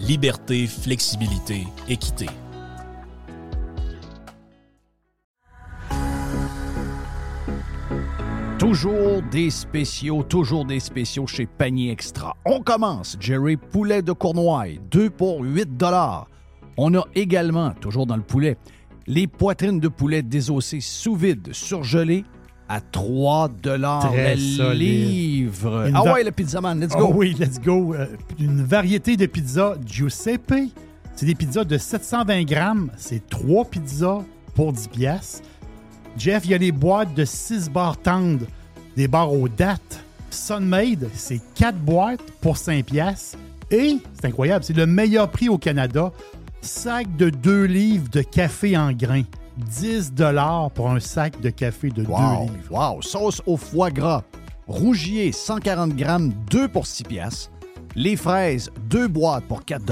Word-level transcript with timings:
liberté, 0.00 0.66
flexibilité, 0.66 1.66
équité. 1.88 2.26
Toujours 8.58 9.22
des 9.30 9.50
spéciaux, 9.50 10.22
toujours 10.22 10.64
des 10.64 10.80
spéciaux 10.80 11.26
chez 11.26 11.46
Panier 11.46 11.90
Extra. 11.90 12.36
On 12.44 12.60
commence, 12.60 13.16
Jerry 13.20 13.56
Poulet 13.56 14.02
de 14.02 14.12
Cournoye, 14.12 14.78
2 14.90 15.10
pour 15.10 15.42
8 15.42 15.76
dollars. 15.76 16.28
On 16.76 16.94
a 16.94 17.04
également, 17.14 17.72
toujours 17.72 18.06
dans 18.06 18.16
le 18.16 18.22
poulet, 18.22 18.56
les 19.06 19.26
poitrines 19.26 19.80
de 19.80 19.88
poulet 19.88 20.22
désossées 20.22 20.80
sous 20.80 21.14
vide, 21.14 21.52
surgelées 21.52 22.24
à 22.72 22.80
3 22.80 23.48
dollars 23.62 24.12
le 24.14 24.36
solide. 24.36 25.08
livre. 25.08 25.86
Une 25.88 25.96
Ah 25.96 26.02
va- 26.04 26.12
ouais, 26.14 26.22
le 26.24 26.30
pizzaman, 26.30 26.78
let's 26.80 26.92
Oh 26.96 27.08
go. 27.08 27.12
oui, 27.16 27.34
let's 27.38 27.60
go. 27.60 27.94
Euh, 27.94 28.06
une 28.38 28.62
variété 28.62 29.16
de 29.16 29.26
pizzas 29.26 29.74
Giuseppe. 29.84 30.54
C'est 31.16 31.26
des 31.26 31.34
pizzas 31.34 31.64
de 31.64 31.76
720 31.76 32.44
grammes. 32.44 32.90
C'est 32.96 33.28
trois 33.28 33.64
pizzas 33.64 34.20
pour 34.54 34.72
10 34.72 34.86
piastres. 34.88 35.42
Jeff, 36.16 36.44
il 36.44 36.52
y 36.52 36.54
a 36.54 36.58
les 36.58 36.70
boîtes 36.72 37.12
de 37.14 37.24
6 37.24 37.68
barres 37.70 37.96
tendres, 37.98 38.46
des 38.96 39.08
barres 39.08 39.32
aux 39.32 39.48
dates. 39.48 40.04
Sunmade, 40.30 41.08
c'est 41.12 41.40
4 41.56 41.76
boîtes 41.76 42.22
pour 42.40 42.56
5 42.56 42.84
piastres. 42.84 43.36
Et, 43.72 43.96
c'est 44.14 44.26
incroyable, 44.28 44.64
c'est 44.64 44.76
le 44.76 44.86
meilleur 44.86 45.28
prix 45.30 45.48
au 45.48 45.58
Canada. 45.58 46.12
Sac 46.62 47.16
de 47.16 47.30
2 47.30 47.64
livres 47.64 48.08
de 48.12 48.22
café 48.22 48.76
en 48.76 48.92
grains. 48.92 49.24
10 49.60 50.12
pour 50.74 50.90
un 50.90 51.00
sac 51.00 51.40
de 51.40 51.50
café 51.50 51.88
de 51.90 52.02
2 52.02 52.10
Wow, 52.10 52.42
livres. 52.42 52.54
wow. 52.94 53.02
Sauce 53.02 53.42
au 53.46 53.56
foie 53.56 53.90
gras. 53.90 54.22
Rougier, 54.66 55.32
140 55.32 55.94
grammes, 55.96 56.32
2 56.50 56.68
pour 56.68 56.86
6 56.86 57.04
piastres. 57.04 57.50
Les 57.96 58.14
fraises, 58.16 58.70
2 58.88 59.08
boîtes 59.08 59.44
pour 59.44 59.64
4 59.64 59.82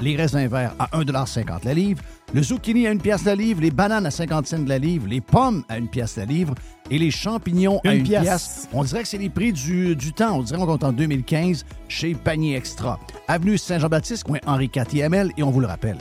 Les 0.00 0.14
raisins 0.14 0.46
verts 0.46 0.74
à 0.78 0.86
1,50 0.96 1.64
la 1.64 1.74
livre. 1.74 2.00
Le 2.32 2.40
zucchini 2.42 2.86
à 2.86 2.90
1 2.90 2.98
pièce 2.98 3.24
la 3.24 3.34
livre. 3.34 3.60
Les 3.60 3.72
bananes 3.72 4.06
à 4.06 4.12
50 4.12 4.46
cents 4.46 4.64
la 4.64 4.78
livre. 4.78 5.08
Les 5.08 5.20
pommes 5.20 5.64
à 5.68 5.74
1 5.74 5.86
pièce 5.86 6.16
la 6.16 6.24
livre. 6.24 6.54
Et 6.88 6.98
les 6.98 7.10
champignons 7.10 7.80
à 7.84 7.94
Une 7.94 8.02
1 8.02 8.04
pièce. 8.04 8.22
pièce. 8.22 8.68
On 8.72 8.84
dirait 8.84 9.02
que 9.02 9.08
c'est 9.08 9.18
les 9.18 9.28
prix 9.28 9.52
du, 9.52 9.96
du 9.96 10.12
temps. 10.12 10.38
On 10.38 10.42
dirait 10.42 10.58
qu'on 10.64 10.78
est 10.78 10.84
en 10.84 10.92
2015 10.92 11.64
chez 11.88 12.14
Panier 12.14 12.54
Extra. 12.56 13.00
Avenue 13.26 13.58
Saint-Jean-Baptiste, 13.58 14.22
coin 14.22 14.38
Henri 14.46 14.70
IML. 14.92 15.32
Et 15.36 15.42
on 15.42 15.50
vous 15.50 15.60
le 15.60 15.66
rappelle, 15.66 15.98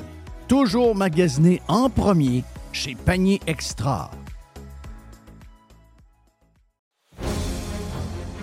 toujours 0.48 0.96
magasiné 0.96 1.60
en 1.68 1.90
premier 1.90 2.44
chez 2.74 2.96
Panier 2.96 3.40
Extra. 3.48 4.12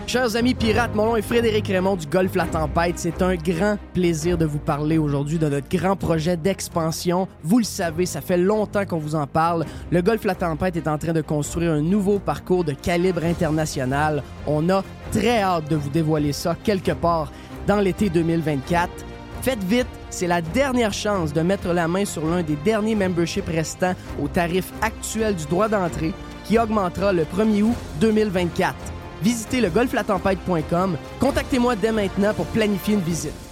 Chers 0.06 0.36
amis 0.36 0.54
pirates, 0.54 0.94
mon 0.94 1.04
nom 1.04 1.16
est 1.16 1.22
Frédéric 1.22 1.68
Raymond 1.68 1.96
du 1.96 2.06
Golfe 2.06 2.34
La 2.34 2.46
Tempête. 2.46 2.98
C'est 2.98 3.20
un 3.20 3.34
grand 3.34 3.76
plaisir 3.92 4.38
de 4.38 4.46
vous 4.46 4.58
parler 4.58 4.96
aujourd'hui 4.96 5.38
de 5.38 5.48
notre 5.50 5.68
grand 5.68 5.96
projet 5.96 6.38
d'expansion. 6.38 7.28
Vous 7.42 7.58
le 7.58 7.64
savez, 7.64 8.06
ça 8.06 8.22
fait 8.22 8.38
longtemps 8.38 8.86
qu'on 8.86 8.96
vous 8.96 9.14
en 9.14 9.26
parle. 9.26 9.66
Le 9.90 10.00
Golfe 10.00 10.24
La 10.24 10.34
Tempête 10.34 10.76
est 10.76 10.88
en 10.88 10.96
train 10.96 11.12
de 11.12 11.20
construire 11.20 11.72
un 11.72 11.82
nouveau 11.82 12.18
parcours 12.18 12.64
de 12.64 12.72
calibre 12.72 13.22
international. 13.22 14.22
On 14.46 14.70
a 14.70 14.82
très 15.12 15.42
hâte 15.42 15.68
de 15.68 15.76
vous 15.76 15.90
dévoiler 15.90 16.32
ça 16.32 16.56
quelque 16.64 16.92
part 16.92 17.30
dans 17.66 17.80
l'été 17.80 18.08
2024. 18.08 18.88
Faites 19.42 19.62
vite, 19.64 19.86
c'est 20.10 20.26
la 20.26 20.42
dernière 20.42 20.92
chance 20.92 21.32
de 21.32 21.40
mettre 21.40 21.72
la 21.72 21.88
main 21.88 22.04
sur 22.04 22.26
l'un 22.26 22.42
des 22.42 22.56
derniers 22.56 22.94
memberships 22.94 23.48
restants 23.48 23.94
au 24.20 24.28
tarif 24.28 24.72
actuel 24.82 25.36
du 25.36 25.46
droit 25.46 25.68
d'entrée 25.68 26.12
qui 26.44 26.58
augmentera 26.58 27.12
le 27.12 27.24
1er 27.24 27.62
août 27.62 27.76
2024. 28.00 28.74
Visitez 29.22 29.60
le 29.60 29.70
golflatempête.com. 29.70 30.96
Contactez-moi 31.20 31.76
dès 31.76 31.92
maintenant 31.92 32.34
pour 32.34 32.46
planifier 32.46 32.94
une 32.94 33.00
visite. 33.00 33.47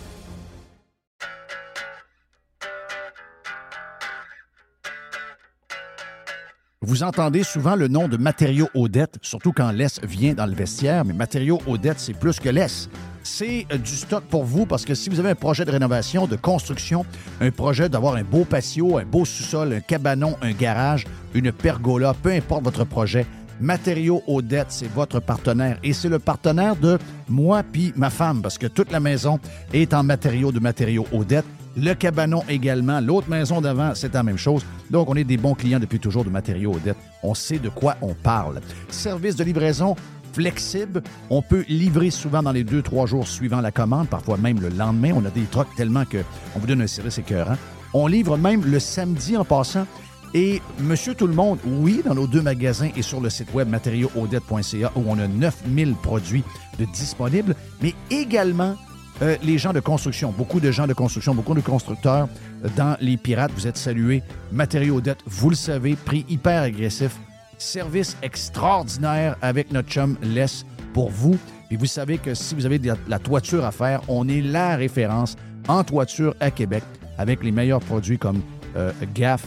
Vous 6.83 7.03
entendez 7.03 7.43
souvent 7.43 7.75
le 7.75 7.89
nom 7.89 8.07
de 8.07 8.19
Matériaux 8.19 8.69
Odette, 8.75 9.17
surtout 9.23 9.51
quand 9.51 9.71
l'Est 9.71 10.05
vient 10.05 10.35
dans 10.35 10.45
le 10.45 10.53
vestiaire, 10.53 11.07
mais 11.07 11.15
Matériaux 11.15 11.59
Odette, 11.67 11.99
c'est 11.99 12.13
plus 12.13 12.39
que 12.39 12.51
l'Est. 12.51 12.91
C'est 13.23 13.67
euh, 13.73 13.79
du 13.79 13.97
stock 13.97 14.25
pour 14.25 14.45
vous 14.45 14.67
parce 14.67 14.85
que 14.85 14.95
si 14.95 15.09
vous 15.09 15.19
avez 15.19 15.31
un 15.31 15.35
projet 15.35 15.65
de 15.65 15.71
rénovation, 15.71 16.27
de 16.27 16.37
construction, 16.37 17.07
un 17.41 17.51
projet 17.51 17.89
d'avoir 17.89 18.17
un 18.17 18.25
beau 18.25 18.45
patio, 18.45 18.99
un 18.99 19.07
beau 19.07 19.25
sous-sol, 19.25 19.73
un 19.73 19.81
cabanon, 19.81 20.37
un 20.43 20.53
garage, 20.53 21.07
une 21.33 21.51
pergola, 21.51 22.15
peu 22.23 22.31
importe 22.31 22.65
votre 22.65 22.85
projet, 22.85 23.25
Matériaux 23.59 24.23
Odette, 24.27 24.67
c'est 24.69 24.93
votre 24.93 25.19
partenaire 25.19 25.79
et 25.83 25.95
c'est 25.95 26.11
le 26.11 26.19
partenaire 26.19 26.77
de 26.77 26.99
moi 27.27 27.63
puis 27.63 27.95
ma 27.97 28.11
femme 28.11 28.43
parce 28.43 28.59
que 28.59 28.67
toute 28.67 28.93
la 28.93 29.01
maison 29.01 29.41
est 29.73 29.95
en 29.95 30.03
matériaux 30.03 30.53
de 30.53 30.61
Matériaux 30.61 31.07
Odette. 31.11 31.47
Le 31.77 31.93
cabanon 31.95 32.43
également. 32.49 33.01
L'autre 33.01 33.29
maison 33.29 33.61
d'avant, 33.61 33.93
c'est 33.95 34.15
la 34.15 34.23
même 34.23 34.39
chose. 34.39 34.65
Donc, 34.91 35.11
on 35.11 35.15
est 35.15 35.25
des 35.25 35.37
bons 35.37 35.55
clients 35.55 35.79
depuis 35.79 35.99
toujours 35.99 36.25
de 36.25 36.31
matériaux 36.31 36.75
Odette. 36.75 36.97
On 37.23 37.35
sait 37.35 37.59
de 37.59 37.69
quoi 37.69 37.97
on 38.01 38.15
parle. 38.15 38.61
Service 38.89 39.37
de 39.37 39.45
livraison 39.45 39.95
flexible. 40.33 41.03
On 41.31 41.41
peut 41.41 41.65
livrer 41.69 42.11
souvent 42.11 42.43
dans 42.43 42.53
les 42.53 42.65
deux, 42.65 42.83
trois 42.83 43.07
jours 43.07 43.27
suivant 43.27 43.63
la 43.63 43.73
commande, 43.73 44.09
parfois 44.09 44.37
même 44.37 44.61
le 44.61 44.69
lendemain. 44.69 45.13
On 45.15 45.25
a 45.25 45.31
des 45.31 45.45
trucks 45.45 45.75
tellement 45.77 46.05
qu'on 46.05 46.59
vous 46.59 46.67
donne 46.67 46.83
un 46.83 46.87
service 46.87 47.19
écœurant. 47.19 47.57
On 47.95 48.07
livre 48.07 48.37
même 48.37 48.63
le 48.65 48.79
samedi 48.79 49.37
en 49.37 49.45
passant. 49.45 49.87
Et 50.35 50.61
Monsieur 50.81 51.15
Tout 51.15 51.27
le 51.27 51.35
Monde, 51.35 51.59
oui, 51.65 52.03
dans 52.05 52.15
nos 52.15 52.27
deux 52.27 52.43
magasins 52.43 52.91
et 52.95 53.01
sur 53.01 53.21
le 53.21 53.31
site 53.31 53.55
web 53.55 53.69
matériauxaudette.ca 53.71 54.93
où 54.95 55.05
on 55.07 55.19
a 55.19 55.27
9000 55.27 55.95
produits 55.95 56.45
de 56.79 56.85
disponibles, 56.85 57.55
mais 57.81 57.95
également 58.11 58.77
euh, 59.23 59.37
les 59.43 59.59
gens 59.59 59.73
de 59.73 59.81
construction, 59.81 60.33
beaucoup 60.37 60.61
de 60.61 60.71
gens 60.71 60.87
de 60.87 60.93
construction, 60.93 61.35
beaucoup 61.35 61.55
de 61.55 61.61
constructeurs 61.61 62.29
euh, 62.65 62.69
dans 62.77 62.97
les 63.01 63.17
pirates. 63.17 63.53
Vous 63.55 63.67
êtes 63.67 63.77
salués. 63.77 64.23
Matériaux 64.53 64.97
Odette, 64.97 65.21
vous 65.27 65.51
le 65.51 65.57
savez, 65.57 65.97
prix 65.97 66.27
hyper 66.29 66.63
agressif. 66.63 67.17
Service 67.59 68.17
extraordinaire 68.23 69.37
avec 69.41 69.73
notre 69.73 69.89
chum 69.89 70.17
Les 70.23 70.47
pour 70.93 71.11
vous. 71.11 71.39
Et 71.71 71.77
vous 71.77 71.87
savez 71.87 72.19
que 72.19 72.35
si 72.35 72.55
vous 72.55 72.67
avez 72.67 72.79
de 72.79 72.89
la, 72.89 72.97
la 73.09 73.19
toiture 73.19 73.65
à 73.65 73.73
faire, 73.73 74.03
on 74.09 74.29
est 74.29 74.43
la 74.43 74.77
référence 74.77 75.37
en 75.69 75.83
toiture 75.83 76.35
à 76.41 76.51
Québec 76.51 76.83
avec 77.19 77.43
les 77.43 77.51
meilleurs 77.51 77.81
produits 77.81 78.19
comme 78.19 78.41
euh, 78.77 78.93
GAF, 79.15 79.45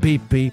BP, 0.00 0.52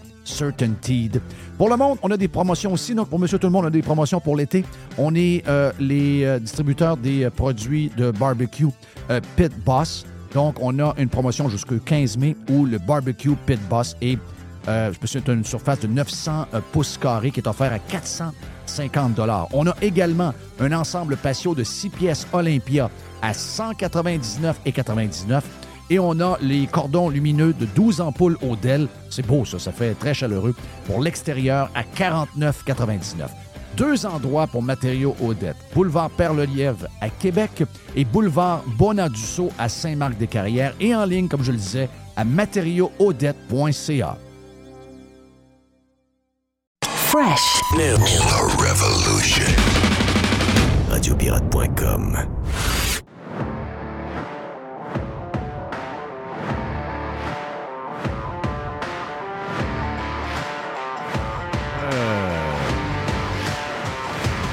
Pour 1.58 1.70
le 1.70 1.78
monde, 1.78 1.98
on 2.02 2.12
a 2.12 2.18
des 2.18 2.28
promotions 2.28 2.74
aussi. 2.74 2.96
Donc, 2.96 3.10
pour 3.10 3.20
Monsieur 3.20 3.40
Tout 3.40 3.48
le 3.48 3.52
Monde, 3.52 3.66
on 3.66 3.68
a 3.68 3.72
des 3.72 3.82
promotions 3.82 4.20
pour 4.20 4.36
l'été. 4.36 4.64
On 4.98 5.14
est 5.16 5.44
euh, 5.48 5.72
les 5.80 6.24
euh, 6.24 6.40
distributeurs 6.40 6.98
des 6.98 7.26
euh, 7.26 7.30
produits 7.30 7.92
de 7.98 8.12
barbecue 8.12 8.68
euh, 9.10 9.20
Pit 9.36 9.52
Boss. 9.66 10.06
Donc, 10.34 10.58
on 10.62 10.78
a 10.80 10.94
une 10.98 11.10
promotion 11.10 11.50
jusqu'au 11.50 11.78
15 11.78 12.18
mai 12.18 12.36
où 12.50 12.66
le 12.66 12.78
barbecue 12.78 13.36
Pit 13.46 13.60
Boss 13.70 13.96
est 14.02 14.18
une 15.28 15.44
surface 15.44 15.80
de 15.80 15.88
900 15.88 16.46
euh, 16.54 16.62
pouces 16.72 16.98
carrés 16.98 17.32
qui 17.32 17.40
est 17.40 17.48
offert 17.48 17.74
à 17.74 17.80
450 17.80 19.20
On 19.54 19.66
a 19.68 19.76
également 19.82 20.34
un 20.60 20.72
ensemble 20.74 21.18
patio 21.18 21.56
de 21.56 21.64
6 21.64 21.90
pièces 21.90 22.28
Olympia 22.34 22.92
à 23.22 23.32
199,99 23.32 25.42
et 25.90 26.00
on 26.00 26.20
a 26.20 26.38
les 26.42 26.68
cordons 26.68 27.10
lumineux 27.10 27.54
de 27.54 27.66
12 27.66 28.02
ampoules 28.02 28.38
au 28.42 28.56
Dell. 28.56 28.88
C'est 29.10 29.26
beau, 29.26 29.46
ça. 29.46 29.60
Ça 29.60 29.72
fait 29.72 29.94
très 29.96 30.14
chaleureux. 30.14 30.56
Pour 30.86 31.02
l'extérieur, 31.02 31.70
à 31.76 31.84
49,99. 31.84 33.28
Deux 33.78 34.06
endroits 34.06 34.48
pour 34.48 34.62
matériaux 34.62 35.16
Odette. 35.22 35.56
Boulevard 35.74 36.10
Perle-Lièvre 36.10 36.88
à 37.02 37.10
Québec 37.10 37.64
et 37.96 38.04
Boulevard 38.04 38.64
Bonadusseau 38.78 39.50
à 39.58 39.70
Saint-Marc-des-Carrières. 39.70 40.74
Et 40.80 40.96
en 40.96 41.06
ligne, 41.06 41.28
comme 41.28 41.44
je 41.44 41.52
le 41.52 41.58
disais, 41.58 41.90
à 42.16 42.24
matériauxodette.ca. 42.24 44.18
Fresh. 46.84 47.62
New. 47.76 47.98
The 47.98 48.40
revolution. 48.60 49.46
Radiopirate.com. 50.90 52.18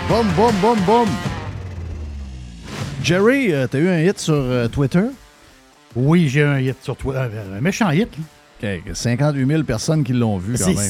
Boum, 0.08 0.26
boum, 0.36 0.54
boum, 0.60 0.78
boum. 0.86 1.08
Jerry, 3.02 3.52
euh, 3.52 3.66
t'as 3.66 3.78
eu 3.78 3.88
un 3.88 4.00
hit 4.00 4.18
sur 4.18 4.34
euh, 4.34 4.68
Twitter? 4.68 5.04
Oui, 5.94 6.28
j'ai 6.28 6.42
un 6.44 6.58
hit 6.60 6.76
sur 6.82 6.96
toi. 6.96 7.22
Un, 7.22 7.56
un 7.56 7.60
méchant 7.60 7.90
hit. 7.90 8.08
là. 8.62 8.76
OK, 8.76 8.94
58 8.94 9.46
000 9.46 9.62
personnes 9.64 10.04
qui 10.04 10.12
l'ont 10.12 10.38
vu 10.38 10.52
quand 10.56 10.64
C'est- 10.64 10.74
même. 10.74 10.88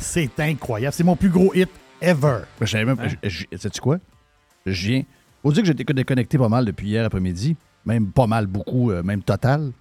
C'est 0.00 0.30
c'est 0.30 0.40
incroyable. 0.40 0.94
C'est 0.94 1.04
mon 1.04 1.16
plus 1.16 1.30
gros 1.30 1.52
hit 1.54 1.70
ever. 2.00 2.40
Je 2.60 2.66
savais 2.66 2.84
même. 2.84 2.98
je- 3.22 3.28
je- 3.28 3.56
Sais-tu 3.56 3.80
quoi? 3.80 3.98
Je 4.66 4.86
viens. 4.88 5.02
Faut 5.42 5.52
dire 5.52 5.62
que 5.62 5.66
j'étais 5.68 5.84
déconnecté 5.94 6.36
pas 6.38 6.48
mal 6.48 6.64
depuis 6.64 6.88
hier 6.88 7.04
après-midi. 7.04 7.56
Même 7.86 8.08
pas 8.12 8.26
mal, 8.26 8.46
beaucoup, 8.46 8.90
euh, 8.90 9.02
même 9.02 9.22
total. 9.22 9.72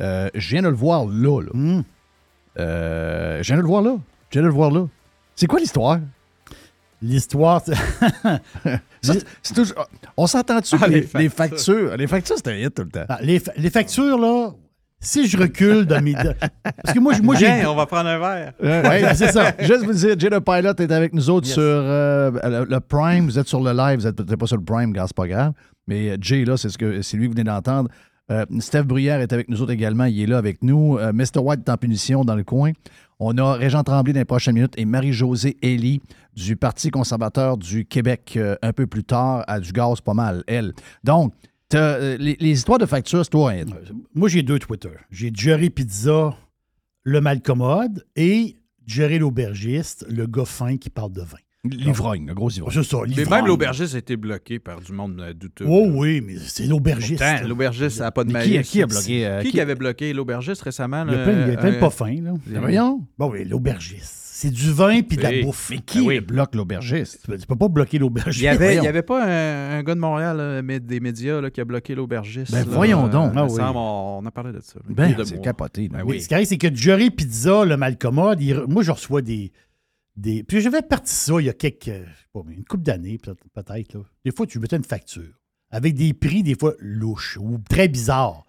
Euh, 0.00 0.30
je 0.34 0.48
viens 0.48 0.62
de 0.62 0.68
le 0.68 0.74
voir 0.74 1.04
là. 1.06 1.42
là. 1.42 1.50
Hmm. 1.52 1.82
Euh, 2.58 3.42
je 3.42 3.46
viens 3.48 3.56
de 3.56 3.60
le 3.62 3.68
voir 3.68 3.82
là. 3.82 3.96
Je 4.30 4.38
viens 4.38 4.42
de 4.42 4.48
le 4.48 4.52
voir 4.54 4.70
là. 4.70 4.86
C'est 5.36 5.46
quoi 5.46 5.60
l'histoire? 5.60 5.98
L'histoire, 7.06 7.62
toujours- 9.54 9.86
On 10.16 10.26
s'entend-tu 10.26 10.76
Ah, 10.80 10.86
que 10.86 10.90
les, 10.90 11.00
les 11.00 11.08
les 11.24 11.28
factures? 11.28 11.96
Les 11.96 12.06
factures, 12.06 12.36
c'est 12.36 12.48
un 12.48 12.56
hit 12.56 12.74
tout 12.74 12.82
le 12.82 12.88
temps. 12.88 13.04
Ah, 13.08 13.18
les, 13.20 13.38
fa- 13.38 13.52
les 13.56 13.70
factures, 13.70 14.18
là, 14.18 14.50
si 15.00 15.26
je 15.28 15.36
recule 15.36 15.84
dans 15.84 16.02
mes. 16.02 16.14
Parce 16.14 16.94
que 16.94 16.98
moi, 17.00 17.12
moi 17.22 17.34
j'ai. 17.36 17.46
Viens, 17.46 17.70
on 17.70 17.74
va 17.74 17.84
prendre 17.86 18.08
un 18.08 18.18
verre. 18.18 18.52
Ouais, 18.60 19.14
c'est 19.14 19.32
ça. 19.32 19.52
Juste 19.58 19.84
vous 19.84 19.92
dire, 19.92 20.18
Jay 20.18 20.30
le 20.30 20.40
Pilot 20.40 20.74
est 20.78 20.92
avec 20.92 21.12
nous 21.12 21.28
autres 21.28 21.46
sur 21.46 21.60
euh, 21.62 22.30
le, 22.42 22.64
le 22.64 22.80
Prime. 22.80 23.26
Vous 23.26 23.38
êtes 23.38 23.48
sur 23.48 23.60
le 23.62 23.72
live, 23.72 23.98
vous 24.00 24.06
n'êtes 24.06 24.16
peut-être 24.16 24.36
pas 24.38 24.46
sur 24.46 24.56
le 24.56 24.64
Prime, 24.64 24.92
gars, 24.92 25.04
c'est 25.06 25.16
pas 25.16 25.28
grave. 25.28 25.52
Mais 25.86 26.10
euh, 26.10 26.16
Jay, 26.20 26.44
là, 26.46 26.56
c'est 26.56 26.70
ce 26.70 26.78
que 26.78 27.02
c'est 27.02 27.16
lui 27.18 27.24
que 27.24 27.32
vous 27.32 27.36
venez 27.36 27.44
d'entendre. 27.44 27.90
Euh, 28.30 28.46
Steph 28.60 28.84
Bruyère 28.84 29.20
est 29.20 29.34
avec 29.34 29.50
nous 29.50 29.60
autres 29.60 29.72
également. 29.72 30.04
Il 30.06 30.18
est 30.22 30.26
là 30.26 30.38
avec 30.38 30.62
nous. 30.62 30.96
Euh, 30.98 31.12
Mr. 31.12 31.40
White 31.40 31.60
est 31.68 31.70
en 31.70 31.76
punition 31.76 32.24
dans 32.24 32.34
le 32.34 32.42
coin. 32.44 32.72
On 33.20 33.38
a 33.38 33.54
Régent 33.54 33.84
Tremblay 33.84 34.12
dans 34.12 34.20
les 34.20 34.24
prochaines 34.24 34.54
minutes 34.54 34.74
et 34.76 34.84
Marie-Josée 34.84 35.56
Elie 35.62 36.00
du 36.34 36.56
Parti 36.56 36.90
conservateur 36.90 37.56
du 37.56 37.84
Québec 37.84 38.34
euh, 38.36 38.56
un 38.62 38.72
peu 38.72 38.86
plus 38.86 39.04
tard 39.04 39.44
à 39.46 39.60
du 39.60 39.72
gaz 39.72 40.00
pas 40.00 40.14
mal, 40.14 40.42
elle. 40.46 40.74
Donc, 41.04 41.32
euh, 41.74 42.16
les, 42.18 42.36
histoires 42.40 42.78
de 42.78 42.86
factures, 42.86 43.24
c'est 43.24 43.30
toi, 43.30 43.52
hein? 43.52 43.64
Moi, 44.14 44.28
j'ai 44.28 44.42
deux 44.42 44.58
Twitter. 44.58 44.92
J'ai 45.10 45.30
Jerry 45.32 45.70
Pizza, 45.70 46.36
le 47.02 47.20
malcommode, 47.20 48.04
et 48.16 48.56
Jerry 48.86 49.18
l'aubergiste, 49.18 50.04
le 50.08 50.26
gars 50.26 50.44
fin 50.44 50.76
qui 50.76 50.90
parle 50.90 51.12
de 51.12 51.22
vin. 51.22 51.38
L'ivrogne, 51.64 52.26
le 52.26 52.34
gros 52.34 52.50
ivrogne. 52.50 52.72
C'est 52.74 52.82
ça, 52.82 52.98
Mais 53.02 53.08
l'ivrogne. 53.14 53.38
même 53.40 53.46
l'aubergiste 53.46 53.94
a 53.94 53.98
été 53.98 54.16
bloqué 54.16 54.58
par 54.58 54.80
du 54.80 54.92
monde 54.92 55.18
euh, 55.20 55.32
douteux. 55.32 55.64
Oh 55.66 55.86
oui, 55.90 56.20
mais 56.20 56.34
c'est 56.38 56.66
l'aubergiste. 56.66 57.20
Pourtant, 57.20 57.40
là. 57.40 57.46
L'aubergiste, 57.48 57.96
ça 57.96 58.04
n'a 58.04 58.10
pas 58.12 58.24
de 58.24 58.32
Mais 58.32 58.62
qui, 58.62 58.82
a 58.82 58.86
bloqué? 58.86 59.26
euh, 59.26 59.42
Qui, 59.42 59.50
qui 59.52 59.60
avait 59.60 59.74
bloqué 59.74 60.12
l'aubergiste 60.12 60.60
récemment? 60.62 61.04
Il 61.06 61.12
y 61.12 61.14
a 61.14 61.18
là? 61.18 61.24
plein, 61.24 61.46
il 61.46 61.52
y 61.52 61.54
a 61.54 61.56
plein 61.56 61.70
de 61.70 61.76
Euh, 61.76 61.80
pas 61.80 61.90
fins, 61.90 62.20
là. 62.20 62.32
Mais 62.46 62.58
Voyons. 62.58 63.00
Bon, 63.18 63.30
oui, 63.30 63.44
l'aubergiste. 63.44 64.12
C'est 64.36 64.50
du 64.50 64.72
vin 64.72 65.00
puis 65.00 65.16
de 65.16 65.22
la 65.22 65.30
Oui. 65.30 65.42
bouffe. 65.44 65.70
Mais 65.70 65.78
qui 65.78 66.00
Ben 66.00 66.06
oui. 66.06 66.20
bloque 66.20 66.54
l'aubergiste? 66.54 67.20
Tu 67.22 67.30
peux, 67.30 67.38
tu 67.38 67.46
peux 67.46 67.56
pas 67.56 67.68
bloquer 67.68 67.98
l'aubergiste. 67.98 68.40
Il 68.40 68.44
y 68.44 68.48
avait, 68.48 68.66
il 68.66 68.70
y 68.72 68.74
Voyons. 68.78 68.88
avait 68.90 69.02
pas 69.02 69.24
un, 69.24 69.78
un 69.78 69.82
gars 69.84 69.94
de 69.94 70.00
Montréal, 70.00 70.36
là, 70.36 70.60
mais 70.60 70.80
des 70.80 71.00
médias, 71.00 71.40
là, 71.40 71.50
qui 71.50 71.60
a 71.60 71.64
bloqué 71.64 71.94
l'aubergiste. 71.94 72.50
Ben, 72.52 72.58
là, 72.58 72.64
voyons 72.68 73.06
donc. 73.08 73.30
il 73.32 73.36
me 73.36 73.40
Ah 73.40 73.44
oui. 73.48 73.50
semble, 73.56 73.76
on, 73.78 74.18
on 74.22 74.26
a 74.26 74.30
parlé 74.30 74.52
de 74.52 74.60
ça. 74.60 74.80
Ben, 74.88 75.06
Il 75.06 75.10
y 75.12 75.14
a 75.14 75.16
deux 75.16 75.24
c'est 75.24 75.40
capoté. 75.40 75.88
là. 75.90 75.98
Ben 75.98 76.04
oui. 76.04 76.20
Ce 76.20 76.28
qui 76.28 76.34
arrive, 76.34 76.46
c'est 76.46 76.58
que 76.58 76.74
Jerry 76.74 77.10
Pizza, 77.10 77.64
le 77.64 77.76
malcommode, 77.78 78.42
il 78.42 78.54
re- 78.54 78.66
moi, 78.68 78.82
je 78.82 78.90
reçois 78.90 79.22
des. 79.22 79.50
Des... 80.16 80.44
Puis 80.44 80.60
j'avais 80.60 80.82
parti 80.82 81.12
ça 81.12 81.34
il 81.40 81.46
y 81.46 81.48
a 81.48 81.52
quelques. 81.52 81.86
je 81.86 81.90
sais 81.92 82.28
pas, 82.32 82.40
une 82.48 82.64
couple 82.64 82.84
d'années, 82.84 83.18
peut- 83.18 83.34
peut-être. 83.52 84.04
Des 84.24 84.30
fois, 84.32 84.46
tu 84.46 84.58
mettais 84.58 84.76
une 84.76 84.84
facture 84.84 85.40
avec 85.70 85.94
des 85.94 86.14
prix, 86.14 86.42
des 86.42 86.54
fois, 86.58 86.74
louches 86.78 87.36
ou 87.40 87.58
très 87.68 87.88
bizarres 87.88 88.44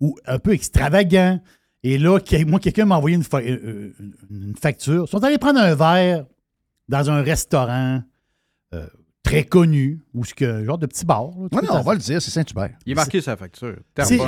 ou 0.00 0.16
un 0.26 0.38
peu 0.38 0.52
extravagants. 0.52 1.40
Et 1.82 1.98
là, 1.98 2.18
moi, 2.46 2.60
quelqu'un 2.60 2.84
m'a 2.84 2.96
envoyé 2.96 3.16
une, 3.16 3.24
fa- 3.24 3.38
euh, 3.40 3.92
une- 3.98 4.14
une 4.30 4.56
facture. 4.56 5.04
Ils 5.06 5.10
sont 5.10 5.22
allés 5.24 5.38
prendre 5.38 5.60
un 5.60 5.74
verre 5.74 6.26
dans 6.88 7.10
un 7.10 7.20
restaurant 7.22 8.02
euh, 8.74 8.86
très 9.22 9.44
connu, 9.44 10.00
ou 10.14 10.24
ce 10.24 10.32
que, 10.34 10.64
genre 10.64 10.78
de 10.78 10.86
petit 10.86 11.04
bar. 11.04 11.26
là, 11.26 11.48
Ouais, 11.52 11.66
non, 11.66 11.74
on 11.74 11.82
va 11.82 11.92
le 11.94 12.00
dire, 12.00 12.22
c'est 12.22 12.30
Saint-Hubert. 12.30 12.70
Il 12.86 12.92
est 12.92 12.94
marqué 12.94 13.20
sa 13.20 13.36
facture. 13.36 13.76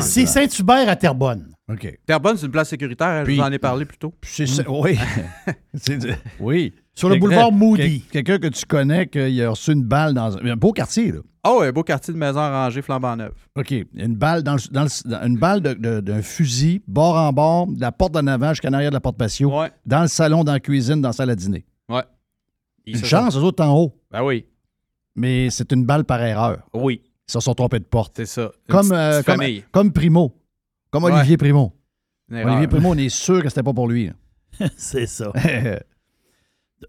C'est 0.02 0.26
Saint-Hubert 0.26 0.88
à 0.88 0.96
Terrebonne. 0.96 1.54
OK. 1.68 1.98
Terrebonne, 2.04 2.36
c'est 2.36 2.46
une 2.46 2.52
place 2.52 2.68
sécuritaire. 2.68 3.24
Puis- 3.24 3.36
je 3.36 3.40
vous 3.40 3.46
en 3.46 3.52
ai 3.52 3.58
parlé 3.58 3.84
plus 3.86 3.96
tôt. 3.98 4.12
Oui. 4.68 4.98
Oui. 6.40 6.74
Sur 6.94 7.08
le 7.08 7.16
boulevard 7.16 7.52
Moody. 7.52 8.02
quel- 8.10 8.24
Quelqu'un 8.24 8.48
que 8.48 8.52
tu 8.54 8.66
connais, 8.66 9.06
qu'il 9.06 9.42
a 9.42 9.50
reçu 9.50 9.72
une 9.72 9.84
balle 9.84 10.12
dans 10.14 10.36
un, 10.36 10.44
un 10.46 10.56
beau 10.56 10.72
quartier, 10.72 11.12
là. 11.12 11.20
Oh, 11.46 11.60
un 11.62 11.72
beau 11.72 11.82
quartier 11.82 12.12
de 12.12 12.18
maison 12.18 12.40
rangée 12.40 12.82
flambant 12.82 13.16
neuve. 13.16 13.32
OK. 13.56 13.72
Une 13.94 14.14
balle 14.16 14.42
dans, 14.42 14.54
le- 14.54 14.72
dans 14.72 14.82
le- 14.82 15.08
dans- 15.10 15.22
une 15.26 15.38
balle 15.38 15.62
de- 15.62 15.72
de- 15.72 16.00
d'un 16.00 16.20
fusil, 16.20 16.82
bord 16.86 17.16
en 17.16 17.32
bord, 17.32 17.66
de 17.68 17.80
la 17.80 17.92
porte 17.92 18.12
d'en 18.12 18.26
avant 18.26 18.50
jusqu'en 18.50 18.72
arrière 18.74 18.90
de 18.90 18.96
la 18.96 19.00
porte 19.00 19.16
patio, 19.16 19.58
Ouais. 19.58 19.70
dans 19.86 20.02
le 20.02 20.08
salon, 20.08 20.44
dans 20.44 20.52
la 20.52 20.60
cuisine, 20.60 21.00
dans 21.00 21.08
la 21.08 21.12
salle 21.14 21.30
à 21.30 21.36
dîner. 21.36 21.64
Ouais. 21.88 22.02
Une 22.86 23.02
chance, 23.04 23.36
eux 23.36 23.40
autres 23.42 23.64
en 23.64 23.72
haut. 23.74 23.94
Ben 24.10 24.22
oui. 24.22 24.44
Mais 25.14 25.48
c'est 25.50 25.72
une 25.72 25.84
balle 25.86 26.04
par 26.04 26.20
erreur. 26.22 26.58
Oui, 26.74 27.00
Ils 27.28 27.32
se 27.32 27.40
sont 27.40 27.54
trompés 27.54 27.78
de 27.78 27.84
porte. 27.84 28.12
c'est 28.16 28.26
ça. 28.26 28.50
Comme, 28.68 28.92
euh, 28.92 29.22
comme, 29.22 29.40
comme 29.72 29.92
Primo. 29.92 30.36
Comme 30.90 31.04
Ouais. 31.04 31.12
Olivier 31.12 31.36
Primo. 31.38 31.72
Olivier 32.30 32.66
Primo, 32.68 32.90
on 32.90 32.98
est 32.98 33.08
sûr 33.08 33.42
que 33.42 33.48
c'était 33.48 33.62
pas 33.62 33.72
pour 33.72 33.88
lui. 33.88 34.08
là. 34.08 34.12
C'est 34.76 35.06
ça. 35.06 35.32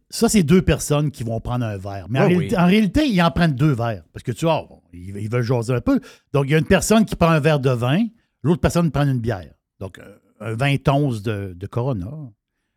Ça, 0.09 0.29
c'est 0.29 0.43
deux 0.43 0.61
personnes 0.61 1.11
qui 1.11 1.23
vont 1.23 1.39
prendre 1.41 1.65
un 1.65 1.77
verre. 1.77 2.07
Mais 2.09 2.19
en, 2.19 2.23
Ah 2.23 2.27
oui. 2.27 2.33
réalité, 2.35 2.57
en 2.57 2.65
réalité, 2.65 3.07
ils 3.09 3.21
en 3.21 3.31
prennent 3.31 3.55
deux 3.55 3.73
verres. 3.73 4.03
Parce 4.13 4.23
que 4.23 4.31
tu 4.31 4.45
vois, 4.45 4.65
bon, 4.67 4.81
ils, 4.93 5.17
ils 5.17 5.29
veulent 5.29 5.43
jaser 5.43 5.73
un 5.73 5.81
peu. 5.81 5.99
Donc, 6.33 6.45
il 6.45 6.51
y 6.51 6.55
a 6.55 6.57
une 6.57 6.65
personne 6.65 7.05
qui 7.05 7.15
prend 7.15 7.29
un 7.29 7.39
verre 7.39 7.59
de 7.59 7.71
vin, 7.71 8.05
l'autre 8.41 8.61
personne 8.61 8.89
prend 8.91 9.05
une 9.05 9.19
bière. 9.19 9.53
Donc, 9.79 9.99
euh, 9.99 10.17
un 10.39 10.53
20 10.53 10.87
onces 10.89 11.21
de, 11.21 11.53
de 11.55 11.67
Corona, 11.67 12.09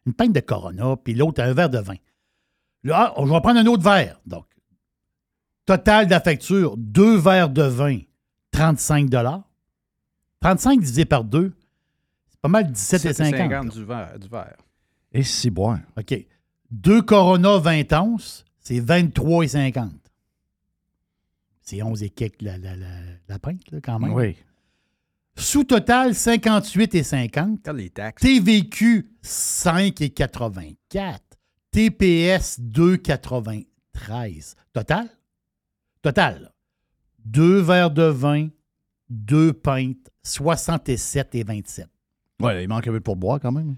une 0.06 0.12
pinte 0.14 0.32
de 0.32 0.40
Corona, 0.40 0.96
puis 0.96 1.14
l'autre 1.14 1.42
un 1.42 1.52
verre 1.52 1.70
de 1.70 1.78
vin. 1.78 1.94
Là, 2.82 3.14
ah, 3.16 3.22
je 3.24 3.30
vais 3.32 3.40
prendre 3.40 3.60
un 3.60 3.66
autre 3.66 3.82
verre. 3.82 4.20
Donc, 4.26 4.46
total 5.66 6.06
de 6.06 6.10
la 6.10 6.20
facture, 6.20 6.76
deux 6.76 7.16
verres 7.16 7.48
de 7.48 7.62
vin, 7.62 7.98
35 8.50 9.08
35 10.40 10.80
divisé 10.80 11.04
par 11.06 11.24
deux, 11.24 11.54
c'est 12.28 12.40
pas 12.40 12.48
mal 12.48 12.70
17 12.70 13.04
et 13.06 13.12
50. 13.14 13.38
50 13.38 13.68
du 13.72 13.84
verre. 13.84 14.18
Du 14.18 14.28
verre. 14.28 14.56
Et 15.12 15.22
si 15.22 15.48
boire. 15.48 15.78
OK. 15.96 16.14
Deux 16.74 17.02
Corona 17.02 17.58
20 17.58 17.92
onces, 17.92 18.44
c'est 18.58 18.80
23 18.80 19.44
et 19.44 19.48
50. 19.48 19.92
C'est 21.62 21.80
11 21.82 22.02
et 22.02 22.10
quelques 22.10 22.42
la, 22.42 22.58
la, 22.58 22.74
la, 22.74 22.88
la 23.28 23.38
pinte, 23.38 23.70
là, 23.70 23.78
quand 23.80 24.00
même. 24.00 24.12
Oui. 24.12 24.34
Sous-total, 25.36 26.16
58 26.16 26.96
et 26.96 27.04
50. 27.04 27.58
Regarde 27.58 27.76
les 27.76 27.90
taxes. 27.90 28.20
TVQ, 28.22 29.08
5 29.22 30.00
et 30.00 30.10
84. 30.10 31.22
TPS, 31.70 32.58
2,93. 32.60 34.56
Total? 34.72 35.08
Total. 36.02 36.52
Deux 37.24 37.60
verres 37.60 37.92
de 37.92 38.02
vin, 38.02 38.48
deux 39.10 39.52
pintes, 39.52 40.10
67 40.24 41.36
et 41.36 41.44
27. 41.44 41.86
Ouais, 42.40 42.64
il 42.64 42.68
manque 42.68 42.88
un 42.88 42.90
peu 42.90 42.98
de 42.98 43.04
pourboire 43.04 43.38
quand 43.38 43.52
même. 43.52 43.76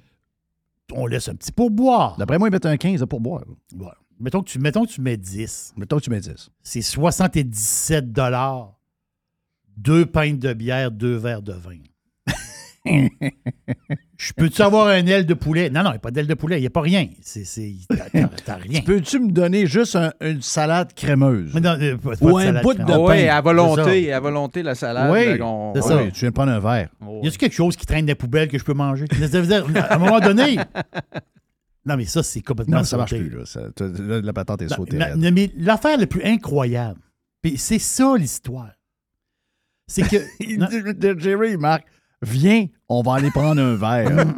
On 0.93 1.07
laisse 1.07 1.29
un 1.29 1.35
petit 1.35 1.53
pourboire. 1.53 2.17
D'après 2.17 2.39
moi, 2.39 2.49
ils 2.49 2.53
mettent 2.53 2.67
un 2.67 2.77
15 2.77 3.01
de 3.01 3.05
pourboire. 3.05 3.43
Ouais. 3.75 3.87
Mettons, 4.19 4.43
que 4.43 4.49
tu, 4.49 4.59
mettons 4.59 4.87
que 4.87 4.91
tu 4.91 5.01
mets 5.01 5.17
10. 5.17 5.75
Mettons 5.77 5.99
que 5.99 6.05
tu 6.05 6.11
mets 6.11 6.21
10. 6.21 6.51
c'est 6.63 6.83
77 6.83 8.13
dollars. 8.13 8.73
Deux 9.77 10.07
pintes 10.07 10.39
de 10.39 10.55
bière, 10.55 10.91
deux 10.91 11.17
verres 11.17 11.43
de 11.43 11.53
vin. 11.53 11.79
Je 14.19 14.33
peux-tu 14.33 14.63
avoir 14.63 14.87
un 14.89 15.05
aile 15.07 15.27
de 15.27 15.35
poulet? 15.35 15.69
Non, 15.71 15.83
non, 15.83 15.91
il 15.91 15.93
n'y 15.93 15.97
a 15.97 16.01
pas 16.01 16.11
d'aile 16.11 16.27
de 16.27 16.35
poulet, 16.35 16.57
il 16.59 16.63
n'y 16.63 16.67
a 16.67 16.71
pas 16.71 16.81
rien. 16.81 17.09
C'est, 17.21 17.45
c'est, 17.45 17.73
t'as, 17.89 18.09
t'as- 18.11 18.29
t'as 18.45 18.55
rien. 18.57 18.81
Peux-tu 18.81 19.19
me 19.19 19.31
donner 19.31 19.67
juste 19.67 19.95
un- 19.97 20.13
une 20.23 20.41
salade 20.41 20.95
crémeuse? 20.95 21.51
Mais 21.55 21.61
non, 21.61 21.77
euh, 21.81 21.97
pas- 21.99 22.17
pas 22.17 22.25
Ou 22.25 22.33
de 22.33 22.37
un 22.39 22.45
salade 22.47 22.63
bout 22.63 22.75
de 22.75 22.85
crémeuse. 22.85 23.07
Pain. 23.09 23.29
à 23.37 23.41
volonté, 23.41 24.13
à 24.13 24.21
volonté, 24.21 24.63
la 24.63 24.75
salade. 24.75 25.11
Oui, 25.13 25.27
là, 25.27 25.39
qu'on- 25.39 25.73
c'est 25.75 25.83
ça. 25.83 25.97
oui, 25.99 26.13
tu 26.13 26.21
viens 26.21 26.31
de 26.31 26.35
prendre 26.35 26.53
un 26.53 26.61
verre. 26.61 26.89
Oh, 27.07 27.21
Y 27.23 27.29
a-tu 27.29 27.39
quelque 27.39 27.55
chose 27.55 27.77
qui 27.77 27.85
traîne 27.87 28.07
des 28.07 28.15
poubelles 28.15 28.49
que 28.49 28.59
je 28.59 28.65
peux 28.65 28.75
manger? 28.75 29.05
Ça 29.31 29.41
veut 29.41 29.47
dire, 29.47 29.67
à 29.91 29.95
un 29.95 29.99
moment 29.99 30.21
donné. 30.21 30.57
Non, 31.89 31.97
mais 31.97 32.05
ça, 32.05 32.25
c'est 32.25 32.41
complètement 32.41 32.79
Non, 32.79 32.83
ça 32.85 32.97
marche 32.97 33.11
sauté. 33.13 33.23
plus. 33.23 33.39
Là. 33.39 33.47
Ça- 33.47 33.61
la, 34.01 34.21
la 34.21 34.33
patente 34.33 34.61
est 34.63 34.71
Non, 34.71 34.75
sautée. 34.75 34.97
mais- 34.97 35.05
raide. 35.05 35.33
mais 35.33 35.53
l'affaire 35.57 35.97
la 35.97 36.09
plus 36.09 36.21
incroyable, 36.25 36.99
puis 37.43 37.59
c'est 37.59 37.79
ça 37.79 38.17
l'histoire, 38.19 38.73
c'est 39.87 40.03
que. 40.03 40.17
Il 40.41 40.59
Non. 40.59 40.67
dit- 40.67 40.83
Jerry, 41.23 41.53
il 41.53 41.59
marque, 41.59 41.87
viens, 42.23 42.67
on 42.89 43.03
va 43.03 43.15
aller 43.15 43.31
prendre 43.31 43.61
un 43.61 43.75
verre. 43.75 44.27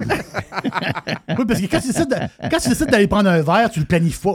Oui, 1.38 1.44
parce 1.46 1.60
que 1.60 1.66
quand 1.66 1.80
tu 2.58 2.68
décides, 2.68 2.88
d'aller 2.90 3.06
prendre 3.06 3.28
un 3.30 3.42
verre, 3.42 3.70
tu 3.70 3.78
le 3.80 3.86
planifies 3.86 4.28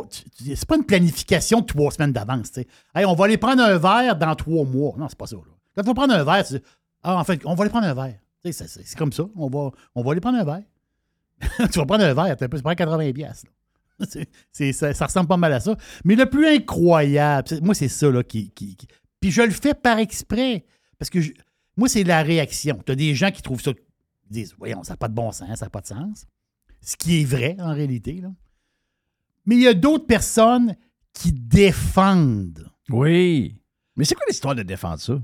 C'est 0.55 0.65
pas 0.65 0.77
une 0.77 0.85
planification 0.85 1.59
de 1.59 1.65
trois 1.65 1.91
semaines 1.91 2.13
d'avance. 2.13 2.51
Hey, 2.95 3.05
on 3.05 3.13
va 3.13 3.25
aller 3.25 3.37
prendre 3.37 3.61
un 3.61 3.77
verre 3.77 4.15
dans 4.15 4.33
trois 4.35 4.63
mois. 4.63 4.93
Non, 4.97 5.07
c'est 5.09 5.17
pas 5.17 5.27
ça. 5.27 5.35
là. 5.35 5.41
Quand 5.75 5.81
tu 5.81 5.87
vas 5.87 5.93
prendre 5.93 6.13
un 6.13 6.23
verre, 6.23 6.45
tu 6.45 6.53
dis 6.53 6.61
Ah, 7.01 7.17
en 7.17 7.23
fait, 7.23 7.41
on 7.45 7.55
va 7.55 7.63
aller 7.63 7.69
prendre 7.71 7.87
un 7.87 7.93
verre. 7.93 8.15
C'est 8.51 8.95
comme 8.97 9.11
ça. 9.11 9.23
On 9.35 9.49
va, 9.49 9.71
on 9.95 10.03
va 10.03 10.11
aller 10.11 10.21
prendre 10.21 10.37
un 10.37 10.43
verre. 10.45 10.63
tu 11.71 11.79
vas 11.79 11.85
prendre 11.85 12.03
un 12.05 12.13
verre, 12.13 12.37
tu 12.37 12.47
prends 12.61 12.75
80 12.75 13.11
pièces. 13.11 13.43
ça, 14.83 15.05
ressemble 15.05 15.27
pas 15.27 15.37
mal 15.37 15.51
à 15.53 15.59
ça. 15.59 15.75
Mais 16.05 16.15
le 16.15 16.25
plus 16.27 16.47
incroyable, 16.47 17.47
moi, 17.61 17.73
c'est 17.75 17.87
ça 17.89 18.09
là, 18.09 18.23
qui- 18.23 18.51
Puis 19.19 19.31
je 19.31 19.41
le 19.41 19.51
fais 19.51 19.73
par 19.73 19.97
exprès. 19.99 20.65
Parce 20.97 21.09
que 21.09 21.19
je- 21.21 21.33
moi, 21.77 21.89
c'est 21.89 22.03
la 22.03 22.21
réaction. 22.23 22.79
Tu 22.85 22.91
as 22.91 22.95
des 22.95 23.15
gens 23.15 23.31
qui 23.31 23.41
trouvent 23.41 23.61
ça. 23.61 23.71
Ils 24.29 24.33
disent 24.33 24.55
Voyons, 24.57 24.83
ça 24.83 24.93
n'a 24.93 24.97
pas 24.97 25.07
de 25.07 25.13
bon 25.13 25.31
sens, 25.31 25.57
ça 25.59 25.65
n'a 25.65 25.69
pas 25.69 25.81
de 25.81 25.87
sens. 25.87 26.25
Ce 26.81 26.95
qui 26.97 27.21
est 27.21 27.25
vrai 27.25 27.55
en 27.59 27.73
réalité. 27.73 28.19
Là. 28.21 28.29
Mais 29.45 29.55
il 29.55 29.61
y 29.61 29.67
a 29.67 29.73
d'autres 29.73 30.05
personnes 30.05 30.75
qui 31.13 31.31
défendent. 31.31 32.67
oui. 32.89 33.57
Mais 33.95 34.05
c'est 34.05 34.15
quoi 34.15 34.25
l'histoire 34.27 34.55
de 34.55 34.63
défendre 34.63 34.99
ça? 34.99 35.21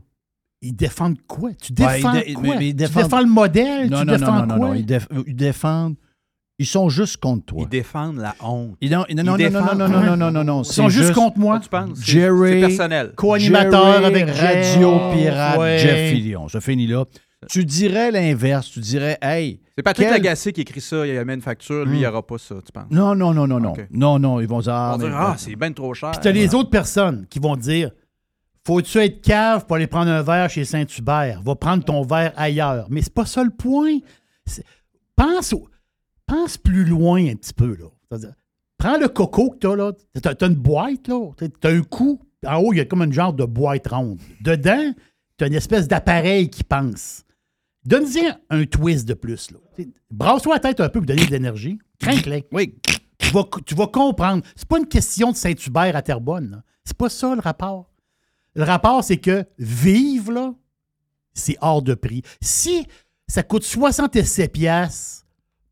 Ils 0.61 0.75
défendent 0.75 1.19
quoi? 1.25 1.51
Tu 1.55 1.73
Ouais, 1.79 1.95
défends 1.95 2.13
ils 2.13 2.25
dé- 2.27 2.33
quoi? 2.33 2.43
mais- 2.43 2.55
mais 2.57 2.67
ils 2.69 2.75
Tu 2.75 2.83
défends 2.93 3.21
le 3.21 3.25
modèle? 3.29 3.89
Non, 3.89 4.01
tu 4.01 4.05
non, 4.05 4.13
défends 4.13 4.25
non, 4.33 4.39
non, 4.41 4.45
non, 4.45 4.57
quoi? 4.57 4.67
non. 4.69 4.73
Ils, 4.75 4.85
déf- 4.85 5.23
ils 5.25 5.35
défendent. 5.35 5.95
Ils 6.59 6.65
sont 6.65 6.89
juste 6.89 7.17
contre 7.17 7.45
toi. 7.45 7.61
Ils 7.63 7.69
défendent 7.69 8.17
la 8.17 8.35
honte. 8.41 8.75
Ils- 8.81 8.91
non, 8.91 9.05
non, 9.09 9.15
non, 9.15 9.23
non, 9.23 9.31
non, 9.31 9.37
défendent- 9.37 9.77
non, 9.79 9.87
non, 9.87 10.01
non, 10.03 10.17
non, 10.17 10.31
non, 10.31 10.43
non. 10.43 10.61
Ils 10.63 10.65
sont 10.73 10.89
juste 10.89 11.13
contre 11.13 11.39
moi. 11.39 11.59
Tu 11.59 11.69
penses? 11.69 11.91
C'est- 11.95 12.11
Jerry- 12.11 12.61
C'est 12.61 12.67
personnel. 12.67 13.13
Co-animateur 13.15 14.03
avec 14.05 14.29
Radio. 14.29 14.99
Pirate 15.13 15.57
Ouais. 15.57 15.77
Jeff 15.79 16.11
Fillion. 16.11 16.47
Ça 16.49 16.59
finit 16.61 16.85
là. 16.87 17.05
Tu 17.49 17.63
dirais 17.63 18.11
l'inverse. 18.11 18.69
Tu 18.69 18.81
dirais, 18.81 19.17
hey. 19.21 19.61
C'est 19.77 19.81
Patrick 19.83 20.07
Quel- 20.07 20.13
Lagacé 20.17 20.51
qui 20.51 20.59
écrit 20.59 20.81
ça, 20.81 21.07
il 21.07 21.17
amène 21.17 21.35
une 21.37 21.41
facture, 21.41 21.85
lui, 21.85 21.95
il 21.95 21.99
n'y 21.99 22.05
Hmm. 22.05 22.09
aura 22.09 22.27
pas 22.27 22.37
ça, 22.37 22.55
tu 22.65 22.71
penses? 22.73 22.91
Non, 22.91 23.15
non, 23.15 23.33
non, 23.33 23.47
non, 23.47 23.61
non. 23.61 23.73
Non, 23.91 24.19
non, 24.19 24.41
ils 24.41 24.47
vont 24.47 24.59
dire, 24.59 24.73
ah, 24.73 24.97
ah, 25.13 25.35
c'est 25.37 25.55
bien 25.55 25.71
trop 25.71 25.93
cher. 25.93 26.11
Puis 26.11 26.19
t'as 26.21 26.31
les 26.33 26.53
autres 26.53 26.69
personnes 26.69 27.25
qui 27.29 27.39
vont 27.39 27.55
dire 27.55 27.91
Faut-tu 28.67 28.97
être 28.99 29.21
cave 29.21 29.65
pour 29.65 29.77
aller 29.77 29.87
prendre 29.87 30.11
un 30.11 30.21
verre 30.21 30.49
chez 30.49 30.65
Saint-Hubert? 30.65 31.41
Va 31.41 31.55
prendre 31.55 31.83
ton 31.85 32.03
verre 32.03 32.33
ailleurs. 32.35 32.85
Mais 32.89 33.01
c'est 33.01 33.13
pas 33.13 33.25
ça 33.25 33.41
le 33.41 33.49
point. 33.51 33.99
Pense, 35.15 35.53
au- 35.53 35.68
pense 36.33 36.57
plus 36.57 36.85
loin 36.85 37.25
un 37.27 37.35
petit 37.35 37.53
peu. 37.53 37.75
Là. 37.77 38.17
Prends 38.77 38.97
le 38.97 39.07
coco 39.09 39.51
que 39.51 39.57
t'as 39.57 39.75
là. 39.75 39.91
T'as, 40.21 40.35
t'as 40.35 40.47
une 40.47 40.55
boîte, 40.55 41.07
là. 41.07 41.31
T'as- 41.37 41.47
T'as 41.49 41.71
un 41.73 41.81
coup. 41.81 42.21
En 42.45 42.57
haut, 42.57 42.71
il 42.73 42.77
y 42.77 42.79
a 42.79 42.85
comme 42.85 43.01
une 43.01 43.11
genre 43.13 43.33
de 43.33 43.43
boîte 43.45 43.87
ronde. 43.87 44.19
Dedans, 44.41 44.93
t'as 45.37 45.47
une 45.47 45.53
espèce 45.55 45.87
d'appareil 45.87 46.49
qui 46.49 46.63
pense. 46.63 47.23
Donne-y 47.85 48.31
un 48.49 48.65
twist 48.65 49.07
de 49.07 49.13
plus. 49.13 49.49
Brasse-toi 50.11 50.53
la 50.55 50.59
tête 50.59 50.79
un 50.79 50.89
peu 50.89 50.99
pour 50.99 51.07
donner 51.07 51.25
de 51.25 51.31
l'énergie. 51.31 51.79
Crinque-les. 51.99 52.45
Oui. 52.51 52.75
Tu 53.17 53.31
vas, 53.31 53.43
tu 53.65 53.75
vas 53.75 53.87
comprendre. 53.87 54.43
C'est 54.55 54.67
pas 54.67 54.79
une 54.79 54.87
question 54.87 55.31
de 55.31 55.35
Saint-Hubert 55.35 55.95
à 55.95 56.01
Terrebonne. 56.01 56.63
C'est 56.85 56.95
pas 56.97 57.09
ça 57.09 57.35
le 57.35 57.41
rapport. 57.41 57.91
Le 58.55 58.63
rapport, 58.63 59.03
c'est 59.03 59.17
que 59.17 59.45
vivre, 59.57 60.31
là, 60.31 60.53
c'est 61.33 61.57
hors 61.61 61.81
de 61.81 61.93
prix. 61.93 62.21
Si 62.41 62.87
ça 63.27 63.43
coûte 63.43 63.63
67 63.63 64.51
piastres 64.51 65.18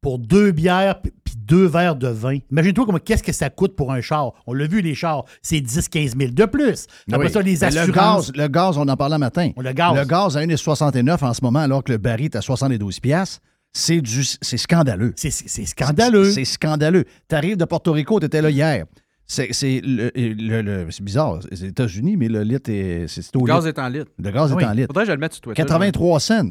pour 0.07 0.19
deux 0.19 0.51
bières 0.53 1.01
puis 1.01 1.35
deux 1.35 1.65
verres 1.65 1.97
de 1.97 2.07
vin, 2.07 2.37
imagine-toi 2.49 2.85
comment 2.85 2.97
qu'est-ce 2.97 3.21
que 3.23 3.33
ça 3.33 3.49
coûte 3.49 3.75
pour 3.75 3.91
un 3.91 3.99
char? 3.99 4.31
On 4.47 4.53
l'a 4.53 4.65
vu, 4.65 4.79
les 4.79 4.95
chars, 4.95 5.25
c'est 5.41 5.57
10-15 5.59 6.17
000 6.17 6.31
de 6.31 6.45
plus. 6.45 6.87
Après 7.11 7.27
Oui. 7.27 7.33
ça, 7.33 7.41
les 7.41 7.61
assurances. 7.61 8.27
Le 8.29 8.33
gaz, 8.33 8.43
le 8.43 8.47
gaz, 8.47 8.77
on 8.77 8.87
en 8.87 8.95
parlait 8.95 9.17
matin. 9.17 9.51
Le 9.57 9.73
gaz. 9.73 9.93
Le 9.97 10.05
gaz 10.05 10.37
à 10.37 10.45
1,69 10.45 11.25
en 11.25 11.33
ce 11.33 11.43
moment, 11.43 11.59
alors 11.59 11.83
que 11.83 11.91
le 11.91 11.97
baril 11.97 12.27
est 12.27 12.37
à 12.37 12.41
72 12.41 13.01
piastres, 13.01 13.41
c'est 13.73 13.99
du, 13.99 14.23
c'est 14.23 14.55
scandaleux. 14.55 15.11
C'est, 15.17 15.29
scandaleux. 15.65 16.31
C'est 16.31 16.45
scandaleux. 16.45 17.03
Tu 17.27 17.35
arrives 17.35 17.57
de 17.57 17.65
Porto 17.65 17.91
Rico, 17.91 18.17
tu 18.21 18.27
étais 18.27 18.41
là 18.41 18.49
hier. 18.49 18.85
C'est, 19.25 19.49
c'est, 19.51 19.81
le- 19.83 20.09
le- 20.15 20.87
bizarre, 21.01 21.39
c'est 21.41 21.51
les 21.51 21.65
États-Unis, 21.65 22.15
mais 22.15 22.29
le 22.29 22.43
litre 22.43 22.69
est, 22.71 23.07
c'est, 23.09 23.35
au 23.35 23.41
Le 23.45 23.47
gaz 23.53 23.65
litre. 23.65 23.77
est 23.77 23.83
en 23.83 23.89
litre. 23.89 24.11
Le 24.17 24.31
gaz 24.31 24.53
Oui. 24.53 24.63
est 24.63 24.67
en 24.67 24.71
litre. 24.71 24.87
Faudrait 24.87 25.03
que 25.03 25.09
je 25.09 25.15
le 25.15 25.19
mette 25.19 25.33
sur 25.33 25.41
Twitter. 25.41 25.61
83 25.63 26.19
cents. 26.21 26.47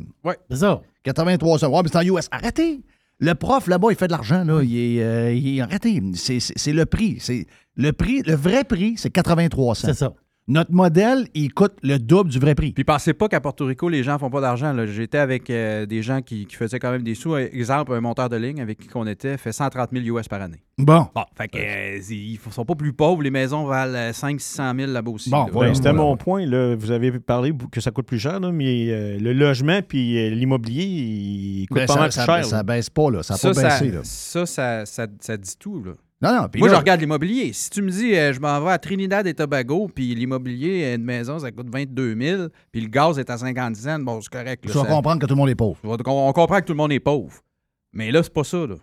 C'est 0.51 0.57
ça. 0.59 0.83
83 1.05 1.59
cents. 1.61 1.71
Ouais, 1.73 1.81
mais 1.83 1.89
c'est 1.91 1.97
en 1.97 2.03
US. 2.03 2.29
Arrêtez! 2.31 2.83
Le 3.19 3.35
prof, 3.35 3.67
là-bas, 3.67 3.89
il 3.91 3.97
fait 3.97 4.09
de 4.09 4.13
l'argent, 4.13 4.45
là. 4.45 4.63
Il 4.63 4.77
est, 4.77 5.03
euh, 5.03 5.33
il 5.33 5.59
est- 5.59 6.17
c'est 6.57 6.73
le 6.73 6.85
prix. 6.87 7.17
C'est, 7.21 7.47
le 7.77 7.93
prix. 7.93 8.23
Le 8.27 8.35
vrai 8.35 8.65
prix, 8.65 8.95
c'est 8.97 9.11
83 9.11 9.75
cents. 9.75 9.89
C'est 9.89 9.95
ça. 9.95 10.13
Notre 10.49 10.71
modèle, 10.73 11.26
il 11.35 11.53
coûte 11.53 11.75
le 11.83 11.99
double 11.99 12.31
du 12.31 12.38
vrai 12.38 12.55
prix. 12.55 12.71
Puis 12.73 12.85
pensez 12.85 13.12
pas 13.15 13.29
qu'à 13.29 13.41
Porto 13.41 13.67
Rico, 13.67 13.88
les 13.88 14.05
gens 14.05 14.17
font 14.17 14.31
pas 14.31 14.41
d'argent. 14.41 14.73
là. 14.73 14.87
J'étais 14.87 15.19
avec 15.19 15.50
euh, 15.50 15.87
des 15.87 16.03
gens 16.03 16.23
qui, 16.23 16.47
qui 16.47 16.55
faisaient 16.55 16.79
quand 16.79 16.93
même 16.93 17.03
des 17.03 17.17
sous. 17.17 17.35
Exemple, 17.37 17.93
un 17.95 18.00
monteur 18.00 18.29
de 18.29 18.37
ligne 18.37 18.61
avec 18.61 18.79
qui 18.79 18.88
on 18.95 19.07
était 19.09 19.38
fait 19.38 19.50
130 19.50 19.91
000 19.93 20.17
US 20.17 20.29
par 20.29 20.41
année. 20.41 20.62
Bon. 20.79 21.09
Bon, 21.12 21.25
fait 21.37 21.49
que 21.49 21.59
euh, 21.59 22.00
ils 22.11 22.38
sont 22.53 22.65
pas 22.65 22.76
plus 22.76 22.93
pauvres. 22.93 23.23
Les 23.25 23.31
maisons 23.33 23.65
valent 23.65 24.12
500 24.12 24.73
000 24.79 24.93
là-bas 24.93 25.11
aussi. 25.11 25.31
Bon, 25.31 25.47
là. 25.47 25.53
Ouais, 25.53 25.75
C'était 25.75 25.93
mon 25.93 26.17
point. 26.17 26.47
Là. 26.47 26.76
Vous 26.76 26.93
avez 26.93 27.11
parlé 27.19 27.53
que 27.73 27.81
ça 27.81 27.91
coûte 27.91 28.07
plus 28.07 28.21
cher, 28.21 28.38
là, 28.38 28.53
mais 28.53 28.87
euh, 28.91 29.19
le 29.19 29.33
logement 29.33 29.81
puis 29.83 30.17
euh, 30.17 30.31
l'immobilier, 30.31 30.85
il 30.85 31.67
coûte 31.67 31.79
Ben, 31.79 31.87
pas 31.87 31.95
ça, 31.95 31.99
mal 32.00 32.12
ça, 32.12 32.25
cher. 32.25 32.45
ça 32.45 32.57
là. 32.59 32.62
baisse 32.62 32.88
pas, 32.88 33.11
là. 33.11 33.25
Ça 33.25 33.35
n'a 33.35 33.38
Ça, 33.38 33.49
pas 33.49 33.55
ça, 33.55 33.62
baissé, 33.69 33.91
là. 33.91 34.00
ça, 34.05 34.47
ça, 34.47 34.87
ça- 34.87 35.07
ça 35.21 35.37
dit 35.37 35.57
tout. 35.59 35.83
Là. 35.83 35.93
Non, 36.23 36.35
non. 36.35 36.49
puis 36.49 36.61
Moi, 36.61 36.69
là- 36.69 36.75
je 36.75 36.79
regarde 36.81 37.01
l'immobilier. 37.01 37.53
Si 37.53 37.69
tu 37.69 37.83
me 37.83 37.91
dis, 37.91 38.15
euh, 38.17 38.33
je 38.33 38.41
m'en 38.41 38.59
vais 38.63 38.71
à 38.71 38.79
Trinidad 38.79 39.27
et 39.27 39.35
Tobago, 39.35 39.89
puis 39.95 40.15
l'immobilier, 40.15 40.95
une 40.95 41.05
maison, 41.05 41.39
ça 41.39 41.53
coûte 41.53 41.69
22 41.71 42.17
000, 42.19 42.49
puis 42.73 42.81
le 42.81 42.89
gaz 42.89 43.19
est 43.19 43.29
à 43.29 43.37
50 43.37 43.77
cents, 43.77 43.99
bon, 43.99 44.21
c'est 44.23 44.31
correct. 44.33 44.65
là, 44.65 44.71
Tu 44.73 44.79
vas 44.79 44.85
ça- 44.85 44.91
comprendre 44.91 45.21
que 45.21 45.27
tout 45.27 45.35
le 45.35 45.39
monde 45.39 45.51
est 45.51 45.55
pauvre. 45.55 45.79
on, 45.85 45.93
on 46.29 46.33
comprend 46.33 46.61
que 46.61 46.65
tout 46.65 46.73
le 46.73 46.79
monde 46.79 46.93
est 46.93 47.01
pauvre. 47.01 47.35
Mais 47.93 48.11
là, 48.11 48.23
c'est 48.23 48.33
pas 48.33 48.45
ça. 48.45 48.67
Là. 48.67 48.77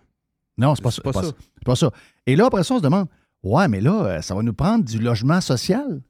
Non, 0.58 0.76
c'est 0.76 0.84
pas, 0.84 0.92
ça. 0.92 1.02
C'est 1.04 1.12
pas 1.12 1.22
c'est 1.22 1.28
ça. 1.30 1.34
C'est 1.58 1.66
pas 1.66 1.76
ça. 1.76 1.92
Et 2.28 2.36
là, 2.36 2.46
après 2.46 2.64
ça, 2.64 2.76
on 2.76 2.78
se 2.78 2.84
demande 2.84 3.08
Ouais, 3.42 3.68
mais 3.68 3.82
là, 3.82 4.06
euh, 4.06 4.22
ça 4.22 4.36
va 4.36 4.42
nous 4.44 4.54
prendre 4.54 4.86
du 4.86 5.00
logement 5.00 5.42
social? 5.42 6.02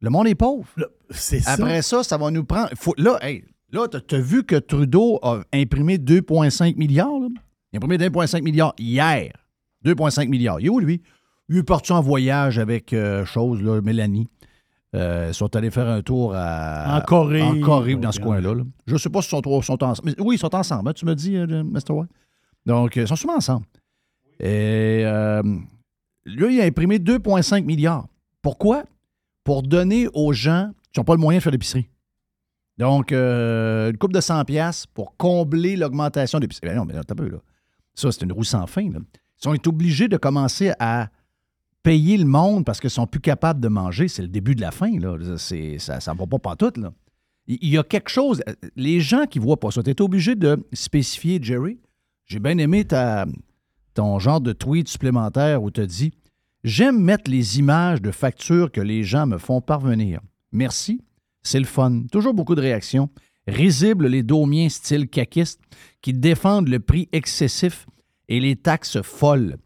Le 0.00 0.10
monde 0.10 0.26
est 0.26 0.34
pauvre. 0.34 0.66
C'est 1.10 1.40
ça. 1.40 1.52
Après 1.52 1.82
ça, 1.82 2.02
ça 2.02 2.16
va 2.16 2.30
nous 2.30 2.44
prendre. 2.44 2.70
Faut, 2.76 2.94
là, 2.96 3.18
hey, 3.22 3.44
là, 3.70 3.86
t'as 3.88 4.16
as 4.16 4.20
vu 4.20 4.42
que 4.44 4.56
Trudeau 4.56 5.18
a 5.22 5.42
imprimé 5.52 5.98
2,5 5.98 6.76
milliards. 6.76 7.20
là? 7.20 7.28
Il 7.72 7.76
a 7.76 7.78
imprimé 7.78 7.98
2,5 7.98 8.42
milliards 8.42 8.74
hier. 8.78 9.32
2,5 9.84 10.28
milliards. 10.28 10.60
Il 10.60 10.66
est 10.66 10.70
où, 10.70 10.78
lui? 10.78 11.02
Il 11.48 11.58
est 11.58 11.62
parti 11.62 11.92
en 11.92 12.00
voyage 12.00 12.58
avec 12.58 12.92
euh, 12.92 13.24
chose, 13.24 13.62
là, 13.62 13.80
Mélanie. 13.80 14.28
Euh, 14.94 15.26
ils 15.28 15.34
sont 15.34 15.54
allés 15.54 15.70
faire 15.70 15.88
un 15.88 16.02
tour 16.02 16.32
à, 16.34 16.96
En 16.98 17.00
Corée. 17.00 17.42
En 17.42 17.60
Corée, 17.60 17.94
dans 17.96 18.12
ce 18.12 18.20
coin-là. 18.20 18.54
là. 18.54 18.62
Je 18.86 18.94
ne 18.94 18.98
sais 18.98 19.08
pas 19.08 19.22
si 19.22 19.28
ils 19.28 19.42
sont, 19.42 19.62
sont 19.62 19.84
ensemble. 19.84 20.14
Oui, 20.18 20.36
ils 20.36 20.38
sont 20.38 20.54
ensemble, 20.54 20.88
hein, 20.88 20.92
tu 20.92 21.06
me 21.06 21.14
dis, 21.14 21.36
euh, 21.36 21.46
Mr. 21.64 21.90
White. 21.92 22.10
Donc, 22.66 22.96
euh, 22.96 23.02
ils 23.02 23.08
sont 23.08 23.16
souvent 23.16 23.36
ensemble. 23.36 23.66
Et 24.40 25.02
euh, 25.04 25.42
lui, 26.24 26.56
il 26.56 26.60
a 26.60 26.64
imprimé 26.64 26.98
2,5 26.98 27.64
milliards. 27.64 28.06
Pourquoi? 28.42 28.84
Pour 29.44 29.62
donner 29.62 30.08
aux 30.12 30.32
gens 30.32 30.70
qui 30.92 31.00
n'ont 31.00 31.04
pas 31.04 31.14
le 31.14 31.20
moyen 31.20 31.38
de 31.38 31.42
faire 31.42 31.52
l'épicerie. 31.52 31.88
Donc, 32.78 33.12
euh, 33.12 33.90
une 33.90 33.98
coupe 33.98 34.12
de 34.12 34.20
100 34.20 34.44
pièces 34.44 34.86
pour 34.86 35.16
combler 35.16 35.76
l'augmentation 35.76 36.38
d'épicerie. 36.40 36.68
Ben 36.68 36.76
non, 36.76 36.84
mais 36.84 36.94
t'as 37.06 37.14
peu, 37.14 37.28
là. 37.28 37.38
Ça, 37.94 38.10
c'est 38.10 38.22
une 38.22 38.32
roue 38.32 38.44
sans 38.44 38.66
fin. 38.66 38.88
là. 38.90 38.98
Ils 39.42 39.48
sont 39.48 39.68
obligés 39.68 40.08
de 40.08 40.16
commencer 40.16 40.72
à 40.78 41.08
payer 41.82 42.18
le 42.18 42.26
monde 42.26 42.64
parce 42.64 42.80
qu'ils 42.80 42.90
sont 42.90 43.06
plus 43.06 43.20
capables 43.20 43.60
de 43.60 43.68
manger. 43.68 44.08
C'est 44.08 44.22
le 44.22 44.28
début 44.28 44.54
de 44.54 44.60
la 44.60 44.70
fin. 44.70 44.90
Là. 44.98 45.16
Ça 45.38 45.54
ne 45.54 46.18
va 46.18 46.26
pas 46.26 46.38
pantoute. 46.38 46.76
Là. 46.76 46.92
Il 47.46 47.68
y 47.68 47.78
a 47.78 47.82
quelque 47.82 48.10
chose. 48.10 48.42
euh, 48.48 48.52
Les 48.76 49.00
gens 49.00 49.24
qui 49.26 49.38
ne 49.40 49.44
voient 49.44 49.58
pas 49.58 49.70
ça, 49.70 49.82
tu 49.82 49.90
es 49.90 50.00
obligé 50.02 50.34
de 50.36 50.62
spécifier, 50.72 51.38
Jerry. 51.42 51.78
J'ai 52.26 52.38
bien 52.38 52.58
aimé 52.58 52.84
ta, 52.84 53.26
ton 53.94 54.18
genre 54.18 54.40
de 54.40 54.52
tweet 54.52 54.88
supplémentaire 54.88 55.62
où 55.62 55.70
tu 55.70 55.80
as 55.80 55.86
dit 55.86 56.12
J'aime 56.62 57.00
mettre 57.00 57.30
les 57.30 57.58
images 57.58 58.02
de 58.02 58.10
factures 58.10 58.70
que 58.70 58.82
les 58.82 59.02
gens 59.02 59.26
me 59.26 59.38
font 59.38 59.62
parvenir. 59.62 60.20
Merci, 60.52 61.00
c'est 61.42 61.58
le 61.58 61.64
fun. 61.64 62.02
Toujours 62.12 62.34
beaucoup 62.34 62.54
de 62.54 62.60
réactions. 62.60 63.08
Risibles 63.48 64.06
les 64.08 64.22
domiens 64.22 64.68
style 64.68 65.08
caquiste 65.08 65.60
qui 66.02 66.12
défendent 66.12 66.68
le 66.68 66.78
prix 66.78 67.08
excessif 67.12 67.86
et 68.30 68.40
les 68.40 68.56
taxes 68.56 69.02
folles. 69.02 69.56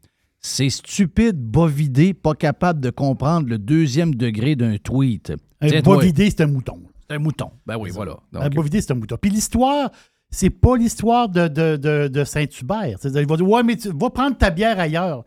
C'est 0.41 0.69
stupide, 0.69 1.37
bovidé, 1.39 2.13
pas 2.13 2.35
capable 2.35 2.81
de 2.81 2.91
comprendre 2.91 3.49
le 3.49 3.59
deuxième 3.59 4.15
degré 4.15 4.57
d'un 4.57 4.77
tweet. 4.79 5.33
Un 5.61 5.69
Tiens-toi. 5.69 5.97
bovidé, 5.97 6.29
c'est 6.31 6.41
un 6.43 6.49
mouton. 6.49 6.83
C'est 7.09 7.15
un 7.17 7.19
mouton. 7.19 7.51
Ben 7.67 7.77
oui, 7.79 7.91
voilà. 7.91 8.17
Un 8.35 8.41
Donc, 8.45 8.55
bovidé, 8.55 8.81
c'est 8.81 8.91
un 8.93 8.97
mouton. 8.97 9.17
Puis 9.21 9.31
l'histoire, 9.31 9.91
c'est 10.31 10.51
pas 10.51 10.77
l'histoire 10.77 11.29
de, 11.29 11.49
de, 11.49 11.77
de- 11.77 12.09
de 12.09 12.25
Saint-Hubert. 12.25 12.99
Il 13.05 13.27
va 13.27 13.37
dire 13.37 13.49
Ouais, 13.49 13.63
mais 13.63 13.77
tu 13.77 13.89
vas 13.95 14.11
prendre 14.11 14.37
ta 14.37 14.51
bière 14.51 14.79
ailleurs. 14.81 15.25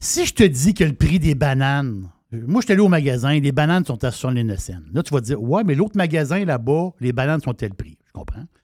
Si 0.00 0.24
je 0.26 0.34
te 0.34 0.42
dis 0.44 0.74
que 0.74 0.84
le 0.84 0.92
prix 0.94 1.18
des 1.18 1.34
bananes, 1.34 2.08
moi, 2.32 2.60
je 2.60 2.66
suis 2.66 2.72
allé 2.72 2.82
au 2.82 2.88
magasin, 2.88 3.38
les 3.40 3.52
bananes 3.52 3.84
sont 3.84 4.02
à 4.04 4.10
69 4.10 4.58
cents. 4.58 4.72
Là, 4.92 5.02
tu 5.02 5.12
vas 5.12 5.20
te 5.20 5.26
dire 5.26 5.42
Ouais, 5.42 5.64
mais 5.64 5.74
l'autre 5.74 5.96
magasin 5.96 6.44
là-bas, 6.44 6.90
les 7.00 7.12
bananes 7.12 7.40
sont 7.40 7.54
tel 7.54 7.74
prix. 7.74 7.97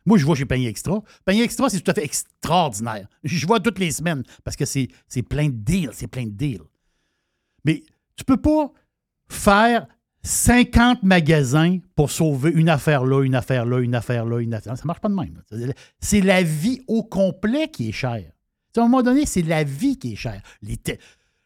Moi, 0.06 0.18
je 0.18 0.24
vois 0.24 0.34
chez 0.36 0.44
Panier 0.44 0.68
Extra. 0.68 1.02
Panier 1.24 1.42
Extra, 1.42 1.68
c'est 1.70 1.80
tout 1.80 1.90
à 1.90 1.94
fait 1.94 2.04
extraordinaire. 2.04 3.08
Je 3.22 3.46
vois 3.46 3.60
toutes 3.60 3.78
les 3.78 3.90
semaines 3.90 4.22
parce 4.44 4.56
que 4.56 4.64
c'est 4.64 4.88
plein 5.28 5.46
de 5.48 5.54
deals. 5.56 5.90
C'est 5.92 6.06
plein 6.08 6.24
de 6.24 6.30
deals. 6.30 6.62
Mais 7.64 7.82
tu 8.16 8.24
peux 8.24 8.36
pas 8.36 8.70
faire 9.28 9.86
50 10.22 11.02
magasins 11.02 11.78
pour 11.96 12.10
sauver 12.10 12.50
une 12.50 12.68
affaire 12.68 13.04
là, 13.04 13.22
une 13.22 13.34
affaire 13.34 13.66
là, 13.66 13.78
une 13.80 13.94
affaire 13.94 14.24
là, 14.24 14.38
une 14.40 14.54
affaire 14.54 14.72
là. 14.72 14.76
Ça 14.76 14.84
marche 14.84 15.00
pas 15.00 15.08
de 15.08 15.14
même. 15.14 15.42
C'est 16.00 16.20
la 16.20 16.42
vie 16.42 16.82
au 16.86 17.02
complet 17.02 17.68
qui 17.70 17.88
est 17.90 17.92
chère. 17.92 18.30
À 18.76 18.80
un 18.80 18.84
moment 18.84 19.02
donné, 19.02 19.24
c'est 19.26 19.42
la 19.42 19.64
vie 19.64 19.98
qui 19.98 20.14
est 20.14 20.16
chère. 20.16 20.42
Les, 20.62 20.78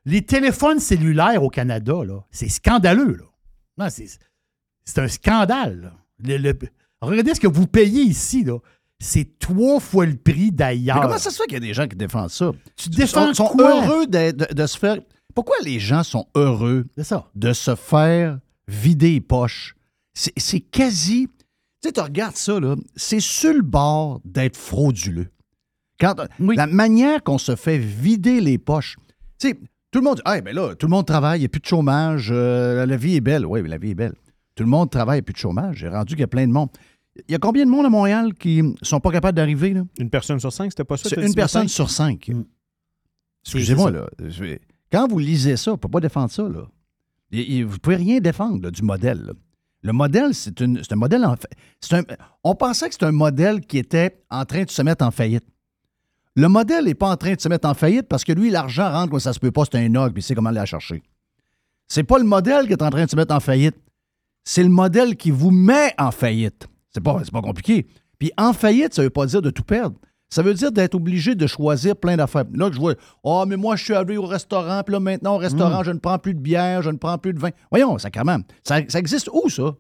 les 0.05 0.23
téléphones 0.23 0.81
cellulaires 0.81 1.43
au 1.43 1.51
Canada, 1.51 1.95
c'est 2.31 2.49
scandaleux. 2.49 3.21
C'est, 3.91 4.99
un 4.99 5.09
scandale. 5.09 5.93
le- 6.19 6.53
regardez 7.01 7.35
ce 7.35 7.41
que 7.41 7.47
vous 7.47 7.67
payez 7.67 8.03
ici. 8.03 8.45
Là. 8.45 8.59
C'est 9.01 9.39
trois 9.39 9.79
fois 9.81 10.07
le 10.07 10.17
prix 10.17 10.47
mais 10.47 10.51
d'ailleurs. 10.51 11.01
comment 11.03 11.19
ça 11.19 11.31
se 11.31 11.37
fait 11.37 11.45
qu'il 11.45 11.55
y 11.55 11.57
a 11.57 11.61
des 11.61 11.75
gens 11.75 11.87
qui 11.87 11.97
défendent 11.97 12.31
ça? 12.31 12.51
Tu 12.77 12.89
Ils 12.91 12.97
défends 12.97 13.29
sont, 13.35 13.47
sont 13.49 13.57
quoi? 13.57 13.85
heureux 13.85 14.07
de, 14.07 14.33
de- 14.33 14.53
de 14.55 14.67
se 14.67 14.79
faire. 14.79 14.97
Pourquoi 15.35 15.57
les 15.63 15.79
gens 15.79 16.03
sont 16.03 16.27
heureux 16.35 16.87
ça. 17.03 17.27
de 17.35 17.53
se 17.53 17.75
faire 17.77 18.39
vider 18.67 19.13
les 19.13 19.21
poches? 19.21 19.77
C'est 20.15 20.61
quasi. 20.61 21.29
Tu 21.81 21.89
sais, 21.89 21.93
tu 21.93 22.01
regardes 22.01 22.35
ça, 22.37 22.59
là, 22.59 22.75
c'est 22.97 23.21
sur 23.21 23.53
le 23.53 23.63
bord 23.63 24.21
d'être 24.25 24.57
frauduleux. 24.57 25.29
Quand, 26.01 26.15
La 26.41 26.67
manière 26.67 27.23
qu'on 27.23 27.39
se 27.39 27.55
fait 27.55 27.79
vider 27.79 28.41
les 28.41 28.59
poches. 28.59 28.97
Tu 29.39 29.51
sais, 29.51 29.55
tout 29.93 30.01
le 30.01 30.05
monde 30.05 30.17
dit, 30.17 30.23
ah, 30.25 30.41
ben 30.41 30.55
là, 30.55 30.75
tout 30.75 30.87
le 30.87 30.91
monde 30.91 31.07
travaille, 31.07 31.39
il 31.39 31.43
n'y 31.43 31.47
a 31.47 31.49
plus 31.49 31.61
de 31.61 31.67
chômage, 31.67 32.31
euh, 32.33 32.85
la 32.85 32.97
vie 32.97 33.15
est 33.17 33.21
belle. 33.21 33.47
Oui, 33.47 33.63
mais 33.63 33.69
la 33.69 33.79
vie 33.79 33.91
est 33.91 33.95
belle. 33.95 34.15
Tout 34.57 34.65
le 34.65 34.69
monde 34.71 34.91
travaille, 34.91 35.23
plus 35.23 35.33
de 35.35 35.39
chômage. 35.39 35.77
J'ai 35.77 35.89
rendu 35.89 36.15
qu'il 36.15 36.21
y 36.21 36.25
a 36.25 36.29
plein 36.29 36.47
de 36.49 36.53
monde. 36.53 36.69
Il 37.27 37.33
y 37.33 37.35
a 37.35 37.39
combien 37.39 37.65
de 37.65 37.71
monde 37.71 37.87
à 37.87 37.89
Montréal 37.91 38.35
qui 38.35 38.63
sont 38.83 39.01
pas 39.01 39.11
capables 39.11 39.37
d'arriver? 39.37 39.75
là? 39.75 39.83
Une 39.99 40.11
personne 40.11 40.39
sur 40.39 40.53
cinq, 40.53 40.71
c'était 40.71 40.85
pas 40.85 40.97
ça? 40.97 41.09
C'est 41.09 41.17
une 41.27 41.35
personne 41.35 41.63
matin? 41.63 41.69
sur 41.73 41.91
cinq. 41.91 42.29
Mm. 42.29 42.45
Excusez-moi, 43.45 43.91
là. 43.91 44.07
Quand 44.93 45.09
vous 45.09 45.19
lisez 45.19 45.57
ça, 45.57 45.73
on 45.73 45.75
ne 45.75 45.79
peut 45.79 45.89
pas 45.89 46.01
défendre 46.01 46.31
ça, 46.31 46.43
là. 46.43 46.63
Vous 47.31 47.37
ne 47.39 47.77
pouvez 47.79 47.97
rien 47.97 48.21
défendre 48.21 48.63
là, 48.63 48.71
du 48.71 48.83
modèle. 48.83 49.21
là. 49.23 49.33
Le 49.83 49.93
modèle, 49.93 50.35
c'est 50.35 50.61
un 50.63 50.97
modèle 50.97 51.25
en 51.25 51.37
fait. 51.37 51.95
un- 51.97 52.03
on 52.43 52.55
pensait 52.55 52.89
que 52.89 52.95
c'était 52.95 53.07
un 53.07 53.13
modèle 53.13 53.61
qui 53.61 53.79
était 53.79 54.23
en 54.31 54.45
train 54.45 54.65
de 54.65 54.71
se 54.71 54.83
mettre 54.83 55.05
en 55.05 55.11
faillite. 55.11 55.45
Le 56.35 56.49
modèle 56.49 56.85
n'est 56.85 56.95
pas 56.95 57.11
en 57.11 57.17
train 57.17 57.35
de 57.35 57.41
se 57.41 57.49
mettre 57.49 57.69
en 57.69 57.75
faillite 57.75 58.07
parce 58.09 58.25
que 58.25 58.33
lui, 58.33 58.51
l'argent 58.51 58.91
rentre 58.91 59.11
quand 59.11 59.19
ça 59.19 59.33
se 59.33 59.39
peut 59.41 59.51
pas, 59.51 59.65
c'est 59.65 59.79
un 59.79 59.95
og, 59.95 60.13
puis 60.13 60.21
il 60.21 60.23
sait 60.25 60.35
comment 60.35 60.51
aller 60.51 60.59
la 60.59 60.67
chercher. 60.67 61.03
C'est 61.87 62.03
pas 62.05 62.19
le 62.19 62.25
modèle 62.25 62.67
qui 62.67 62.73
est 62.73 62.83
en 62.83 62.91
train 62.91 63.05
de 63.05 63.11
se 63.11 63.17
mettre 63.17 63.35
en 63.35 63.41
faillite. 63.41 63.77
C'est 64.45 64.63
le 64.63 64.69
modèle 64.69 65.17
qui 65.17 65.31
vous 65.31 65.51
met 65.51 65.95
en 65.99 66.11
faillite. 66.11 66.67
C'est 66.99 67.05
pas, 67.05 67.21
pas 67.33 67.43
compliqué. 67.43 67.87
Puis 68.19 68.33
en 68.37 68.53
faillite, 68.53 68.95
ça 68.95 69.03
veut 69.03 69.11
pas 69.11 69.27
dire 69.27 69.43
de 69.43 69.51
tout 69.51 69.63
perdre. 69.63 69.97
Ça 70.31 70.43
veut 70.43 70.53
dire 70.53 70.71
d'être 70.73 70.95
obligé 70.95 71.35
de 71.35 71.47
choisir 71.47 71.97
plein 71.97 72.17
d'affaires. 72.17 72.45
Là, 72.53 72.69
je 72.71 72.79
vois, 72.79 72.95
oh, 73.23 73.45
mais 73.47 73.57
moi, 73.57 73.77
je 73.77 73.85
suis 73.85 73.95
allé 73.95 74.19
au 74.19 74.27
restaurant, 74.27 74.83
puis 74.85 74.93
là, 74.93 75.01
maintenant, 75.01 75.37
au 75.37 75.39
restaurant, 75.39 75.83
je 75.83 75.91
ne 75.91 75.99
prends 75.99 76.19
plus 76.19 76.35
de 76.35 76.41
bière, 76.41 76.83
je 76.83 76.91
ne 76.91 76.99
prends 76.99 77.17
plus 77.17 77.33
de 77.33 77.39
vin. 77.39 77.49
Voyons, 77.71 77.97
ça, 77.97 78.11
quand 78.11 78.25
même. 78.25 78.43
Ça, 78.63 78.81
ça 78.89 78.99
existe 78.99 79.31
où, 79.33 79.49
ça? 79.49 79.75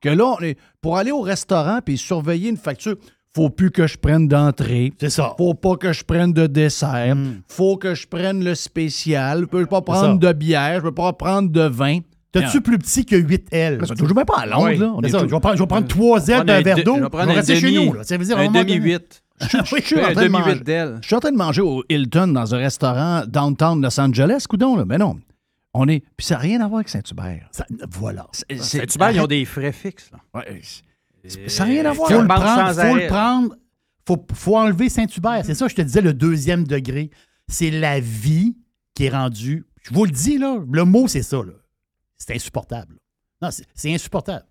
Que 0.00 0.08
là, 0.08 0.24
on 0.24 0.38
est- 0.42 0.58
pour 0.80 0.96
aller 0.96 1.10
au 1.12 1.20
restaurant 1.20 1.80
puis 1.84 1.98
surveiller 1.98 2.48
une 2.48 2.56
facture, 2.56 2.96
faut 3.34 3.50
plus 3.50 3.70
que 3.70 3.86
je 3.86 3.98
prenne 3.98 4.28
d'entrée. 4.28 4.92
C'est 4.98 5.10
ça. 5.10 5.34
Faut 5.36 5.54
pas 5.54 5.76
que 5.76 5.92
je 5.92 6.04
prenne 6.04 6.32
de 6.32 6.46
dessert. 6.46 7.14
Mm. 7.16 7.42
Faut 7.48 7.76
que 7.76 7.94
je 7.94 8.06
prenne 8.06 8.42
le 8.44 8.54
spécial. 8.54 9.40
Je 9.40 9.44
peux 9.46 9.66
pas 9.66 9.80
prendre 9.82 10.18
de 10.18 10.32
bière. 10.32 10.76
Je 10.76 10.82
peux 10.84 10.94
pas 10.94 11.12
prendre 11.12 11.50
de 11.50 11.62
vin. 11.62 11.98
T'as-tu 12.32 12.60
plus 12.62 12.78
petit 12.78 13.04
que 13.04 13.16
8 13.16 13.48
L? 13.52 13.78
Ça 13.86 13.94
touche 13.94 14.14
même 14.14 14.24
pas 14.24 14.38
à 14.40 14.46
l'onde, 14.46 14.64
Oui. 14.64 14.78
là. 14.78 14.92
On 14.96 15.02
est 15.02 15.10
ça, 15.10 15.20
tout- 15.20 15.28
je, 15.28 15.34
vais 15.34 15.40
prendre, 15.40 15.56
je 15.56 15.62
vais 15.62 15.66
prendre 15.66 15.86
3 15.86 16.28
L 16.28 16.44
d'un 16.44 16.54
un 16.56 16.62
verre 16.62 16.76
de- 16.76 16.82
d'eau. 16.82 16.96
je 16.96 17.26
vais 17.26 17.32
rester 17.34 17.56
chez 17.56 17.72
nous. 17.72 17.92
Là. 17.92 18.04
Ça 18.04 18.16
veut 18.16 18.24
dire, 18.24 18.36
à 18.36 18.40
Un 18.40 18.44
moment 18.44 18.60
donné- 18.60 18.74
demi-huit. 18.78 19.22
Je 19.40 19.46
suis 19.84 19.96
en 20.00 20.12
train 20.12 20.22
de 20.24 20.28
manger-. 20.28 20.60
Je 21.02 21.06
suis 21.06 21.14
en 21.16 21.20
train 21.20 21.32
de 21.32 21.36
manger 21.36 21.60
au 21.62 21.84
Hilton 21.88 22.28
dans 22.28 22.54
un 22.54 22.58
restaurant 22.58 23.24
downtown 23.26 23.82
Los 23.82 24.00
Angeles, 24.00 24.44
coudon, 24.48 24.76
là. 24.76 24.84
Mais 24.86 24.98
non. 24.98 25.18
On 25.74 25.88
est. 25.88 26.04
Puis 26.16 26.26
ça 26.26 26.34
n'a 26.36 26.40
rien 26.40 26.60
à 26.60 26.68
voir 26.68 26.76
avec 26.78 26.88
Saint-Hubert. 26.88 27.48
Ça- 27.50 27.66
Voilà. 27.90 28.26
Saint-Hubert, 28.58 29.10
ils 29.12 29.20
ont 29.20 29.26
des 29.26 29.44
frais 29.44 29.72
fixes. 29.72 30.10
Là. 30.12 30.18
Ouais, 30.34 30.60
ça 31.48 31.64
n'a 31.64 31.70
rien 31.70 31.84
à 31.86 31.92
voir. 31.92 32.08
Faut 32.10 32.20
le 32.20 32.26
prendre. 32.28 32.72
Faut 32.74 32.94
le 32.96 33.06
prendre. 33.08 33.56
Faut, 34.06 34.26
faut 34.34 34.56
enlever 34.56 34.88
Saint-Hubert. 34.88 35.42
C'est 35.44 35.54
ça, 35.54 35.68
je 35.68 35.74
te 35.74 35.82
disais, 35.82 36.00
le 36.00 36.12
deuxième 36.14 36.64
degré. 36.66 37.10
C'est 37.48 37.70
la 37.70 38.00
vie 38.00 38.56
qui 38.94 39.04
est 39.04 39.10
rendue. 39.10 39.64
Je 39.82 39.92
vous 39.94 40.04
le 40.04 40.10
dis, 40.10 40.38
là. 40.38 40.58
Le 40.70 40.84
mot, 40.84 41.08
c'est 41.08 41.22
ça, 41.22 41.36
là. 41.38 41.52
C'est 42.26 42.34
insupportable. 42.34 42.96
Non, 43.40 43.50
c'est- 43.50 43.90
insupportable. 43.92 44.44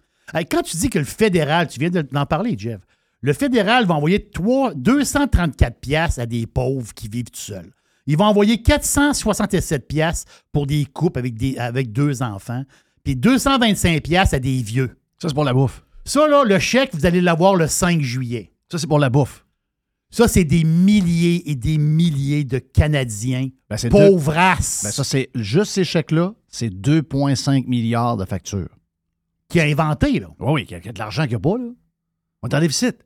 Quand 0.50 0.62
tu 0.62 0.78
dis 0.78 0.90
que 0.90 1.00
le 1.00 1.06
fédéral, 1.06 1.68
tu 1.68 1.80
viens 1.80 1.90
de- 1.90 2.02
d'en 2.02 2.26
parler, 2.26 2.56
Jeff, 2.58 2.82
le 3.22 3.34
fédéral 3.34 3.86
va 3.86 3.96
envoyer 3.96 4.30
trois- 4.30 4.74
234 4.74 5.80
piastres 5.80 6.20
à 6.20 6.26
des 6.26 6.48
pauvres 6.48 6.94
qui 6.94 7.08
vivent 7.08 7.26
tout 7.32 7.40
seuls. 7.40 7.72
Il 8.08 8.18
va 8.18 8.26
envoyer 8.26 8.62
467 8.62 9.88
piastres 9.88 10.30
pour 10.52 10.66
des 10.68 10.86
couples 10.86 11.20
avec, 11.20 11.36
des, 11.36 11.58
avec 11.58 11.92
deux 11.92 12.22
enfants, 12.24 12.64
puis 13.04 13.16
225 13.16 14.02
piastres 14.04 14.36
à 14.36 14.40
des 14.40 14.62
vieux. 14.62 14.98
Ça, 15.22 15.28
c'est 15.30 15.34
pour 15.36 15.44
la 15.44 15.54
bouffe. 15.54 15.84
Ça, 16.04 16.28
là, 16.28 16.44
le 16.44 16.58
chèque, 16.60 16.90
vous 16.94 17.06
allez 17.06 17.22
l'avoir 17.22 17.56
le 17.56 17.68
5 17.68 18.02
juillet. 18.02 18.52
Ça, 18.72 18.78
c'est 18.78 18.88
pour 18.88 19.00
la 19.00 19.10
bouffe. 19.10 19.46
Ça, 20.10 20.28
c'est 20.28 20.44
des 20.44 20.64
milliers 20.64 21.50
et 21.50 21.56
des 21.56 21.78
milliers 21.78 22.44
de 22.44 22.58
Canadiens 22.60 23.48
Ben, 23.70 23.78
pauvrasses 23.90 24.82
Ben, 24.84 24.92
ça, 24.92 25.04
c'est 25.04 25.30
juste 25.36 25.72
ces 25.74 25.84
chèques-là, 25.84 26.34
c'est 26.52 26.70
2,5 26.70 27.66
milliards 27.68 28.18
de 28.18 28.26
factures. 28.26 28.70
qui 29.50 29.60
a 29.60 29.64
inventé, 29.64 30.20
là. 30.20 30.28
Oui, 30.40 30.52
oui, 30.54 30.68
il 30.70 30.86
y 30.86 30.90
a 30.90 30.92
de 30.94 31.00
l'argent 31.00 31.24
qu'il 31.24 31.32
n'y 31.32 31.36
a 31.36 31.40
pas, 31.40 31.58
là. 31.58 31.70
On 32.44 32.48
est 32.48 32.56
en 32.56 32.60
déficit. 32.60 32.98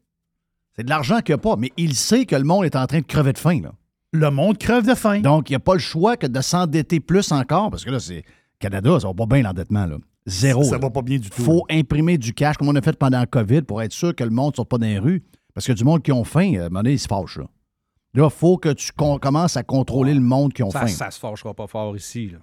C'est 0.75 0.83
de 0.83 0.89
l'argent 0.89 1.21
qu'il 1.21 1.33
n'y 1.33 1.39
a 1.39 1.41
pas, 1.41 1.55
mais 1.55 1.71
il 1.77 1.95
sait 1.95 2.25
que 2.25 2.35
le 2.35 2.43
monde 2.43 2.65
est 2.65 2.75
en 2.75 2.85
train 2.85 2.99
de 2.99 3.05
crever 3.05 3.33
de 3.33 3.37
faim, 3.39 3.61
là. 3.63 3.71
Le 4.11 4.29
monde 4.29 4.57
creve 4.57 4.87
de 4.87 4.93
faim. 4.93 5.19
Donc, 5.21 5.49
il 5.49 5.53
n'y 5.53 5.57
a 5.57 5.59
pas 5.59 5.73
le 5.73 5.79
choix 5.79 6.15
que 6.17 6.27
de 6.27 6.39
s'endetter 6.41 6.99
plus 6.99 7.31
encore, 7.31 7.69
parce 7.71 7.83
que 7.83 7.91
là, 7.91 7.99
c'est. 7.99 8.23
Canada, 8.59 8.99
ça 8.99 9.07
va 9.07 9.13
pas 9.13 9.25
bien 9.25 9.41
l'endettement, 9.41 9.85
là. 9.85 9.97
Zéro. 10.27 10.63
ça 10.63 10.77
va 10.77 10.89
pas 10.89 11.01
bien 11.01 11.17
du 11.19 11.29
tout. 11.29 11.41
faut 11.41 11.65
imprimer 11.69 12.17
du 12.17 12.33
cash, 12.33 12.57
comme 12.57 12.69
on 12.69 12.75
a 12.75 12.81
fait 12.81 12.97
pendant 12.97 13.19
le 13.19 13.25
COVID, 13.27 13.61
pour 13.63 13.81
être 13.81 13.91
sûr 13.91 14.15
que 14.15 14.23
le 14.23 14.29
monde 14.31 14.53
ne 14.53 14.55
sorte 14.55 14.69
pas 14.69 14.77
dans 14.77 14.87
les 14.87 14.97
rues. 14.99 15.23
Parce 15.53 15.67
que 15.67 15.73
du 15.73 15.83
monde 15.83 16.01
qui 16.01 16.11
ont 16.11 16.23
faim, 16.23 16.53
à 16.55 16.61
un 16.61 16.63
moment 16.69 16.79
donné, 16.81 16.93
ils 16.93 16.99
se 16.99 17.07
fâchent, 17.07 17.37
là. 17.37 17.45
Là, 18.13 18.25
il 18.25 18.29
faut 18.35 18.57
que 18.57 18.69
tu 18.69 18.91
commences 18.93 19.57
à 19.57 19.63
contrôler 19.63 20.13
le 20.13 20.21
monde 20.21 20.53
qui 20.53 20.63
ont 20.63 20.71
Ça, 20.71 20.81
faim. 20.81 20.87
ça 20.87 21.11
se 21.11 21.19
fâchera 21.19 21.53
pas 21.53 21.67
fort 21.67 21.95
ici. 21.97 22.29
Là. 22.29 22.37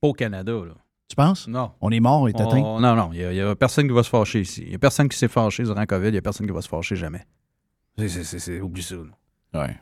Pas 0.00 0.08
au 0.08 0.12
Canada. 0.12 0.52
Là. 0.52 0.74
Tu 1.08 1.16
penses? 1.16 1.48
Non. 1.48 1.72
On 1.80 1.90
est 1.90 2.00
mort, 2.00 2.22
on 2.22 2.26
est 2.28 2.40
atteint? 2.40 2.58
On- 2.58 2.80
non, 2.80 2.94
non. 2.94 3.10
Il 3.12 3.28
n'y 3.30 3.40
a, 3.40 3.54
personne 3.56 3.86
qui 3.88 3.94
va 3.94 4.02
se 4.02 4.10
fâcher 4.10 4.40
ici. 4.40 4.62
Il 4.64 4.68
n'y 4.70 4.74
a 4.74 4.78
personne 4.78 5.08
qui 5.08 5.16
s'est 5.16 5.28
fâché 5.28 5.62
durant 5.62 5.84
COVID. 5.86 6.08
Il 6.08 6.12
n'y 6.12 6.18
a 6.18 6.22
personne 6.22 6.46
qui 6.46 6.52
va 6.52 6.60
se 6.62 6.68
fâcher 6.68 6.96
jamais. 6.96 7.26
C'est, 7.96 8.08
c'est, 8.08 8.24
c'est, 8.24 8.38
c'est- 8.38 8.60
oublie 8.60 8.82
ça. 8.82 8.96
là. 8.96 9.62
Ouais. 9.62 9.76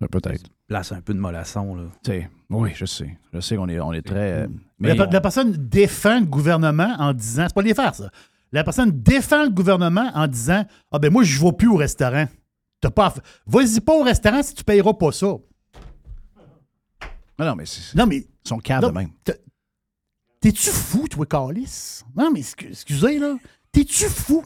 Ouais, 0.00 0.08
Peut-être. 0.08 0.44
Place 0.68 0.92
un 0.92 1.00
peu 1.00 1.14
de 1.14 1.18
mollasson. 1.18 1.74
Là. 1.74 1.82
Tu 2.04 2.10
sais, 2.12 2.30
Oui, 2.50 2.70
je 2.74 2.86
sais. 2.86 3.18
Je 3.32 3.40
sais 3.40 3.56
qu'on 3.56 3.68
est, 3.68 3.78
on 3.80 3.92
est 3.92 4.02
très. 4.02 4.32
euh, 4.32 4.46
la, 4.80 4.94
mais 4.94 4.94
la 4.94 5.20
personne 5.20 5.52
défend 5.52 6.20
le 6.20 6.26
gouvernement 6.26 6.94
en 6.98 7.12
disant. 7.12 7.44
C'est 7.48 7.54
pas 7.54 7.62
les 7.62 7.74
faire, 7.74 7.94
ça. 7.94 8.10
La 8.52 8.64
personne 8.64 8.90
défend 8.90 9.44
le 9.44 9.50
gouvernement 9.50 10.10
en 10.14 10.26
disant 10.26 10.64
Ah 10.90 10.98
ben 10.98 11.12
moi, 11.12 11.22
je 11.24 11.38
ne 11.40 11.44
vais 11.44 11.52
plus 11.52 11.68
au 11.68 11.76
restaurant. 11.76 12.26
T'as 12.80 12.90
pas 12.90 13.14
Vas-y 13.46 13.80
pas 13.80 13.94
au 13.94 14.02
restaurant 14.02 14.42
si 14.42 14.54
tu 14.54 14.64
payeras 14.64 14.94
pas 14.94 15.12
ça. 15.12 15.34
Non, 17.42 17.50
non, 17.50 17.56
mais 17.56 17.64
Non, 17.94 18.06
mais 18.06 18.16
ils 18.18 18.48
sont 18.48 18.58
caves 18.58 18.84
de 18.84 18.90
même. 18.90 19.10
T'es-tu 20.40 20.70
fou, 20.70 21.06
toi, 21.08 21.26
Calis? 21.26 22.00
Non, 22.16 22.30
mais 22.32 22.40
excu- 22.40 22.68
excusez, 22.70 23.18
là. 23.18 23.36
T'es-tu 23.70 24.04
fou? 24.06 24.44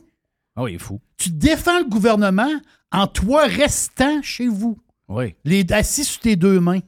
Ah 0.55 0.63
oui, 0.63 0.73
il 0.73 0.75
est 0.77 0.79
fou. 0.79 1.01
Tu 1.17 1.31
défends 1.31 1.79
le 1.79 1.89
gouvernement 1.89 2.51
en 2.93 3.07
toi 3.07 3.47
restant 3.47 4.23
chez 4.23 4.47
vous, 4.49 4.79
Oui. 5.09 5.35
les, 5.45 5.65
assis 5.73 6.05
sur 6.05 6.21
tes 6.21 6.37
deux 6.37 6.61
mains. 6.61 6.81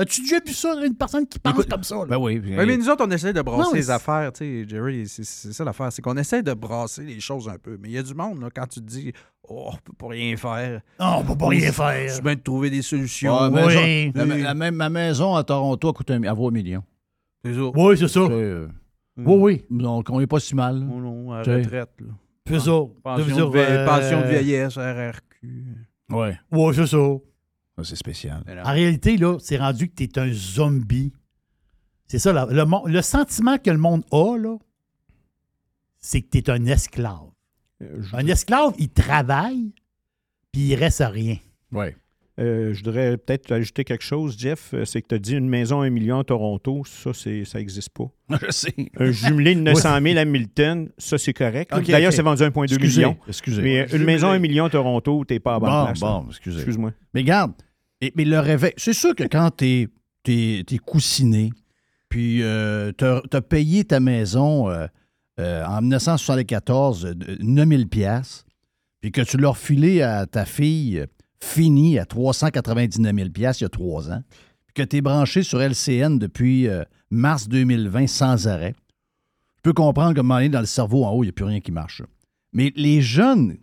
As-tu 0.00 0.20
déjà 0.22 0.36
vu 0.46 0.52
ça, 0.52 0.74
une 0.86 0.94
personne 0.94 1.26
qui 1.26 1.38
pense 1.40 1.52
Écoute, 1.52 1.68
comme 1.68 1.82
ça? 1.82 1.96
là? 1.96 2.04
Ben 2.06 2.16
oui. 2.18 2.38
Ouais, 2.38 2.64
mais 2.64 2.76
nous 2.76 2.88
autres, 2.88 3.04
on 3.04 3.10
essaie 3.10 3.32
de 3.32 3.42
brasser 3.42 3.62
Non, 3.64 3.70
mais 3.72 3.78
les 3.80 3.90
affaires, 3.90 4.32
tu 4.32 4.38
sais, 4.64 4.68
Jerry, 4.68 5.08
c'est, 5.08 5.24
ça 5.24 5.64
l'affaire, 5.64 5.92
c'est 5.92 6.00
qu'on 6.02 6.16
essaie 6.16 6.42
de 6.42 6.54
brasser 6.54 7.02
les 7.02 7.18
choses 7.18 7.48
un 7.48 7.58
peu. 7.58 7.76
Mais 7.80 7.88
il 7.88 7.94
y 7.94 7.98
a 7.98 8.02
du 8.04 8.14
monde, 8.14 8.40
là, 8.40 8.48
quand 8.54 8.66
tu 8.68 8.80
te 8.80 8.86
dis, 8.86 9.12
oh, 9.48 9.70
on 9.72 9.76
peut 9.76 9.92
pas 9.98 10.08
rien 10.08 10.36
faire. 10.36 10.80
Oh, 11.00 11.14
on 11.18 11.24
peut 11.24 11.36
pas 11.36 11.48
rien 11.48 11.72
faire. 11.72 12.10
C'est 12.10 12.22
bien 12.22 12.36
de 12.36 12.40
trouver 12.40 12.70
des 12.70 12.82
solutions. 12.82 13.34
Ah, 13.36 13.50
mais 13.50 14.12
Oui. 14.14 14.42
la, 14.42 14.54
ma 14.54 14.88
maison 14.88 15.34
à 15.34 15.42
Toronto 15.42 15.88
a 15.88 15.92
coûté 15.92 16.12
un, 16.14 16.32
vaut 16.32 16.48
un 16.48 16.52
million. 16.52 16.82
C'est 17.44 17.54
ça. 17.54 17.60
Oui, 17.74 17.98
c'est 17.98 18.08
ça. 18.08 18.20
Euh, 18.20 18.68
Oui, 19.16 19.34
oui. 19.36 19.64
donc, 19.82 20.08
on 20.10 20.20
n'est 20.20 20.26
pas 20.28 20.38
si 20.38 20.54
mal. 20.54 20.78
là. 20.78 20.86
Oh 20.94 21.00
non, 21.00 21.32
à 21.32 21.42
la 21.42 21.56
retraite. 21.56 21.90
Là. 22.00 22.06
C'est 22.46 22.60
ça. 22.60 22.80
Pension, 23.02 23.34
dire, 23.34 23.50
de 23.50 23.58
vie- 23.58 23.64
euh, 23.68 23.84
pension 23.86 24.20
de 24.22 24.26
vieillesse, 24.28 24.76
RRQ. 24.76 25.86
Ouais. 26.10 26.38
Oui, 26.52 26.72
c'est 26.74 26.86
ça. 26.86 26.96
C'est 27.84 27.96
spécial. 27.96 28.42
En 28.64 28.72
réalité, 28.72 29.16
là, 29.16 29.36
c'est 29.40 29.56
rendu 29.58 29.88
que 29.88 29.94
tu 29.94 30.04
es 30.04 30.18
un 30.18 30.32
zombie. 30.32 31.12
C'est 32.06 32.18
ça, 32.18 32.32
là, 32.32 32.46
le, 32.50 33.02
sentiment 33.02 33.58
que 33.58 33.70
le 33.70 33.76
monde 33.78 34.02
a, 34.12 34.36
là, 34.38 34.56
c'est 35.98 36.22
que 36.22 36.28
tu 36.30 36.38
es 36.38 36.50
un 36.50 36.64
esclave. 36.66 37.28
Euh, 37.82 38.00
je, 38.02 38.16
Un 38.16 38.26
esclave, 38.26 38.72
il 38.78 38.88
travaille, 38.88 39.72
puis 40.52 40.68
il 40.68 40.74
reste 40.74 41.00
à 41.02 41.08
rien. 41.08 41.36
Ouais. 41.70 41.94
euh, 42.40 42.72
je 42.72 42.78
voudrais 42.82 43.18
peut-être 43.18 43.52
ajouter 43.52 43.84
quelque 43.84 44.02
chose, 44.04 44.36
Jeff. 44.38 44.72
Euh, 44.72 44.84
C'est 44.86 45.02
que 45.02 45.08
tu 45.08 45.14
as 45.16 45.18
dit 45.18 45.34
une 45.36 45.48
maison 45.48 45.82
à 45.82 45.86
un 45.86 45.90
million 45.90 46.18
à 46.20 46.24
Toronto. 46.24 46.82
Ça, 46.86 47.12
c'est, 47.12 47.44
ça 47.44 47.58
n'existe 47.58 47.90
pas. 47.90 48.10
je 48.46 48.50
sais. 48.50 48.74
Un 48.96 49.10
jumelé 49.12 49.54
de 49.54 49.60
900 49.60 50.00
000 50.02 50.18
à 50.18 50.24
Milton, 50.24 50.88
ça, 50.96 51.18
c'est 51.18 51.34
correct. 51.34 51.72
D'ailleurs, 51.86 52.12
c'est 52.12 52.22
vendu 52.22 52.42
à 52.42 52.48
1,2 52.48 52.64
Excusez. 52.64 53.00
million. 53.02 53.18
Excusez. 53.28 53.62
Mais 53.62 53.86
une 53.92 54.04
maison 54.04 54.28
à 54.30 54.32
un 54.34 54.38
million 54.38 54.64
à 54.64 54.70
Toronto, 54.70 55.24
t'es 55.26 55.40
pas 55.40 55.56
à 55.56 55.58
bonne 55.60 55.68
bon, 55.70 55.84
place. 55.84 56.00
bon, 56.00 56.26
excusez. 56.30 56.56
Excuse-moi. 56.58 56.92
Mais 57.12 57.20
regarde, 57.20 57.52
mais 58.00 58.24
le 58.24 58.38
réveil, 58.38 58.72
c'est 58.76 58.92
sûr 58.92 59.14
que 59.14 59.24
quand 59.24 59.50
t'es 59.50 59.88
es, 60.26 60.78
coussiné, 60.84 61.52
puis 62.08 62.42
euh, 62.42 62.92
t'as 62.92 63.20
as 63.32 63.40
payé 63.40 63.84
ta 63.84 64.00
maison 64.00 64.70
euh, 64.70 64.86
euh, 65.40 65.64
en 65.64 65.80
1974 65.80 67.06
euh, 67.06 67.14
9000 67.40 67.88
pièces, 67.88 68.44
puis 69.00 69.12
que 69.12 69.20
tu 69.20 69.36
l'as 69.36 69.50
refilé 69.50 70.02
à 70.02 70.26
ta 70.26 70.44
fille 70.44 70.98
euh, 71.00 71.06
fini 71.40 71.98
à 71.98 72.06
399 72.06 73.14
000 73.14 73.30
pièces 73.30 73.60
il 73.60 73.64
y 73.64 73.66
a 73.66 73.70
trois 73.70 74.10
ans, 74.10 74.22
puis 74.66 74.74
que 74.74 74.82
tu 74.82 74.96
es 74.96 75.00
branché 75.00 75.42
sur 75.42 75.60
LCN 75.60 76.18
depuis 76.18 76.68
euh, 76.68 76.82
mars 77.10 77.48
2020 77.48 78.06
sans 78.06 78.48
arrêt, 78.48 78.74
je 79.56 79.62
peux 79.62 79.72
comprendre 79.72 80.14
que 80.14 80.20
un 80.20 80.22
moment 80.22 80.36
donné, 80.36 80.48
dans 80.48 80.60
le 80.60 80.66
cerveau 80.66 81.04
en 81.04 81.10
haut, 81.12 81.22
il 81.22 81.26
n'y 81.26 81.30
a 81.30 81.32
plus 81.32 81.44
rien 81.44 81.60
qui 81.60 81.72
marche. 81.72 82.02
Mais 82.52 82.72
les 82.76 83.02
jeunes 83.02 83.58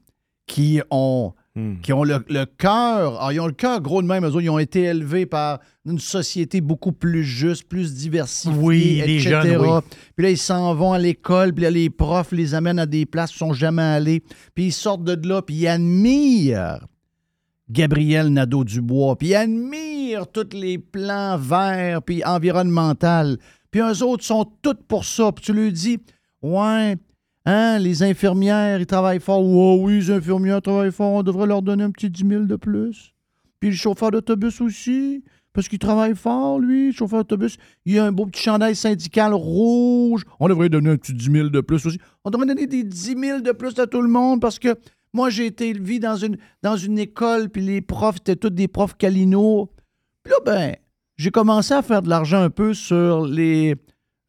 qui 0.46 0.82
ont 0.92 1.34
Hmm. 1.58 1.76
qui 1.82 1.94
ont 1.94 2.04
le, 2.04 2.22
le 2.28 2.46
cœur, 2.46 3.18
ah, 3.22 3.32
ils 3.32 3.40
ont 3.40 3.48
le 3.48 3.54
cœur 3.54 3.80
gros 3.80 4.02
de 4.02 4.08
même, 4.08 4.26
eux 4.26 4.30
autres, 4.30 4.42
ils 4.42 4.50
ont 4.50 4.60
été 4.60 4.82
élevés 4.82 5.26
par 5.26 5.60
une 5.86 6.00
société 6.00 6.60
beaucoup 6.60 6.92
plus 6.92 7.24
juste, 7.24 7.70
plus 7.70 7.94
diversifiée, 7.94 8.60
Oui, 8.60 9.02
les 9.06 9.16
etc. 9.26 9.30
jeunes, 9.30 9.62
oui. 9.62 9.80
Puis 10.18 10.24
là, 10.26 10.32
ils 10.32 10.38
s'en 10.38 10.76
vont 10.76 10.92
à 10.92 11.00
l'école, 11.00 11.54
puis 11.54 11.64
là, 11.64 11.72
les 11.72 11.90
profs 11.90 12.34
les 12.34 12.56
amènent 12.56 12.78
à 12.78 12.86
des 12.86 13.06
places 13.06 13.32
où 13.32 13.36
ils 13.36 13.38
sont 13.38 13.54
jamais 13.54 13.82
allés, 13.84 14.22
puis 14.54 14.66
ils 14.66 14.74
sortent 14.74 15.06
de 15.06 15.16
là, 15.26 15.42
puis 15.42 15.56
ils 15.56 15.68
admirent 15.68 16.86
Gabriel 17.70 18.34
Nadeau-Dubois, 18.34 19.18
puis 19.18 19.30
ils 19.30 19.36
admirent 19.36 20.28
tous 20.28 20.50
les 20.52 20.78
plans 20.78 21.38
verts, 21.38 22.02
puis 22.02 22.22
environnemental. 22.26 23.38
Puis 23.72 23.80
eux 23.80 24.04
autres 24.04 24.26
sont 24.26 24.46
tous 24.62 24.76
pour 24.90 25.06
ça, 25.06 25.32
puis 25.32 25.46
tu 25.46 25.54
leur 25.54 25.72
dis, 25.72 26.00
ouais, 26.42 26.98
Hein, 27.46 27.78
les 27.78 28.02
infirmières, 28.02 28.80
ils 28.80 28.88
travaillent 28.88 29.20
fort. 29.20 29.42
Oh, 29.44 29.78
oui, 29.82 30.00
les 30.00 30.12
infirmières 30.12 30.62
travaillent 30.62 30.92
fort. 30.92 31.12
On 31.12 31.24
devrait 31.24 31.46
leur 31.46 31.62
donner 31.62 31.84
un 31.84 31.92
petit 31.92 32.10
10 32.10 32.28
000 32.28 32.44
de 32.46 32.56
plus. 32.56 33.14
Puis 33.60 33.70
le 33.70 33.76
chauffeur 33.76 34.12
d'autobus 34.12 34.62
aussi, 34.62 35.24
parce 35.54 35.68
qu'il 35.68 35.80
travaille 35.80 36.16
fort, 36.16 36.60
lui, 36.60 36.88
le 36.88 36.92
chauffeur 36.92 37.20
d'autobus. 37.20 37.58
Il 37.86 38.00
a 38.00 38.06
un 38.06 38.12
beau 38.12 38.26
petit 38.26 38.42
chandail 38.42 38.76
syndical 38.76 39.34
rouge. 39.34 40.24
On 40.40 40.48
devrait 40.48 40.70
donner 40.70 40.90
un 40.92 40.98
petit 40.98 41.14
10 41.14 41.32
000 41.32 41.50
de 41.50 41.62
plus 41.62 41.86
aussi. 41.86 42.00
On 42.24 42.32
devrait 42.32 42.48
donner 42.48 42.66
des 42.66 42.84
10 42.84 43.16
000 43.18 43.40
de 43.42 43.52
plus 43.52 43.78
à 43.80 43.86
tout 43.86 44.02
le 44.02 44.10
monde 44.10 44.42
parce 44.42 44.58
que 44.58 44.76
moi, 45.14 45.30
j'ai 45.30 45.46
été 45.46 45.70
élevé 45.70 46.00
dans 46.00 46.18
une, 46.18 46.38
dans 46.62 46.76
une 46.76 47.00
école, 47.00 47.50
puis 47.50 47.62
les 47.62 47.80
profs 47.80 48.18
étaient 48.18 48.36
tous 48.36 48.50
des 48.50 48.68
profs 48.68 48.98
calinots. 48.98 49.72
Puis 50.24 50.32
là, 50.32 50.38
ben, 50.46 50.76
j'ai 51.16 51.32
commencé 51.32 51.74
à 51.74 51.82
faire 51.82 52.02
de 52.02 52.10
l'argent 52.10 52.42
un 52.42 52.50
peu 52.50 52.74
sur 52.74 53.26
les 53.26 53.76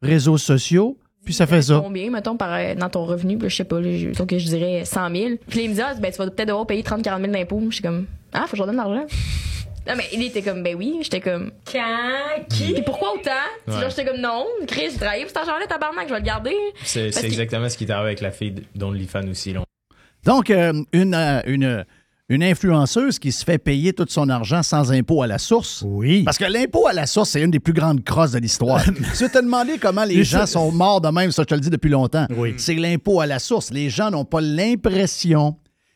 réseaux 0.01 0.37
sociaux. 0.37 0.97
Puis 1.27 1.33
ça 1.33 1.45
fait 1.45 1.61
ça. 1.61 1.81
Combien, 1.83 2.09
mettons, 2.09 2.37
par, 2.37 2.53
euh, 2.53 2.73
dans 2.73 2.87
ton 2.87 3.03
revenu? 3.03 3.37
Puis 3.37 3.49
je 3.49 3.57
sais 3.57 3.65
pas, 3.65 3.81
là, 3.81 3.97
je, 3.97 4.17
donc, 4.17 4.31
je 4.31 4.45
dirais 4.45 4.85
100 4.85 5.13
000. 5.13 5.29
Puis 5.49 5.63
il 5.65 5.69
me 5.71 5.75
dit, 5.75 5.81
ah, 5.81 5.93
ben, 5.99 6.09
tu 6.09 6.19
vas 6.19 6.29
peut-être 6.29 6.47
devoir 6.47 6.65
payer 6.65 6.83
30-40 6.83 7.19
000 7.19 7.33
d'impôts. 7.33 7.61
Je 7.67 7.75
suis 7.75 7.83
comme, 7.83 8.05
ah, 8.31 8.43
faut 8.43 8.51
que 8.51 8.55
je 8.55 8.61
leur 8.63 8.67
donne 8.67 8.77
l'argent. 8.77 9.05
Non, 9.85 9.93
mais 9.97 10.05
il 10.13 10.23
était 10.23 10.41
comme, 10.41 10.63
ben 10.63 10.73
oui. 10.77 10.99
J'étais 11.01 11.19
comme, 11.19 11.51
quand? 11.69 12.45
Qui? 12.49 12.71
Puis 12.75 12.81
pourquoi 12.81 13.13
autant? 13.15 13.31
Ouais. 13.67 13.89
j'étais 13.89 14.05
comme, 14.05 14.21
non, 14.21 14.45
Chris, 14.67 14.91
j'ai 14.93 14.99
travaillé 14.99 15.23
pour 15.23 15.31
cet 15.31 15.39
argent-là, 15.39 15.67
tabarnak, 15.67 16.07
je 16.07 16.13
vais 16.13 16.19
le 16.21 16.25
garder. 16.25 16.55
C'est 16.85 17.25
exactement 17.25 17.67
ce 17.67 17.75
qui 17.75 17.83
est 17.83 17.91
arrivé 17.91 18.07
avec 18.07 18.21
la 18.21 18.31
fille 18.31 18.55
d'OnlyFans 18.73 19.27
aussi. 19.27 19.51
Là. 19.51 19.63
Donc, 20.23 20.49
euh, 20.49 20.81
une, 20.93 21.13
euh, 21.13 21.41
une, 21.45 21.85
une 22.29 22.43
influenceuse 22.43 23.19
qui 23.19 23.31
se 23.31 23.45
fait 23.45 23.57
payer 23.57 23.93
tout 23.93 24.05
son 24.09 24.27
argent 24.29 24.61
sans 24.61 24.91
impôt 24.91 25.21
à 25.21 25.27
la 25.27 25.37
source. 25.37 25.83
Oui. 25.87 26.23
Parce 26.23 26.37
que 26.37 26.43
l'impôt 26.45 26.85
à 26.87 26.93
la 26.93 27.05
source, 27.05 27.29
c'est 27.29 27.41
une 27.41 27.51
des 27.51 27.59
plus 27.61 27.71
grandes 27.73 28.03
crosses 28.03 28.31
de 28.33 28.39
l'histoire. 28.39 28.81
si 29.13 29.23
tu 29.25 29.29
te 29.31 29.41
demandé 29.41 29.77
comment 29.79 30.03
les 30.03 30.23
gens 30.25 30.45
sont 30.45 30.71
morts 30.71 30.99
de 30.99 31.07
même, 31.09 31.31
ça, 31.31 31.43
je 31.43 31.47
te 31.47 31.53
le 31.55 31.61
dis 31.61 31.69
depuis 31.69 31.89
longtemps. 31.89 32.27
Oui. 32.35 32.53
C'est 32.57 32.75
l'impôt 32.75 33.21
à 33.21 33.27
la 33.27 33.39
source. 33.39 33.71
Les 33.71 33.89
gens 33.89 34.11
n'ont 34.11 34.25
pas 34.25 34.41
l'impression 34.41 35.55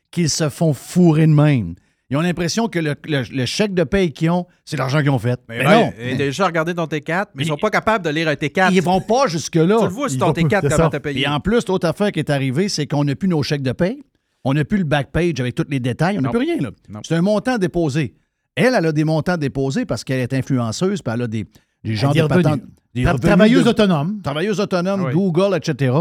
qu'ils 0.09 0.29
se 0.29 0.47
font 0.49 0.73
fourrer 0.73 1.27
de 1.27 1.33
même. 1.33 1.75
Ils 2.09 2.17
ont 2.17 2.21
l'impression 2.21 2.67
que 2.67 2.79
le, 2.79 2.95
le- 3.05 3.23
le 3.31 3.45
chèque 3.45 3.73
de 3.73 3.83
paye 3.85 4.11
qu'ils 4.11 4.29
ont, 4.31 4.45
c'est 4.65 4.75
l'argent 4.77 4.99
qu'ils 4.99 5.09
ont 5.11 5.19
fait. 5.19 5.39
Mais 5.47 5.65
Ouais, 5.65 5.73
non. 5.85 5.93
et 5.97 6.15
déjà 6.15 6.45
regardé 6.45 6.73
ton 6.75 6.83
T4, 6.85 7.27
mais 7.35 7.43
ils 7.43 7.47
sont 7.47 7.55
pas 7.55 7.69
capables 7.69 8.03
de 8.03 8.09
lire 8.09 8.27
un 8.27 8.33
T4. 8.33 8.69
Ils 8.73 8.81
vont 8.81 8.99
pas 8.99 9.27
jusque-là. 9.27 9.77
Tu 9.79 9.83
le 9.85 9.89
vois 9.89 10.09
sur 10.09 10.17
Ils 10.17 10.19
ton 10.19 10.25
vont- 10.27 10.33
T4 10.33 10.59
c'est 10.69 10.75
comment 10.75 10.89
t'as 10.89 10.99
payé. 10.99 11.21
Et 11.23 11.27
en 11.27 11.39
plus, 11.39 11.65
l'autre 11.69 11.87
affaire 11.87 12.11
qui 12.11 12.19
est 12.19 12.29
arrivée, 12.29 12.67
c'est 12.67 12.85
qu'on 12.87 13.05
n'a 13.05 13.15
plus 13.15 13.29
nos 13.29 13.41
chèques 13.43 13.61
de 13.63 13.71
paye. 13.71 14.01
On 14.43 14.53
n'a 14.53 14.65
plus 14.65 14.79
le 14.79 14.83
back 14.83 15.11
page 15.11 15.39
avec 15.39 15.55
tous 15.55 15.65
les 15.69 15.79
détails. 15.79 16.17
On 16.17 16.21
n'a 16.21 16.29
plus 16.29 16.39
rien. 16.39 16.57
là. 16.59 16.71
C'est 17.03 17.15
un 17.15 17.21
montant 17.21 17.57
déposé. 17.57 18.15
Elle, 18.55 18.73
elle 18.75 18.85
a 18.87 18.91
des 18.91 19.03
montants 19.03 19.37
déposés 19.37 19.85
parce 19.85 20.03
qu'elle 20.03 20.19
est 20.19 20.33
influenceuse, 20.33 21.01
puis 21.01 21.13
elle 21.13 21.21
a 21.21 21.27
des, 21.27 21.45
des 21.83 21.93
de 21.95 22.27
patentes. 22.27 22.61
Des 22.93 23.03
Tra- 23.03 23.11
revenus 23.13 23.21
Travailleuse 23.27 23.63
de- 23.63 23.69
autonome. 23.69 24.21
travailleuse 24.21 24.59
autonome, 24.59 25.03
Oui. 25.05 25.13
Google, 25.13 25.55
etc. 25.55 25.95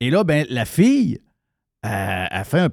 Et 0.00 0.10
là, 0.10 0.24
ben, 0.24 0.44
la 0.50 0.64
fille, 0.64 1.18
elle 1.82 2.44
fait 2.44 2.60
un. 2.60 2.68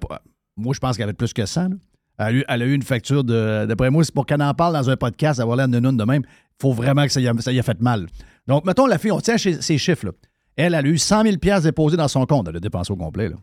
Moi, 0.58 0.74
je 0.74 0.80
pense 0.80 0.97
qu'elle 0.97 1.04
avait 1.04 1.13
plus 1.13 1.34
que 1.34 1.45
ça. 1.45 1.67
là. 1.67 1.76
Elle, 2.17 2.26
a 2.26 2.32
eu, 2.34 2.43
elle 2.47 2.62
a 2.62 2.65
eu 2.65 2.74
une 2.74 2.82
facture 2.84 3.24
de. 3.24 3.65
D'après 3.65 3.89
moi, 3.89 4.04
c'est 4.04 4.13
pour 4.13 4.26
qu'elle 4.26 4.41
en 4.41 4.54
parle 4.54 4.74
dans 4.74 4.89
un 4.89 4.97
podcast, 4.97 5.39
avoir 5.39 5.58
l'air 5.58 5.67
de 5.67 5.80
noun 5.80 5.95
de 5.97 6.04
même. 6.04 6.24
Il 6.26 6.62
faut 6.62 6.74
vraiment 6.74 7.04
que 7.04 7.12
ça 7.12 7.19
y, 7.21 7.28
a, 7.28 7.34
ça 7.39 7.52
y 7.52 7.60
a 7.60 7.63
fait 7.63 7.80
mal. 7.82 8.08
Donc, 8.47 8.65
mettons, 8.65 8.86
la 8.88 8.97
fille, 8.97 9.12
on 9.12 9.19
tient 9.19 9.38
chez- 9.38 9.62
ces 9.62 9.78
chiffres. 9.78 10.06
là. 10.08 10.12
Elle, 10.56 10.74
elle 10.74 10.86
a 10.86 10.89
eu 10.89 10.97
100 10.97 11.24
000 11.24 11.36
déposés 11.63 11.97
dans 11.97 12.08
son 12.08 12.26
compte. 12.26 12.47
Elle 12.50 12.58
a 12.58 12.60
dépensé 12.60 12.91
au 12.91 12.95
complet. 12.95 13.30
Là. 13.30 13.36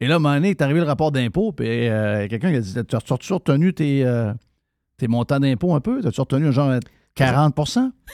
Et 0.00 0.06
là, 0.06 0.14
à 0.14 0.16
un 0.16 0.20
moment 0.20 0.34
donné, 0.34 0.50
est 0.50 0.62
arrivé 0.62 0.80
le 0.80 0.86
rapport 0.86 1.10
d'impôt, 1.12 1.52
puis 1.52 1.66
euh, 1.88 2.28
quelqu'un 2.28 2.50
qui 2.50 2.56
a 2.56 2.60
dit 2.60 2.72
Tu 2.72 2.78
as- 2.96 3.00
tu 3.18 3.32
as 3.32 3.34
retenu 3.36 3.74
tes, 3.74 4.04
euh, 4.04 4.32
tes 4.96 5.08
montants 5.08 5.40
d'impôt 5.40 5.74
un 5.74 5.80
peu? 5.80 6.00
As-tu 6.06 6.20
retenu 6.20 6.52
genre 6.52 6.78
40 7.16 7.52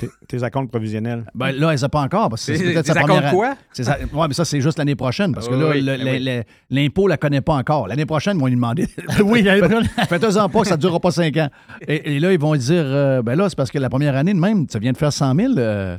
Tes, 0.00 0.08
tes 0.28 0.42
accomptes 0.42 0.70
provisionnels. 0.70 1.26
ben 1.34 1.52
là, 1.52 1.74
elle 1.74 1.80
ne 1.82 1.86
pas 1.88 2.00
encore. 2.00 2.30
Parce 2.30 2.46
que 2.46 2.54
c'est 2.56 2.72
peut-être 2.72 2.86
sa 2.86 2.94
première 2.94 3.32
quoi? 3.32 3.54
Ouais, 3.78 4.28
mais 4.28 4.32
ça, 4.32 4.46
c'est 4.46 4.62
juste 4.62 4.78
l'année 4.78 4.94
prochaine, 4.96 5.34
parce 5.34 5.46
que 5.46 5.52
Oui, 5.54 5.60
là, 5.82 5.94
oui, 5.94 6.02
oui. 6.02 6.18
le- 6.24 6.42
l'impôt 6.70 7.04
ne 7.04 7.10
la 7.10 7.18
connaît 7.18 7.42
pas 7.42 7.52
encore. 7.56 7.86
L'année 7.86 8.06
prochaine, 8.06 8.38
ils 8.38 8.40
vont 8.40 8.46
lui 8.46 8.54
demander. 8.54 8.88
oui, 9.22 9.42
l'année 9.42 9.60
prochaine. 9.60 9.84
Faites-en 10.08 10.48
pas 10.48 10.60
que 10.62 10.68
ça 10.68 10.76
ne 10.76 10.80
durera 10.80 11.00
pas 11.00 11.10
cinq 11.10 11.36
ans. 11.36 11.50
Et, 11.86 12.14
et 12.16 12.18
là, 12.20 12.32
ils 12.32 12.38
vont 12.40 12.54
lui 12.54 12.60
dire 12.60 12.82
euh, 12.82 13.20
ben 13.20 13.36
là, 13.36 13.50
c'est 13.50 13.56
parce 13.56 13.70
que 13.70 13.78
la 13.78 13.90
première 13.90 14.16
année 14.16 14.32
de 14.32 14.38
même, 14.40 14.66
tu 14.66 14.78
viens 14.78 14.92
de 14.92 14.96
faire 14.96 15.12
100 15.12 15.34
000, 15.34 15.58
euh, 15.58 15.98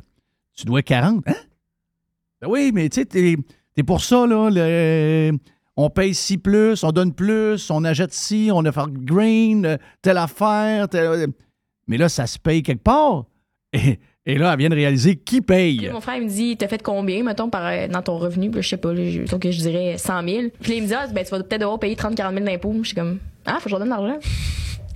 tu 0.57 0.65
dois 0.65 0.81
40. 0.81 1.23
Hein? 1.27 1.33
Ben 2.41 2.47
oui, 2.49 2.71
mais 2.73 2.89
tu 2.89 3.01
sais, 3.01 3.05
t'es 3.05 3.35
es 3.77 3.83
pour 3.83 4.01
ça, 4.03 4.25
là. 4.25 4.49
le- 4.51 5.37
on 5.77 5.89
paye 5.89 6.13
ci 6.13 6.37
plus, 6.37 6.83
on 6.83 6.91
donne 6.91 7.13
plus, 7.13 7.69
on 7.69 7.83
achète 7.83 8.13
ci, 8.13 8.49
on 8.53 8.63
a 8.65 8.71
fait 8.71 8.89
green, 8.89 9.65
euh, 9.65 9.77
telle 10.01 10.17
affaire. 10.17 10.87
telle- 10.89 11.27
Mais 11.87 11.97
là, 11.97 12.09
ça 12.09 12.27
se 12.27 12.39
paye 12.39 12.63
quelque 12.63 12.83
part. 12.83 13.25
Et, 13.73 13.99
et 14.25 14.37
là, 14.37 14.53
elle 14.53 14.59
vient 14.59 14.69
de 14.69 14.75
réaliser 14.75 15.17
qui 15.17 15.41
paye. 15.41 15.77
Puis 15.77 15.89
mon 15.89 16.01
frère, 16.01 16.15
il 16.15 16.23
me 16.23 16.29
dit, 16.29 16.55
t'as 16.57 16.67
fait 16.67 16.81
combien, 16.81 17.23
mettons, 17.23 17.49
par, 17.49 17.65
euh, 17.65 17.87
dans 17.87 18.01
ton 18.01 18.17
revenu? 18.17 18.49
Puis 18.49 18.61
je 18.63 18.69
sais 18.69 18.77
pas, 18.77 18.95
je, 18.95 19.29
donc, 19.29 19.43
je 19.43 19.49
dirais 19.59 19.97
100 19.97 20.23
000. 20.27 20.43
Puis 20.61 20.71
là, 20.71 20.77
il 20.77 20.83
me 20.83 20.87
dit, 20.87 20.93
ah, 20.93 21.07
ben, 21.13 21.23
tu 21.23 21.31
vas 21.31 21.43
peut-être 21.43 21.61
devoir 21.61 21.77
payer 21.79 21.95
30-40 21.95 22.33
000 22.33 22.45
d'impôts. 22.45 22.73
Je 22.81 22.87
suis 22.87 22.95
comme, 22.95 23.19
ah, 23.45 23.55
faut 23.59 23.63
que 23.65 23.69
je 23.69 23.75
leur 23.75 23.79
donne 23.79 23.89
l'argent. 23.89 24.17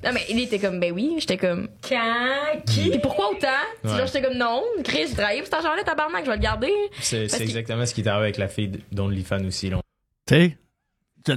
Non, 0.02 0.12
mais 0.14 0.22
il 0.30 0.40
était 0.40 0.60
comme, 0.60 0.80
ben 0.80 0.94
oui. 0.94 1.16
J'étais 1.20 1.36
comme, 1.36 1.68
quand? 1.88 2.62
Qui? 2.66 2.90
Puis 2.90 3.00
pourquoi 3.00 3.32
autant? 3.32 3.48
Ouais. 3.84 4.06
j'étais 4.06 4.22
comme, 4.22 4.38
non, 4.38 4.64
Chris, 4.84 5.08
j'ai 5.10 5.14
travaillé 5.14 5.40
pour 5.42 5.48
cet 5.48 5.56
argent-là, 5.56 5.84
tabarnak, 5.84 6.24
je 6.24 6.30
vais 6.32 6.38
le 6.38 6.42
garder. 6.42 6.72
C'est 7.02 7.28
que- 7.28 7.44
exactement 7.44 7.86
ce 7.86 7.94
qui 7.94 8.00
est 8.02 8.08
arrivé 8.08 8.24
avec 8.24 8.38
la 8.38 8.48
fille 8.48 8.72
d'OnlyFans 8.94 9.44
aussi. 9.46 9.70
Tu 9.70 9.76
sais, 10.30 10.58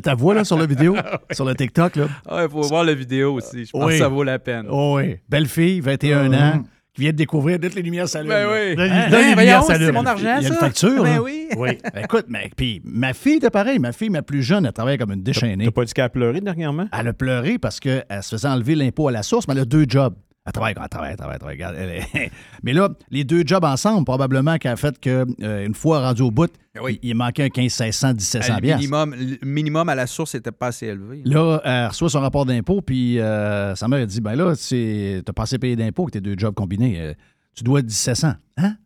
ta 0.00 0.14
voix 0.14 0.35
là, 0.35 0.44
sur 0.44 0.59
la 0.59 0.66
vidéo, 0.66 0.96
sur 1.33 1.44
le 1.44 1.55
TikTok, 1.55 1.96
là? 1.96 2.07
Ah, 2.28 2.42
il 2.44 2.50
faut 2.50 2.62
voir 2.62 2.85
la 2.85 2.94
vidéo 2.94 3.35
aussi. 3.35 3.64
Je 3.64 3.70
pense 3.70 3.85
Oui. 3.85 3.92
que 3.92 3.98
ça 3.98 4.09
vaut 4.09 4.22
la 4.24 4.38
peine. 4.38 4.66
Oh 4.70 4.94
oui. 4.98 5.16
Belle 5.28 5.46
fille, 5.46 5.81
21 5.81 6.28
Mhm. 6.28 6.35
ans, 6.35 6.62
qui 6.94 7.02
vient 7.02 7.11
de 7.12 7.16
découvrir 7.16 7.59
que 7.59 7.66
les 7.66 7.83
lumières 7.83 8.09
s'allument. 8.09 8.35
Ben 8.35 8.46
oui. 8.52 8.76
Là, 8.76 8.83
Hein? 8.85 8.88
Hein, 9.12 9.35
les 9.37 9.46
s'allument. 9.46 9.66
c'est 9.87 9.92
mon 9.92 10.07
argent, 10.07 10.37
Il 10.38 10.42
y 10.42 10.46
a 10.46 10.48
une 10.48 10.55
ça? 10.55 10.61
facture, 10.61 11.02
Ben 11.02 11.14
là. 11.14 11.22
oui. 11.22 11.48
Oui. 11.57 11.78
Ben, 11.94 12.05
écoute, 12.05 12.26
mais, 12.28 12.50
puis 12.57 12.81
ma 12.85 13.12
fille 13.14 13.37
était 13.37 13.50
pareil. 13.50 13.78
Ma 13.78 13.92
fille, 13.92 14.11
ma 14.11 14.22
plus 14.22 14.42
jeune, 14.42 14.66
elle 14.66 14.72
travaille 14.72 14.98
comme 14.98 15.12
une 15.12 15.22
déchaînée. 15.22 15.64
T'as 15.64 15.70
pas 15.70 15.85
dit 15.85 15.92
qu'elle 15.92 16.05
a 16.05 16.09
pleuré 16.11 16.40
dernièrement? 16.40 16.87
Elle 16.98 17.09
a 17.09 17.12
pleuré 17.12 17.59
parce 17.59 17.78
qu'elle 17.81 18.05
se 18.22 18.28
faisait 18.37 18.48
enlever 18.48 18.74
l'impôt 18.74 19.09
à 19.09 19.12
la 19.12 19.22
source, 19.22 19.46
mais 19.48 19.55
elle 19.55 19.61
a 19.61 19.64
deux 19.64 19.85
jobs. 19.88 20.14
Elle 20.44 20.52
travaille, 20.52 20.74
elle 20.76 20.88
travaille, 20.88 21.11
elle 21.12 21.16
travaille, 21.16 21.37
elle 21.37 21.59
travaille. 21.59 22.05
Elle 22.14 22.20
est- 22.24 22.31
mais 22.64 22.72
là, 22.72 22.88
les 23.11 23.22
deux 23.22 23.44
jobs 23.46 23.62
ensemble, 23.64 24.05
probablement 24.05 24.59
qu'elle 24.59 24.72
a 24.72 24.76
fait 24.76 24.98
que 24.98 25.24
euh, 25.40 25.72
fois 25.72 26.00
rendu 26.00 26.22
au 26.22 26.33
bout, 26.33 26.50
Oui. 26.83 26.98
il, 27.02 27.14
manquait 27.14 27.44
un 27.44 27.48
15 27.48 27.62
1600 27.81 28.09
1700 28.14 28.57
Le 28.61 28.74
minimum, 28.74 29.14
le 29.16 29.46
minimum 29.46 29.88
à 29.88 29.94
la 29.94 30.09
source 30.09 30.35
n'était 30.35 30.50
pas 30.50 30.68
assez 30.68 30.87
élevé. 30.87 31.22
Là, 31.24 31.61
elle 31.64 31.87
reçoit 31.88 32.11
son 32.11 32.20
rapport 32.20 32.44
d'impôt, 32.44 32.83
puis 32.83 33.20
euh, 33.20 33.76
sa 33.76 33.87
mère 33.87 34.02
a 34.02 34.07
dit 34.07 34.20
Ben 34.20 34.35
là, 34.35 34.57
tu 34.57 35.22
n'as 35.24 35.33
pas 35.33 35.44
assez 35.44 35.59
payé 35.59 35.76
d'impôt 35.76 36.02
avec 36.02 36.14
tes 36.14 36.20
deux 36.20 36.35
jobs 36.37 36.55
combinés. 36.55 37.00
Euh, 37.00 37.14
tu 37.55 37.62
dois 37.62 37.83
1700. 37.83 38.33
Hein? 38.57 38.76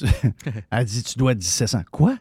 Elle 0.70 0.84
dit 0.84 1.02
Tu 1.02 1.18
dois 1.18 1.34
1700. 1.34 1.80
Quoi? 1.90 2.16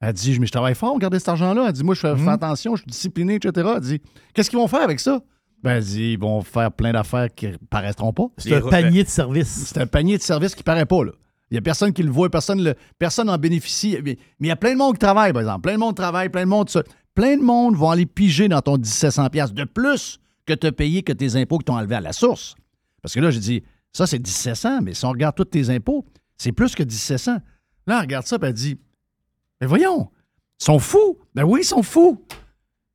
Elle 0.00 0.12
dit 0.12 0.38
Mais 0.38 0.46
je 0.46 0.52
travaille 0.52 0.74
fort, 0.74 0.92
regardez 0.92 1.18
cet 1.18 1.30
argent-là. 1.30 1.64
Elle 1.68 1.72
dit 1.72 1.82
Moi, 1.82 1.94
je 1.94 2.00
fais, 2.00 2.14
je 2.16 2.22
fais 2.22 2.28
attention, 2.28 2.76
je 2.76 2.82
suis 2.82 2.90
discipliné, 2.90 3.36
etc. 3.36 3.68
Elle 3.76 3.80
dit 3.80 4.02
Qu'est-ce 4.34 4.50
qu'ils 4.50 4.58
vont 4.58 4.68
faire 4.68 4.82
avec 4.82 5.00
ça? 5.00 5.20
Ben, 5.62 5.80
dit 5.80 6.12
Ils 6.12 6.18
vont 6.18 6.42
faire 6.42 6.72
plein 6.72 6.92
d'affaires 6.92 7.28
qui 7.34 7.48
paraîtront 7.70 8.12
pas. 8.12 8.26
C'est 8.38 8.54
un 8.54 8.60
panier 8.60 9.04
de 9.04 9.08
service. 9.08 9.66
C'est 9.66 9.80
un 9.80 9.86
panier 9.86 10.18
de 10.18 10.22
services 10.22 10.54
qui 10.54 10.62
paraît 10.62 10.86
pas, 10.86 11.04
là. 11.04 11.12
Il 11.50 11.54
n'y 11.54 11.58
a 11.58 11.62
personne 11.62 11.92
qui 11.92 12.02
le 12.02 12.10
voit, 12.10 12.28
personne 12.28 12.62
le, 12.62 12.74
personne 12.98 13.30
en 13.30 13.38
bénéficie. 13.38 13.98
Mais 14.04 14.18
mais 14.40 14.46
il 14.46 14.48
y 14.48 14.50
a 14.50 14.56
plein 14.56 14.72
de 14.72 14.78
monde 14.78 14.94
qui 14.94 14.98
travaille, 14.98 15.32
par 15.32 15.42
exemple. 15.42 15.60
Plein 15.62 15.74
de 15.74 15.78
monde 15.78 15.94
travaille, 15.94 16.28
plein 16.28 16.44
de 16.44 16.50
monde. 16.50 16.68
Plein 17.14 17.36
de 17.36 17.42
monde 17.42 17.76
vont 17.76 17.90
aller 17.90 18.04
piger 18.04 18.48
dans 18.48 18.60
ton 18.60 18.76
1700$ 18.76 19.30
piastres 19.30 19.54
de 19.54 19.64
plus 19.64 20.18
que 20.44 20.52
tu 20.54 20.66
as 20.66 20.72
payé 20.72 21.02
que 21.02 21.12
tes 21.12 21.36
impôts 21.36 21.58
qui 21.58 21.64
t'ont 21.64 21.76
enlevé 21.76 21.94
à 21.94 22.00
la 22.00 22.12
source. 22.12 22.56
Parce 23.00 23.14
que 23.14 23.20
là, 23.20 23.30
j'ai 23.30 23.40
dit, 23.40 23.62
ça, 23.92 24.06
c'est 24.06 24.18
1700, 24.18 24.82
mais 24.82 24.94
si 24.94 25.04
on 25.04 25.10
regarde 25.10 25.34
tous 25.34 25.44
tes 25.44 25.70
impôts, 25.70 26.04
c'est 26.36 26.52
plus 26.52 26.74
que 26.74 26.82
1700. 26.82 27.38
Là, 27.86 27.98
on 27.98 28.00
regarde 28.00 28.26
ça, 28.26 28.38
puis 28.38 28.48
elle 28.48 28.54
dit, 28.54 28.78
mais 29.60 29.66
voyons, 29.66 30.10
ils 30.60 30.64
sont 30.64 30.78
fous. 30.78 31.18
Ben 31.34 31.44
oui, 31.44 31.60
ils 31.62 31.66
sont 31.66 31.82
fous. 31.82 32.24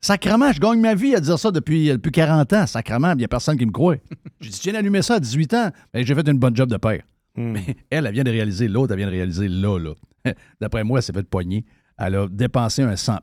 Sacrement, 0.04 0.52
je 0.52 0.60
gagne 0.60 0.80
ma 0.80 0.96
vie 0.96 1.16
à 1.16 1.20
dire 1.20 1.38
ça 1.38 1.52
depuis, 1.52 1.90
euh, 1.90 1.94
depuis 1.94 2.12
40 2.12 2.54
ans. 2.54 2.66
Sacrement, 2.66 3.12
il 3.12 3.18
n'y 3.18 3.24
a 3.24 3.28
personne 3.28 3.58
qui 3.58 3.66
me 3.66 3.72
croit. 3.72 3.98
J'ai 4.42 4.50
dit, 4.50 4.60
viens 4.64 4.74
d'allumer 4.74 5.02
ça 5.04 5.16
à 5.16 5.20
18 5.20 5.54
ans. 5.54 5.70
Ben, 5.94 6.04
j'ai 6.06 6.16
fait 6.16 6.28
une 6.28 6.40
bonne 6.40 6.56
job 6.56 6.70
de 6.72 6.78
père. 6.78 7.02
Hmm. 7.36 7.56
Elle, 7.92 8.08
elle 8.08 8.14
vient 8.14 8.24
de 8.24 8.32
réaliser, 8.32 8.68
l'autre, 8.68 8.92
elle 8.94 8.98
vient 8.98 9.06
de 9.08 9.12
réaliser 9.12 9.48
là, 9.48 9.78
là. 9.78 9.94
D'après 10.60 10.84
moi, 10.84 11.00
elle 11.00 11.04
s'est 11.04 11.14
fait 11.14 11.24
poigner. 11.28 11.64
Elle 12.00 12.16
a 12.16 12.28
dépensé 12.28 12.82
un 12.82 12.96
sang. 12.96 13.20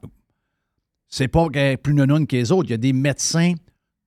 C'est 1.09 1.27
pas 1.29 1.49
qu'elle 1.49 1.73
est 1.73 1.77
plus 1.77 1.95
nonone 1.95 2.27
que 2.27 2.37
les 2.37 2.53
autres. 2.53 2.69
Il 2.69 2.73
y 2.73 2.75
a 2.75 2.79
des 2.79 2.93
médecins 2.93 3.55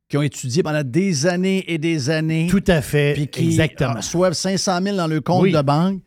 qui 0.08 0.18
ont 0.18 0.22
étudié 0.22 0.64
pendant 0.64 0.84
des 0.84 1.26
années 1.28 1.66
et 1.72 1.78
des 1.78 2.10
années. 2.10 2.48
Tout 2.50 2.64
à 2.68 2.82
fait. 2.82 3.14
puis 3.14 3.28
qui 3.28 3.46
Exactement. 3.48 3.94
reçoivent 3.96 4.34
500 4.34 4.80
000 4.82 4.96
dans 4.98 5.08
le 5.08 5.20
compte 5.20 5.44
Oui. 5.44 5.52
de 5.52 5.62
banque. 5.62 6.02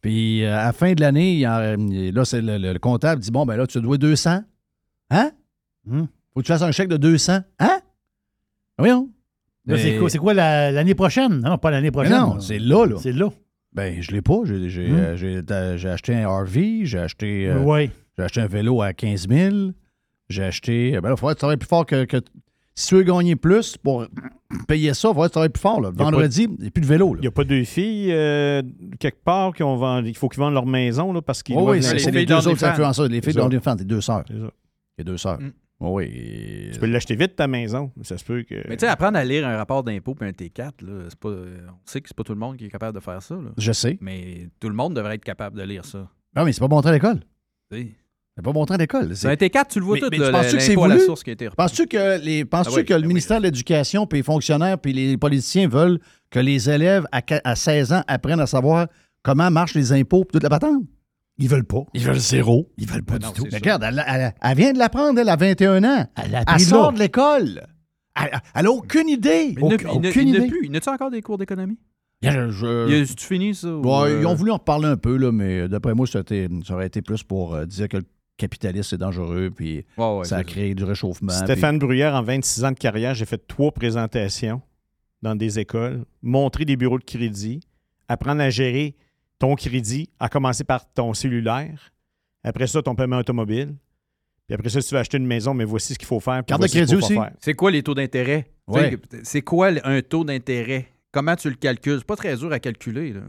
Puis 0.00 0.44
euh, 0.44 0.54
à 0.56 0.64
la 0.66 0.72
fin 0.72 0.92
de 0.94 1.00
l'année, 1.00 1.46
en- 1.46 1.76
là, 1.78 2.24
c'est 2.24 2.40
le, 2.40 2.58
le- 2.58 2.72
le 2.72 2.78
comptable 2.78 3.20
dit 3.20 3.30
Bon, 3.30 3.44
ben 3.44 3.56
là, 3.56 3.66
tu 3.66 3.80
dois 3.80 3.98
200. 3.98 4.40
Hein? 5.10 5.30
Hum. 5.90 6.06
Faut 6.34 6.40
que 6.40 6.46
tu 6.46 6.52
fasses 6.52 6.62
un 6.62 6.72
chèque 6.72 6.88
de 6.88 6.96
200. 6.96 7.40
Hein? 7.58 7.78
Voyons. 8.78 9.08
C'est 9.68 9.74
Mais- 9.92 9.98
quoi, 9.98 10.10
c'est 10.10 10.18
quoi 10.18 10.34
la- 10.34 10.70
l'année 10.70 10.94
prochaine? 10.94 11.40
Non, 11.40 11.58
pas 11.58 11.70
l'année 11.70 11.88
Mais 11.88 11.90
prochaine. 11.90 12.12
non, 12.12 12.40
c'est 12.40 12.58
là, 12.58 12.86
là. 12.86 12.96
C'est 13.00 13.12
là. 13.12 13.30
Ben, 13.72 14.00
je 14.00 14.10
l'ai 14.12 14.22
pas. 14.22 14.40
J'ai 14.44 14.54
Hum. 14.90 14.96
euh, 14.98 15.42
euh, 15.50 15.92
acheté 15.92 16.14
un 16.14 16.28
RV, 16.28 16.84
j'ai 16.86 16.98
acheté, 16.98 17.48
euh, 17.48 17.58
oui. 17.62 17.90
j'ai 18.16 18.22
acheté 18.24 18.40
un 18.40 18.46
vélo 18.46 18.80
à 18.82 18.92
15 18.92 19.26
000. 19.28 19.72
J'ai 20.28 20.44
acheté. 20.44 20.92
Ben 21.00 21.08
là, 21.08 21.14
il 21.16 21.18
faudrait 21.18 21.34
que 21.34 21.38
tu 21.38 21.40
travailles 21.40 21.56
plus 21.56 21.68
fort 21.68 21.84
que, 21.86 22.04
que- 22.04 22.20
Si 22.78 22.88
tu 22.88 22.96
veux 22.96 23.02
gagner 23.04 23.36
plus 23.36 23.76
pour 23.78 24.06
payer 24.68 24.92
ça, 24.94 25.10
va 25.12 25.28
travailler 25.30 25.48
plus 25.50 25.60
fort. 25.60 25.80
Là. 25.80 25.90
Vendredi, 25.94 26.42
il 26.58 26.60
n'y 26.62 26.66
a 26.68 26.70
plus 26.70 26.82
de 26.82 26.86
vélo. 26.86 27.14
Il 27.16 27.22
n'y 27.22 27.26
a 27.26 27.30
pas 27.30 27.44
deux 27.44 27.64
filles 27.64 28.12
euh, 28.12 28.62
quelque 29.00 29.22
part 29.24 29.54
qui 29.54 29.62
ont 29.62 29.76
vendu. 29.76 30.10
Il 30.10 30.16
faut 30.16 30.28
qu'ils 30.28 30.40
vendent 30.40 30.52
leur 30.54 30.66
maison 30.66 31.12
là, 31.12 31.22
parce 31.22 31.42
qu'ils 31.42 31.54
doivent- 31.56 31.70
oui, 31.70 31.82
c'est 31.82 31.94
les 31.94 31.98
c'est 32.00 32.10
les 32.10 32.18
filles 32.18 32.26
deux 32.26 32.48
autres 32.48 32.64
influenceurs. 32.64 33.08
Les 33.08 33.20
filles 33.22 33.32
les 33.34 33.84
deux 33.84 34.00
sœurs. 34.02 34.24
C'est 34.28 34.38
ça. 34.38 34.50
Les 34.98 35.04
deux 35.04 35.16
sœurs. 35.16 35.40
Mm. 35.40 35.52
Oui, 35.78 35.90
oui. 36.06 36.70
Tu 36.72 36.80
peux 36.80 36.86
l'acheter 36.86 37.16
vite 37.16 37.36
ta 37.36 37.46
maison. 37.46 37.92
Ça 38.02 38.16
se 38.16 38.24
peut 38.24 38.42
que. 38.42 38.54
Mais 38.68 38.76
tu 38.76 38.80
sais, 38.86 38.88
apprendre 38.88 39.18
à 39.18 39.24
lire 39.24 39.46
un 39.46 39.56
rapport 39.56 39.82
d'impôt 39.84 40.14
puis 40.14 40.26
un 40.28 40.32
T4, 40.32 40.70
là, 40.82 41.04
c'est 41.08 41.18
pas, 41.18 41.28
euh, 41.28 41.58
on 41.68 41.74
sait 41.84 42.00
que 42.00 42.08
c'est 42.08 42.16
pas 42.16 42.24
tout 42.24 42.32
le 42.32 42.38
monde 42.38 42.56
qui 42.56 42.64
est 42.66 42.70
capable 42.70 42.94
de 42.98 43.02
faire 43.04 43.22
ça. 43.22 43.34
là. 43.34 43.50
Je 43.58 43.72
sais. 43.72 43.98
Mais 44.00 44.48
tout 44.58 44.68
le 44.70 44.74
monde 44.74 44.94
devrait 44.94 45.16
être 45.16 45.24
capable 45.24 45.58
de 45.58 45.62
lire 45.62 45.84
ça. 45.84 46.08
Non, 46.34 46.44
mais 46.44 46.52
c'est 46.52 46.60
pas 46.60 46.68
montré 46.68 46.90
à 46.90 46.92
l'école. 46.94 47.20
Sais. 47.70 47.88
C'est 48.34 48.42
pas 48.44 48.52
montré 48.52 48.74
à 48.74 48.78
l'école. 48.78 49.14
C'est 49.16 49.28
un 49.28 49.30
C'est- 49.38 49.46
T4, 49.48 49.66
tu 49.70 49.78
le 49.80 49.84
vois 49.86 49.94
Mais- 49.96 50.00
tout, 50.00 50.08
mais 50.10 50.18
là, 50.18 50.26
tu 50.26 50.32
penses-tu 50.32 50.56
que 50.56 50.62
c'est 50.62 50.72
à 50.72 50.88
la 50.88 50.94
voulu? 50.94 51.06
source 51.06 51.22
qui 51.22 51.30
a 51.30 51.32
été 51.34 51.46
repris? 51.46 51.56
Penses-tu 51.56 51.86
que, 51.86 52.22
les, 52.22 52.44
penses-tu 52.44 52.72
Ah 52.74 52.76
oui, 52.76 52.84
que 52.84 52.92
le 52.94 53.00
ben 53.00 53.04
oui. 53.06 53.08
ministère 53.08 53.38
de 53.38 53.44
l'Éducation, 53.44 54.06
puis 54.06 54.18
les 54.18 54.22
fonctionnaires, 54.22 54.78
puis 54.78 54.92
les 54.92 55.16
politiciens 55.16 55.68
veulent 55.68 55.98
que 56.30 56.38
les 56.38 56.68
élèves 56.70 57.06
à, 57.12 57.20
à 57.44 57.54
16 57.56 57.92
ans 57.92 58.02
apprennent 58.06 58.40
à 58.40 58.46
savoir 58.46 58.88
comment 59.22 59.50
marchent 59.50 59.74
les 59.74 59.92
impôts 59.92 60.24
puis 60.24 60.32
toute 60.32 60.42
la 60.42 60.50
patente? 60.50 60.82
Ils 61.38 61.48
veulent 61.48 61.64
pas. 61.64 61.84
Ils 61.94 62.02
veulent 62.02 62.18
zéro. 62.18 62.70
Ils 62.78 62.86
veulent 62.88 63.02
pas 63.04 63.14
Ben 63.14 63.18
du 63.18 63.26
non, 63.26 63.32
tout. 63.32 63.46
Mais 63.52 63.58
regarde, 63.58 63.82
elle, 63.86 64.02
elle- 64.06 64.34
elle 64.40 64.56
vient 64.56 64.72
de 64.72 64.78
l'apprendre, 64.78 65.18
elle, 65.20 65.28
à 65.28 65.36
21 65.36 65.84
ans. 65.84 66.06
Elle 66.22 66.34
a 66.34 66.44
Elle 66.54 66.60
sort 66.60 66.92
de 66.92 66.98
l'école. 66.98 67.66
Elle, 68.18 68.30
elle 68.54 68.66
a 68.66 68.70
aucune 68.72 69.08
idée. 69.08 69.52
Mais 69.56 69.62
Aucune, 69.62 69.88
a- 69.88 69.92
il 69.92 70.06
a- 70.06 70.10
il 70.10 70.16
a 70.36 70.38
idée. 70.38 70.46
plus. 70.48 70.66
Il 70.66 70.76
a-tu 70.76 70.88
encore 70.88 71.10
des 71.10 71.20
cours 71.20 71.36
d'économie? 71.36 71.78
Je- 72.22 72.28
a- 73.02 73.06
Tu 73.14 73.26
finis 73.26 73.54
ça? 73.54 73.68
ou, 73.68 73.82
Bon, 73.82 74.04
euh, 74.04 74.20
Ils 74.20 74.26
ont 74.26 74.34
voulu 74.34 74.50
en 74.50 74.54
reparler 74.56 74.86
un 74.88 74.96
peu, 74.96 75.16
là, 75.16 75.30
mais 75.30 75.68
d'après 75.68 75.94
moi, 75.94 76.06
ça 76.06 76.20
aurait 76.70 76.86
été 76.86 77.02
plus 77.02 77.22
pour 77.22 77.54
euh, 77.54 77.66
dire 77.66 77.88
que 77.88 77.98
le 77.98 78.04
capitalisme, 78.38 78.88
c'est 78.90 78.98
dangereux, 78.98 79.50
puis 79.54 79.84
ouais, 79.98 80.16
ouais, 80.18 80.24
ça 80.24 80.38
a 80.38 80.42
du 80.42 80.84
réchauffement. 80.84 81.32
Stéphane 81.32 81.78
Bruyère, 81.78 82.14
en 82.14 82.22
26 82.22 82.64
ans 82.64 82.72
de 82.72 82.78
carrière, 82.78 83.14
j'ai 83.14 83.26
fait 83.26 83.46
trois 83.46 83.70
présentations 83.70 84.62
dans 85.22 85.34
des 85.34 85.58
écoles, 85.58 86.04
montrer 86.22 86.64
des 86.64 86.76
bureaux 86.76 86.98
de 86.98 87.04
crédit, 87.04 87.60
apprendre 88.08 88.40
à 88.40 88.48
gérer 88.50 88.94
ton 89.38 89.54
crédit, 89.54 90.10
à 90.18 90.28
commencer 90.28 90.64
par 90.64 90.90
ton 90.92 91.12
cellulaire, 91.14 91.92
après 92.44 92.66
ça, 92.66 92.82
ton 92.82 92.94
paiement 92.94 93.18
automobile, 93.18 93.74
puis 94.46 94.54
après 94.54 94.68
ça, 94.68 94.80
si 94.80 94.88
tu 94.88 94.94
veux 94.94 95.00
acheter 95.00 95.16
une 95.18 95.26
maison, 95.26 95.54
mais 95.54 95.64
voici 95.64 95.94
ce 95.94 95.98
qu'il 95.98 96.06
faut 96.06 96.20
faire. 96.20 96.44
Carte 96.44 96.62
de 96.62 96.68
crédit 96.68 96.94
aussi? 96.94 97.16
C'est 97.40 97.54
quoi 97.54 97.70
les 97.70 97.82
taux 97.82 97.94
d'intérêt? 97.94 98.46
Ouais. 98.68 98.96
C'est 99.24 99.42
quoi 99.42 99.70
un 99.84 100.00
taux 100.02 100.24
d'intérêt? 100.24 100.86
Comment 101.12 101.34
tu 101.36 101.48
le 101.50 101.56
calcules? 101.56 101.98
C'est 101.98 102.06
pas 102.06 102.16
très 102.16 102.36
dur 102.36 102.52
à 102.52 102.58
calculer. 102.60 103.12
Là. 103.12 103.20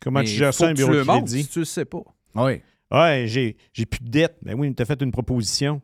Comment 0.00 0.20
Mais 0.20 0.26
tu 0.26 0.32
gères 0.32 0.54
ça, 0.54 0.68
un 0.68 0.74
bureau 0.74 0.92
de 0.94 1.02
crédit? 1.02 1.42
si 1.42 1.48
tu 1.48 1.58
le 1.60 1.64
sais 1.64 1.84
pas. 1.84 2.02
oui. 2.34 2.60
Ouais, 2.90 3.24
j'ai, 3.26 3.56
j'ai 3.72 3.86
plus 3.86 4.00
de 4.04 4.10
dette. 4.10 4.36
Ben 4.42 4.54
oui, 4.58 4.74
tu 4.74 4.82
as 4.82 4.84
fait 4.84 5.00
une 5.00 5.12
proposition. 5.12 5.80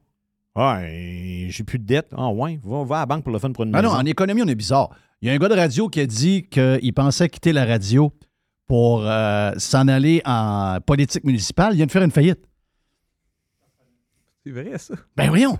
Ouais, 0.55 1.47
j'ai 1.49 1.65
plus 1.65 1.79
de 1.79 1.85
dette. 1.87 2.09
Ah 2.17 2.29
ouais, 2.31 2.59
va, 2.63 2.85
va 2.85 2.97
à 2.97 3.01
la 3.01 3.07
banque 3.07 3.25
pour 3.25 3.33
le 3.33 3.39
fun 3.39 3.51
pour 3.53 3.65
une 3.65 3.75
Ah 3.75 3.81
non, 3.81 3.91
maison. 3.91 4.01
en 4.03 4.05
économie, 4.05 4.43
on 4.43 4.47
est 4.49 4.55
bizarre. 4.55 4.91
Il 5.23 5.29
y 5.29 5.31
a 5.31 5.35
un 5.35 5.39
gars 5.39 5.49
de 5.49 5.55
radio 5.55 5.89
qui 5.89 6.01
a 6.01 6.07
dit 6.07 6.45
qu'il 6.51 6.93
pensait 6.95 7.29
quitter 7.31 7.53
la 7.55 7.65
radio 7.65 8.13
pour 8.69 9.03
euh, 9.05 9.53
s'en 9.57 9.89
aller 9.89 10.23
en 10.25 10.79
politique 10.87 11.25
municipale. 11.25 11.73
Il 11.73 11.79
vient 11.79 11.87
de 11.87 11.91
faire 11.91 12.03
une 12.03 12.13
faillite. 12.13 12.39
C'est 14.45 14.53
vrai, 14.53 14.79
ça. 14.79 14.95
Ben 15.17 15.29
voyons. 15.29 15.59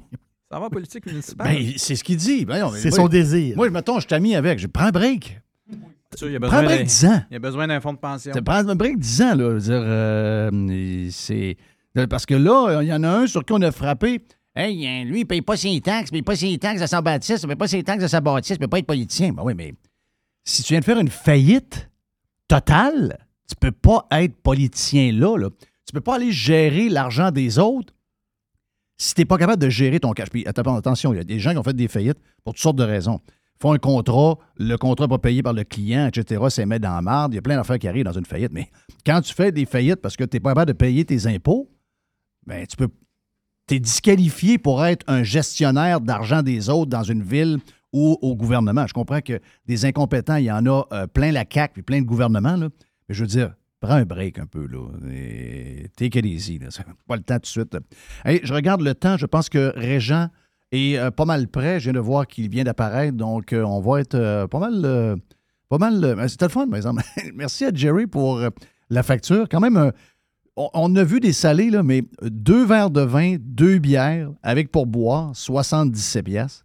Ça 0.51 0.59
va 0.59 0.67
en 0.67 0.71
politique 0.71 1.05
municipale? 1.07 1.49
Ben, 1.49 1.73
c'est 1.77 1.97
ce 1.97 2.05
qu'il 2.05 2.17
dit. 2.17 2.45
Ben 2.45 2.71
C'est 2.75 2.91
son 2.91 3.09
désir. 3.09 3.57
Moi, 3.57 3.69
mettons, 3.71 3.99
je 3.99 4.15
ami 4.15 4.37
avec. 4.37 4.59
Je 4.59 4.67
prends 4.67 4.85
un 4.85 4.91
break. 4.91 5.41
Il, 6.23 6.37
a 6.37 6.41
Prends 6.41 6.59
un 6.59 6.63
besoin 6.63 6.63
break 6.63 6.79
d'un, 6.79 6.85
10 6.85 7.07
ans. 7.07 7.23
il 7.31 7.37
a 7.37 7.39
besoin 7.39 7.67
d'un 7.67 7.81
fonds 7.81 7.93
de 7.93 7.99
pension. 7.99 8.33
Tu 8.35 8.43
prends 8.43 8.67
un 8.67 8.75
break 8.75 8.99
10 8.99 9.23
ans, 9.23 9.35
là. 9.35 9.59
Dire, 9.59 9.83
euh, 9.85 11.09
c'est. 11.11 11.57
Parce 12.09 12.25
que 12.25 12.35
là, 12.35 12.81
il 12.83 12.89
y 12.89 12.93
en 12.93 13.03
a 13.03 13.09
un 13.09 13.27
sur 13.27 13.45
qui 13.45 13.53
on 13.53 13.61
a 13.61 13.73
frappé. 13.73 14.23
Hey, 14.55 14.87
hein, 14.87 15.05
lui, 15.05 15.21
il 15.21 15.27
paye 15.27 15.43
pas 15.43 15.57
ses 15.57 15.81
taxes, 15.81 16.09
il 16.09 16.13
paye 16.13 16.23
pas 16.23 16.37
ses 16.37 16.57
taxes 16.59 16.83
à 16.83 16.87
sa 16.87 17.01
bâtisse, 17.01 17.43
il 17.43 17.47
paye 17.47 17.57
pas 17.57 17.69
ses 17.69 17.83
taxes 17.83 18.05
à 18.05 18.09
sa 18.09 18.21
bâtisse, 18.21 18.57
il 18.57 18.59
peut 18.59 18.69
pas 18.69 18.79
être 18.79 18.87
politicien. 18.87 19.33
Ben 19.33 19.43
oui, 19.45 19.53
mais 19.55 19.75
si 20.45 20.63
tu 20.63 20.73
viens 20.73 20.81
de 20.81 20.85
faire 20.85 20.99
une 20.99 21.11
faillite 21.11 21.88
totale, 22.49 23.19
tu 23.49 23.55
peux 23.57 23.73
pas 23.73 24.07
être 24.11 24.37
politicien 24.43 25.13
là, 25.13 25.37
là. 25.37 25.49
Tu 25.87 25.93
peux 25.93 26.01
pas 26.01 26.17
aller 26.17 26.33
gérer 26.33 26.89
l'argent 26.89 27.31
des 27.31 27.59
autres 27.59 27.95
si 28.99 29.15
tu 29.15 29.21
n'es 29.21 29.25
pas 29.25 29.39
capable 29.39 29.63
de 29.63 29.71
gérer 29.71 30.01
ton 30.01 30.13
cash. 30.13 30.29
Puis 30.29 30.45
attention, 30.47 31.15
il 31.15 31.17
y 31.17 31.21
a 31.21 31.25
des 31.25 31.39
gens 31.39 31.53
qui 31.53 31.59
ont 31.59 31.63
fait 31.63 31.75
des 31.75 31.89
faillites 31.89 32.19
pour 32.45 32.53
toutes 32.53 32.63
sortes 32.63 32.77
de 32.77 32.85
raisons. 32.85 33.21
Ils 33.27 33.63
font 33.63 33.73
un 33.73 33.79
contrat, 33.79 34.39
le 34.57 34.77
contrat 34.77 35.07
n'est 35.07 35.11
pas 35.11 35.19
payé 35.19 35.43
par 35.43 35.53
le 35.53 35.65
client, 35.65 36.09
etc. 36.09 36.45
Ça 36.51 36.67
met 36.67 36.79
dans 36.79 36.95
la 36.95 37.03
marde. 37.03 37.33
Il 37.33 37.37
y 37.37 37.39
a 37.39 37.43
plein 37.43 37.57
d'affaires 37.57 37.79
qui 37.79 37.89
arrivent 37.89 38.05
dans 38.05 38.13
une 38.13 38.27
faillite. 38.27 38.53
Mais 38.53 38.71
quand 39.07 39.21
tu 39.21 39.33
fais 39.33 39.51
des 39.51 39.67
faillites 39.67 40.01
parce 40.03 40.17
que 40.17 40.25
tu 40.25 40.37
n'es 40.37 40.41
pas 40.41 40.51
capable 40.51 40.73
de 40.73 40.77
payer 40.77 41.05
tes 41.05 41.27
impôts, 41.27 41.71
ben 42.47 42.67
tu 42.67 42.77
peux. 42.77 42.89
Tu 43.67 43.77
es 43.77 43.81
disqualifié 43.81 44.59
pour 44.59 44.85
être 44.85 45.05
un 45.09 45.23
gestionnaire 45.23 46.01
d'argent 46.01 46.43
des 46.43 46.71
autres 46.71 46.91
dans 46.91 47.03
une 47.03 47.23
ville 47.23 47.59
ou 47.93 48.19
au 48.21 48.37
gouvernement. 48.37 48.87
Je 48.87 48.93
comprends 48.93 49.21
que 49.21 49.41
des 49.67 49.85
incompétents, 49.85 50.37
il 50.37 50.45
y 50.45 50.53
en 50.53 50.67
a 50.67 50.85
euh, 50.93 51.07
plein 51.07 51.33
la 51.33 51.45
CAQ 51.51 51.75
puis 51.75 51.83
plein 51.83 52.01
de 52.01 52.07
gouvernements. 52.07 52.57
Mais 52.59 53.15
je 53.15 53.23
veux 53.23 53.29
dire, 53.29 53.55
prends 53.81 53.95
un 53.95 54.05
break 54.05 54.39
un 54.39 54.47
peu. 54.47 54.67
Là. 54.67 54.89
Take 55.97 56.19
it 56.19 56.27
easy. 56.27 56.59
Pas 57.07 57.17
le 57.17 57.23
temps 57.23 57.37
tout 57.37 57.41
de 57.43 57.47
suite. 57.47 57.77
Je 58.25 58.53
regarde 58.53 58.83
le 58.83 58.95
temps. 58.95 59.17
Je 59.17 59.27
pense 59.27 59.49
que 59.49 59.73
Régent 59.77 60.29
est 60.73 60.99
euh, 60.99 61.11
pas 61.11 61.25
mal 61.25 61.49
prêt. 61.49 61.81
Je 61.81 61.85
viens 61.85 61.95
de 61.95 62.01
voir 62.01 62.27
qu'il 62.27 62.49
vient 62.51 62.65
d'apparaître. 62.65 63.17
Donc, 63.17 63.53
euh, 63.53 63.63
on 63.63 63.81
va 63.81 64.01
être 64.01 64.47
pas 64.47 64.59
mal. 64.59 65.19
pas 65.69 65.79
mal. 65.79 66.29
C'était 66.29 66.47
le 66.47 66.51
fun, 66.51 66.69
par 66.69 66.77
exemple. 66.77 67.03
Merci 67.35 67.65
à 67.65 67.71
Jerry 67.73 68.07
pour 68.07 68.41
la 68.91 69.03
facture. 69.03 69.49
Quand 69.51 69.61
même, 69.61 69.93
on, 70.57 70.97
a 70.97 71.05
vu 71.05 71.21
des 71.21 71.33
salés, 71.33 71.71
mais 71.85 72.03
deux 72.23 72.65
verres 72.65 72.91
de 72.91 73.01
vin, 73.01 73.37
deux 73.39 73.79
bières 73.79 74.31
avec 74.43 74.71
pour 74.71 74.87
boire, 74.87 75.31
77 75.35 76.25
pièces. 76.25 76.65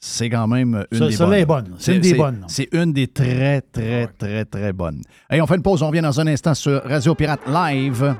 C'est 0.00 0.30
quand 0.30 0.46
même 0.46 0.86
une 0.92 0.98
Ça- 0.98 1.08
des 1.08 1.16
bonnes. 1.16 1.32
est 1.34 1.46
bonne. 1.46 1.74
C'est 1.78 1.94
une 1.96 2.00
des 2.00 2.14
bonnes. 2.14 2.44
C'est 2.48 2.68
une 2.72 2.92
des 2.92 3.08
très, 3.08 3.60
très, 3.60 4.06
très, 4.06 4.44
très 4.44 4.72
bonnes. 4.72 5.02
Hey, 5.28 5.40
on 5.40 5.46
fait 5.46 5.56
une 5.56 5.62
pause. 5.62 5.82
On 5.82 5.88
revient 5.88 6.02
dans 6.02 6.20
un 6.20 6.26
instant 6.28 6.54
sur 6.54 6.82
Radio 6.84 7.14
Pirate 7.14 7.40
Live. 7.48 8.14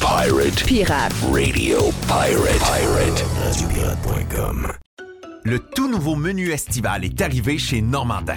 Pirate 0.00 0.64
Pirate. 0.66 1.12
Radio. 1.32 1.92
Pirate. 2.08 2.58
Pirate. 2.58 3.24
RadioPirate.com. 3.44 4.66
Le 5.44 5.58
tout 5.58 5.88
nouveau 5.88 6.16
menu 6.16 6.50
estival 6.50 7.04
est 7.04 7.20
arrivé 7.20 7.56
chez 7.56 7.80
Normandin. 7.80 8.36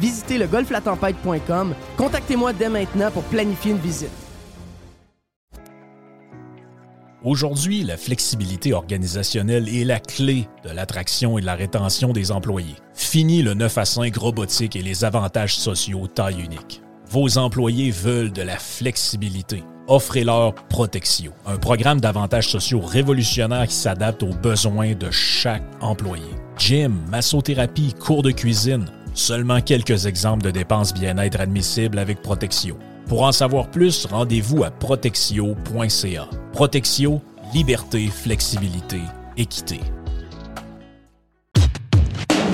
Visitez 0.00 0.38
le 0.38 0.46
golflatempête.com. 0.46 1.74
Contactez-moi 1.96 2.52
dès 2.52 2.68
maintenant 2.68 3.10
pour 3.10 3.22
planifier 3.24 3.72
une 3.72 3.78
visite. 3.78 4.10
Aujourd'hui, 7.24 7.82
la 7.82 7.96
flexibilité 7.96 8.72
organisationnelle 8.72 9.68
est 9.68 9.82
la 9.82 9.98
clé 9.98 10.46
de 10.62 10.70
l'attraction 10.70 11.38
et 11.38 11.40
de 11.40 11.46
la 11.46 11.56
rétention 11.56 12.12
des 12.12 12.30
employés. 12.30 12.76
Fini 12.94 13.42
le 13.42 13.54
9 13.54 13.78
à 13.78 13.84
5 13.84 14.16
robotique 14.16 14.76
et 14.76 14.82
les 14.82 15.04
avantages 15.04 15.56
sociaux 15.56 16.06
taille 16.06 16.40
unique. 16.40 16.82
Vos 17.08 17.38
employés 17.38 17.90
veulent 17.90 18.32
de 18.32 18.42
la 18.42 18.56
flexibilité. 18.56 19.64
Offrez-leur 19.88 20.54
Protexio, 20.68 21.32
un 21.46 21.56
programme 21.56 22.00
d'avantages 22.00 22.48
sociaux 22.48 22.80
révolutionnaire 22.80 23.66
qui 23.66 23.74
s'adapte 23.74 24.22
aux 24.22 24.34
besoins 24.34 24.94
de 24.94 25.10
chaque 25.10 25.62
employé. 25.80 26.26
Gym, 26.58 27.00
massothérapie, 27.08 27.94
cours 27.94 28.22
de 28.22 28.32
cuisine, 28.32 28.86
seulement 29.16 29.60
quelques 29.60 30.06
exemples 30.06 30.44
de 30.44 30.50
dépenses 30.50 30.94
bien-être 30.94 31.40
admissibles 31.40 31.98
avec 31.98 32.22
Protexio. 32.22 32.78
Pour 33.08 33.22
en 33.22 33.32
savoir 33.32 33.70
plus, 33.70 34.06
rendez-vous 34.06 34.64
à 34.64 34.70
protexio.ca. 34.70 36.28
Protexio, 36.52 37.20
liberté, 37.54 38.08
flexibilité, 38.08 39.00
équité. 39.36 39.80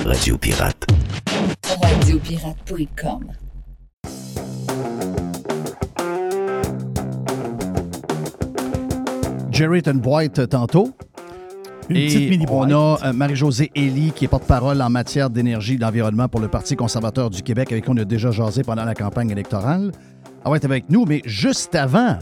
Radio 0.05 0.37
Pirate. 0.37 0.85
Radiopirate.com. 1.81 3.31
Jerry 9.51 9.81
une 9.85 9.99
boîte 9.99 10.49
tantôt. 10.49 10.95
Une 11.93 11.99
Et 11.99 12.07
petite 12.07 12.29
mini 12.31 12.45
on 12.49 12.71
a 12.71 12.97
euh, 13.05 13.13
Marie-Josée 13.13 13.69
Elie, 13.75 14.13
qui 14.15 14.25
est 14.25 14.27
porte-parole 14.27 14.81
en 14.81 14.89
matière 14.89 15.29
d'énergie 15.29 15.75
et 15.75 15.77
d'environnement 15.77 16.27
pour 16.27 16.39
le 16.39 16.47
Parti 16.47 16.75
conservateur 16.75 17.29
du 17.29 17.43
Québec, 17.43 17.71
avec 17.71 17.83
qui 17.83 17.89
on 17.91 17.97
a 17.97 18.03
déjà 18.03 18.31
jasé 18.31 18.63
pendant 18.63 18.83
la 18.83 18.95
campagne 18.95 19.29
électorale. 19.29 19.91
Elle 20.43 20.49
va 20.49 20.57
être 20.57 20.65
avec 20.65 20.89
nous, 20.89 21.05
mais 21.05 21.21
juste 21.25 21.75
avant, 21.75 22.17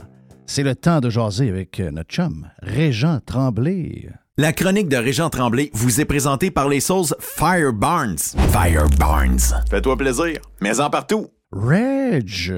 c'est 0.45 0.63
le 0.63 0.75
temps 0.75 0.99
de 0.99 1.09
jaser 1.09 1.47
avec 1.47 1.79
euh, 1.79 1.89
notre 1.89 2.09
chum, 2.09 2.47
Régent 2.61 3.19
Tremblay. 3.25 4.09
La 4.37 4.51
chronique 4.51 4.89
de 4.89 4.97
Régent 4.97 5.29
Tremblay 5.29 5.69
vous 5.73 6.01
est 6.01 6.05
présentée 6.05 6.51
par 6.51 6.67
les 6.67 6.81
sauces 6.81 7.15
Fire 7.19 7.71
Barnes. 7.71 8.17
Fire 8.51 8.89
Barnes. 8.99 9.39
Fais-toi 9.69 9.95
plaisir, 9.95 10.41
mais 10.59 10.81
en 10.81 10.89
partout. 10.89 11.27
Reg. 11.53 12.51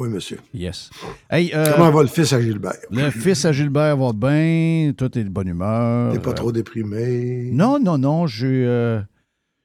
Euh, 0.00 0.04
Oui, 0.06 0.08
monsieur. 0.08 0.38
Yes. 0.54 0.90
Hey, 1.30 1.50
euh, 1.54 1.72
Comment 1.76 1.90
va 1.90 2.02
le 2.02 2.08
fils 2.08 2.32
à 2.32 2.40
Gilbert? 2.40 2.74
Le 2.90 3.10
fils 3.10 3.44
à 3.44 3.52
Gilbert 3.52 3.96
va 3.96 4.12
bien, 4.12 4.92
tout 4.96 5.16
est 5.18 5.24
de 5.24 5.28
bonne 5.28 5.48
humeur. 5.48 6.12
T'es 6.12 6.18
pas 6.18 6.32
trop 6.32 6.52
déprimé? 6.52 7.50
Non, 7.52 7.78
non, 7.78 7.98
non, 7.98 8.26
j'ai. 8.26 8.64
euh, 8.66 9.00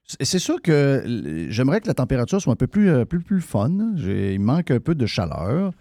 c'est- 0.06 0.40
sûr 0.40 0.62
que 0.62 1.48
j'aimerais 1.50 1.82
que 1.82 1.88
la 1.88 1.94
température 1.94 2.42
soit 2.42 2.54
un 2.54 2.58
peu 2.58 2.68
plus, 2.68 2.90
euh, 2.90 3.06
plus, 3.06 3.20
plus 3.22 3.42
fun. 3.42 3.72
Il 3.98 4.40
manque 4.40 4.72
un 4.72 4.80
peu 4.80 4.96
de 4.96 5.06
chaleur. 5.06 5.72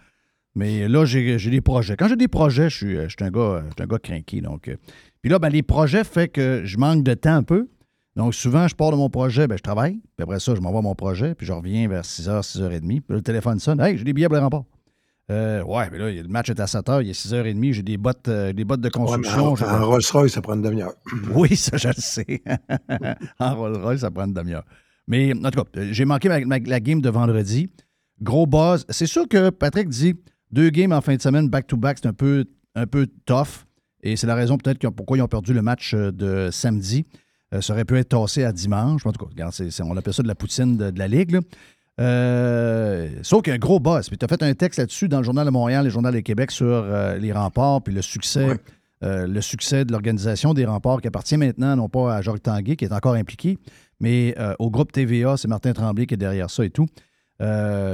Mais 0.56 0.86
là, 0.86 1.04
j'ai 1.04 1.36
j'ai 1.38 1.50
des 1.50 1.60
projets. 1.60 1.96
Quand 1.96 2.06
j'ai 2.06 2.14
des 2.16 2.28
projets, 2.28 2.70
je 2.70 2.76
suis, 2.76 2.96
euh, 2.96 3.08
je 3.08 3.16
suis 3.18 3.24
un 3.24 3.30
gars, 3.30 3.40
euh, 3.40 3.62
je 3.70 3.72
suis 3.74 3.82
un 3.82 3.86
gars 3.86 3.98
craqué. 3.98 4.40
Donc, 4.40 4.68
euh, 4.68 4.76
puis 5.20 5.28
là, 5.28 5.40
ben, 5.40 5.48
les 5.48 5.64
projets 5.64 6.04
fait 6.04 6.28
que 6.28 6.62
je 6.64 6.78
manque 6.78 7.02
de 7.02 7.14
temps 7.14 7.34
un 7.34 7.42
peu. 7.42 7.66
Donc, 8.16 8.34
souvent, 8.34 8.68
je 8.68 8.74
pars 8.74 8.90
de 8.92 8.96
mon 8.96 9.10
projet, 9.10 9.46
ben, 9.48 9.56
je 9.56 9.62
travaille. 9.62 9.94
Puis 10.16 10.22
après 10.22 10.38
ça, 10.38 10.54
je 10.54 10.60
m'envoie 10.60 10.82
mon 10.82 10.94
projet. 10.94 11.34
Puis 11.34 11.46
je 11.46 11.52
reviens 11.52 11.88
vers 11.88 12.02
6h, 12.04 12.42
6h30. 12.42 12.80
Puis 13.00 13.02
le 13.08 13.22
téléphone 13.22 13.58
sonne. 13.58 13.80
Hey, 13.80 13.98
j'ai 13.98 14.04
des 14.04 14.12
billets 14.12 14.28
pour 14.28 14.36
le 14.36 14.42
rempart. 14.42 14.64
Euh, 15.30 15.62
ouais, 15.64 15.88
mais 15.90 15.98
là, 15.98 16.10
le 16.12 16.28
match 16.28 16.50
est 16.50 16.60
à 16.60 16.66
7h, 16.66 17.02
il 17.02 17.08
est 17.10 17.12
6h30. 17.12 17.72
J'ai 17.72 17.82
des 17.82 17.96
bottes, 17.96 18.28
euh, 18.28 18.52
des 18.52 18.64
bottes 18.64 18.82
de 18.82 18.86
Ouais, 18.88 18.90
construction. 18.90 19.54
en, 19.54 19.86
Rolls-Royce, 19.86 20.32
ça 20.32 20.42
prend 20.42 20.54
une 20.54 20.62
demi-heure. 20.62 20.92
oui, 21.34 21.56
ça, 21.56 21.76
je 21.76 21.88
le 21.88 21.94
sais. 21.96 22.42
en 23.38 23.56
Rolls-Royce, 23.56 24.00
ça 24.00 24.10
prend 24.10 24.26
une 24.26 24.34
demi-heure. 24.34 24.64
Mais 25.08 25.32
en 25.32 25.50
tout 25.50 25.64
cas, 25.64 25.80
j'ai 25.90 26.04
manqué 26.04 26.28
ma- 26.28 26.44
ma- 26.44 26.58
la 26.58 26.78
game 26.80 27.00
de 27.00 27.08
vendredi. 27.10 27.70
Gros 28.22 28.46
buzz. 28.46 28.84
C'est 28.90 29.06
sûr 29.06 29.26
que 29.28 29.50
Patrick 29.50 29.88
dit 29.88 30.14
deux 30.50 30.70
games 30.70 30.92
en 30.92 31.00
fin 31.00 31.16
de 31.16 31.20
semaine 31.22 31.48
back-to-back, 31.48 31.98
c'est 32.02 32.08
un 32.08 32.12
peu, 32.12 32.44
un 32.74 32.86
peu 32.86 33.06
tough. 33.26 33.64
Et 34.02 34.16
c'est 34.16 34.26
la 34.26 34.34
raison 34.34 34.56
peut-être 34.58 34.88
pourquoi 34.90 35.16
ils 35.16 35.22
ont 35.22 35.26
perdu 35.28 35.52
le 35.54 35.62
match 35.62 35.94
euh, 35.94 36.12
de 36.12 36.50
samedi. 36.52 37.06
Euh, 37.54 37.60
ça 37.60 37.72
aurait 37.72 37.84
pu 37.84 37.96
être 37.98 38.10
tassé 38.10 38.44
à 38.44 38.52
dimanche. 38.52 39.06
En 39.06 39.12
tout 39.12 39.24
cas, 39.24 39.30
regarde, 39.30 39.54
on 39.82 39.96
appelle 39.96 40.14
ça 40.14 40.22
de 40.22 40.28
la 40.28 40.34
poutine 40.34 40.76
de, 40.76 40.90
de 40.90 40.98
la 40.98 41.08
Ligue. 41.08 41.32
là. 41.32 41.40
Euh, 42.00 43.08
sauf 43.22 43.42
qu'il 43.42 43.50
y 43.50 43.52
a 43.52 43.54
un 43.54 43.58
gros 43.58 43.78
buzz. 43.78 44.08
Puis 44.08 44.18
tu 44.18 44.24
as 44.24 44.28
fait 44.28 44.42
un 44.42 44.54
texte 44.54 44.78
là-dessus 44.78 45.08
dans 45.08 45.18
le 45.18 45.24
Journal 45.24 45.46
de 45.46 45.50
Montréal 45.50 45.82
et 45.82 45.88
le 45.88 45.90
Journal 45.90 46.12
de 46.12 46.20
Québec 46.20 46.50
sur 46.50 46.66
euh, 46.66 47.16
les 47.18 47.32
remparts, 47.32 47.82
puis 47.82 47.94
le 47.94 48.02
succès, 48.02 48.58
euh, 49.02 49.26
le 49.26 49.40
succès 49.40 49.84
de 49.84 49.92
l'organisation 49.92 50.54
des 50.54 50.64
remparts 50.64 51.00
qui 51.00 51.08
appartient 51.08 51.36
maintenant 51.36 51.76
non 51.76 51.88
pas 51.88 52.16
à 52.16 52.22
Jacques 52.22 52.42
Tanguay, 52.42 52.76
qui 52.76 52.84
est 52.84 52.92
encore 52.92 53.14
impliqué, 53.14 53.58
mais 54.00 54.34
au 54.58 54.70
groupe 54.70 54.92
TVA, 54.92 55.36
c'est 55.36 55.48
Martin 55.48 55.72
Tremblay 55.72 56.06
qui 56.06 56.14
est 56.14 56.18
derrière 56.18 56.50
ça 56.50 56.64
et 56.64 56.70
tout. 56.70 56.86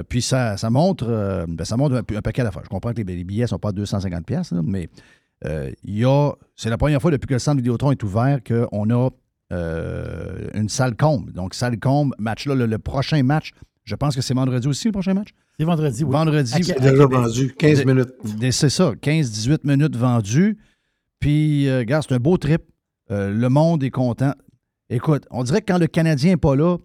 Puis 0.09 0.23
ça, 0.23 0.57
ça 0.57 0.70
montre, 0.70 1.46
ben, 1.46 1.64
ça 1.64 1.77
montre 1.77 1.96
un, 1.96 2.16
un 2.16 2.23
paquet 2.23 2.42
d'affaires. 2.42 2.64
Je 2.64 2.70
comprends 2.70 2.92
que 2.92 3.03
les, 3.03 3.16
les 3.16 3.25
billets 3.25 3.42
ne 3.42 3.49
sont 3.49 3.59
pas 3.59 3.68
à 3.68 3.73
250$, 3.73 4.23
piastres, 4.23 4.55
là, 4.55 4.62
mais 4.64 4.88
il 5.85 5.99
y 5.99 6.05
a. 6.05 6.33
C'est 6.57 6.70
la 6.70 6.79
première 6.79 7.03
fois 7.03 7.11
depuis 7.11 7.27
que 7.27 7.35
le 7.35 7.38
centre 7.38 7.59
Vidéotron 7.59 7.92
est 7.92 8.03
ouvert 8.03 8.38
qu'on 8.42 8.90
a 8.90 9.11
une 9.50 10.68
salle 10.68 10.96
comble. 10.96 11.32
Donc, 11.32 11.54
salle 11.54 11.78
comble, 11.78 12.14
match-là, 12.18 12.54
le, 12.54 12.66
le 12.66 12.78
prochain 12.78 13.22
match, 13.22 13.50
je 13.84 13.94
pense 13.96 14.14
que 14.14 14.22
c'est 14.22 14.34
vendredi 14.34 14.68
aussi, 14.68 14.88
le 14.88 14.92
prochain 14.92 15.14
match? 15.14 15.28
C'est 15.58 15.64
vendredi, 15.64 16.04
oui. 16.04 16.12
Vendredi. 16.12 16.52
C'est 16.64 16.80
déjà 16.80 17.06
vendu. 17.06 17.52
15 17.58 17.80
De- 17.80 17.84
minutes. 17.84 18.08
de- 18.38 18.50
C'est 18.50 18.70
ça, 18.70 18.92
15-18 19.00 19.64
minutes 19.64 19.96
vendues. 19.96 20.56
Puis, 21.18 21.68
euh, 21.68 21.78
regarde, 21.80 22.04
c'est 22.08 22.14
un 22.14 22.18
beau 22.18 22.36
trip. 22.38 22.62
Euh, 23.10 23.30
le 23.30 23.48
monde 23.48 23.82
est 23.82 23.90
content. 23.90 24.32
Écoute, 24.88 25.24
on 25.30 25.42
dirait 25.42 25.60
que 25.60 25.72
quand 25.72 25.78
le 25.78 25.86
Canadien 25.86 26.30
n'est 26.32 26.36
pas 26.36 26.56
là, 26.56 26.76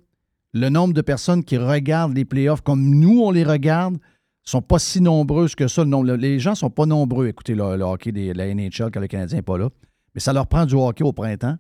le 0.53 0.69
nombre 0.69 0.93
de 0.93 1.01
personnes 1.01 1.43
qui 1.43 1.57
regardent 1.57 2.15
les 2.15 2.25
playoffs 2.25 2.61
comme 2.61 2.83
nous, 2.89 3.21
on 3.21 3.31
les 3.31 3.43
regarde, 3.43 3.97
sont 4.43 4.61
pas 4.61 4.79
si 4.79 5.01
nombreuses 5.01 5.55
que 5.55 5.67
ça. 5.67 5.85
Non, 5.85 6.03
le- 6.03 6.15
les 6.15 6.39
gens 6.39 6.55
sont 6.55 6.69
pas 6.69 6.85
nombreux 6.85 7.27
à 7.27 7.29
écouter 7.29 7.55
le, 7.55 7.77
le 7.77 7.83
hockey 7.83 8.11
de 8.11 8.31
la 8.33 8.47
NHL 8.53 8.91
quand 8.91 8.99
le 8.99 9.07
Canadien 9.07 9.37
n'est 9.37 9.41
pas 9.43 9.57
là. 9.57 9.69
Mais 10.13 10.21
ça 10.21 10.33
leur 10.33 10.47
prend 10.47 10.65
du 10.65 10.75
hockey 10.75 11.03
au 11.03 11.13
printemps. 11.13 11.57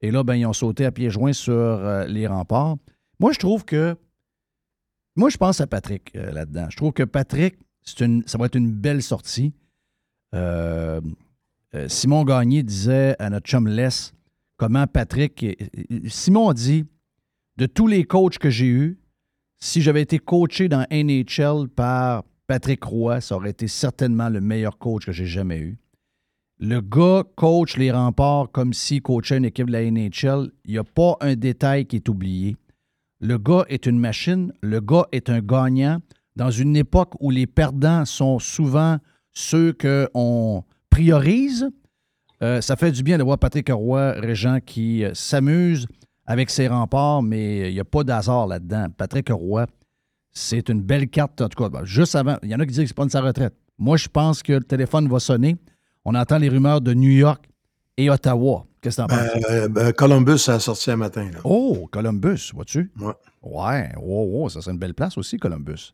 Et 0.00 0.10
là, 0.10 0.22
ben, 0.22 0.34
ils 0.34 0.46
ont 0.46 0.52
sauté 0.52 0.84
à 0.84 0.92
pieds 0.92 1.10
joints 1.10 1.32
sur 1.32 1.52
euh, 1.52 2.06
les 2.06 2.26
remparts. 2.26 2.76
Moi, 3.18 3.32
je 3.32 3.38
trouve 3.38 3.64
que. 3.64 3.96
Moi, 5.16 5.30
je 5.30 5.36
pense 5.36 5.60
à 5.60 5.66
Patrick 5.66 6.12
euh, 6.14 6.30
là-dedans. 6.30 6.66
Je 6.70 6.76
trouve 6.76 6.92
que 6.92 7.02
Patrick, 7.02 7.56
une, 8.00 8.22
ça 8.26 8.38
va 8.38 8.46
être 8.46 8.54
une 8.54 8.70
belle 8.70 9.02
sortie. 9.02 9.52
Euh, 10.34 11.00
Simon 11.88 12.24
Gagné 12.24 12.62
disait 12.62 13.16
à 13.18 13.28
notre 13.30 13.46
chum 13.46 13.66
Les 13.66 13.88
comment 14.56 14.86
Patrick. 14.86 15.44
Simon 16.06 16.50
a 16.50 16.54
dit 16.54 16.86
de 17.56 17.66
tous 17.66 17.86
les 17.86 18.04
coachs 18.04 18.38
que 18.38 18.50
j'ai 18.50 18.66
eus, 18.66 18.98
si 19.58 19.82
j'avais 19.82 20.02
été 20.02 20.18
coaché 20.18 20.68
dans 20.68 20.86
NHL 20.90 21.68
par 21.68 22.24
Patrick 22.46 22.82
Roy, 22.84 23.20
ça 23.20 23.36
aurait 23.36 23.50
été 23.50 23.68
certainement 23.68 24.28
le 24.28 24.40
meilleur 24.40 24.78
coach 24.78 25.04
que 25.04 25.12
j'ai 25.12 25.26
jamais 25.26 25.58
eu. 25.58 25.78
Le 26.60 26.80
gars 26.80 27.22
coach 27.36 27.76
les 27.76 27.92
remparts 27.92 28.50
comme 28.50 28.72
s'il 28.72 29.00
coachait 29.00 29.36
une 29.36 29.44
équipe 29.44 29.68
de 29.68 29.72
la 29.72 29.88
NHL. 29.88 30.50
Il 30.64 30.72
n'y 30.72 30.78
a 30.78 30.84
pas 30.84 31.16
un 31.20 31.36
détail 31.36 31.86
qui 31.86 31.96
est 31.96 32.08
oublié. 32.08 32.56
Le 33.20 33.38
gars 33.38 33.64
est 33.68 33.86
une 33.86 33.98
machine. 33.98 34.52
Le 34.60 34.80
gars 34.80 35.06
est 35.12 35.30
un 35.30 35.38
gagnant. 35.38 35.98
Dans 36.34 36.50
une 36.50 36.74
époque 36.76 37.14
où 37.20 37.30
les 37.30 37.46
perdants 37.46 38.04
sont 38.04 38.40
souvent 38.40 38.98
ceux 39.32 39.72
qu'on 39.72 40.64
priorise, 40.90 41.68
euh, 42.42 42.60
ça 42.60 42.74
fait 42.74 42.90
du 42.90 43.04
bien 43.04 43.18
de 43.18 43.22
voir 43.22 43.38
Patrick 43.38 43.68
Roy, 43.70 44.12
Régent, 44.12 44.58
qui 44.64 45.04
euh, 45.04 45.14
s'amuse 45.14 45.86
avec 46.26 46.50
ses 46.50 46.66
remparts, 46.66 47.22
mais 47.22 47.70
il 47.70 47.74
n'y 47.74 47.80
a 47.80 47.84
pas 47.84 48.02
d'hasard 48.02 48.48
là-dedans. 48.48 48.86
Patrick 48.96 49.28
Roy, 49.30 49.66
c'est 50.32 50.68
une 50.68 50.82
belle 50.82 51.08
carte, 51.08 51.40
en 51.40 51.48
tout 51.48 51.62
cas. 51.62 51.68
ben, 51.68 51.84
Juste 51.84 52.16
avant, 52.16 52.36
il 52.42 52.50
y 52.50 52.54
en 52.54 52.58
a 52.58 52.66
qui 52.66 52.72
disent 52.72 52.86
qu'il 52.86 52.94
prend 52.94 53.08
sa 53.08 53.20
retraite. 53.20 53.54
Moi, 53.78 53.96
je 53.96 54.08
pense 54.08 54.42
que 54.42 54.54
le 54.54 54.64
téléphone 54.64 55.08
va 55.08 55.20
sonner. 55.20 55.56
On 56.10 56.14
entend 56.14 56.38
les 56.38 56.48
rumeurs 56.48 56.80
de 56.80 56.94
New 56.94 57.10
York 57.10 57.44
et 57.98 58.08
Ottawa. 58.08 58.64
Qu'est-ce 58.80 58.96
que 58.96 59.02
t'en 59.02 59.08
penses? 59.08 59.44
Euh, 59.50 59.68
ben, 59.68 59.92
Columbus 59.92 60.48
a 60.48 60.58
sorti 60.58 60.90
un 60.90 60.96
matin. 60.96 61.28
Là. 61.30 61.40
Oh, 61.44 61.86
Columbus, 61.92 62.50
vois-tu? 62.54 62.90
Ouais. 62.98 63.12
Ouais, 63.42 63.92
wow, 64.00 64.24
wow, 64.24 64.48
ça 64.48 64.62
serait 64.62 64.72
une 64.72 64.78
belle 64.78 64.94
place 64.94 65.18
aussi, 65.18 65.36
Columbus. 65.36 65.92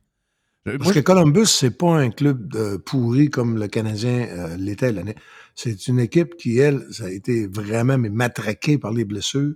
Parce 0.64 0.78
moi, 0.78 0.92
que 0.92 1.00
Columbus, 1.00 1.46
c'est 1.46 1.76
pas 1.76 1.96
un 1.98 2.10
club 2.10 2.46
de 2.46 2.76
pourri 2.76 3.28
comme 3.28 3.58
le 3.58 3.66
Canadien 3.66 4.28
euh, 4.30 4.56
l'était 4.56 4.92
l'année. 4.92 5.16
C'est 5.56 5.88
une 5.88 5.98
équipe 5.98 6.36
qui, 6.36 6.58
elle, 6.58 6.86
ça 6.92 7.06
a 7.06 7.10
été 7.10 7.48
vraiment 7.48 7.98
mais 7.98 8.08
matraquée 8.08 8.78
par 8.78 8.92
les 8.92 9.04
blessures. 9.04 9.54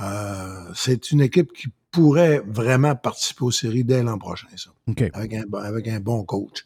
Euh, 0.00 0.70
c'est 0.76 1.10
une 1.10 1.20
équipe 1.20 1.52
qui 1.52 1.66
pourrait 1.90 2.42
vraiment 2.46 2.94
participer 2.94 3.42
aux 3.44 3.50
séries 3.50 3.82
dès 3.82 4.04
l'an 4.04 4.18
prochain, 4.18 4.46
ça. 4.54 4.70
Avec 5.14 5.34
un, 5.34 5.42
bon- 5.48 5.58
avec 5.58 5.88
un 5.88 5.98
bon 5.98 6.22
coach. 6.22 6.64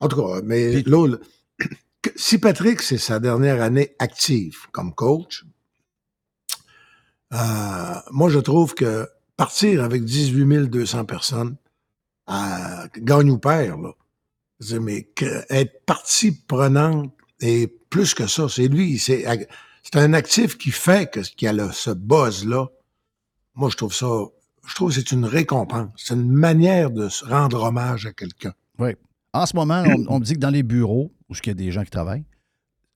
En 0.00 0.08
tout 0.08 0.16
cas, 0.16 0.40
mais 0.44 0.82
là, 0.82 1.16
si 2.16 2.38
Patrick, 2.38 2.82
c'est 2.82 2.98
sa 2.98 3.20
dernière 3.20 3.62
année 3.62 3.94
active 3.98 4.70
comme 4.72 4.94
coach, 4.94 5.44
euh, 7.32 7.94
moi, 8.10 8.28
je 8.28 8.38
trouve 8.38 8.74
que 8.74 9.08
partir 9.36 9.82
avec 9.82 10.04
18 10.04 10.68
200 10.68 11.04
personnes, 11.04 11.56
à 12.26 12.86
gagne 12.96 13.30
ou 13.30 13.38
perd, 13.38 13.80
mais 14.80 15.08
être 15.50 15.84
partie 15.84 16.32
prenante 16.32 17.12
et 17.40 17.66
plus 17.90 18.14
que 18.14 18.26
ça, 18.26 18.48
c'est 18.48 18.68
lui, 18.68 18.98
c'est 18.98 19.26
un 19.94 20.12
actif 20.14 20.56
qui 20.56 20.70
fait 20.70 21.10
que 21.10 21.20
qu'il 21.20 21.60
a 21.60 21.72
ce 21.72 21.90
buzz-là. 21.90 22.68
Moi, 23.54 23.68
je 23.70 23.76
trouve 23.76 23.94
ça, 23.94 24.06
je 24.66 24.74
trouve 24.74 24.88
que 24.88 24.94
c'est 24.94 25.12
une 25.12 25.26
récompense. 25.26 25.90
C'est 25.96 26.14
une 26.14 26.32
manière 26.32 26.90
de 26.90 27.08
rendre 27.28 27.62
hommage 27.62 28.06
à 28.06 28.12
quelqu'un. 28.12 28.54
Oui. 28.78 28.90
En 29.32 29.46
ce 29.46 29.56
moment, 29.56 29.84
on 30.08 30.20
me 30.20 30.24
dit 30.24 30.34
que 30.34 30.38
dans 30.38 30.50
les 30.50 30.62
bureaux, 30.62 31.12
où 31.30 31.34
il 31.34 31.46
y 31.46 31.50
a 31.50 31.54
des 31.54 31.70
gens 31.70 31.84
qui 31.84 31.90
travaillent, 31.90 32.24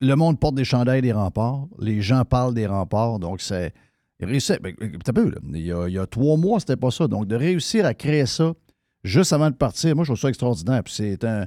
le 0.00 0.14
monde 0.14 0.38
porte 0.38 0.54
des 0.54 0.64
chandails 0.64 1.02
des 1.02 1.12
remparts. 1.12 1.66
Les 1.78 2.00
gens 2.02 2.24
parlent 2.24 2.54
des 2.54 2.66
remparts. 2.66 3.18
Donc, 3.18 3.40
c'est. 3.40 3.72
il 4.20 4.26
réussit- 4.26 4.60
ben, 4.62 4.74
peu, 5.14 5.30
là. 5.30 5.38
Il, 5.52 5.60
y 5.66 5.72
a, 5.72 5.88
il 5.88 5.94
y 5.94 5.98
a 5.98 6.06
trois 6.06 6.36
mois, 6.36 6.60
c'était 6.60 6.76
pas 6.76 6.90
ça. 6.90 7.08
Donc, 7.08 7.26
de 7.26 7.34
réussir 7.36 7.84
à 7.84 7.94
créer 7.94 8.26
ça 8.26 8.52
juste 9.02 9.32
avant 9.32 9.50
de 9.50 9.56
partir, 9.56 9.94
moi, 9.96 10.04
je 10.04 10.10
trouve 10.12 10.20
ça 10.20 10.28
extraordinaire. 10.28 10.82
Puis 10.84 10.94
c'est 10.96 11.24
un. 11.24 11.46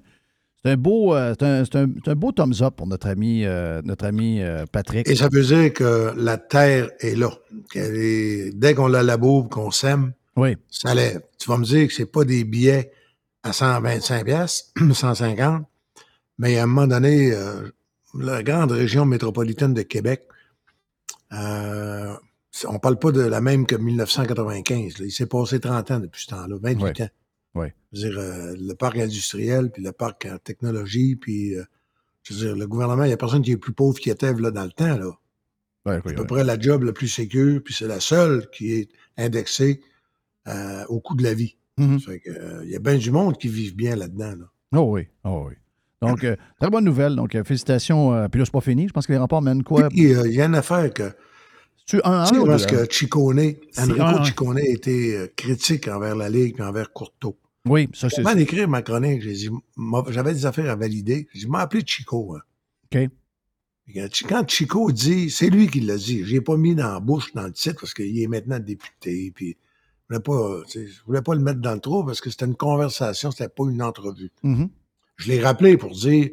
C'est 0.63 0.73
un 0.73 0.77
beau, 0.77 1.15
euh, 1.15 1.33
un, 1.41 2.13
beau 2.15 2.31
thumbs 2.31 2.61
up 2.61 2.75
pour 2.75 2.85
notre 2.85 3.07
ami, 3.07 3.45
euh, 3.45 3.81
notre 3.83 4.05
ami 4.05 4.41
euh, 4.43 4.63
Patrick. 4.71 5.09
Et 5.09 5.15
ça 5.15 5.27
veut 5.27 5.41
dire 5.41 5.73
que 5.73 6.13
la 6.15 6.37
terre 6.37 6.91
est 6.99 7.15
là. 7.15 7.31
Qu'elle 7.73 7.95
est- 7.95 8.51
dès 8.55 8.75
qu'on 8.75 8.85
la 8.87 9.01
laboure, 9.01 9.49
qu'on 9.49 9.71
sème, 9.71 10.13
Oui. 10.35 10.57
ça 10.69 10.93
lève. 10.93 11.23
Tu 11.39 11.49
vas 11.49 11.57
me 11.57 11.65
dire 11.65 11.87
que 11.87 11.93
c'est 11.95 12.05
pas 12.05 12.25
des 12.25 12.43
billets 12.43 12.91
à 13.41 13.53
125 13.53 14.23
pièces, 14.23 14.71
150, 14.93 15.65
mais 16.37 16.57
à 16.57 16.63
un 16.63 16.67
moment 16.67 16.87
donné, 16.87 17.31
euh, 17.33 17.69
la 18.17 18.43
grande 18.43 18.71
région 18.71 19.05
métropolitaine 19.05 19.73
de 19.73 19.81
Québec, 19.83 20.27
euh, 21.33 22.13
on 22.67 22.79
parle 22.79 22.99
pas 22.99 23.11
de 23.11 23.21
la 23.21 23.41
même 23.41 23.65
que 23.65 23.75
1995. 23.75 24.99
là. 24.99 25.05
Il 25.05 25.11
s'est 25.11 25.25
passé 25.25 25.59
30 25.59 25.91
ans 25.91 25.99
depuis 25.99 26.21
ce 26.23 26.27
temps-là, 26.27 26.55
28 26.61 26.83
Ouais. 26.83 27.01
ans. 27.03 27.09
Ouais. 27.53 27.75
Je 27.93 28.07
veux 28.07 28.09
dire, 28.09 28.19
euh, 28.19 28.55
le 28.57 28.73
parc 28.73 28.97
industriel, 28.97 29.71
puis 29.71 29.83
le 29.83 29.91
parc 29.91 30.25
en 30.25 30.37
technologie, 30.37 31.15
puis 31.15 31.53
je 32.23 32.33
veux 32.33 32.39
dire, 32.39 32.55
le 32.55 32.67
gouvernement, 32.67 33.03
il 33.03 33.07
n'y 33.07 33.13
a 33.13 33.17
personne 33.17 33.41
qui 33.41 33.51
est 33.51 33.57
plus 33.57 33.73
pauvre 33.73 33.99
qu'il 33.99 34.11
était 34.11 34.33
là, 34.33 34.51
dans 34.51 34.63
le 34.63 34.71
temps. 34.71 34.97
Là. 34.97 35.11
Ouais, 35.85 35.99
C'est 36.05 36.11
à 36.11 36.15
peu 36.15 36.25
près 36.27 36.43
la 36.43 36.59
job 36.59 36.83
la 36.83 36.93
plus 36.93 37.07
sécure, 37.07 37.61
puis 37.63 37.73
c'est 37.73 37.87
la 37.87 37.99
seule 37.99 38.49
qui 38.51 38.73
est 38.73 38.89
indexée 39.17 39.81
au 40.89 40.99
coût 40.99 41.15
de 41.15 41.23
la 41.23 41.33
vie. 41.33 41.57
Mhm. 41.77 41.99
Euh, 42.27 42.61
il 42.63 42.69
y 42.69 42.75
a 42.75 42.79
bien 42.79 42.97
du 42.97 43.11
monde 43.11 43.37
qui 43.37 43.47
vivent 43.47 43.75
bien 43.75 43.95
là-dedans. 43.95 44.35
Là. 44.35 44.51
Oh 44.77 44.93
oui, 44.93 45.07
oh 45.23 45.45
oui. 45.47 45.55
Donc, 46.01 46.23
euh, 46.23 46.35
très 46.59 46.69
bonne 46.69 46.83
nouvelle. 46.85 47.15
Donc, 47.15 47.35
euh, 47.35 47.43
félicitations. 47.43 48.13
euh, 48.13 48.27
puis 48.27 48.39
là, 48.39 48.45
c'est 48.45 48.51
pas 48.51 48.61
fini. 48.61 48.87
Je 48.87 48.93
pense 48.93 49.05
que 49.05 49.11
les 49.11 49.19
remparts 49.19 49.41
mènent 49.41 49.63
quoi? 49.63 49.89
Puis, 49.89 50.13
euh, 50.13 50.27
il 50.27 50.33
y 50.33 50.41
a 50.41 50.45
une 50.45 50.55
affaire 50.55 50.91
que. 50.93 51.11
Tu 51.85 51.99
un, 52.03 52.25
Tu 52.25 52.35
sais, 52.35 52.41
un 52.41 52.45
parce 52.45 52.65
que 52.65 52.85
C'est 53.71 53.81
Enrico. 53.81 54.23
Ciccone 54.23 54.57
a 54.57 54.61
été 54.65 55.15
euh, 55.17 55.27
critique 55.35 55.87
envers 55.87 56.15
la 56.15 56.29
Ligue 56.29 56.55
et 56.59 56.63
envers 56.63 56.91
Courteau. 56.93 57.37
Oui, 57.67 57.87
ça, 57.93 58.09
c'est. 58.09 58.21
Avant 58.21 58.33
d'écrire 58.35 58.67
ma 58.67 58.81
chronique, 58.81 59.21
j'ai 59.21 59.33
dit, 59.33 59.49
j'avais 60.09 60.33
des 60.33 60.45
affaires 60.45 60.71
à 60.71 60.75
valider. 60.75 61.27
J'ai 61.33 61.41
dit, 61.41 61.47
m'a 61.47 61.59
appelé 61.59 61.83
Chico. 61.85 62.35
hein. 62.35 62.41
OK. 62.93 63.09
Quand 64.27 64.47
Chico 64.49 64.91
dit, 64.91 65.29
c'est 65.29 65.49
lui 65.49 65.67
qui 65.67 65.81
l'a 65.81 65.97
dit. 65.97 66.23
Je 66.23 66.33
l'ai 66.33 66.41
pas 66.41 66.55
mis 66.57 66.75
dans 66.75 66.93
la 66.93 66.99
bouche 66.99 67.33
dans 67.33 67.43
le 67.43 67.51
titre 67.51 67.81
parce 67.81 67.93
qu'il 67.93 68.19
est 68.21 68.27
maintenant 68.27 68.57
député. 68.59 69.31
Puis 69.35 69.57
je 70.09 70.15
voulais 70.15 70.23
pas, 70.23 70.63
je 70.73 71.03
voulais 71.05 71.21
pas 71.21 71.35
le 71.35 71.41
mettre 71.41 71.59
dans 71.59 71.73
le 71.73 71.79
trou 71.79 72.03
parce 72.05 72.21
que 72.21 72.29
c'était 72.29 72.45
une 72.45 72.55
conversation, 72.55 73.31
c'était 73.31 73.49
pas 73.49 73.63
une 73.69 73.81
entrevue. 73.81 74.31
Mhm. 74.43 74.69
Je 75.21 75.27
l'ai 75.29 75.41
rappelé 75.41 75.77
pour 75.77 75.91
dire, 75.91 76.29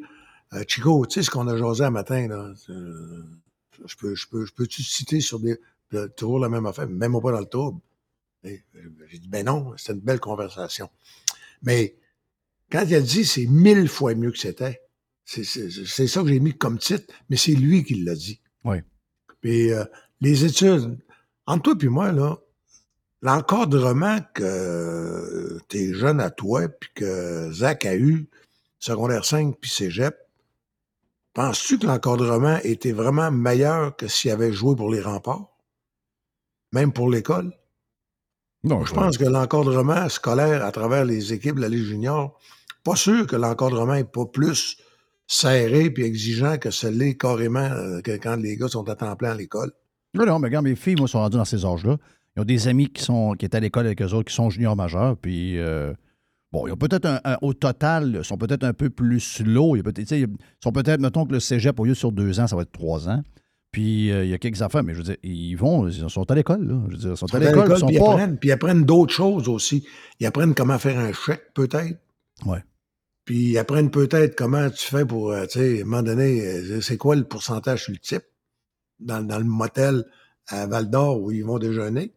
euh, 0.54 0.64
Chico, 0.66 1.04
tu 1.06 1.14
sais 1.14 1.22
ce 1.22 1.30
qu'on 1.30 1.46
a 1.46 1.56
jasé 1.56 1.84
un 1.84 1.90
matin, 1.90 2.26
là, 2.26 2.52
euh, 2.70 3.22
je 3.84 3.94
peux, 3.96 4.14
je 4.14 4.26
peux, 4.28 4.46
je 4.46 4.52
peux-tu 4.54 4.82
citer 4.82 5.20
sur 5.20 5.38
des, 5.40 5.56
de- 5.92 6.06
toujours 6.16 6.38
la 6.38 6.48
même 6.48 6.64
affaire, 6.66 6.88
même 6.88 7.12
pas 7.20 7.32
dans 7.32 7.40
le 7.40 7.46
trouble? 7.46 7.80
Euh, 8.46 8.56
J'ai 9.08 9.18
dit, 9.18 9.28
ben 9.28 9.44
non, 9.44 9.72
c'était 9.76 9.92
une 9.92 10.00
belle 10.00 10.20
conversation. 10.20 10.88
Mais 11.62 11.96
quand 12.72 12.84
il 12.86 12.94
a 12.94 13.00
dit, 13.00 13.24
c'est 13.24 13.46
mille 13.46 13.88
fois 13.88 14.14
mieux 14.14 14.30
que 14.30 14.38
c'était. 14.38 14.80
C'est 15.24 15.44
ça 15.44 16.22
que 16.22 16.28
j'ai 16.28 16.40
mis 16.40 16.56
comme 16.56 16.78
titre, 16.78 17.12
mais 17.28 17.36
c'est 17.36 17.52
lui 17.52 17.84
qui 17.84 18.02
l'a 18.02 18.14
dit. 18.14 18.40
Oui. 18.64 18.78
Puis 19.42 19.70
euh, 19.72 19.84
les 20.22 20.44
études, 20.46 20.98
entre 21.46 21.74
toi 21.74 21.84
et 21.84 21.88
moi, 21.88 22.12
là, 22.12 22.38
l'encadrement 23.20 24.18
que 24.32 24.42
euh, 24.42 25.58
t'es 25.68 25.92
jeune 25.92 26.20
à 26.20 26.30
toi, 26.30 26.68
puis 26.68 26.88
que 26.94 27.50
Zach 27.52 27.84
a 27.84 27.94
eu, 27.96 28.28
secondaire 28.78 29.24
5 29.24 29.56
puis 29.60 29.70
cégep, 29.70 30.16
penses-tu 31.34 31.78
que 31.78 31.86
l'encadrement 31.86 32.58
était 32.64 32.92
vraiment 32.92 33.30
meilleur 33.30 33.96
que 33.96 34.08
s'il 34.08 34.30
avait 34.30 34.52
joué 34.52 34.76
pour 34.76 34.90
les 34.90 35.00
remparts? 35.00 35.48
Même 36.72 36.92
pour 36.92 37.10
l'école? 37.10 37.52
Non, 38.64 38.84
Je 38.84 38.92
pense 38.92 39.16
que 39.18 39.24
l'encadrement 39.24 40.08
scolaire 40.08 40.64
à 40.64 40.72
travers 40.72 41.04
les 41.04 41.32
équipes 41.32 41.56
de 41.56 41.60
la 41.60 41.68
Ligue 41.68 41.84
junior, 41.84 42.38
pas 42.84 42.96
sûr 42.96 43.26
que 43.26 43.36
l'encadrement 43.36 43.94
est 43.94 44.10
pas 44.10 44.26
plus 44.26 44.78
serré 45.26 45.90
puis 45.90 46.04
exigeant 46.04 46.58
que 46.58 46.70
ce 46.70 46.86
l'est 46.86 47.16
carrément 47.16 47.60
euh, 47.60 48.00
que 48.00 48.12
quand 48.16 48.36
les 48.36 48.56
gars 48.56 48.68
sont 48.68 48.88
à 48.88 48.96
temps 48.96 49.14
plein 49.14 49.32
à 49.32 49.34
l'école. 49.34 49.72
Non, 50.14 50.26
non, 50.26 50.38
mais 50.38 50.48
regarde, 50.48 50.64
mes 50.64 50.74
filles, 50.74 50.96
moi, 50.96 51.06
sont 51.06 51.18
rendues 51.18 51.36
dans 51.36 51.44
ces 51.44 51.64
âges-là. 51.64 51.98
Ils 52.36 52.40
ont 52.40 52.44
des 52.44 52.66
amis 52.66 52.88
qui, 52.90 53.02
sont, 53.02 53.34
qui 53.38 53.44
étaient 53.44 53.58
à 53.58 53.60
l'école 53.60 53.86
avec 53.86 54.00
eux 54.02 54.12
autres, 54.12 54.28
qui 54.28 54.34
sont 54.34 54.50
juniors 54.50 54.76
majeurs, 54.76 55.16
puis... 55.16 55.58
euh, 55.58 55.92
Bon, 56.52 56.66
ils 56.66 56.72
ont 56.72 56.76
peut-être 56.76 57.04
un, 57.06 57.20
un- 57.24 57.36
au 57.42 57.52
total, 57.52 58.16
ils 58.18 58.24
sont 58.24 58.38
peut-être 58.38 58.64
un 58.64 58.72
peu 58.72 58.88
plus 58.90 59.20
sais, 60.06 60.20
Ils 60.20 60.28
sont 60.62 60.72
peut-être, 60.72 61.00
mettons 61.00 61.26
que 61.26 61.32
le 61.32 61.40
cégep, 61.40 61.78
au 61.78 61.84
lieu 61.84 61.90
de 61.92 61.96
sur 61.96 62.10
deux 62.12 62.40
ans, 62.40 62.46
ça 62.46 62.56
va 62.56 62.62
être 62.62 62.72
trois 62.72 63.08
ans. 63.08 63.22
Puis 63.70 64.10
euh, 64.10 64.24
il 64.24 64.30
y 64.30 64.34
a 64.34 64.38
quelques 64.38 64.62
affaires, 64.62 64.82
mais 64.82 64.94
je 64.94 64.98
veux 64.98 65.04
dire, 65.04 65.16
ils 65.22 65.54
vont, 65.54 65.86
ils 65.88 66.08
sont 66.08 66.30
à 66.30 66.34
l'école, 66.34 66.66
là. 66.66 66.80
Je 66.88 66.92
veux 66.92 66.98
dire, 66.98 67.10
ils 67.12 67.16
sont 67.18 67.26
Ils 67.26 67.30
sont 67.30 67.36
à 67.36 67.40
l'école, 67.40 67.68
ils 67.70 67.78
sont 67.78 67.86
puis 67.86 67.98
pas. 67.98 68.12
apprennent, 68.12 68.38
puis 68.38 68.48
ils 68.48 68.52
apprennent 68.52 68.84
d'autres 68.84 69.12
choses 69.12 69.46
aussi. 69.48 69.86
Ils 70.20 70.26
apprennent 70.26 70.54
comment 70.54 70.78
faire 70.78 70.98
un 70.98 71.12
chèque, 71.12 71.52
peut-être. 71.54 71.98
Ouais. 72.46 72.64
Puis 73.26 73.50
ils 73.50 73.58
apprennent 73.58 73.90
peut-être 73.90 74.34
comment 74.34 74.70
tu 74.70 74.86
fais 74.86 75.04
pour, 75.04 75.32
euh, 75.32 75.44
tu 75.44 75.58
sais, 75.58 75.78
à 75.80 75.82
un 75.82 75.84
moment 75.84 76.02
donné, 76.02 76.40
euh, 76.46 76.80
c'est 76.80 76.96
quoi 76.96 77.14
le 77.14 77.24
pourcentage 77.24 77.92
type 78.02 78.22
dans, 79.00 79.22
dans 79.22 79.38
le 79.38 79.44
motel 79.44 80.02
à 80.46 80.66
Val 80.66 80.88
d'Or 80.88 81.20
où 81.20 81.30
ils 81.30 81.44
vont 81.44 81.58
déjeuner? 81.58 82.14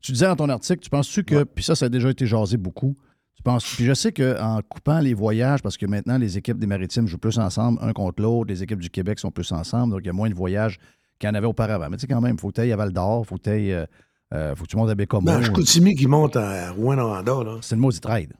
Tu 0.00 0.12
disais 0.12 0.24
dans 0.24 0.36
ton 0.36 0.48
article, 0.48 0.80
tu 0.80 0.88
penses-tu 0.88 1.24
que, 1.24 1.44
puis 1.44 1.62
ça, 1.62 1.74
ça 1.74 1.84
a 1.84 1.88
déjà 1.90 2.08
été 2.08 2.24
jasé 2.24 2.56
beaucoup, 2.56 2.96
tu 3.36 3.42
penses, 3.42 3.64
puis 3.74 3.84
je 3.84 3.92
sais 3.94 4.12
qu'en 4.12 4.60
coupant 4.68 4.98
les 5.00 5.14
voyages, 5.14 5.62
parce 5.62 5.76
que 5.76 5.86
maintenant, 5.86 6.18
les 6.18 6.36
équipes 6.38 6.58
des 6.58 6.66
Maritimes 6.66 7.06
jouent 7.06 7.18
plus 7.18 7.38
ensemble, 7.38 7.78
un 7.82 7.92
contre 7.92 8.22
l'autre, 8.22 8.48
les 8.48 8.62
équipes 8.62 8.80
du 8.80 8.90
Québec 8.90 9.18
sont 9.18 9.30
plus 9.30 9.50
ensemble, 9.52 9.92
donc 9.92 10.00
il 10.02 10.06
y 10.06 10.10
a 10.10 10.14
moins 10.14 10.30
de 10.30 10.34
voyages 10.34 10.78
qu'il 11.18 11.28
y 11.28 11.30
en 11.30 11.34
avait 11.34 11.46
auparavant. 11.46 11.88
Mais 11.90 11.96
tu 11.96 12.02
sais, 12.02 12.06
quand 12.06 12.20
même, 12.20 12.34
il 12.36 12.40
faut 12.40 12.48
que 12.48 12.54
tu 12.54 12.60
ailles 12.62 12.72
à 12.72 12.76
Val 12.76 12.92
d'Or, 12.92 13.22
il 13.24 13.28
faut 13.28 13.36
que 13.36 13.42
tu 13.42 13.50
ailles, 13.50 13.72
euh, 13.72 13.86
euh, 14.34 14.54
faut 14.56 14.64
que 14.64 14.68
tu 14.70 14.76
montes 14.76 14.90
à 14.90 14.94
Bécomo. 14.94 15.42
Chicoutimi 15.42 15.94
qui 15.94 16.06
monte 16.06 16.36
à 16.36 16.72
Rouen-Noranda, 16.72 17.44
là. 17.44 17.58
C'est 17.62 17.74
le 17.74 17.80
mot 17.80 17.92
trade. 17.92 18.32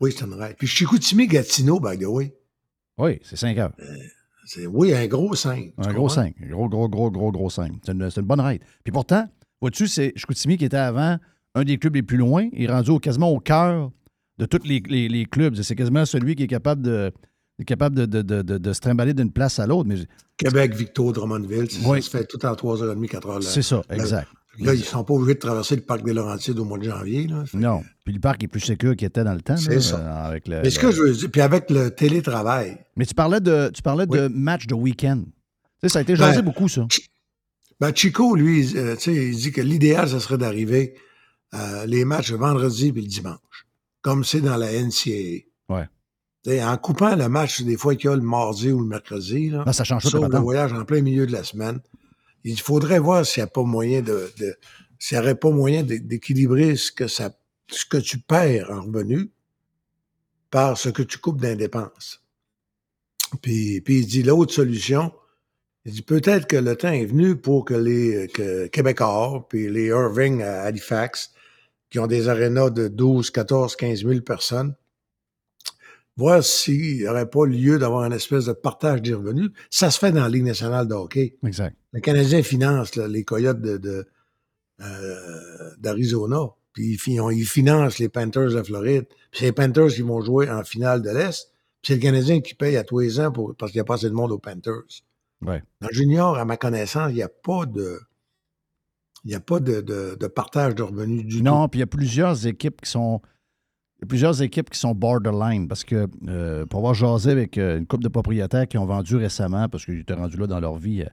Oui, 0.00 0.12
c'est 0.16 0.24
une 0.24 0.34
règle. 0.34 0.56
Puis 0.56 0.66
Chicoutimi-Gatineau, 0.66 1.78
by 1.80 1.98
the 1.98 2.06
way. 2.06 2.34
Oui, 2.98 3.18
c'est 3.22 3.36
5 3.36 3.56
heures. 3.58 3.72
C'est, 4.46 4.66
oui, 4.66 4.94
un 4.94 5.06
gros 5.06 5.34
5. 5.34 5.72
Un 5.78 5.92
gros 5.92 6.08
5. 6.08 6.34
Un 6.42 6.46
gros, 6.48 6.68
gros, 6.68 6.88
gros, 6.88 7.10
gros, 7.10 7.30
gros 7.30 7.50
5. 7.50 7.72
C'est 7.84 7.92
une, 7.92 8.02
une 8.14 8.22
bonne 8.22 8.40
raid. 8.40 8.62
Puis 8.82 8.92
pourtant, 8.92 9.26
vois-tu, 9.60 9.86
c'est 9.86 10.12
Chicoutimi 10.16 10.56
qui 10.56 10.64
était 10.64 10.76
avant 10.76 11.18
un 11.54 11.64
des 11.64 11.78
clubs 11.78 11.94
les 11.94 12.02
plus 12.02 12.16
loin. 12.16 12.48
Il 12.52 12.64
est 12.64 12.72
rendu 12.72 12.90
au- 12.90 12.98
quasiment 12.98 13.28
au 13.30 13.40
cœur 13.40 13.90
de 14.40 14.46
tous 14.46 14.64
les, 14.66 14.82
les- 14.88 15.08
les 15.08 15.24
clubs. 15.24 15.54
C'est 15.60 15.74
quasiment 15.76 16.04
celui 16.06 16.34
qui 16.34 16.42
est 16.44 16.48
capable 16.48 16.82
de, 16.82 17.12
est 17.58 17.64
capable 17.64 17.94
de, 17.96 18.06
de, 18.06 18.22
de, 18.42 18.58
de- 18.58 18.72
se 18.72 18.80
trimballer 18.80 19.14
d'une 19.14 19.30
place 19.30 19.58
à 19.58 19.66
l'autre. 19.66 19.88
Mais 19.88 19.96
Québec, 20.36 20.74
Victo, 20.74 21.12
Drummondville. 21.12 21.70
c'est- 21.70 21.86
Oui. 21.86 22.02
Ça 22.02 22.10
se 22.10 22.16
fait 22.16 22.24
tout 22.26 22.44
en 22.46 22.52
3h30, 22.54 23.06
4h. 23.06 23.34
là. 23.34 23.40
c'est 23.42 23.62
ça, 23.62 23.82
exact. 23.90 24.28
Là, 24.58 24.74
ils 24.74 24.82
sont 24.84 25.04
pas 25.04 25.14
obligés 25.14 25.34
de 25.34 25.38
traverser 25.38 25.76
le 25.76 25.82
parc 25.82 26.02
des 26.04 26.12
Laurentides 26.12 26.58
au 26.58 26.64
mois 26.64 26.76
de 26.76 26.82
janvier. 26.84 27.26
Là. 27.28 27.44
Non. 27.54 27.82
Puis 28.04 28.12
le 28.12 28.20
parc 28.20 28.42
est 28.42 28.48
plus 28.48 28.60
sécure 28.60 28.94
qu'il 28.96 29.06
était 29.06 29.24
dans 29.24 29.32
le 29.32 29.40
temps. 29.40 29.56
C'est 29.56 29.80
ça. 29.80 29.96
euh, 29.98 30.28
Avec 30.28 30.48
le, 30.48 30.60
Mais 30.62 30.70
ce 30.70 30.80
le- 30.82 30.88
que 30.88 30.94
je 30.94 31.02
veux 31.02 31.12
dire, 31.12 31.30
puis 31.30 31.40
avec 31.40 31.70
le 31.70 31.90
télétravail, 31.90 32.76
Mais 32.96 33.06
tu 33.06 33.14
parlais 33.14 33.40
de, 33.40 33.70
tu 33.72 33.80
parlais 33.80 34.06
de 34.06 34.28
match 34.28 34.66
de 34.66 34.74
week-end. 34.74 35.22
Tu 35.24 35.30
sais, 35.82 35.88
ça 35.88 36.00
a 36.00 36.02
été 36.02 36.14
jasé 36.16 36.38
Ben, 36.38 36.44
beaucoup, 36.44 36.68
ça. 36.68 36.86
ben 37.80 37.92
Chico, 37.94 38.34
lui, 38.34 38.76
euh, 38.76 38.96
il 39.06 39.34
dit 39.36 39.52
que 39.52 39.60
l'idéal, 39.62 40.08
ce 40.08 40.18
serait 40.18 40.36
d'arriver 40.36 40.94
euh, 41.54 41.86
les 41.86 42.04
matchs 42.04 42.30
le 42.32 42.36
vendredi 42.36 42.88
et 42.88 42.92
le 42.92 43.02
dimanche, 43.02 43.66
comme 44.02 44.24
c'est 44.24 44.40
dans 44.40 44.56
la 44.56 44.72
NCAA. 44.72 45.44
Ouais. 45.68 45.88
En 46.62 46.76
coupant 46.78 47.14
le 47.16 47.28
match, 47.28 47.60
des 47.62 47.76
fois 47.76 47.94
qu'il 47.96 48.08
y 48.08 48.12
a 48.12 48.16
le 48.16 48.22
mardi 48.22 48.70
ou 48.72 48.80
le 48.80 48.86
mercredi, 48.86 49.50
là, 49.50 49.62
Ben, 49.64 49.72
ça 49.74 49.84
change 49.84 50.04
la 50.14 50.28
le 50.28 50.38
voyage 50.38 50.72
en 50.72 50.84
plein 50.84 51.02
milieu 51.02 51.26
de 51.26 51.32
la 51.32 51.44
semaine, 51.44 51.80
il 52.44 52.58
faudrait 52.60 52.98
voir 52.98 53.26
s'il 53.26 53.42
n'y 53.42 53.44
a 53.44 53.48
pas 53.48 53.62
moyen 53.62 54.00
de, 54.00 54.32
de- 54.38 54.56
s'il 54.98 55.18
n'y 55.18 55.22
aurait 55.24 55.34
pas 55.34 55.50
moyen 55.50 55.82
d'é- 55.82 55.98
d'équilibrer 55.98 56.76
ce 56.76 56.90
que 56.92 57.06
ça, 57.08 57.30
ce 57.68 57.84
que 57.84 57.98
tu 57.98 58.18
perds 58.18 58.70
en 58.70 58.80
revenus 58.82 59.28
par 60.50 60.78
ce 60.78 60.88
que 60.88 61.02
tu 61.02 61.18
coupes 61.18 61.40
d'indépenses. 61.40 62.22
Puis, 63.42 63.80
puis 63.82 63.98
il 64.00 64.06
dit 64.06 64.22
l'autre 64.22 64.52
solution, 64.52 65.12
il 65.84 65.92
dit 65.92 66.02
peut-être 66.02 66.46
que 66.48 66.56
le 66.56 66.74
temps 66.74 66.90
est 66.90 67.04
venu 67.04 67.36
pour 67.36 67.64
que 67.66 67.74
les 67.74 68.28
que 68.28 68.66
Québécois, 68.68 69.46
puis 69.48 69.70
les 69.70 69.86
Irving 69.88 70.42
à 70.42 70.62
Halifax, 70.62 71.32
qui 71.90 71.98
ont 71.98 72.06
des 72.06 72.28
arénas 72.28 72.70
de 72.70 72.88
12, 72.88 73.30
14, 73.30 73.76
15 73.76 74.04
000 74.04 74.20
personnes, 74.20 74.74
voir 76.16 76.42
s'il 76.44 76.98
n'y 76.98 77.06
aurait 77.08 77.28
pas 77.28 77.46
lieu 77.46 77.78
d'avoir 77.78 78.04
une 78.04 78.12
espèce 78.12 78.44
de 78.46 78.52
partage 78.52 79.02
des 79.02 79.14
revenus. 79.14 79.50
Ça 79.70 79.90
se 79.90 79.98
fait 79.98 80.12
dans 80.12 80.22
la 80.22 80.28
Ligue 80.28 80.44
nationale 80.44 80.86
de 80.86 80.94
hockey. 80.94 81.36
Exact. 81.44 81.76
Le 81.92 82.00
Canadien 82.00 82.42
finance 82.42 82.94
là, 82.96 83.08
les 83.08 83.24
Coyotes 83.24 83.60
de, 83.60 83.76
de, 83.78 84.06
euh, 84.80 85.70
d'Arizona. 85.78 86.50
Puis 86.72 86.92
ils, 86.92 86.98
fi- 86.98 87.18
ils 87.32 87.46
financent 87.46 87.98
les 87.98 88.08
Panthers 88.08 88.50
de 88.54 88.62
Floride. 88.62 89.06
Puis 89.30 89.40
c'est 89.40 89.44
les 89.46 89.52
Panthers 89.52 89.88
qui 89.88 90.02
vont 90.02 90.20
jouer 90.20 90.48
en 90.50 90.62
finale 90.62 91.02
de 91.02 91.10
l'Est. 91.10 91.50
Puis 91.82 91.88
c'est 91.88 91.94
le 91.94 92.00
Canadien 92.00 92.40
qui 92.40 92.54
paye 92.54 92.76
à 92.76 92.84
tous 92.84 92.98
les 93.00 93.18
ans 93.18 93.32
pour, 93.32 93.54
parce 93.56 93.72
qu'il 93.72 93.78
n'y 93.78 93.82
a 93.82 93.84
pas 93.84 93.94
assez 93.94 94.08
de 94.08 94.14
monde 94.14 94.30
aux 94.32 94.38
Panthers. 94.38 94.82
Ouais. 95.44 95.62
Dans 95.80 95.88
junior, 95.90 96.36
à 96.38 96.44
ma 96.44 96.56
connaissance, 96.56 97.10
il 97.10 97.14
n'y 97.16 97.22
a 97.22 97.28
pas 97.28 97.64
de. 97.66 97.98
Il 99.24 99.28
n'y 99.28 99.34
a 99.34 99.40
pas 99.40 99.60
de, 99.60 99.80
de- 99.80 100.16
de 100.18 100.26
partage 100.26 100.74
de 100.74 100.82
revenus 100.82 101.26
du 101.26 101.38
tout. 101.38 101.42
Non, 101.44 101.68
puis 101.68 101.78
il 101.78 101.80
y 101.80 101.84
a 101.84 101.86
plusieurs 101.86 102.46
équipes 102.46 102.80
qui 102.80 102.90
sont. 102.90 103.20
il 103.98 104.02
y 104.02 104.04
a 104.04 104.06
plusieurs 104.08 104.40
équipes 104.42 104.70
qui 104.70 104.78
sont 104.78 104.94
borderline 104.94 105.68
parce 105.68 105.84
que 105.84 106.06
euh, 106.28 106.64
pour 106.66 106.78
avoir 106.78 106.94
jasé 106.94 107.30
avec 107.30 107.58
euh, 107.58 107.78
une 107.78 107.86
couple 107.86 108.04
de 108.04 108.08
propriétaires 108.08 108.66
qui 108.66 108.78
ont 108.78 108.86
vendu 108.86 109.16
récemment 109.16 109.68
parce 109.68 109.84
qu'ils 109.84 110.00
étaient 110.00 110.14
rendus 110.14 110.38
là 110.38 110.46
dans 110.46 110.60
leur 110.60 110.76
vie 110.76 111.04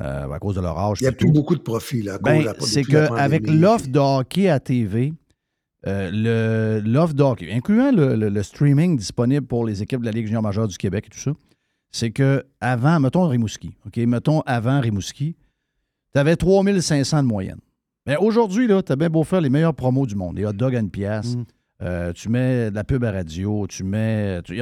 euh, 0.00 0.28
à 0.30 0.38
cause 0.40 0.56
de 0.56 0.60
leur 0.60 0.76
âge. 0.78 0.98
Il 1.00 1.04
n'y 1.04 1.08
a 1.08 1.12
plus 1.12 1.26
tout. 1.26 1.32
beaucoup 1.32 1.54
de 1.54 1.60
profits. 1.62 2.02
Là, 2.02 2.18
Ben, 2.18 2.52
c'est 2.60 2.82
qu'avec 2.84 3.48
l'offre 3.48 3.86
de 3.88 3.98
hockey 3.98 4.48
à 4.48 4.58
TV, 4.60 5.12
euh, 5.86 6.10
le- 6.12 6.80
l'offre 6.84 7.14
de 7.14 7.22
hockey, 7.22 7.52
incluant 7.52 7.92
le, 7.92 8.16
le- 8.16 8.28
le 8.28 8.42
streaming 8.42 8.96
disponible 8.96 9.46
pour 9.46 9.64
les 9.64 9.82
équipes 9.82 10.00
de 10.00 10.06
la 10.06 10.10
Ligue 10.10 10.26
junior 10.26 10.42
majeure 10.42 10.66
du 10.66 10.76
Québec 10.76 11.04
et 11.06 11.10
tout 11.10 11.20
ça, 11.20 11.30
c'est 11.92 12.10
que 12.10 12.44
avant, 12.60 12.98
mettons 12.98 13.28
Rimouski, 13.28 13.76
OK, 13.86 13.96
mettons 13.98 14.40
avant 14.40 14.80
Rimouski, 14.80 15.36
tu 16.16 16.20
avais 16.20 16.36
3500 16.36 17.22
de 17.24 17.28
moyenne. 17.28 17.58
Mais 18.06 18.16
aujourd'hui, 18.16 18.66
là, 18.66 18.82
tu 18.82 18.90
as 18.92 18.96
bien 18.96 19.10
beau 19.10 19.22
faire 19.24 19.40
les 19.40 19.50
meilleurs 19.50 19.74
promos 19.74 20.06
du 20.06 20.14
monde. 20.14 20.36
Les 20.38 20.46
hot 20.46 20.52
dogs 20.52 20.74
à 20.74 20.78
une 20.80 20.90
pièce, 20.90 21.36
euh, 21.82 22.12
tu 22.14 22.28
mets 22.30 22.70
de 22.70 22.74
la 22.74 22.84
pub 22.84 23.04
à 23.04 23.10
radio, 23.12 23.66
tu 23.68 23.84
mets... 23.84 24.40
Tu, 24.42 24.58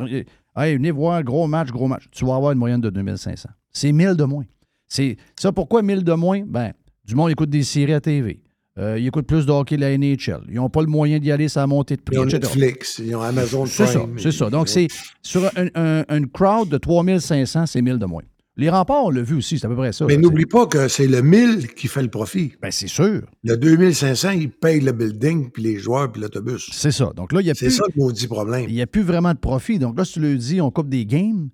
hey, 0.56 0.74
venez 0.76 0.90
voir, 0.90 1.22
gros 1.22 1.46
match, 1.46 1.68
gros 1.70 1.86
match. 1.86 2.04
Tu 2.10 2.24
vas 2.24 2.34
avoir 2.36 2.52
une 2.52 2.58
moyenne 2.58 2.80
de 2.80 2.90
2500. 2.90 3.48
C'est 3.70 3.92
1000 3.92 4.14
de 4.14 4.24
moins. 4.24 4.44
C'est 4.88 5.16
ça, 5.38 5.52
pourquoi 5.52 5.82
1000 5.82 6.02
de 6.02 6.12
moins? 6.14 6.42
Ben, 6.46 6.72
du 7.04 7.14
monde 7.14 7.30
écoute 7.30 7.50
des 7.50 7.62
séries 7.62 7.92
à 7.94 8.00
TV. 8.00 8.40
Euh, 8.76 8.98
ils 8.98 9.06
écoutent 9.06 9.26
plus 9.28 9.46
de 9.46 9.52
hockey 9.52 9.76
de 9.76 9.82
la 9.82 9.96
NHL. 9.96 10.40
Ils 10.48 10.54
n'ont 10.54 10.68
pas 10.70 10.80
le 10.80 10.88
moyen 10.88 11.18
d'y 11.20 11.30
aller, 11.30 11.48
ça 11.48 11.64
montée 11.68 11.96
de 11.96 12.02
prix, 12.02 12.16
Ils 12.16 12.20
ont 12.20 12.24
etc. 12.24 12.40
Netflix, 12.42 12.98
ils 13.04 13.14
ont 13.14 13.20
Amazon 13.20 13.66
C'est 13.66 13.86
ça, 13.86 14.00
Prime. 14.00 14.18
c'est 14.18 14.32
ça. 14.32 14.50
Donc, 14.50 14.68
c'est 14.68 14.88
sur 15.22 15.44
un, 15.56 15.66
un- 15.76 16.04
une 16.16 16.28
crowd 16.28 16.68
de 16.68 16.78
3500, 16.78 17.66
c'est 17.66 17.82
1000 17.82 17.98
de 17.98 18.06
moins. 18.06 18.22
Les 18.56 18.70
remparts, 18.70 19.04
on 19.06 19.10
l'a 19.10 19.22
vu 19.22 19.34
aussi, 19.36 19.58
c'est 19.58 19.66
à 19.66 19.68
peu 19.68 19.74
près 19.74 19.92
ça. 19.92 20.04
Mais 20.06 20.16
n'oublie 20.16 20.46
pas 20.46 20.66
que 20.66 20.86
c'est 20.86 21.08
le 21.08 21.22
1000 21.22 21.74
qui 21.74 21.88
fait 21.88 22.02
le 22.02 22.08
profit. 22.08 22.52
Ben, 22.62 22.70
c'est 22.70 22.86
sûr. 22.86 23.22
Le 23.42 23.56
2500, 23.56 24.30
il 24.30 24.50
paye 24.50 24.80
le 24.80 24.92
building, 24.92 25.50
puis 25.50 25.62
les 25.64 25.78
joueurs, 25.78 26.12
puis 26.12 26.22
l'autobus. 26.22 26.68
C'est 26.72 26.92
ça. 26.92 27.12
Donc 27.16 27.32
là, 27.32 27.40
il 27.40 27.48
y 27.48 27.50
a 27.50 27.54
C'est 27.54 27.66
plus- 27.66 27.74
ça 27.76 27.84
le 27.92 28.00
maudit 28.00 28.28
problème. 28.28 28.66
Il 28.68 28.74
n'y 28.74 28.82
a 28.82 28.86
plus 28.86 29.02
vraiment 29.02 29.32
de 29.34 29.38
profit. 29.38 29.78
Donc 29.80 29.98
là, 29.98 30.04
si 30.04 30.14
tu 30.14 30.20
le 30.20 30.36
dis, 30.36 30.60
on 30.60 30.70
coupe 30.70 30.88
des 30.88 31.04
games, 31.04 31.48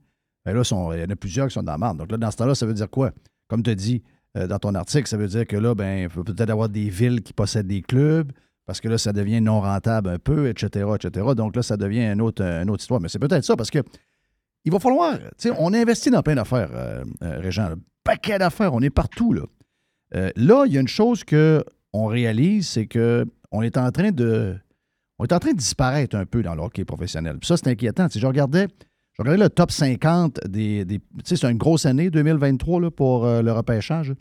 ben 0.45 0.53
là, 0.55 0.63
sont- 0.63 0.93
il 0.93 1.01
y 1.01 1.03
en 1.03 1.09
a 1.09 1.17
plusieurs 1.17 1.49
qui 1.49 1.55
sont 1.55 1.63
dans 1.63 1.73
la 1.73 1.79
merde. 1.79 1.97
Donc 1.99 2.11
là, 2.13 2.19
dans 2.19 2.31
ce 2.31 2.37
temps-là, 2.37 2.55
ça 2.55 2.67
veut 2.67 2.75
dire 2.75 2.91
quoi? 2.91 3.13
Comme 3.49 3.63
tu 3.63 3.71
as 3.71 3.75
dit 3.75 4.03
euh, 4.37 4.47
dans 4.47 4.59
ton 4.59 4.75
article, 4.75 5.09
ça 5.09 5.17
veut 5.17 5.27
dire 5.27 5.47
que 5.47 5.57
là, 5.57 5.75
ben, 5.75 6.03
il 6.05 6.09
faut 6.11 6.23
peut-être 6.23 6.51
avoir 6.51 6.69
des 6.69 6.89
villes 6.91 7.21
qui 7.23 7.33
possèdent 7.33 7.67
des 7.67 7.81
clubs, 7.83 8.31
parce 8.67 8.81
que 8.81 8.89
là, 8.89 8.97
ça 8.99 9.13
devient 9.13 9.41
non 9.41 9.61
rentable 9.61 10.09
un 10.11 10.19
peu, 10.19 10.49
etc., 10.49 10.87
etc. 10.95 11.27
Donc 11.35 11.57
là, 11.57 11.63
ça 11.63 11.77
devient 11.77 12.05
une 12.13 12.21
autre, 12.21 12.43
une 12.43 12.71
autre 12.71 12.83
histoire. 12.83 13.01
Mais 13.01 13.09
c'est 13.09 13.19
peut-être 13.19 13.43
ça, 13.45 13.57
parce 13.57 13.71
que 13.71 13.79
il 14.65 14.73
va 14.73 14.79
falloir, 14.79 15.19
on 15.59 15.73
investit 15.75 16.11
dans 16.11 16.23
plein 16.23 16.35
d'affaires, 16.35 16.71
euh, 16.75 17.05
euh, 17.23 17.41
Régent, 17.41 17.69
là. 17.71 17.77
paquet 18.05 18.39
d'affaires, 18.39 18.75
on 18.75 18.81
est 18.81 18.91
partout, 18.91 19.33
là. 19.33 19.43
Euh, 20.15 20.31
là, 20.37 20.65
il 20.67 20.73
y 20.73 20.79
a 20.79 20.81
une 20.81 20.89
chose 20.89 21.23
que 21.25 21.65
on 21.93 22.07
réalise, 22.07 22.69
c'est 22.69 22.87
que 22.87 23.25
on 23.53 23.63
est 23.63 23.77
en 23.77 23.91
train 23.91 24.11
de 24.11 24.57
on 25.19 25.25
est 25.25 25.33
en 25.33 25.39
train 25.39 25.53
de 25.53 25.57
disparaître 25.59 26.17
un 26.17 26.25
peu 26.27 26.43
dans 26.43 26.55
le 26.55 26.63
hockey 26.63 26.85
professionnel. 26.85 27.39
Puis 27.39 27.47
ça, 27.47 27.57
c'est 27.57 27.69
inquiétant. 27.69 28.07
Je 28.15 28.27
regardais, 28.27 28.67
je 29.13 29.23
regardais 29.23 29.43
le 29.43 29.51
top 29.51 29.71
50 29.71 30.41
des. 30.49 30.85
des- 30.85 31.01
c'est 31.25 31.43
une 31.45 31.59
grosse 31.59 31.85
année, 31.87 32.11
2023, 32.11 32.81
là, 32.81 32.91
pour 32.91 33.27
le 33.27 33.53
repêchage. 33.53 34.15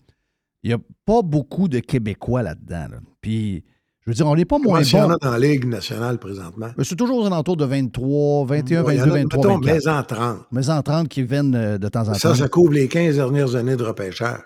Il 0.61 0.69
n'y 0.69 0.73
a 0.73 0.79
pas 1.05 1.21
beaucoup 1.21 1.67
de 1.69 1.79
Québécois 1.79 2.43
là-dedans. 2.43 2.87
là. 2.91 2.97
Puis, 3.21 3.63
je 4.11 4.17
veux 4.17 4.23
dire, 4.23 4.27
on 4.27 4.35
n'est 4.35 4.45
pas 4.45 4.57
Comment 4.57 4.69
moins 4.71 4.81
il 4.81 4.91
y 4.91 4.95
en 4.99 5.07
bon. 5.07 5.13
a 5.13 5.17
dans 5.17 5.31
la 5.31 5.39
Ligue 5.39 5.65
nationale 5.65 6.17
présentement? 6.17 6.69
C'est 6.83 6.95
toujours 6.95 7.19
aux 7.19 7.25
alentours 7.27 7.57
de 7.57 7.65
23, 7.65 8.45
21, 8.45 8.83
Ouais, 8.83 8.95
il 8.95 8.97
y 8.97 9.01
en 9.01 9.05
22, 9.05 9.11
a, 9.15 9.19
23, 9.21 9.47
mettons, 9.47 9.59
24. 9.59 9.83
mais 9.85 9.91
en 9.91 10.03
30. 10.03 10.47
Mais 10.51 10.69
en 10.69 10.81
30 10.81 11.07
qui 11.09 11.23
viennent 11.23 11.55
euh, 11.55 11.77
de 11.77 11.87
temps 11.87 12.01
en 12.01 12.05
temps. 12.13 12.13
Ça, 12.15 12.35
ça 12.35 12.49
couvre 12.49 12.73
les 12.73 12.87
15 12.87 13.15
dernières 13.15 13.55
années 13.55 13.75
de 13.75 13.83
repêchage. 13.83 14.41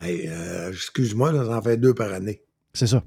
Hey, 0.00 0.28
euh, 0.28 0.70
excuse-moi, 0.70 1.32
ça 1.32 1.56
en 1.56 1.62
fait 1.62 1.76
deux 1.78 1.94
par 1.94 2.12
année. 2.12 2.42
C'est 2.74 2.86
ça. 2.86 3.02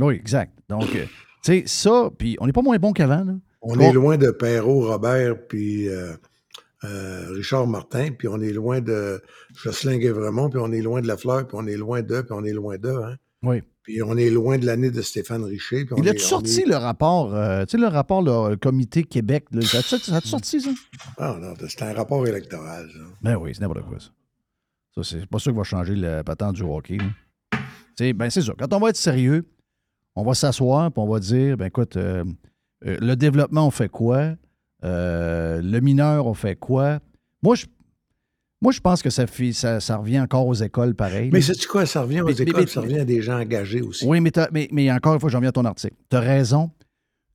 Oui, 0.00 0.14
exact. 0.14 0.52
Donc, 0.68 0.84
euh, 0.94 1.04
tu 1.44 1.52
sais, 1.52 1.64
ça, 1.66 2.10
puis 2.16 2.36
on 2.40 2.46
n'est 2.46 2.52
pas 2.52 2.62
moins 2.62 2.78
bon 2.78 2.92
qu'avant. 2.92 3.24
On 3.60 3.76
Bon. 3.76 3.80
est 3.90 3.92
loin 3.92 4.16
de 4.16 4.30
Perrault, 4.30 4.86
Robert, 4.86 5.46
puis 5.48 5.88
euh, 5.88 6.12
euh, 6.84 7.26
Richard 7.32 7.66
Martin, 7.66 8.08
puis 8.18 8.28
on 8.28 8.40
est 8.40 8.52
loin 8.52 8.80
de 8.80 9.20
Jocelyn 9.54 9.98
Guévremont, 9.98 10.48
puis 10.50 10.60
on 10.62 10.72
est 10.72 10.80
loin 10.82 11.00
de 11.02 11.06
Lafleur, 11.06 11.46
puis 11.46 11.56
on 11.60 11.66
est 11.66 11.76
loin 11.76 12.02
d'eux, 12.02 12.22
puis 12.22 12.32
on 12.36 12.44
est 12.44 12.52
loin 12.52 12.76
d'eux. 12.78 13.02
Hein? 13.04 13.16
Oui. 13.44 13.62
Puis 13.82 14.02
on 14.02 14.16
est 14.16 14.30
loin 14.30 14.56
de 14.58 14.64
l'année 14.64 14.90
de 14.90 15.02
Stéphane 15.02 15.44
Richer. 15.44 15.84
puis 15.84 15.94
on 15.94 16.02
Il 16.02 16.08
a-tu 16.08 16.20
sorti 16.20 16.60
est- 16.62 16.66
le 16.66 16.76
rapport, 16.76 17.34
euh, 17.34 17.64
tu 17.66 17.72
sais, 17.72 17.78
le 17.78 17.88
rapport, 17.88 18.22
le 18.22 18.56
comité 18.56 19.04
Québec, 19.04 19.44
là, 19.52 19.60
ça 19.62 19.78
a-tu 19.78 20.28
sorti, 20.28 20.60
ça? 20.60 20.70
Ah 21.18 21.36
non, 21.40 21.52
c'est 21.68 21.82
un 21.82 21.92
rapport 21.92 22.26
électoral. 22.26 22.88
ça. 22.92 22.98
Ben 23.20 23.36
oui, 23.36 23.50
c'est 23.54 23.60
n'importe 23.60 23.82
quoi, 23.86 23.98
ça. 24.00 24.08
Ça, 24.96 25.02
c'est 25.02 25.26
pas 25.26 25.38
ça 25.38 25.50
qui 25.50 25.56
va 25.56 25.64
changer 25.64 25.94
le 25.96 26.22
patente 26.22 26.54
du 26.54 26.62
hockey. 26.62 26.96
là. 26.98 27.04
Tu 27.52 27.58
sais, 27.98 28.12
ben 28.14 28.30
c'est 28.30 28.42
ça. 28.42 28.54
Quand 28.58 28.72
on 28.72 28.78
va 28.78 28.88
être 28.90 28.96
sérieux, 28.96 29.44
on 30.16 30.24
va 30.24 30.34
s'asseoir 30.34 30.90
puis 30.90 31.02
on 31.02 31.08
va 31.08 31.20
dire, 31.20 31.56
ben 31.58 31.66
écoute, 31.66 31.96
euh, 31.96 32.24
euh, 32.86 32.96
le 33.00 33.14
développement, 33.16 33.66
on 33.66 33.70
fait 33.70 33.88
quoi? 33.88 34.34
Le 34.82 35.80
mineur, 35.80 36.26
on 36.26 36.34
fait 36.34 36.56
quoi? 36.56 37.00
Moi, 37.42 37.54
je, 37.56 37.66
moi, 38.64 38.72
je 38.72 38.80
pense 38.80 39.02
que 39.02 39.10
ça, 39.10 39.26
fait, 39.26 39.52
ça, 39.52 39.78
ça 39.78 39.98
revient 39.98 40.20
encore 40.20 40.46
aux 40.46 40.54
écoles 40.54 40.94
pareil. 40.94 41.28
Mais 41.32 41.40
sais-tu 41.42 41.68
quoi? 41.68 41.84
Ça 41.86 42.00
revient 42.02 42.22
aux 42.22 42.26
Mais- 42.26 42.32
écoles, 42.32 42.46
mais- 42.56 42.60
mais- 42.62 42.66
ça 42.66 42.80
revient 42.80 42.98
à 43.00 43.04
des 43.04 43.20
gens 43.22 43.38
engagés 43.38 43.82
aussi? 43.82 44.04
Oui, 44.06 44.20
mais, 44.20 44.90
encore 44.90 45.14
une 45.14 45.20
fois, 45.20 45.28
j'en 45.30 45.38
viens 45.40 45.50
à 45.50 45.52
ton 45.52 45.64
article. 45.66 45.94
Tu 46.10 46.16
as 46.16 46.20
raison 46.20 46.70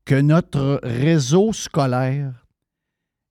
que 0.06 0.20
notre 0.20 0.80
réseau 0.84 1.54
scolaire 1.54 2.46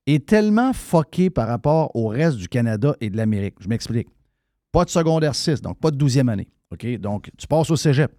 est 0.07 0.25
tellement 0.27 0.73
fucké 0.73 1.29
par 1.29 1.49
rapport 1.49 1.95
au 1.97 2.07
reste 2.07 2.37
du 2.39 2.49
Canada 2.49 2.95
et 3.01 3.11
de 3.11 3.17
l'Amérique. 3.17 3.57
Je 3.61 3.69
m'explique. 3.69 4.09
Pas 4.73 4.85
de 4.85 4.91
secondaire 4.91 5.35
6, 5.35 5.61
donc 5.61 5.79
pas 5.81 5.91
de 5.91 5.97
12e 5.97 6.29
année. 6.29 6.49
OK? 6.71 6.87
Donc, 6.99 7.31
tu 7.37 7.47
passes 7.47 7.71
au 7.71 7.77
cégep. 7.77 8.13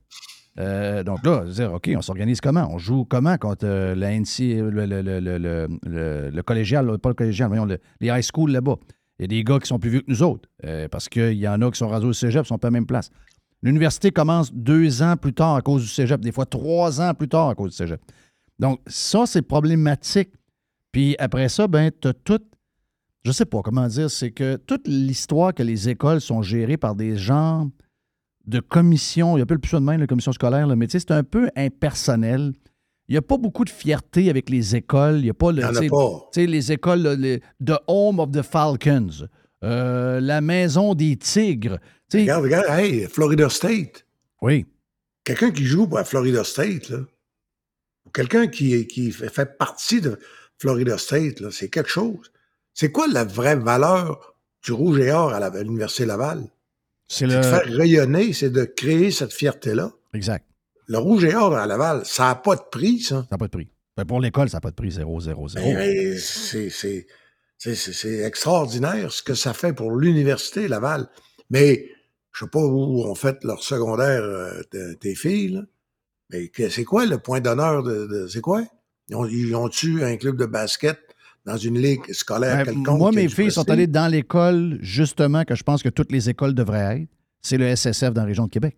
Euh, 0.60 1.04
donc 1.04 1.26
là, 1.26 1.46
dire, 1.46 1.72
OK, 1.74 1.90
on 1.96 2.02
s'organise 2.02 2.42
comment? 2.42 2.68
On 2.70 2.78
joue 2.78 3.06
comment 3.06 3.38
contre 3.38 3.66
euh, 3.66 3.96
la 3.96 4.12
NC, 4.12 4.56
le, 4.60 4.86
le, 4.86 5.02
le, 5.02 6.30
le, 6.32 6.42
collégial, 6.44 6.98
pas 6.98 7.10
le 7.10 7.16
collégial, 7.16 7.48
voyons, 7.48 7.66
le- 7.66 7.80
les 8.02 8.08
high 8.10 8.22
school 8.24 8.52
là-bas? 8.52 8.76
Il 9.20 9.24
y 9.24 9.26
a 9.26 9.28
des 9.28 9.44
gars 9.44 9.60
qui 9.60 9.68
sont 9.68 9.80
plus 9.80 9.90
vieux 9.90 10.02
que 10.02 10.10
nous 10.10 10.24
autres, 10.24 10.50
euh, 10.64 10.88
parce 10.88 11.10
qu'il 11.10 11.34
y 11.34 11.48
en 11.48 11.62
a 11.62 11.70
qui 11.70 11.78
sont 11.78 11.90
rasés 11.90 12.08
au 12.08 12.14
cégep, 12.14 12.44
qui 12.44 12.48
sont 12.48 12.58
pas 12.58 12.68
à 12.68 12.72
la 12.72 12.74
même 12.74 12.86
place. 12.86 13.12
L'université 13.62 14.12
commence 14.12 14.54
deux 14.54 15.02
ans 15.02 15.18
plus 15.18 15.34
tard 15.34 15.56
à 15.56 15.62
cause 15.62 15.82
du 15.82 15.90
cégep, 15.90 16.22
des 16.22 16.32
fois 16.32 16.46
trois 16.46 17.02
ans 17.02 17.14
plus 17.14 17.28
tard 17.28 17.50
à 17.50 17.56
cause 17.56 17.72
du 17.72 17.76
cégep. 17.76 18.00
Donc, 18.58 18.80
ça, 18.88 19.26
c'est 19.26 19.42
problématique. 19.42 20.30
Puis 20.92 21.16
après 21.20 21.50
ça, 21.50 21.68
ben, 21.68 21.92
tu 22.02 22.08
as 22.08 22.14
tout. 22.14 22.40
Je 23.26 23.32
sais 23.32 23.46
pas 23.46 23.62
comment 23.62 23.88
dire, 23.88 24.10
c'est 24.10 24.32
que 24.32 24.56
toute 24.56 24.88
l'histoire 24.88 25.54
que 25.54 25.64
les 25.64 25.90
écoles 25.90 26.22
sont 26.22 26.42
gérées 26.42 26.78
par 26.78 26.96
des 26.96 27.18
gens 27.18 27.70
de 28.48 28.62
commission, 28.62 29.36
il 29.36 29.42
y 29.42 29.44
a 29.44 29.46
plus 29.46 29.60
ça 29.68 29.80
de 29.80 29.86
même, 29.86 30.00
la 30.00 30.08
commission 30.08 30.32
scolaire, 30.32 30.68
tu 30.68 30.90
sais, 30.90 31.00
c'est 31.00 31.12
un 31.12 31.24
peu 31.24 31.50
impersonnel. 31.56 32.54
Il 33.10 33.14
n'y 33.14 33.18
a 33.18 33.22
pas 33.24 33.38
beaucoup 33.38 33.66
de 33.66 33.70
fierté 33.72 34.30
avec 34.30 34.50
les 34.52 34.76
écoles. 34.76 35.18
Il 35.18 35.24
n'y 35.24 35.30
a 35.32 35.34
pas 35.34 35.52
le. 35.52 35.64
A 35.66 35.72
pas. 35.90 36.30
les 36.36 36.72
écoles, 36.72 37.08
les- 37.20 37.40
The 37.66 37.80
Home 37.88 38.20
of 38.20 38.32
the 38.32 38.44
Falcons, 38.44 39.28
euh, 39.64 40.20
la 40.22 40.42
maison 40.42 40.94
des 40.94 41.18
tigres. 41.18 41.80
Regarde, 42.14 42.44
regarde, 42.44 42.66
hey, 42.80 43.08
Florida 43.08 43.50
State. 43.50 44.06
Oui. 44.44 44.66
Quelqu'un 45.24 45.50
qui 45.52 45.66
joue 45.66 45.88
pour 45.88 45.98
la 45.98 46.06
Florida 46.06 46.44
State, 46.44 46.90
là, 46.90 47.00
ou 48.06 48.10
quelqu'un 48.12 48.48
qui, 48.48 48.86
qui 48.88 49.12
fait 49.12 49.58
partie 49.58 50.02
de 50.02 50.18
Florida 50.60 50.98
State, 50.98 51.40
là, 51.40 51.50
c'est 51.52 51.70
quelque 51.70 51.90
chose. 51.90 52.32
C'est 52.74 52.92
quoi 52.92 53.08
la 53.08 53.26
vraie 53.26 53.56
valeur 53.56 54.36
du 54.64 54.72
rouge 54.72 55.00
et 55.00 55.12
or 55.12 55.34
à 55.34 55.40
la- 55.40 55.48
à 55.48 55.64
l'Université 55.64 56.06
Laval? 56.06 56.44
C'est 57.08 57.28
C'est 57.28 57.36
le. 57.36 57.38
de 57.38 57.42
faire 57.44 57.64
rayonner, 57.76 58.34
c'est 58.34 58.52
de 58.52 58.64
créer 58.66 59.10
cette 59.10 59.34
fierté-là. 59.34 59.92
Exact. 60.14 60.46
Le 60.90 60.98
rouge 60.98 61.24
et 61.24 61.34
or 61.36 61.56
à 61.56 61.66
Laval, 61.68 62.02
ça 62.04 62.24
n'a 62.26 62.36
pas 62.36 62.56
de 62.56 62.64
prix, 62.72 63.00
ça. 63.00 63.22
Ça 63.22 63.28
n'a 63.32 63.38
pas 63.38 63.46
de 63.46 63.52
prix. 63.52 63.70
Ben, 63.96 64.06
pour 64.06 64.20
l'école, 64.20 64.50
ça 64.50 64.58
n'a 64.58 64.62
pas 64.62 64.72
de 64.72 64.76
prix, 64.76 64.92
0, 64.92 65.20
0, 65.22 65.48
0. 65.50 65.74
Ben, 65.74 66.18
c'est- 66.18 67.06
extraordinaire 68.26 69.12
ce 69.12 69.22
que 69.22 69.34
ça 69.34 69.54
fait 69.54 69.74
pour 69.74 69.92
l'Université 69.96 70.68
Laval. 70.68 71.08
Mais 71.50 71.86
je 72.34 72.46
sais 72.46 72.50
pas 72.50 72.60
où 72.60 73.04
ont 73.04 73.16
fait 73.16 73.38
leur 73.44 73.62
secondaire 73.64 74.22
euh, 74.24 74.62
tes 75.00 75.16
filles, 75.16 75.50
là. 75.50 75.62
mais 76.32 76.50
c'est 76.70 76.84
quoi 76.86 77.06
le 77.06 77.18
point 77.18 77.40
d'honneur 77.42 77.84
de, 77.84 78.08
de- 78.08 78.28
c'est 78.28 78.42
quoi? 78.42 78.64
Ils 79.10 79.16
ont, 79.16 79.26
ils 79.26 79.56
ont-tu 79.56 80.04
un 80.04 80.16
club 80.18 80.38
de 80.38 80.46
basket 80.46 81.00
dans 81.46 81.58
une 81.58 81.80
ligue 81.80 82.12
scolaire 82.14 82.58
Ben, 82.58 82.74
quelconque? 82.76 83.00
moi, 83.00 83.12
mes 83.12 83.28
filles 83.28 83.52
sont 83.52 83.70
allées 83.70 83.88
dans 83.88 84.08
l'école, 84.08 84.78
justement, 84.82 85.44
que 85.46 85.56
je 85.56 85.64
pense 85.64 85.82
que 85.84 85.90
toutes 85.90 86.12
les 86.12 86.30
écoles 86.30 86.54
devraient 86.54 87.02
être. 87.02 87.10
C'est 87.42 87.58
le 87.58 87.68
SSF 87.76 88.14
dans 88.14 88.22
la 88.22 88.28
région 88.28 88.46
de 88.46 88.52
Québec. 88.52 88.76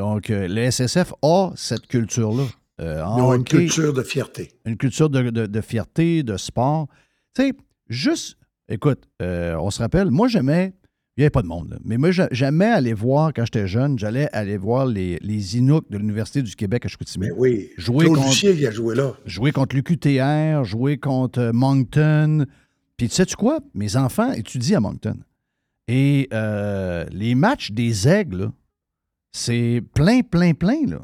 Donc, 0.00 0.30
euh, 0.30 0.48
le 0.48 0.62
SSF 0.70 1.12
a 1.20 1.50
cette 1.56 1.86
culture-là. 1.86 2.44
Euh, 2.80 3.02
Ils 3.04 3.20
ont 3.22 3.34
une 3.34 3.40
hockey, 3.42 3.58
culture 3.58 3.92
de 3.92 4.02
fierté. 4.02 4.50
une 4.64 4.78
culture 4.78 5.10
de, 5.10 5.28
de- 5.28 5.44
de 5.44 5.60
fierté, 5.60 6.22
de 6.22 6.38
sport. 6.38 6.86
Tu 7.34 7.42
sais, 7.42 7.52
juste, 7.90 8.38
écoute, 8.70 9.02
euh, 9.20 9.56
on 9.60 9.70
se 9.70 9.78
rappelle, 9.80 10.10
moi, 10.10 10.26
j'aimais, 10.28 10.72
il 11.18 11.20
n'y 11.20 11.24
avait 11.24 11.30
pas 11.30 11.42
de 11.42 11.48
monde, 11.48 11.68
là, 11.72 11.76
mais 11.84 11.98
moi, 11.98 12.12
j'a- 12.12 12.28
j'aimais 12.32 12.64
aller 12.64 12.94
voir, 12.94 13.32
quand 13.36 13.44
j'étais 13.44 13.66
jeune, 13.68 13.98
j'allais 13.98 14.30
aller 14.32 14.56
voir 14.56 14.86
les, 14.86 15.18
les 15.20 15.58
Inuks 15.58 15.90
de 15.90 15.98
l'Université 15.98 16.40
du 16.40 16.56
Québec 16.56 16.86
à 16.86 16.88
Chicoutimi. 16.88 17.26
Mais 17.26 17.32
oui, 17.36 17.68
Jouer 17.76 18.06
Claude 18.06 18.16
contre- 18.16 18.28
Lucier 18.30 18.66
a 18.66 18.70
joué 18.70 18.94
là. 18.94 19.12
jouer 19.26 19.52
contre 19.52 19.76
l'UQTR, 19.76 20.64
jouer 20.64 20.96
contre 20.96 21.50
Moncton. 21.52 22.46
Puis 22.96 23.10
tu 23.10 23.16
sais-tu 23.16 23.36
quoi? 23.36 23.58
Mes 23.74 23.96
enfants 23.96 24.32
étudient 24.32 24.78
à 24.78 24.80
Moncton. 24.80 25.16
Et 25.88 26.26
euh, 26.32 27.04
les 27.12 27.34
matchs 27.34 27.72
des 27.72 28.08
aigles, 28.08 28.36
là, 28.38 28.52
c'est 29.32 29.82
plein, 29.94 30.20
plein, 30.22 30.52
plein. 30.54 30.86
Là. 30.86 30.98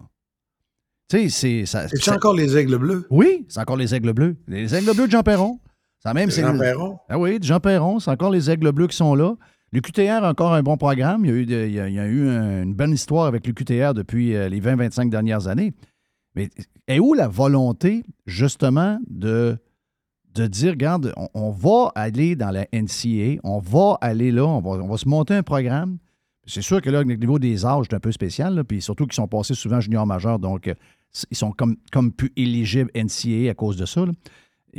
Tu 1.08 1.28
sais, 1.30 1.64
c'est. 1.64 1.88
C'est 1.88 2.10
encore 2.10 2.34
les 2.34 2.56
aigles 2.56 2.78
bleus. 2.78 3.06
Oui, 3.10 3.46
c'est 3.48 3.60
encore 3.60 3.76
les 3.76 3.94
aigles 3.94 4.12
bleus. 4.12 4.36
Les 4.48 4.74
aigles 4.74 4.94
bleus 4.94 5.06
de 5.06 5.12
Jean 5.12 5.22
Perron. 5.22 5.60
Ça 6.02 6.14
même, 6.14 6.30
c'est 6.30 6.42
Jean 6.42 6.58
Perron? 6.58 6.98
Ah 7.08 7.18
oui, 7.18 7.38
de 7.38 7.44
Jean 7.44 7.58
Perron, 7.60 7.98
c'est 8.00 8.10
encore 8.10 8.30
les 8.30 8.50
aigles 8.50 8.70
bleus 8.72 8.86
qui 8.88 8.96
sont 8.96 9.14
là. 9.14 9.34
Le 9.72 9.80
QTR 9.80 10.22
a 10.24 10.30
encore 10.30 10.54
un 10.54 10.62
bon 10.62 10.76
programme. 10.76 11.24
Il 11.24 11.30
y 11.30 11.34
a 11.34 11.36
eu, 11.36 11.46
de- 11.46 11.66
il 11.66 11.72
y 11.74 11.80
a, 11.80 11.88
il 11.88 11.94
y 11.94 11.98
a 11.98 12.06
eu 12.06 12.28
un- 12.28 12.62
une 12.62 12.74
bonne 12.74 12.92
histoire 12.92 13.26
avec 13.26 13.46
le 13.46 13.52
QTR 13.52 13.92
depuis 13.94 14.34
euh, 14.36 14.48
les 14.48 14.60
20-25 14.60 15.10
dernières 15.10 15.48
années. 15.48 15.72
Mais 16.36 16.48
est 16.86 17.00
où 17.00 17.14
la 17.14 17.26
volonté, 17.28 18.04
justement, 18.26 18.98
de, 19.08 19.56
de 20.34 20.46
dire, 20.46 20.70
regarde, 20.72 21.12
on, 21.16 21.28
on 21.34 21.50
va 21.50 21.90
aller 21.96 22.36
dans 22.36 22.50
la 22.50 22.66
NCA, 22.72 23.40
on 23.42 23.58
va 23.58 23.98
aller 24.00 24.30
là, 24.30 24.44
on 24.44 24.60
va, 24.60 24.70
on 24.82 24.88
va 24.88 24.96
se 24.98 25.08
monter 25.08 25.34
un 25.34 25.42
programme. 25.42 25.98
C'est 26.46 26.62
sûr 26.62 26.80
que 26.80 26.90
là, 26.90 27.00
au 27.00 27.04
niveau 27.04 27.38
des 27.38 27.64
âges, 27.66 27.86
c'est 27.90 27.96
un 27.96 28.00
peu 28.00 28.12
spécial, 28.12 28.54
là, 28.54 28.64
puis 28.64 28.80
surtout 28.80 29.04
qu'ils 29.06 29.14
sont 29.14 29.26
passés 29.28 29.54
souvent 29.54 29.80
junior 29.80 30.06
majeur, 30.06 30.38
donc 30.38 30.68
euh, 30.68 30.74
ils 31.30 31.36
sont 31.36 31.50
comme, 31.52 31.76
comme 31.92 32.12
plus 32.12 32.32
éligibles 32.36 32.90
NCA 32.94 33.50
à 33.50 33.54
cause 33.54 33.76
de 33.76 33.86
ça. 33.86 34.06
là. 34.06 34.12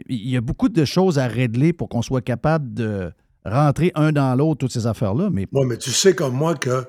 Il 0.08 0.30
y 0.30 0.38
a 0.38 0.42
beaucoup 0.42 0.70
de 0.70 0.86
choses 0.86 1.18
à 1.20 1.28
régler 1.28 1.74
pour 1.74 1.90
qu'on 1.90 2.02
soit 2.04 2.22
capable 2.22 2.74
de 2.74 3.12
rentrer 3.44 3.92
un 3.96 4.12
dans 4.12 4.36
l'autre, 4.36 4.60
toutes 4.60 4.72
ces 4.72 4.86
affaires-là. 4.88 5.30
Mais 5.32 5.48
Oui, 5.52 5.66
mais 5.66 5.78
tu 5.78 5.90
sais 5.92 6.14
comme 6.16 6.36
moi 6.36 6.56
que 6.56 6.86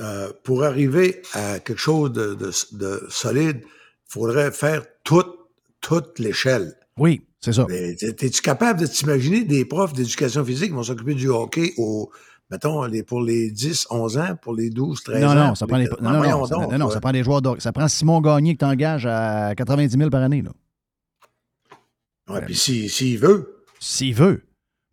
euh, 0.00 0.32
pour 0.44 0.64
arriver 0.64 1.22
à 1.34 1.58
quelque 1.58 1.78
chose 1.80 2.12
de, 2.12 2.34
de- 2.34 2.50
de 2.76 3.06
solide, 3.08 3.60
il 3.62 3.68
faudrait 4.12 4.50
faire 4.52 4.82
toute, 5.04 5.34
toute 5.80 6.18
l'échelle. 6.18 6.74
oui, 6.98 7.22
c'est 7.40 7.52
ça. 7.52 7.66
Mais 7.68 7.92
Es-tu 8.00 8.40
capable 8.42 8.80
de 8.80 8.86
t'imaginer 8.86 9.42
des 9.44 9.64
profs 9.64 9.92
d'éducation 9.94 10.44
physique 10.44 10.68
qui 10.68 10.74
vont 10.74 10.82
s'occuper 10.84 11.14
du 11.14 11.28
hockey 11.28 11.72
au, 11.76 12.10
mettons, 12.52 12.84
les, 12.84 13.02
pour 13.02 13.20
les 13.22 13.50
10, 13.50 13.86
11 13.90 14.18
ans, 14.18 14.36
pour 14.40 14.54
les 14.54 14.70
12, 14.70 15.02
13 15.02 15.20
Non, 15.22 15.28
ans? 15.30 15.34
non, 15.34 15.54
ça 15.56 15.66
prend, 15.66 15.78
les- 15.78 15.88
non, 16.00 16.10
non, 16.12 16.22
non, 16.22 16.44
ça- 16.46 16.54
donc, 16.54 16.72
non, 16.72 16.90
ça 16.90 17.00
prend 17.00 17.10
des 17.12 17.24
joueurs 17.24 17.42
d'or- 17.42 17.60
Ça 17.60 17.72
prend 17.72 17.88
Simon 17.88 18.20
Gagné 18.20 18.54
que 18.54 18.58
tu 18.60 18.64
engages 18.64 19.06
à 19.06 19.54
90 19.56 19.96
000 19.96 20.10
par 20.10 20.22
année. 20.22 20.42
Là. 20.42 20.50
Ouais, 22.28 22.42
puis 22.44 22.54
s'il 22.54 23.18
veut. 23.18 23.64
S'il 23.80 24.14
veut. 24.14 24.42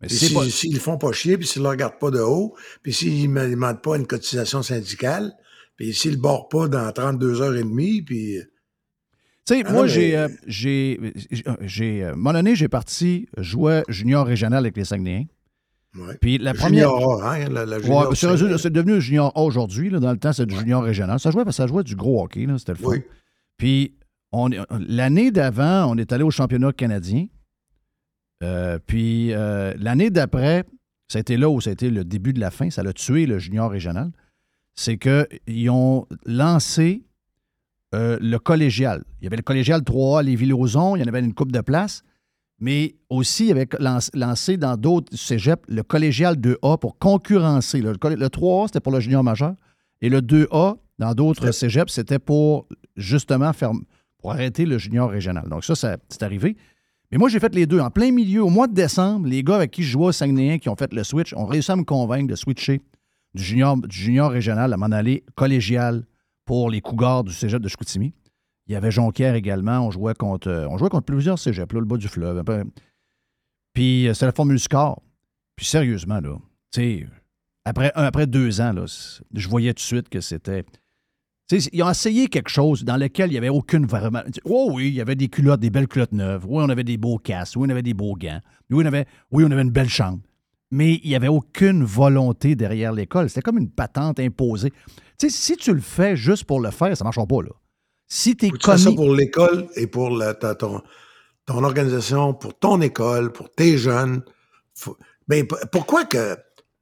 Mais 0.00 0.08
s'ils 0.08 0.72
le 0.72 0.80
font 0.80 0.96
pas 0.96 1.12
chier, 1.12 1.36
puis 1.36 1.46
s'ils 1.46 1.60
ne 1.62 1.66
le 1.66 1.70
regardent 1.70 1.98
pas 1.98 2.10
de 2.10 2.20
haut, 2.20 2.56
puis 2.82 2.92
s'ils 2.92 3.30
ne 3.32 3.48
demandent 3.50 3.82
pas 3.82 3.96
une 3.96 4.06
cotisation 4.06 4.62
syndicale, 4.62 5.32
puis 5.76 5.92
s'ils 5.94 6.12
ne 6.16 6.16
bordent 6.16 6.50
pas 6.50 6.68
dans 6.68 6.90
32 6.90 7.42
heures 7.42 7.54
et 7.54 7.62
demie, 7.62 8.00
puis... 8.02 8.38
Tu 9.46 9.54
sais, 9.56 9.62
Ah 9.66 9.72
moi, 9.72 9.82
non, 9.82 9.86
j'ai. 9.88 10.16
euh, 10.16 10.28
j'ai. 10.46 10.98
j'ai, 11.62 12.04
euh, 12.04 12.14
moment 12.14 12.32
donné, 12.34 12.54
j'ai 12.54 12.68
parti 12.68 13.26
jouer 13.38 13.82
junior 13.88 14.26
régional 14.26 14.58
avec 14.64 14.76
les 14.76 14.84
Saguenayens. 14.84 15.26
Ouais. 15.96 16.16
Puis 16.20 16.38
la 16.38 16.54
première. 16.54 16.88
Junior 16.88 17.24
A, 17.24 17.34
hein, 17.34 17.48
la, 17.48 17.66
la 17.66 17.78
Ouais, 17.78 18.14
junior 18.14 18.60
c'est 18.60 18.70
devenu 18.72 18.94
un 18.94 19.00
junior 19.00 19.32
A 19.34 19.42
aujourd'hui. 19.42 19.90
Dans 19.90 20.12
le 20.12 20.18
temps, 20.18 20.32
c'est 20.32 20.46
du 20.46 20.56
junior 20.56 20.84
régional. 20.84 21.18
Ça 21.18 21.30
jouait 21.30 21.50
ça 21.50 21.66
du 21.66 21.96
gros 21.96 22.22
hockey. 22.22 22.46
là. 22.46 22.58
C'était 22.58 22.72
le 22.72 22.78
fun. 22.78 22.88
Oui. 22.90 23.02
Puis 23.56 23.94
on 24.32 24.48
l'année 24.88 25.30
d'avant, 25.32 25.90
on 25.90 25.96
est 25.98 26.12
allé 26.12 26.22
au 26.22 26.30
championnat 26.30 26.72
canadien. 26.72 27.26
Euh, 28.42 28.78
puis 28.86 29.32
euh, 29.32 29.74
l'année 29.78 30.10
d'après, 30.10 30.64
ça 31.08 31.18
a 31.18 31.20
été 31.20 31.36
là 31.36 31.50
où 31.50 31.60
ça 31.60 31.70
a 31.70 31.72
été 31.72 31.90
le 31.90 32.04
début 32.04 32.32
de 32.32 32.40
la 32.40 32.50
fin. 32.50 32.70
Ça 32.70 32.82
l'a 32.82 32.92
tué 32.92 33.26
le 33.26 33.38
junior 33.38 33.70
régional. 33.70 34.12
C'est 34.76 34.96
qu'ils 34.96 35.70
ont 35.70 36.06
lancé 36.24 37.02
euh, 37.94 38.16
le 38.20 38.38
collégial. 38.38 39.02
Il 39.20 39.24
y 39.24 39.26
avait 39.26 39.36
le 39.36 39.42
collégial 39.42 39.80
3A, 39.80 40.22
les 40.24 40.36
Villozons, 40.36 40.94
il 40.94 41.00
y 41.00 41.02
en 41.02 41.08
avait 41.08 41.18
une 41.20 41.34
coupe 41.34 41.52
de 41.52 41.60
place. 41.60 42.02
Mais 42.60 42.94
aussi, 43.08 43.46
il 43.46 43.52
avait 43.52 43.68
lancé 44.14 44.56
dans 44.58 44.76
d'autres 44.76 45.16
cégeps 45.16 45.62
le 45.68 45.82
collégial 45.82 46.36
2A 46.36 46.78
pour 46.78 46.98
concurrencer. 46.98 47.80
Le, 47.80 47.94
coll- 47.96 48.18
le 48.18 48.26
3A, 48.26 48.66
c'était 48.66 48.80
pour 48.80 48.92
le 48.92 49.00
junior 49.00 49.24
majeur. 49.24 49.54
Et 50.02 50.08
le 50.10 50.20
2A, 50.20 50.76
dans 50.98 51.14
d'autres 51.14 51.50
cégeps, 51.52 51.92
c'était 51.92 52.18
pour 52.18 52.66
justement 52.96 53.52
faire, 53.54 53.72
pour 54.18 54.32
arrêter 54.32 54.66
le 54.66 54.76
junior 54.76 55.08
régional. 55.10 55.48
Donc 55.48 55.64
ça, 55.64 55.74
ça 55.74 55.96
c'est 56.10 56.22
arrivé. 56.22 56.56
Mais 57.10 57.16
moi, 57.18 57.28
j'ai 57.30 57.40
fait 57.40 57.54
les 57.54 57.66
deux. 57.66 57.80
En 57.80 57.90
plein 57.90 58.12
milieu, 58.12 58.44
au 58.44 58.50
mois 58.50 58.68
de 58.68 58.74
décembre, 58.74 59.26
les 59.26 59.42
gars 59.42 59.56
avec 59.56 59.70
qui 59.70 59.82
je 59.82 59.90
jouais 59.92 60.06
au 60.06 60.12
Saguenayens 60.12 60.58
qui 60.58 60.68
ont 60.68 60.76
fait 60.76 60.92
le 60.92 61.02
switch 61.02 61.32
ont 61.34 61.46
réussi 61.46 61.72
à 61.72 61.76
me 61.76 61.82
convaincre 61.84 62.28
de 62.28 62.34
switcher 62.36 62.82
du 63.34 63.42
junior, 63.42 63.76
du 63.78 63.96
junior 63.96 64.30
régional 64.30 64.72
à 64.72 64.76
m'en 64.76 64.86
aller 64.92 65.24
collégial 65.34 66.04
pour 66.44 66.68
les 66.70 66.80
Cougars 66.80 67.24
du 67.24 67.32
cégep 67.32 67.60
de 67.62 67.68
Chicoutimi. 67.68 68.12
Il 68.70 68.74
y 68.74 68.76
avait 68.76 68.92
Jonquière 68.92 69.34
également. 69.34 69.80
On 69.80 69.90
jouait 69.90 70.14
contre, 70.14 70.46
euh, 70.48 70.68
on 70.68 70.78
jouait 70.78 70.90
contre 70.90 71.06
plusieurs 71.06 71.40
cégeps, 71.40 71.74
le 71.74 71.84
bas 71.84 71.96
du 71.96 72.06
fleuve. 72.06 72.40
Puis 73.72 74.06
euh, 74.06 74.14
c'était 74.14 74.26
la 74.26 74.32
formule 74.32 74.60
score. 74.60 75.02
Puis 75.56 75.66
sérieusement, 75.66 76.20
là, 76.20 76.36
après, 77.64 78.28
deux 78.28 78.60
ans, 78.60 78.72
là, 78.72 78.84
je 79.34 79.48
voyais 79.48 79.74
tout 79.74 79.78
de 79.78 79.80
suite 79.80 80.08
que 80.08 80.20
c'était. 80.20 80.64
Ils 81.50 81.82
ont 81.82 81.90
essayé 81.90 82.28
quelque 82.28 82.48
chose 82.48 82.84
dans 82.84 82.96
lequel 82.96 83.30
il 83.30 83.32
n'y 83.32 83.38
avait 83.38 83.48
aucune 83.48 83.86
vraiment. 83.86 84.20
Oh 84.44 84.70
oui, 84.72 84.86
il 84.86 84.94
y 84.94 85.00
avait 85.00 85.16
des 85.16 85.26
culottes, 85.26 85.58
des 85.58 85.70
belles 85.70 85.88
culottes 85.88 86.12
neuves. 86.12 86.46
Oui, 86.46 86.62
on 86.64 86.68
avait 86.68 86.84
des 86.84 86.96
beaux 86.96 87.18
casques. 87.18 87.56
Oui, 87.56 87.66
on 87.66 87.70
avait 87.70 87.82
des 87.82 87.94
beaux 87.94 88.14
gants. 88.14 88.38
Oui, 88.70 88.84
on 88.84 88.86
avait, 88.86 89.06
oui, 89.32 89.42
on 89.44 89.50
avait 89.50 89.62
une 89.62 89.72
belle 89.72 89.88
chambre. 89.88 90.20
Mais 90.70 91.00
il 91.02 91.08
n'y 91.08 91.16
avait 91.16 91.26
aucune 91.26 91.82
volonté 91.82 92.54
derrière 92.54 92.92
l'école. 92.92 93.28
C'était 93.30 93.42
comme 93.42 93.58
une 93.58 93.70
patente 93.70 94.20
imposée. 94.20 94.70
Tu 95.18 95.28
sais, 95.28 95.30
si 95.30 95.56
tu 95.56 95.74
le 95.74 95.80
fais 95.80 96.14
juste 96.14 96.44
pour 96.44 96.60
le 96.60 96.70
faire, 96.70 96.96
ça 96.96 97.02
ne 97.02 97.06
marchera 97.06 97.26
pas, 97.26 97.42
là. 97.42 97.50
Si 98.12 98.36
tu 98.36 98.46
es 98.46 98.50
fasses 98.60 98.80
ça 98.80 98.84
commis. 98.86 98.96
pour 98.96 99.14
l'école 99.14 99.68
et 99.76 99.86
pour 99.86 100.10
la- 100.10 100.34
ta- 100.34 100.56
ton, 100.56 100.82
ton 101.46 101.62
organisation, 101.64 102.34
pour 102.34 102.58
ton 102.58 102.80
école, 102.80 103.32
pour 103.32 103.50
tes 103.50 103.78
jeunes. 103.78 104.22
Faut- 104.74 104.98
Ben, 105.28 105.46
pourquoi 105.70 106.04
que 106.06 106.36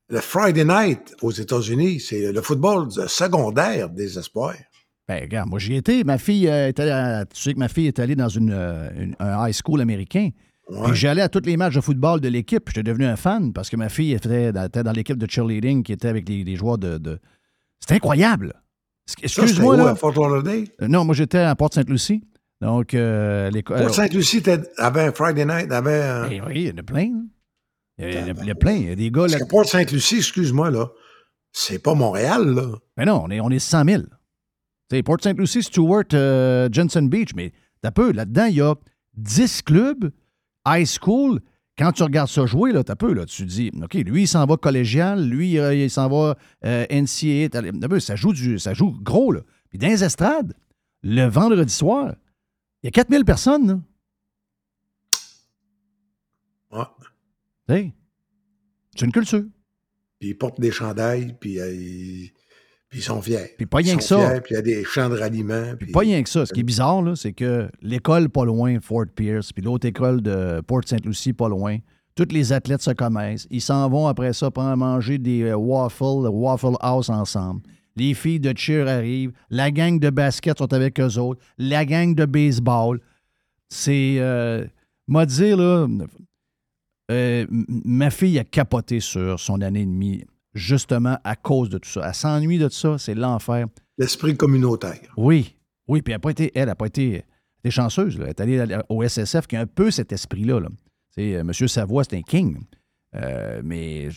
le 0.08 0.20
Friday 0.20 0.64
night 0.64 1.14
aux 1.20 1.30
États-Unis, 1.30 2.00
c'est 2.00 2.32
le 2.32 2.40
football 2.40 2.88
secondaire 3.08 3.90
des 3.90 4.18
espoirs? 4.18 4.54
Ben, 5.06 5.20
regarde, 5.22 5.50
moi, 5.50 5.58
j'y 5.58 5.74
étais. 5.74 6.02
Ma 6.02 6.16
fille 6.16 6.48
euh, 6.48 6.68
est 6.68 6.80
allée 6.80 6.90
à- 6.90 7.26
Tu 7.26 7.40
sais 7.42 7.52
que 7.52 7.58
ma 7.58 7.68
fille 7.68 7.88
est 7.88 7.98
allée 7.98 8.16
dans 8.16 8.28
une, 8.30 8.50
euh, 8.52 8.88
une- 8.98 9.16
un 9.18 9.46
high 9.46 9.54
school 9.54 9.80
américain. 9.82 10.30
Puis 10.84 10.94
j'allais 10.96 11.22
à 11.22 11.28
tous 11.30 11.42
les 11.46 11.56
matchs 11.56 11.74
de 11.76 11.80
football 11.80 12.20
de 12.20 12.28
l'équipe. 12.28 12.68
J'étais 12.68 12.82
devenu 12.82 13.04
un 13.06 13.16
fan 13.16 13.52
parce 13.54 13.68
que 13.70 13.76
ma 13.76 13.88
fille 13.90 14.12
était 14.12 14.52
dans, 14.52 14.64
était 14.64 14.82
dans 14.82 14.92
l'équipe 14.92 15.16
de 15.16 15.30
cheerleading 15.30 15.82
qui 15.82 15.92
était 15.92 16.08
avec 16.08 16.26
les, 16.28 16.42
les 16.44 16.56
joueurs 16.56 16.76
de. 16.78 16.96
de- 16.98 17.18
C'était 17.80 17.94
incroyable. 17.94 18.52
Excuse-moi, 19.22 19.76
là. 19.76 19.88
à 19.90 19.94
Fort 19.94 20.12
Lauderdale? 20.12 20.66
Euh, 20.82 20.88
Non, 20.88 21.04
moi, 21.04 21.14
j'étais 21.14 21.38
à 21.38 21.54
Port-Sainte-Lucie. 21.54 22.22
Donc, 22.60 22.92
euh, 22.94 23.50
l'école. 23.50 23.78
Port-Sainte-Lucie 23.80 24.38
était- 24.38 24.60
avait 24.78 25.02
un 25.02 25.12
Friday 25.12 25.44
night, 25.44 25.70
avait 25.72 26.02
un... 26.02 26.28
Eh 26.30 26.40
oui, 26.42 26.52
il 26.54 26.66
y 26.68 26.72
en 26.72 26.76
a 26.78 26.82
plein. 26.82 27.10
hein. 27.14 27.26
Il 28.00 28.10
y 28.10 28.46
y 28.46 28.50
a- 28.50 28.54
plein. 28.54 28.72
Il 28.74 28.88
y 28.88 28.90
a 28.90 28.94
des 28.96 29.10
gars 29.10 29.26
là. 29.26 29.38
Port-Sainte-Lucie, 29.48 30.16
excuse-moi, 30.18 30.70
là, 30.70 30.88
c'est 31.52 31.82
pas 31.82 31.94
Montréal, 31.94 32.46
là. 32.54 32.72
Mais 32.96 33.04
non, 33.04 33.22
on 33.24 33.30
est, 33.30 33.40
on 33.40 33.50
est 33.50 33.58
100 33.58 33.84
000. 33.84 34.02
Tu 34.02 34.96
sais, 34.96 35.02
Port 35.02 35.18
St. 35.20 35.36
Lucie, 35.38 35.62
Stewart, 35.62 36.04
euh, 36.14 36.68
Jensen 36.72 37.08
Beach, 37.08 37.30
mais 37.36 37.52
t'as 37.82 37.90
peu. 37.90 38.10
Là-dedans, 38.12 38.46
il 38.46 38.54
y 38.56 38.60
a 38.62 38.74
10 39.14 39.62
clubs, 39.62 40.10
high 40.66 40.86
school. 40.86 41.40
Quand 41.78 41.92
tu 41.92 42.02
regardes 42.02 42.28
ça 42.28 42.44
jouer, 42.44 42.72
là, 42.72 42.82
t'as 42.82 42.96
peu, 42.96 43.12
là, 43.12 43.24
tu 43.24 43.44
te 43.44 43.48
dis, 43.48 43.70
OK, 43.80 43.94
lui, 43.94 44.22
il 44.22 44.28
s'en 44.28 44.44
va 44.46 44.56
collégial, 44.56 45.24
lui, 45.28 45.60
euh, 45.60 45.74
il 45.74 45.88
s'en 45.88 46.08
va 46.08 46.36
euh, 46.64 46.84
NCAA. 46.90 47.48
Peu, 47.88 48.00
ça, 48.00 48.16
joue 48.16 48.32
du, 48.32 48.58
ça 48.58 48.74
joue 48.74 48.90
gros, 49.00 49.30
là. 49.30 49.42
Puis 49.70 49.78
dans 49.78 49.86
les 49.86 50.02
estrades, 50.02 50.54
le 51.02 51.26
vendredi 51.26 51.72
soir, 51.72 52.16
il 52.82 52.86
y 52.86 52.88
a 52.88 52.90
4000 52.90 53.24
personnes, 53.24 53.68
là. 53.68 53.80
Ouais. 56.70 56.84
Tu 57.68 57.74
sais, 57.74 57.92
C'est 58.96 59.06
une 59.06 59.12
culture. 59.12 59.44
Puis 60.18 60.30
ils 60.30 60.34
portent 60.36 60.60
des 60.60 60.72
chandails, 60.72 61.36
puis, 61.38 61.60
euh, 61.60 61.72
ils, 61.72 62.32
puis 62.88 63.00
ils 63.00 63.02
sont 63.02 63.20
fiers. 63.20 63.54
Puis 63.56 63.66
pas 63.66 63.78
rien 63.78 63.96
que 63.96 64.02
ça. 64.02 64.30
fiers, 64.30 64.40
Puis 64.40 64.54
il 64.54 64.56
y 64.56 64.58
a 64.58 64.62
des 64.62 64.84
champs 64.84 65.08
de 65.08 65.18
ralliement. 65.18 65.74
Puis, 65.78 65.92
Pas 65.92 66.00
rien 66.00 66.22
que 66.22 66.28
ça. 66.28 66.46
Ce 66.46 66.52
qui 66.52 66.60
est 66.60 66.64
bizarre, 66.64 67.02
là, 67.02 67.14
c'est 67.16 67.32
que 67.32 67.68
l'école 67.82 68.28
pas 68.30 68.44
loin, 68.44 68.80
Fort 68.80 69.04
Pierce, 69.14 69.52
puis 69.52 69.62
l'autre 69.62 69.86
école 69.86 70.22
de 70.22 70.60
Port-Sainte-Lucie 70.66 71.32
pas 71.34 71.48
loin, 71.48 71.78
tous 72.14 72.32
les 72.32 72.52
athlètes 72.52 72.82
se 72.82 72.90
connaissent. 72.90 73.46
Ils 73.50 73.60
s'en 73.60 73.88
vont 73.88 74.06
après 74.06 74.32
ça 74.32 74.48
à 74.56 74.76
manger 74.76 75.18
des 75.18 75.42
euh, 75.42 75.56
waffles, 75.56 76.28
Waffle 76.28 76.76
House 76.80 77.10
ensemble. 77.10 77.60
Les 77.94 78.14
filles 78.14 78.40
de 78.40 78.52
cheer 78.56 78.88
arrivent. 78.88 79.32
La 79.50 79.70
gang 79.70 79.98
de 79.98 80.10
basket 80.10 80.58
sont 80.58 80.72
avec 80.72 80.98
eux 81.00 81.18
autres. 81.18 81.40
La 81.58 81.84
gang 81.84 82.14
de 82.14 82.24
baseball. 82.24 83.00
C'est. 83.68 84.16
Euh, 84.18 84.64
m'a 85.06 85.26
dire, 85.26 85.56
là. 85.56 85.86
euh, 87.10 87.46
ma 87.50 88.10
fille 88.10 88.38
a 88.38 88.44
capoté 88.44 89.00
sur 89.00 89.38
son 89.38 89.60
année 89.62 89.82
et 89.82 89.86
demie, 89.86 90.24
justement 90.58 91.18
à 91.24 91.36
cause 91.36 91.68
de 91.70 91.78
tout 91.78 91.88
ça. 91.88 92.02
Elle 92.06 92.14
s'ennuie 92.14 92.58
de 92.58 92.68
tout 92.68 92.74
ça. 92.74 92.98
C'est 92.98 93.14
l'enfer. 93.14 93.66
L'esprit 93.96 94.36
communautaire. 94.36 95.00
Oui, 95.16 95.56
oui, 95.88 96.02
puis 96.02 96.12
elle 96.12 96.16
n'a 96.16 96.20
pas 96.20 96.30
été, 96.30 96.52
elle 96.54 96.66
n'a 96.66 96.74
pas 96.74 96.86
été, 96.86 97.24
elle 97.64 97.70
chanceuse. 97.70 98.18
Là. 98.18 98.26
Elle 98.26 98.30
est 98.30 98.60
allée 98.60 98.78
au 98.88 99.02
SSF 99.02 99.46
qui 99.46 99.56
a 99.56 99.60
un 99.60 99.66
peu 99.66 99.90
cet 99.90 100.12
esprit-là. 100.12 100.60
Là. 100.60 100.68
Tu 101.16 101.34
euh, 101.34 101.40
M. 101.40 101.52
Savoie, 101.52 102.04
c'est 102.04 102.16
un 102.16 102.22
king. 102.22 102.58
Euh, 103.14 103.62
mais 103.64 104.08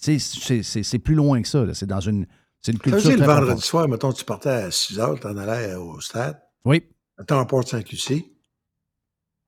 tu 0.00 0.18
c'est- 0.20 0.98
plus 0.98 1.14
loin 1.14 1.42
que 1.42 1.48
ça. 1.48 1.66
C'est 1.74 1.86
dans 1.86 2.00
une, 2.00 2.26
une 2.68 2.78
culture 2.78 3.10
le 3.10 3.24
vendredi 3.24 3.62
soir, 3.62 3.88
mettons, 3.88 4.12
tu 4.12 4.24
partais 4.24 4.50
à 4.50 4.70
6 4.70 4.98
heures, 5.00 5.18
tu 5.18 5.26
en 5.26 5.36
allais 5.36 5.74
au 5.74 6.00
stade. 6.00 6.40
Oui. 6.64 6.84
Mettons 7.18 7.38
à 7.40 7.46
Port-Sainte-Lucie. 7.46 8.32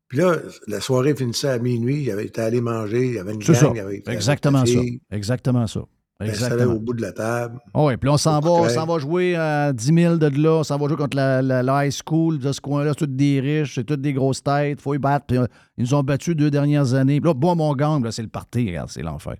Puis 0.08 0.18
là, 0.18 0.36
la 0.66 0.80
soirée 0.80 1.14
finissait 1.14 1.48
à 1.50 1.58
minuit, 1.58 2.02
il 2.02 2.10
avait 2.10 2.24
été 2.24 2.40
allé 2.40 2.60
manger, 2.60 3.06
il 3.06 3.14
y 3.14 3.18
avait 3.18 3.34
une 3.34 3.40
gang 3.40 3.54
ça. 3.54 3.72
Exactement 4.12 4.64
ça. 4.64 4.80
Exactement 5.10 5.66
ça. 5.66 5.80
T'installais 6.20 6.46
Exactement. 6.54 6.74
au 6.74 6.80
bout 6.80 6.94
de 6.94 7.02
la 7.02 7.12
table. 7.12 7.60
Oh 7.74 7.86
oui, 7.88 7.96
puis 7.96 8.10
on 8.10 8.16
s'en 8.16 8.40
va, 8.40 8.50
on 8.50 8.86
va 8.86 8.98
jouer 8.98 9.36
à 9.36 9.72
10 9.72 9.94
000 9.94 10.16
de 10.16 10.26
là, 10.42 10.50
on 10.54 10.64
s'en 10.64 10.76
va 10.76 10.88
jouer 10.88 10.96
contre 10.96 11.16
la, 11.16 11.40
la- 11.42 11.62
la 11.62 11.86
high 11.86 11.92
school 11.92 12.40
de 12.40 12.50
ce 12.50 12.60
coin-là, 12.60 12.90
c'est 12.98 13.06
tous 13.06 13.12
des 13.14 13.38
riches, 13.38 13.76
c'est 13.76 13.84
toutes 13.84 14.00
des 14.00 14.12
grosses 14.12 14.42
têtes, 14.42 14.80
faut 14.80 14.94
y 14.94 14.98
battre. 14.98 15.26
Puis, 15.26 15.36
euh, 15.38 15.46
ils 15.76 15.84
nous 15.84 15.94
ont 15.94 16.02
battus 16.02 16.34
deux 16.34 16.50
dernières 16.50 16.92
années. 16.94 17.20
Puis 17.20 17.28
là, 17.28 17.34
bon, 17.34 17.54
mon 17.54 17.72
gang, 17.76 18.10
c'est 18.10 18.22
le 18.22 18.28
party, 18.28 18.66
regarde, 18.66 18.88
c'est 18.90 19.02
l'enfer. 19.02 19.36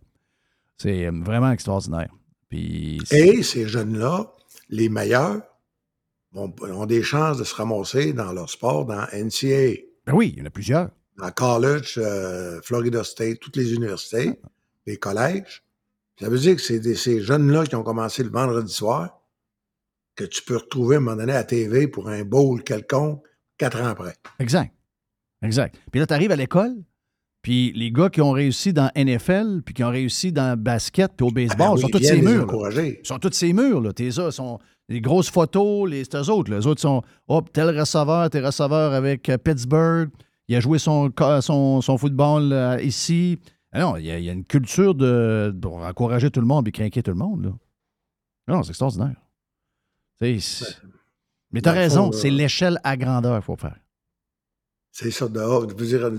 C'est 0.77 1.07
euh, 1.07 1.11
vraiment 1.25 1.51
extraordinaire. 1.51 2.15
Puis, 2.49 3.01
Et 3.11 3.43
ces 3.43 3.67
jeunes-là, 3.67 4.31
les 4.71 4.89
meilleurs, 4.89 5.43
ont 6.35 6.87
des 6.87 7.03
chances 7.03 7.39
de 7.39 7.45
se 7.45 7.55
ramasser 7.57 8.13
dans 8.13 8.33
leur 8.33 8.49
sport 8.51 8.85
dans 8.87 9.05
NCAA. 9.13 9.81
ben 10.07 10.13
oui, 10.15 10.33
il 10.37 10.39
y 10.39 10.43
en 10.43 10.47
a 10.47 10.51
plusieurs. 10.51 10.91
dans 11.17 11.31
college, 11.33 11.95
euh, 11.99 12.61
Florida 12.63 13.03
State, 13.03 13.41
toutes 13.41 13.57
les 13.57 13.75
universités, 13.75 14.39
les 14.87 14.97
collèges. 14.97 15.65
Ça 16.21 16.29
veut 16.29 16.39
dire 16.39 16.57
que 16.57 16.63
c'est 16.63 16.83
ces 16.95 17.21
jeunes-là 17.21 17.65
qui 17.67 17.77
ont 17.77 17.83
commencé 17.83 18.23
le 18.25 18.31
vendredi 18.31 18.73
soir 18.73 19.21
que 20.17 20.25
tu 20.25 20.43
peux 20.43 20.57
retrouver 20.57 20.97
à 20.97 20.99
un 20.99 21.03
moment 21.03 21.17
donné 21.17 21.33
à 21.33 21.45
TV 21.45 21.87
pour 21.87 22.09
un 22.09 22.25
bowl 22.25 22.63
quelconque 22.65 23.23
quatre 23.57 23.81
ans 23.81 23.87
après. 23.87 24.15
Exact. 24.41 24.75
Exact. 25.43 25.77
Puis 25.93 26.01
là, 26.01 26.07
tu 26.07 26.15
arrives 26.15 26.33
à 26.33 26.37
l'école, 26.37 26.75
puis 27.43 27.73
les 27.77 27.93
gars 27.93 28.09
qui 28.11 28.21
ont 28.21 28.33
réussi 28.33 28.73
dans 28.73 28.91
NFL, 28.97 29.63
puis 29.65 29.75
qui 29.75 29.85
ont 29.85 29.91
réussi 29.91 30.33
dans 30.33 30.51
le 30.51 30.57
basket, 30.57 31.13
puis 31.17 31.25
au 31.25 31.31
baseball, 31.31 31.61
Ah 31.61 31.69
ben 31.69 31.75
oui, 31.77 31.81
sont 31.83 31.89
tous 31.89 32.03
ces 32.03 32.21
murs. 32.21 32.47
là. 32.69 32.83
sont 33.05 33.19
tous 33.21 33.33
ces 33.33 33.53
murs, 33.53 33.81
là. 33.81 33.93
T'es 33.93 34.11
ça, 34.11 34.33
sont 34.33 34.59
les 34.89 35.01
grosses 35.01 35.31
photos, 35.31 35.89
les, 35.89 36.03
eux 36.03 36.31
autres. 36.31 36.51
là. 36.51 36.59
Les 36.59 36.67
autres 36.67 36.81
sont, 36.81 37.03
hop, 37.29 37.53
tel 37.53 37.79
receveur, 37.79 38.29
t'es 38.31 38.41
receveur 38.41 38.93
avec 38.93 39.29
euh, 39.29 39.39
Pittsburgh. 39.39 40.09
Il 40.49 40.57
a 40.57 40.61
joué 40.61 40.79
son, 40.81 41.13
ca- 41.17 41.41
son, 41.43 41.81
son 41.81 41.97
football 41.97 42.53
euh, 42.53 42.81
ici. 42.83 43.39
Ah 43.73 43.81
non, 43.81 43.97
il 43.97 44.07
y, 44.07 44.11
a, 44.11 44.19
il 44.19 44.25
y 44.25 44.31
a 44.31 44.33
une 44.33 44.45
culture 44.45 44.95
de, 44.95 45.55
pour 45.61 45.77
encourager 45.79 46.31
tout 46.31 46.41
le 46.41 46.47
monde 46.47 46.67
et 46.69 46.73
craquer 46.73 47.03
tout 47.03 47.11
le 47.11 47.17
monde, 47.19 47.45
là. 47.45 47.53
Ah 48.47 48.53
Non, 48.53 48.63
c'est 48.63 48.71
extraordinaire. 48.71 49.17
C'est- 50.21 50.79
Mais 51.53 51.61
t'as 51.61 51.73
raison, 51.73 52.11
là- 52.11 52.17
c'est 52.19 52.31
l'échelle 52.31 52.81
à 52.85 52.97
grandeur 52.97 53.37
qu'il 53.37 53.45
faut 53.45 53.57
faire. 53.57 53.79
C'est 54.91 55.11
ça, 55.11 55.29
dehors. 55.29 55.69
Je 55.69 55.75
veux 55.75 55.87
dire, 55.87 56.11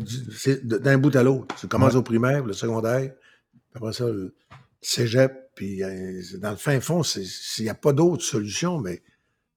d'un 0.64 0.98
bout 0.98 1.14
à 1.16 1.24
l'autre. 1.24 1.54
Tu 1.60 1.68
commences 1.68 1.94
Ouais. 1.94 2.00
au 2.00 2.04
primaire, 2.04 2.46
le 2.46 2.54
secondaire, 2.54 3.14
après 3.76 3.94
ça, 3.94 4.06
le 4.08 4.36
cégep, 4.82 5.52
puis 5.56 5.84
euh, 5.84 6.22
dans 6.40 6.52
le 6.52 6.56
fin 6.56 6.80
fond, 6.80 7.04
s'il 7.04 7.64
n'y 7.66 7.70
a 7.70 7.76
pas 7.76 7.92
d'autre 7.94 8.24
solution, 8.24 8.80
mais 8.80 9.02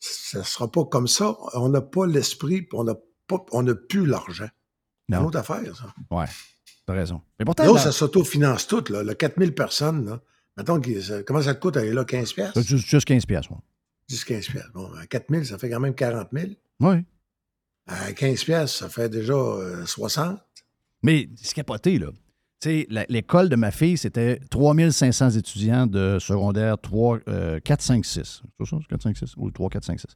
ça 0.01 0.39
ne 0.41 0.45
sera 0.45 0.71
pas 0.71 0.85
comme 0.87 1.07
ça. 1.07 1.37
On 1.55 1.69
n'a 1.69 1.81
pas 1.83 2.07
l'esprit, 2.07 2.63
puis 2.63 2.77
on 2.79 2.85
n'a 2.85 2.97
pas, 3.29 3.45
on 3.53 3.63
n'a 3.63 3.75
plus 3.75 4.07
l'argent. 4.07 4.49
C'est 5.09 5.17
une 5.17 5.23
autre 5.25 5.39
affaire, 5.39 5.77
ça. 5.77 5.95
Ouais, 6.11 6.25
t'as 6.87 6.93
raison. 6.95 7.21
Mais 7.39 7.45
pourtant, 7.45 7.73
Là, 7.73 7.79
ça 7.81 7.93
s'autofinance 7.93 8.67
tout, 8.67 8.85
là. 8.91 9.03
Le 9.03 9.15
4000 9.15 9.55
personnes, 9.55 10.07
là. 10.07 10.21
Mettons, 10.57 10.81
comment 11.27 11.41
ça 11.41 11.55
te 11.55 11.61
coûte 11.61 11.77
aller 11.79 11.93
là? 11.93 12.05
15 12.05 12.33
piastres? 12.35 12.61
c'est 12.61 12.67
juste, 12.69 12.87
juste 12.87 13.07
15 13.07 13.25
piastres, 13.25 13.53
ouais. 13.53 13.59
10-15 14.11 14.51
piastres. 14.51 14.73
Bon, 14.75 14.91
à 15.01 15.07
4000, 15.07 15.47
ça 15.47 15.57
fait 15.59 15.71
quand 15.71 15.81
même 15.81 15.95
40 15.95 16.29
000. 16.33 16.49
Oui. 16.81 16.97
À 17.87 18.13
15 18.13 18.45
piastres, 18.45 18.77
ça 18.79 18.89
fait 18.89 19.09
déjà 19.09 19.33
euh, 19.33 19.87
60. 19.87 20.39
Mais 21.03 21.31
c'est 21.37 21.55
capoté, 21.55 21.99
là. 21.99 22.09
Tu 22.61 22.69
sais, 22.87 22.87
l'école 23.09 23.49
de 23.49 23.57
ma 23.57 23.71
fille, 23.73 23.97
c'était 23.97 24.39
3500 24.51 25.31
étudiants 25.31 25.87
de 25.89 26.19
secondaire 26.21 26.79
3, 26.79 27.19
euh, 27.29 27.59
4, 27.61 27.81
5, 27.83 28.05
6. 28.05 28.43
C'est 28.61 28.67
ça, 28.67 28.77
4, 28.89 29.03
5, 29.03 29.17
6? 29.17 29.35
Ou 29.37 29.51
3, 29.51 29.69
4, 29.71 29.85
5, 29.85 30.01
6. 30.01 30.07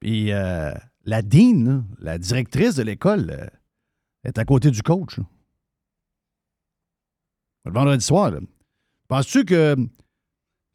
Puis 0.00 0.32
euh, 0.32 0.72
la 1.04 1.22
dean, 1.22 1.64
là, 1.64 1.82
la 2.00 2.18
directrice 2.18 2.74
de 2.74 2.82
l'école, 2.82 3.30
euh, 3.30 3.46
est 4.24 4.36
à 4.38 4.44
côté 4.44 4.70
du 4.70 4.82
coach. 4.82 5.16
là. 5.18 5.24
Le 7.64 7.72
vendredi 7.72 8.04
soir, 8.04 8.30
là. 8.30 8.38
Penses-tu 9.08 9.44
que... 9.44 9.76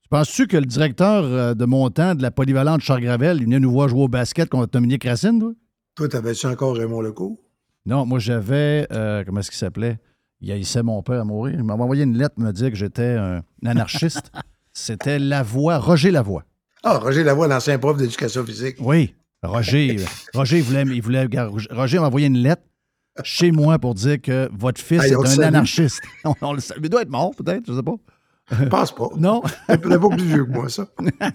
Penses-tu 0.09 0.47
que 0.47 0.57
le 0.57 0.65
directeur 0.65 1.23
euh, 1.23 1.53
de 1.53 1.65
montant 1.65 2.15
de 2.15 2.21
la 2.23 2.31
polyvalente 2.31 2.81
Chargravel, 2.81 3.37
il 3.37 3.43
venait 3.43 3.59
nous 3.59 3.71
voir 3.71 3.89
jouer 3.89 4.03
au 4.03 4.07
basket 4.07 4.49
contre 4.49 4.71
Dominique 4.71 5.03
Racine, 5.03 5.39
toi? 5.39 5.53
Toi, 5.95 6.09
t'avais-tu 6.09 6.47
encore 6.47 6.75
Raymond 6.75 7.01
Lecourt? 7.01 7.37
Non, 7.85 8.05
moi 8.05 8.17
j'avais. 8.19 8.87
euh, 8.91 9.23
comment 9.23 9.39
est-ce 9.41 9.51
qu'il 9.51 9.59
s'appelait? 9.59 9.99
Il 10.41 10.51
haïssait 10.51 10.81
mon 10.83 11.03
père 11.03 11.21
à 11.21 11.25
mourir. 11.25 11.55
Il 11.59 11.63
m'avait 11.63 11.83
envoyé 11.83 12.03
une 12.03 12.17
lettre 12.17 12.35
me 12.39 12.51
dire 12.51 12.69
que 12.69 12.75
j'étais 12.75 13.15
un 13.15 13.41
anarchiste. 13.65 14.31
C'était 14.73 15.19
Lavoie, 15.19 15.77
Roger 15.77 16.09
Lavoie. 16.11 16.43
Ah, 16.83 16.97
Roger 16.97 17.23
Lavoie, 17.23 17.47
l'ancien 17.47 17.77
prof 17.77 17.97
d'éducation 17.97 18.43
physique. 18.45 18.77
Oui, 18.79 19.13
Roger. 19.43 19.97
Roger, 20.33 20.57
il 20.57 20.63
voulait, 20.63 20.83
il 20.83 21.01
voulait. 21.01 21.27
Roger 21.71 21.99
m'a 21.99 22.07
envoyé 22.07 22.27
une 22.27 22.37
lettre 22.37 22.63
chez 23.23 23.51
moi 23.51 23.79
pour 23.79 23.93
dire 23.95 24.21
que 24.21 24.49
votre 24.53 24.81
fils 24.81 25.03
Hey, 25.03 25.11
est 25.11 25.15
un 25.15 25.25
salue. 25.25 25.45
anarchiste. 25.47 26.01
On, 26.25 26.33
on 26.41 26.53
le 26.53 26.59
salue. 26.59 26.81
Il 26.83 26.89
doit 26.89 27.01
être 27.01 27.09
mort, 27.09 27.35
peut-être, 27.35 27.63
je 27.67 27.73
sais 27.73 27.83
pas. 27.83 27.95
Je 28.51 28.65
pense 28.65 28.93
pas. 28.95 29.09
Non? 29.17 29.41
C'est 29.69 29.79
pas 29.81 30.09
plus 30.09 30.23
vieux 30.23 30.45
que 30.45 30.51
moi, 30.51 30.69
ça. 30.69 30.87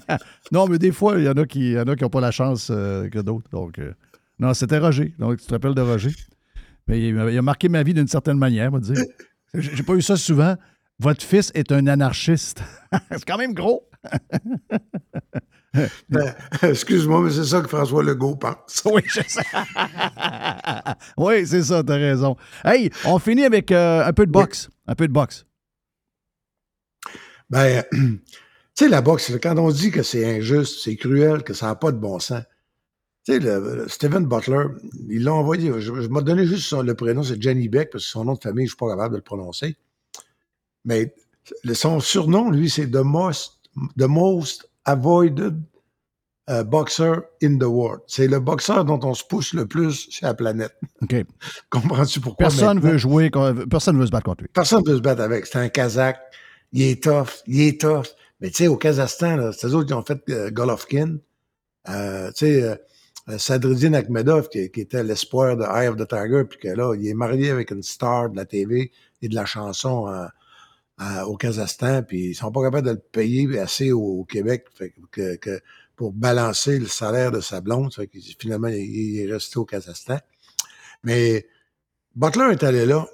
non, 0.53 0.67
mais 0.67 0.79
des 0.79 0.91
fois, 0.93 1.17
il 1.19 1.25
y 1.25 1.29
en 1.29 1.33
a 1.35 1.47
qui 1.47 1.75
n'ont 1.75 2.09
pas 2.11 2.21
la 2.21 2.31
chance 2.33 2.69
euh, 2.71 3.09
que 3.09 3.21
d'autres. 3.21 3.49
Donc, 3.53 3.79
euh, 3.79 3.93
non, 4.41 4.53
c'était 4.53 4.79
Roger. 4.79 5.15
Donc, 5.19 5.39
tu 5.39 5.47
te 5.47 5.55
rappelles 5.55 5.75
de 5.75 5.81
Roger? 5.81 6.11
Mais 6.89 6.99
il, 7.01 7.15
il 7.31 7.39
a 7.39 7.43
marqué 7.43 7.69
ma 7.69 7.83
vie 7.85 7.95
d'une 7.95 8.09
certaine 8.09 8.37
manière, 8.39 8.71
on 8.73 8.79
va 8.79 8.81
dire. 8.81 9.03
J'ai 9.55 9.83
pas 9.85 9.95
eu 9.95 10.03
ça 10.03 10.17
souvent. 10.17 10.57
Votre 10.99 11.23
fils 11.23 11.53
est 11.55 11.71
un 11.71 11.87
anarchiste. 11.87 12.63
c'est 13.11 13.25
quand 13.25 13.39
même 13.39 13.55
gros. 13.55 13.89
Ben, 16.09 16.35
Excuse-moi, 16.63 17.23
mais 17.23 17.31
c'est 17.31 17.45
ça 17.45 17.61
que 17.61 17.69
François 17.69 18.03
Legault 18.03 18.37
pense. 18.37 18.83
Oui, 18.85 19.03
je 19.07 19.21
sais. 19.27 19.43
oui, 21.17 21.47
c'est 21.47 21.63
ça, 21.65 21.83
t'as 21.83 21.97
raison. 21.97 22.37
Hey, 22.65 22.91
on 23.05 23.19
finit 23.19 23.45
avec 23.45 23.73
euh, 23.73 24.05
un 24.05 24.13
peu 24.13 24.27
de 24.27 24.31
boxe. 24.31 24.71
Un 24.87 24.95
peu 24.95 25.09
de 25.09 25.13
boxe. 25.13 25.45
Ben, 27.51 27.85
tu 27.93 28.21
sais, 28.75 28.89
la 28.89 29.01
boxe, 29.03 29.33
quand 29.43 29.57
on 29.59 29.71
dit 29.71 29.91
que 29.91 30.03
c'est 30.03 30.37
injuste, 30.39 30.81
c'est 30.83 30.97
cruel, 30.97 31.43
que 31.43 31.55
ça 31.55 31.67
n'a 31.67 31.75
pas 31.75 31.93
de 31.93 31.99
bon 31.99 32.19
sens. 32.19 32.43
Tu 33.27 33.33
sais, 33.33 33.39
le- 33.41 33.77
le 33.77 33.89
Steven 33.89 34.27
Butler, 34.27 34.67
il 35.09 35.25
l'a 35.25 35.33
envoyé, 35.33 35.73
je, 35.81 35.81
je 36.03 36.09
m'ai 36.09 36.23
donné 36.23 36.47
juste 36.47 36.67
son- 36.69 36.83
le 36.83 36.95
prénom, 36.95 37.23
c'est 37.23 37.41
Jenny 37.41 37.69
Beck, 37.69 37.91
parce 37.91 38.05
que 38.05 38.11
son 38.11 38.25
nom 38.25 38.35
de 38.35 38.41
famille, 38.43 38.67
je 38.67 38.73
ne 38.73 38.77
suis 38.77 38.77
pas 38.77 38.91
capable 38.91 39.13
de 39.13 39.19
le 39.19 39.23
prononcer. 39.23 39.77
Mais 40.85 41.15
le- 41.65 41.75
son 41.75 42.01
surnom, 42.01 42.51
lui, 42.51 42.69
c'est 42.71 42.91
The 42.91 42.97
Most, 42.97 43.61
the 43.99 44.03
most 44.05 44.69
Avoided 44.85 45.63
euh, 46.51 46.63
Boxer 46.63 47.23
in 47.43 47.57
the 47.59 47.65
World. 47.65 48.03
C'est 48.07 48.29
le 48.29 48.39
boxeur 48.39 48.85
dont 48.85 49.01
on 49.03 49.15
se 49.15 49.25
pousse 49.25 49.55
le 49.55 49.67
plus 49.67 50.09
sur 50.11 50.27
la 50.27 50.35
planète. 50.35 50.75
OK. 51.03 51.15
Comprends-tu 51.71 52.21
pourquoi? 52.21 52.49
Personne 52.49 52.77
maintenant? 52.77 52.91
veut 52.91 52.99
jouer, 52.99 53.31
personne 53.71 53.99
veut 53.99 54.07
se 54.07 54.11
battre 54.11 54.25
contre 54.25 54.43
lui. 54.43 54.51
Personne 54.53 54.83
ne 54.85 54.91
veut 54.91 54.97
se 54.99 55.03
battre 55.03 55.23
avec. 55.23 55.47
C'est 55.47 55.59
un 55.59 55.69
Kazakh. 55.69 56.19
Il 56.73 56.83
est 56.83 57.03
tough. 57.03 57.43
Il 57.47 57.63
est 57.63 57.81
tough. 57.81 58.09
Mais 58.41 58.51
tu 58.51 58.57
sais, 58.57 58.67
au 58.67 58.77
Kazakhstan, 58.77 59.53
c'est 59.53 59.69
eux 59.69 59.75
autres 59.75 59.87
qui 59.87 59.95
ont 59.95 60.03
fait 60.03 60.21
euh, 60.29 60.51
Golovkin. 60.51 61.17
Euh, 61.89 62.31
tu 62.33 62.47
sais, 62.47 62.79
Sadruddin 63.39 63.95
Akhmedov, 63.95 64.49
qui, 64.49 64.71
qui 64.71 64.83
était 64.83 65.03
l'espoir 65.03 65.57
de 65.57 65.63
Eye 65.63 65.89
of 65.89 65.97
the 65.97 66.07
Tiger, 66.07 66.45
puis 66.45 66.59
que 66.59 66.69
là, 66.69 66.95
il 66.95 67.07
est 67.07 67.15
marié 67.15 67.51
avec 67.51 67.71
une 67.71 67.83
star 67.83 68.29
de 68.29 68.37
la 68.37 68.45
TV 68.45 68.93
et 69.23 69.29
de 69.29 69.35
la 69.35 69.47
chanson 69.47 70.29
au 71.27 71.37
Kazakhstan, 71.37 72.03
puis 72.05 72.31
ils 72.31 72.35
sont 72.35 72.53
pas 72.53 72.63
capables 72.63 72.87
de 72.87 72.93
le 72.93 72.99
payer 72.99 73.59
assez 73.59 73.91
au, 73.93 74.01
au 74.21 74.25
Québec 74.25 74.67
fait 74.75 74.95
que, 75.11 75.37
que- 75.37 75.61
pour 75.97 76.13
balancer 76.13 76.79
le 76.81 76.87
salaire 76.89 77.31
de 77.31 77.41
sa 77.41 77.61
blonde. 77.61 77.95
Fait 77.95 78.09
que 78.09 78.19
finalement, 78.39 78.67
il, 78.69 78.77
il 78.79 79.21
est 79.21 79.33
resté 79.33 79.59
au 79.59 79.65
Kazakhstan. 79.65 80.19
Mais 81.05 81.47
Butler 82.17 82.49
est 82.53 82.63
allé 82.65 82.85
là. 82.85 83.07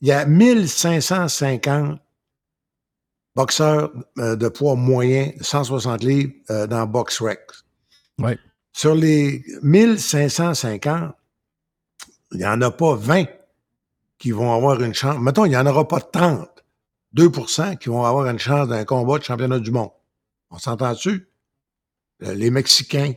Il 0.00 0.08
y 0.08 0.12
a 0.12 0.24
1550 0.26 2.00
boxeurs 3.36 3.92
euh, 4.18 4.34
de 4.36 4.48
poids 4.48 4.74
moyen, 4.74 5.30
160 5.40 6.02
livres, 6.02 6.32
euh, 6.50 6.66
dans 6.66 6.86
BoxRec. 6.86 7.40
Oui. 8.18 8.32
Sur 8.72 8.94
les 8.94 9.44
1550, 9.62 11.14
il 12.32 12.38
n'y 12.38 12.46
en 12.46 12.60
a 12.62 12.70
pas 12.70 12.94
20 12.94 13.26
qui 14.18 14.30
vont 14.32 14.54
avoir 14.54 14.82
une 14.82 14.94
chance. 14.94 15.18
Mettons, 15.20 15.44
il 15.44 15.50
n'y 15.50 15.56
en 15.56 15.66
aura 15.66 15.86
pas 15.86 16.00
30, 16.00 16.48
2% 17.16 17.76
qui 17.78 17.88
vont 17.88 18.04
avoir 18.04 18.26
une 18.28 18.38
chance 18.38 18.68
d'un 18.68 18.84
combat 18.84 19.18
de 19.18 19.24
championnat 19.24 19.58
du 19.58 19.70
monde. 19.70 19.90
On 20.50 20.58
s'entend-tu? 20.58 21.28
Euh, 22.22 22.34
Les 22.34 22.50
Mexicains, 22.50 23.12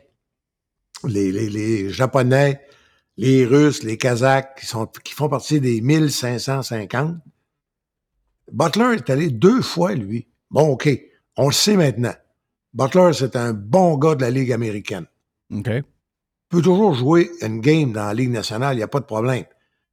les, 1.04 1.32
les- 1.32 1.50
les 1.50 1.90
Japonais, 1.90 2.62
les 3.18 3.46
Russes, 3.46 3.84
les 3.84 3.98
Kazakhs, 3.98 4.60
qui, 4.60 4.66
sont, 4.66 4.88
qui 4.88 5.14
font 5.14 5.30
partie 5.30 5.60
des 5.60 5.82
1550. 5.82 7.18
Butler 8.52 8.96
est 8.96 9.10
allé 9.10 9.30
deux 9.30 9.62
fois, 9.62 9.94
lui. 9.94 10.28
Bon, 10.52 10.70
OK, 10.70 10.90
on 11.38 11.48
le 11.48 11.54
sait 11.54 11.76
maintenant. 11.78 12.14
Butler, 12.74 13.12
c'est 13.14 13.36
un 13.36 13.54
bon 13.54 13.98
gars 13.98 14.16
de 14.16 14.22
la 14.22 14.32
Ligue 14.32 14.52
américaine. 14.52 15.06
OK. 15.54 15.68
Il 15.68 15.84
peut 16.50 16.62
toujours 16.62 16.94
jouer 16.94 17.32
une 17.42 17.62
game 17.62 17.92
dans 17.94 18.06
la 18.06 18.14
Ligue 18.14 18.30
nationale, 18.32 18.76
il 18.76 18.78
n'y 18.78 18.84
a 18.84 18.88
pas 18.88 19.00
de 19.00 19.06
problème. 19.06 19.46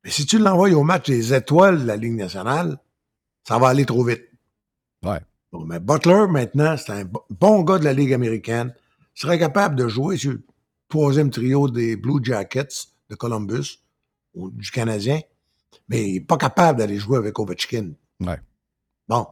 Mais 0.04 0.10
si 0.10 0.26
tu 0.26 0.38
l'envoies 0.38 0.72
au 0.72 0.82
match 0.82 1.06
des 1.06 1.32
étoiles 1.34 1.80
de 1.82 1.86
la 1.86 1.96
Ligue 1.96 2.16
nationale, 2.16 2.78
ça 3.46 3.58
va 3.58 3.68
aller 3.68 3.84
trop 3.86 4.04
vite. 4.04 4.22
Ouais. 5.04 5.20
Bon, 5.52 5.64
mais 5.64 5.80
Butler, 5.80 6.26
maintenant, 6.28 6.76
c'est 6.76 6.92
un 6.92 7.04
bo- 7.04 7.24
bon 7.30 7.62
gars 7.62 7.78
de 7.78 7.84
la 7.84 7.92
Ligue 7.92 8.12
américaine. 8.12 8.74
Il 9.16 9.20
serait 9.20 9.38
capable 9.38 9.74
de 9.76 9.88
jouer 9.88 10.16
sur 10.16 10.32
le 10.32 10.42
troisième 10.88 11.30
trio 11.30 11.68
des 11.68 11.96
Blue 11.96 12.20
Jackets 12.22 12.68
de 13.08 13.14
Columbus 13.16 13.80
ou 14.34 14.50
du 14.50 14.70
Canadien, 14.70 15.20
mais 15.88 16.08
il 16.08 16.12
n'est 16.14 16.20
pas 16.20 16.36
capable 16.36 16.78
d'aller 16.78 16.98
jouer 16.98 17.18
avec 17.18 17.38
Ovechkin. 17.38 17.92
Ouais. 18.20 18.38
Bon. 19.08 19.26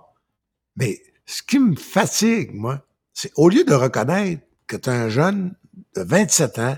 Mais 0.76 1.00
ce 1.26 1.42
qui 1.42 1.58
me 1.58 1.76
fatigue, 1.76 2.52
moi, 2.54 2.84
c'est 3.12 3.30
au 3.36 3.48
lieu 3.48 3.64
de 3.64 3.74
reconnaître 3.74 4.42
que 4.66 4.76
tu 4.76 4.90
un 4.90 5.08
jeune 5.08 5.54
de 5.94 6.02
27 6.02 6.58
ans 6.58 6.76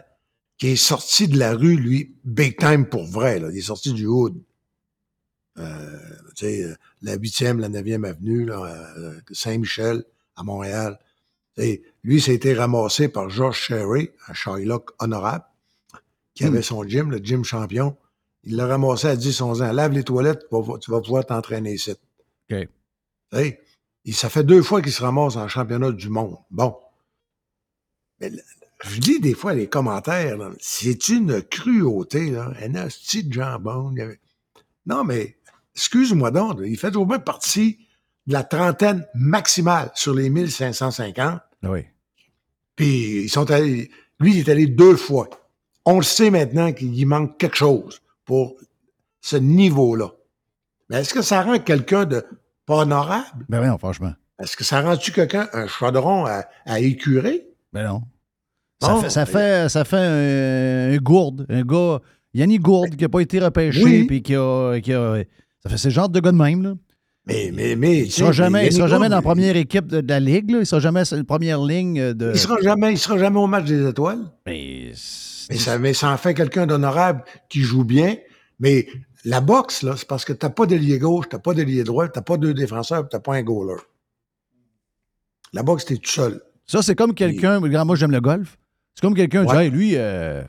qui 0.59 0.68
est 0.68 0.76
sorti 0.76 1.28
de 1.28 1.39
la 1.39 1.55
rue, 1.55 1.76
lui, 1.76 2.14
big 2.24 2.59
time 2.59 2.85
pour 2.87 3.07
vrai, 3.07 3.39
là. 3.41 3.49
il 3.51 3.57
est 3.59 3.62
sorti 3.62 3.95
du 3.95 4.05
hood. 4.07 4.39
Euh, 5.61 5.99
tu 6.35 6.47
sais, 6.47 6.65
euh, 6.65 6.75
la 7.03 7.17
8e, 7.17 7.59
la 7.59 7.69
9e 7.69 8.07
avenue, 8.07 8.51
euh, 8.51 9.15
Saint-Michel, 9.33 10.05
à 10.37 10.43
Montréal. 10.43 10.99
Et 11.57 11.83
lui, 12.03 12.21
ça 12.21 12.31
a 12.31 12.35
été 12.35 12.55
ramassé 12.55 13.09
par 13.09 13.29
George 13.29 13.59
Sherry, 13.59 14.11
un 14.29 14.35
Shylock 14.35 14.93
honorable, 14.99 15.45
qui 16.35 16.45
avait 16.45 16.63
son 16.63 16.85
gym, 16.85 17.11
le 17.11 17.19
gym 17.19 17.45
champion. 17.45 17.97
Il 18.45 18.57
l'a 18.57 18.67
ramassé 18.67 19.09
à 19.09 19.17
10-11 19.17 19.63
ans. 19.63 19.73
Lave 19.73 19.93
les 19.93 20.05
toilettes, 20.05 20.47
tu 20.49 20.57
vas, 20.57 20.79
tu 20.79 20.91
vas 20.91 21.01
pouvoir 21.01 21.27
t'entraîner 21.27 21.75
ici. 21.75 21.93
OK. 22.51 22.69
Et 24.05 24.13
ça 24.13 24.31
fait 24.31 24.45
deux 24.45 24.63
fois 24.63 24.81
qu'il 24.81 24.93
se 24.93 25.03
ramasse 25.03 25.37
en 25.37 25.47
championnat 25.49 25.93
du 25.93 26.09
monde. 26.09 26.37
Bon. 26.51 26.77
Mais 28.21 28.33
je 28.85 29.01
lis 29.01 29.21
des 29.21 29.35
fois 29.35 29.53
les 29.53 29.69
commentaires, 29.69 30.39
c'est 30.59 31.09
une 31.11 31.43
cruauté, 31.43 32.31
là. 32.31 32.53
Un 32.63 32.71
de 32.71 33.33
jambon. 33.33 33.95
Non, 34.87 35.05
mais 35.05 35.37
excuse-moi 35.81 36.31
donc, 36.31 36.59
il 36.64 36.76
fait 36.78 36.95
au 36.97 37.05
moins 37.07 37.18
partie 37.18 37.78
de 38.26 38.35
la 38.35 38.45
trentaine 38.45 39.07
maximale 39.14 39.91
sur 39.95 40.14
les 40.14 40.28
1550. 40.31 41.41
Oui. 41.62 41.81
Puis 42.76 43.22
ils 43.24 43.28
sont 43.31 43.51
allés. 43.51 43.91
Lui, 44.20 44.35
il 44.35 44.39
est 44.41 44.49
allé 44.51 44.66
deux 44.66 44.97
fois. 44.97 45.28
On 45.87 45.97
le 45.97 46.03
sait 46.05 46.31
maintenant 46.31 46.72
qu'il 46.72 47.07
manque 47.07 47.39
quelque 47.39 47.57
chose 47.57 48.01
pour 48.24 48.57
ce 49.22 49.37
niveau-là. 49.37 50.11
Mais 50.89 51.01
est-ce 51.01 51.14
que 51.14 51.22
ça 51.22 51.43
rend 51.43 51.59
quelqu'un 51.59 52.05
de 52.05 52.24
pas 52.66 52.76
honorable? 52.83 53.47
Ben 53.49 53.61
oui, 53.70 53.78
franchement. 53.78 54.12
Est-ce 54.39 54.57
que 54.57 54.64
ça 54.64 54.81
rend-tu 54.83 55.12
quelqu'un 55.12 55.49
un 55.53 55.66
chaudron 55.66 56.26
à, 56.26 56.45
à 56.66 56.81
écurer? 56.81 57.47
Ben 57.72 57.87
non. 57.87 58.03
Ça 58.83 58.97
fait, 59.01 59.11
ça 59.11 59.26
fait, 59.26 59.68
ça 59.68 59.85
fait 59.85 59.97
un, 59.99 60.95
un 60.95 60.97
gourde, 60.99 61.45
un 61.51 61.62
gars, 61.62 62.01
Yannick 62.33 62.62
Gourde, 62.62 62.97
qui 62.97 63.03
n'a 63.03 63.09
pas 63.11 63.20
été 63.20 63.39
repêché, 63.39 63.83
Oui. 63.85 64.05
puis 64.05 64.22
qui 64.22 64.35
a, 64.35 64.78
qui 64.81 64.93
a- 64.95 65.22
Ça 65.63 65.69
fait 65.69 65.79
ce 65.79 65.89
genre 65.91 66.09
de 66.09 66.21
gars 66.21 66.33
de 66.33 66.37
même, 66.37 66.63
là. 66.63 66.75
Mais, 67.27 67.51
mais, 67.53 67.77
mais. 67.77 67.99
Il 67.99 68.07
ne 68.07 68.11
sera 68.11 68.33
jamais, 68.33 68.67
il 68.67 68.73
sera 68.73 68.89
jamais 68.89 69.09
dans 69.09 69.17
la 69.17 69.23
première 69.23 69.57
équipe 69.57 69.87
de, 69.87 70.01
de 70.01 70.09
la 70.09 70.21
Ligue, 70.21 70.51
là. 70.51 70.57
Il 70.59 70.61
ne 70.61 70.65
sera 70.65 70.81
jamais 70.81 71.05
sur 71.05 71.17
la 71.17 71.25
première 71.25 71.63
ligne 71.63 72.15
de. 72.15 72.33
Il 72.35 72.39
sera 72.39 72.61
jamais, 72.61 72.93
il 72.93 72.99
sera 72.99 73.19
jamais 73.19 73.39
au 73.39 73.47
match 73.47 73.67
des 73.67 73.87
étoiles. 73.89 74.21
Mais, 74.47 74.93
mais, 75.51 75.57
ça, 75.57 75.79
mais 75.79 75.93
ça 75.93 76.11
en 76.11 76.17
fait 76.17 76.35
quelqu'un 76.35 76.67
d'honorable 76.67 77.25
qui 77.49 77.61
joue 77.61 77.85
bien. 77.85 78.17
Mais 78.59 78.87
la 79.25 79.41
boxe, 79.41 79.83
là, 79.83 79.95
c'est 79.97 80.09
parce 80.09 80.25
que 80.25 80.33
t'as 80.33 80.51
pas 80.51 80.67
d'ailier 80.67 80.99
gauche, 80.99 81.27
t'as 81.29 81.39
pas 81.39 81.55
d'ailier 81.55 81.85
droit, 81.85 82.09
t'as 82.09 82.23
pas 82.23 82.37
deux 82.37 82.55
défenseurs, 82.55 83.09
t'as 83.09 83.21
pas 83.21 83.35
un 83.35 83.43
goaler. 83.43 83.81
La 85.53 85.63
boxe, 85.63 85.85
t'es 85.85 85.97
tout 85.97 86.11
seul. 86.11 86.41
Ça, 86.67 86.83
c'est 86.83 86.95
comme 86.95 87.15
quelqu'un. 87.15 87.59
regarde, 87.59 87.87
Moi, 87.87 87.97
j'aime 87.97 88.13
le 88.13 88.21
golf. 88.21 88.57
C'est 88.95 89.03
comme 89.03 89.15
quelqu'un 89.15 89.45
qui 89.45 89.53
dit. 89.53 89.59
Hey, 89.59 89.71
lui, 89.71 89.93
euh, 89.97 90.43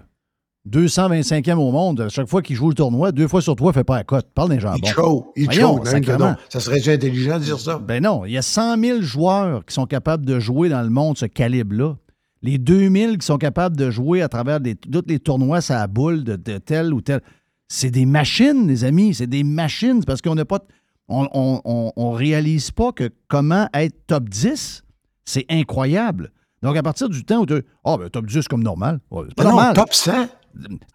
225e 0.69 1.55
au 1.57 1.71
monde, 1.71 2.01
à 2.01 2.09
chaque 2.09 2.27
fois 2.27 2.41
qu'il 2.41 2.55
joue 2.55 2.69
le 2.69 2.75
tournoi, 2.75 3.11
deux 3.11 3.27
fois 3.27 3.41
sur 3.41 3.55
trois, 3.55 3.71
il 3.71 3.73
fait 3.75 3.83
pas 3.83 3.97
la 3.97 4.03
cote. 4.03 4.27
Parle 4.33 4.49
d'un 4.49 4.59
jambon. 4.59 4.77
Il 4.83 4.89
choke, 4.89 5.25
il 5.35 5.89
sacrément. 5.89 6.29
non. 6.29 6.35
Ça 6.49 6.59
serait 6.59 6.77
intelligent 6.87 7.39
de 7.39 7.43
dire 7.43 7.59
ça. 7.59 7.79
Ben 7.79 8.03
non, 8.03 8.25
il 8.25 8.31
y 8.33 8.37
a 8.37 8.41
100 8.43 8.79
000 8.79 9.01
joueurs 9.01 9.65
qui 9.65 9.73
sont 9.73 9.85
capables 9.87 10.25
de 10.25 10.39
jouer 10.39 10.69
dans 10.69 10.81
le 10.83 10.89
monde 10.89 11.17
ce 11.17 11.25
calibre-là. 11.25 11.95
Les 12.43 12.57
2000 12.57 13.17
qui 13.17 13.25
sont 13.25 13.37
capables 13.37 13.75
de 13.75 13.89
jouer 13.91 14.21
à 14.21 14.29
travers 14.29 14.59
des- 14.59 14.75
tous 14.75 15.03
les 15.07 15.19
tournois, 15.19 15.61
ça 15.61 15.85
boule 15.87 16.23
de, 16.23 16.35
de 16.35 16.57
tel 16.57 16.93
ou 16.93 17.01
tel. 17.01 17.21
C'est 17.67 17.91
des 17.91 18.05
machines, 18.05 18.67
les 18.67 18.83
amis. 18.83 19.13
C'est 19.13 19.27
des 19.27 19.43
machines. 19.43 19.97
C'est 20.01 20.05
parce 20.07 20.21
qu'on 20.21 20.35
n'a 20.35 20.45
pas. 20.45 20.59
On, 21.07 21.27
on, 21.33 21.61
on- 21.65 21.91
on 21.95 22.11
réalise 22.11 22.71
pas 22.71 22.91
que 22.91 23.09
comment 23.27 23.67
être 23.73 23.95
top 24.07 24.29
10, 24.29 24.83
c'est 25.25 25.45
incroyable. 25.49 26.31
Donc, 26.63 26.77
à 26.77 26.83
partir 26.83 27.09
du 27.09 27.23
temps 27.25 27.39
où 27.41 27.45
tu. 27.45 27.61
Ah, 27.83 27.97
ben, 27.97 28.09
top 28.09 28.25
10 28.27 28.47
comme 28.47 28.63
normal. 28.63 28.99
Ouais, 29.09 29.23
c'est 29.29 29.35
pas 29.35 29.43
non, 29.43 29.49
normal. 29.51 29.73
top 29.75 29.93
100. 29.93 30.11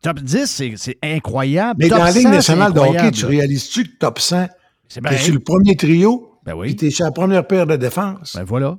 Top 0.02 0.20
10, 0.20 0.46
c'est- 0.46 0.74
c'est 0.76 0.98
incroyable. 1.02 1.80
Mais 1.82 1.88
Top 1.88 1.98
dans 1.98 2.04
la 2.04 2.10
Ligue 2.12 2.22
100, 2.24 2.30
nationale 2.30 2.72
c'est 2.74 2.80
de 2.82 2.86
hockey, 2.88 3.10
tu 3.10 3.24
réalises-tu 3.26 3.84
que 3.84 3.96
top 3.98 4.18
100, 4.18 4.46
C'est 4.88 5.00
sur 5.18 5.34
le 5.34 5.40
premier 5.40 5.76
trio, 5.76 6.30
Ben 6.44 6.54
oui. 6.54 6.68
puis 6.68 6.76
t'es 6.76 6.90
sur 6.90 7.04
la 7.04 7.10
première 7.12 7.46
paire 7.46 7.66
de 7.66 7.76
défense? 7.76 8.34
Ben 8.36 8.44
voilà. 8.44 8.78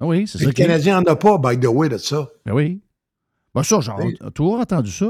Ah 0.00 0.06
oui, 0.06 0.26
c'est 0.26 0.38
ça. 0.38 0.44
le. 0.46 0.52
Canadien 0.52 1.00
n'en 1.00 1.12
a 1.12 1.16
pas, 1.16 1.38
by 1.38 1.58
the 1.58 1.66
way, 1.68 1.88
de 1.88 1.98
ça. 1.98 2.28
Ben 2.46 2.52
oui. 2.52 2.80
Ben 3.54 3.62
ça, 3.62 3.78
j'ai 3.80 4.30
toujours 4.32 4.58
entendu 4.60 4.90
ça. 4.90 5.06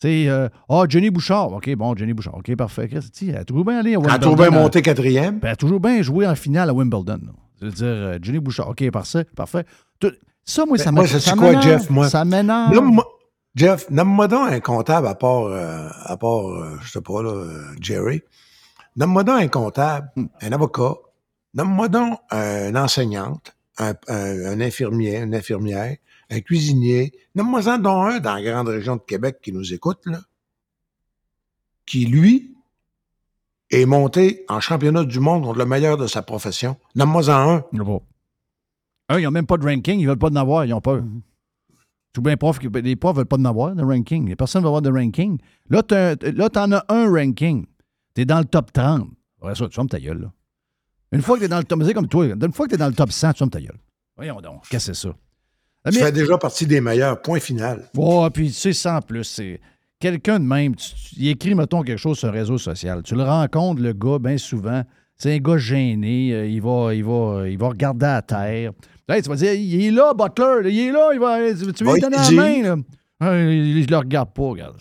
Tu 0.00 0.08
sais, 0.08 0.28
euh, 0.28 0.48
ah, 0.68 0.84
Jenny 0.88 1.10
Bouchard. 1.10 1.52
OK, 1.52 1.74
bon, 1.74 1.96
Jenny 1.96 2.12
Bouchard. 2.12 2.36
OK, 2.36 2.54
parfait. 2.56 2.88
Elle 3.22 3.36
a 3.36 3.44
toujours 3.44 3.64
bien 3.64 3.78
allé 3.78 3.90
à 3.90 3.92
Elle 3.92 3.96
a 3.96 4.00
Wimbledon. 4.00 4.18
toujours 4.18 4.36
bien 4.36 4.46
euh, 4.46 4.62
monté 4.62 4.82
quatrième. 4.82 5.40
puis 5.40 5.46
elle 5.48 5.52
a 5.52 5.56
toujours 5.56 5.80
bien 5.80 6.00
joué 6.02 6.26
en 6.26 6.34
finale 6.36 6.70
à 6.70 6.72
Wimbledon. 6.74 7.18
Je 7.60 7.66
veux 7.66 7.72
dire, 7.72 7.86
euh, 7.86 8.18
Jenny 8.22 8.38
Bouchard. 8.38 8.68
OK, 8.68 8.88
parfait. 8.90 9.24
parfait. 9.34 9.64
Tout- 9.98 10.12
Ça, 10.44 10.64
moi, 10.66 10.78
ça 10.78 10.86
Ben, 10.86 10.92
moi, 10.92 11.02
m'énerve. 11.04 11.20
sais-tu 11.20 11.30
ça 11.30 11.36
quoi. 11.36 11.60
Jeff, 11.60 11.90
moi? 11.90 12.08
Ça 12.08 12.24
m'énerve. 12.24 12.72
Nomme-moi- 13.56 13.76
Jeff, 13.76 13.90
nomme-moi 13.90 14.28
donc 14.28 14.50
un 14.52 14.60
comptable 14.60 15.06
à 15.06 15.14
part, 15.14 15.44
euh, 15.44 15.88
à 16.04 16.16
part 16.16 16.48
euh, 16.48 16.76
je 16.82 16.90
sais 16.90 17.00
pas, 17.00 17.22
là, 17.22 17.30
euh, 17.30 17.74
Jerry. 17.80 18.22
Nomme-moi 18.96 19.24
donc 19.24 19.40
un 19.40 19.48
comptable, 19.48 20.10
Hmm. 20.16 20.26
un 20.40 20.52
avocat. 20.52 20.94
Nomme-moi 21.54 21.88
donc 21.88 22.18
une 22.30 22.76
enseignante, 22.76 23.54
un, 23.78 23.94
un- 24.08 24.44
un 24.52 24.60
infirmier, 24.60 25.16
une 25.18 25.34
infirmière, 25.34 25.96
un 26.30 26.40
cuisinier. 26.40 27.12
Nomme-moi-en 27.34 27.78
donc 27.78 28.12
un 28.12 28.20
dans 28.20 28.34
la 28.34 28.42
grande 28.42 28.68
région 28.68 28.96
de 28.96 29.02
Québec 29.02 29.38
qui 29.42 29.52
nous 29.52 29.72
écoute, 29.72 30.00
là, 30.06 30.18
qui, 31.86 32.04
lui, 32.06 32.54
est 33.70 33.86
monté 33.86 34.44
en 34.48 34.60
championnat 34.60 35.04
du 35.04 35.20
monde 35.20 35.42
contre 35.44 35.58
le 35.58 35.64
meilleur 35.66 35.96
de 35.96 36.06
sa 36.06 36.22
profession. 36.22 36.76
Un. 36.96 37.64
Y 37.72 37.80
en 37.80 37.84
pas. 37.98 38.04
Un, 39.10 39.18
ils 39.18 39.24
n'ont 39.24 39.30
même 39.30 39.46
pas 39.46 39.56
de 39.56 39.64
ranking. 39.66 39.98
Ils 39.98 40.04
ne 40.04 40.08
veulent 40.10 40.18
pas 40.18 40.28
en 40.28 40.36
avoir. 40.36 40.64
Ils 40.66 40.74
ont 40.74 40.80
peur. 40.82 41.02
Mm-hmm. 41.02 41.20
Tout 42.18 42.22
bien 42.22 42.36
prof, 42.36 42.58
qui- 42.58 42.66
les 42.68 42.96
profs 42.96 43.12
ne 43.14 43.18
veulent 43.18 43.26
pas 43.26 43.36
en 43.36 43.44
avoir 43.44 43.76
de 43.76 43.82
ranking. 43.84 44.34
Personne 44.34 44.60
ne 44.60 44.64
veut 44.64 44.68
avoir 44.70 44.82
de 44.82 44.90
ranking. 44.90 45.38
Là, 45.70 45.84
tu 45.84 45.94
en 46.58 46.72
as 46.72 46.84
un 46.88 47.08
ranking. 47.08 47.64
Tu 48.12 48.22
es 48.22 48.24
dans 48.24 48.40
le 48.40 48.44
top 48.44 48.72
30. 48.72 49.06
Ouais, 49.40 49.54
ça, 49.54 49.68
tu 49.68 49.74
fermes 49.76 49.88
ta 49.88 50.00
gueule, 50.00 50.22
là. 50.22 50.32
Une 51.12 51.22
fois 51.22 51.36
que 51.36 51.42
tu 51.42 51.44
es 51.44 51.48
dans 51.48 51.58
le 51.58 51.64
top, 51.64 51.80
c'est 51.84 51.94
comme 51.94 52.08
toi, 52.08 52.26
une 52.26 52.52
fois 52.52 52.66
que 52.66 52.70
tu 52.70 52.74
es 52.74 52.78
dans 52.78 52.88
le 52.88 52.92
top 52.92 53.12
100, 53.12 53.34
tu 53.34 53.38
fermes 53.38 53.50
ta 53.50 53.60
gueule. 53.60 53.78
Voyons 54.16 54.40
donc, 54.40 54.62
qu'est-ce 54.68 54.88
que 54.88 54.94
c'est 54.94 55.06
ça? 55.06 55.14
Tu 55.86 55.94
Mais- 55.94 56.00
fais 56.06 56.10
déjà 56.10 56.36
partie 56.38 56.66
des 56.66 56.80
meilleurs. 56.80 57.22
Point 57.22 57.38
final. 57.38 57.88
Ouais, 57.94 58.30
puis 58.30 58.48
tu 58.48 58.54
sais, 58.54 58.72
ça 58.72 58.96
en 58.96 59.00
plus, 59.00 59.22
c'est 59.22 59.60
quelqu'un 60.00 60.40
de 60.40 60.44
même, 60.44 60.74
tu- 60.74 60.92
tu- 60.96 61.14
il 61.18 61.28
écrit, 61.28 61.54
mettons, 61.54 61.82
quelque 61.82 61.98
chose 62.00 62.18
sur 62.18 62.26
un 62.30 62.32
réseau 62.32 62.58
social. 62.58 63.04
Tu 63.04 63.14
le 63.14 63.22
rencontres, 63.22 63.80
le 63.80 63.92
gars, 63.92 64.18
bien 64.18 64.38
souvent, 64.38 64.82
c'est 65.18 65.34
un 65.34 65.38
gars 65.38 65.58
gêné, 65.58 66.32
euh, 66.32 66.46
il, 66.46 66.62
va, 66.62 66.94
il, 66.94 67.04
va, 67.04 67.48
il 67.48 67.58
va 67.58 67.68
regarder 67.68 68.06
à 68.06 68.22
terre. 68.22 68.72
Là, 69.08 69.20
tu 69.22 69.28
vas 69.28 69.36
dire, 69.36 69.52
il 69.54 69.84
est 69.86 69.90
là, 69.90 70.12
Butler, 70.14 70.62
là, 70.62 70.68
il 70.68 70.78
est 70.78 70.92
là, 70.92 71.10
il 71.14 71.18
va, 71.20 71.38
tu, 71.52 71.72
tu 71.72 71.84
veux 71.84 71.90
Va 71.90 71.94
lui 71.94 72.00
donner 72.00 72.16
la 72.16 72.30
main, 72.30 72.62
là? 72.62 72.76
Il- 73.50 73.82
je 73.82 73.88
le 73.90 73.96
regarde 73.96 74.32
pas, 74.32 74.42
regarde. 74.42 74.76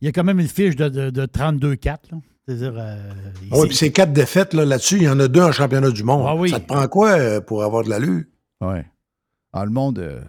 Il 0.00 0.04
y 0.04 0.08
a 0.08 0.12
quand 0.12 0.22
même 0.22 0.38
une 0.38 0.46
fiche 0.48 0.76
de, 0.76 0.88
de, 0.88 1.10
de 1.10 1.26
32-4. 1.26 1.84
là. 1.86 1.98
C'est-à-dire. 2.46 2.74
euh, 2.76 3.10
Ah 3.50 3.56
oui, 3.58 3.68
puis 3.68 3.76
ces 3.76 3.90
quatre 3.92 4.12
défaites 4.12 4.54
là, 4.54 4.64
là-dessus, 4.64 4.96
il 4.96 5.02
y 5.04 5.08
en 5.08 5.18
a 5.18 5.28
deux 5.28 5.42
en 5.42 5.50
championnat 5.52 5.90
du 5.90 6.02
monde. 6.04 6.24
Ah 6.28 6.34
oui. 6.36 6.50
Ça 6.50 6.60
te 6.60 6.66
prend 6.66 6.86
quoi 6.88 7.10
euh, 7.18 7.40
pour 7.40 7.62
avoir 7.64 7.82
de 7.84 7.90
l'allure? 7.90 8.22
Ouais. 8.60 8.84
Ah, 9.52 9.64
le 9.64 9.70
monde. 9.70 9.98
euh, 9.98 10.20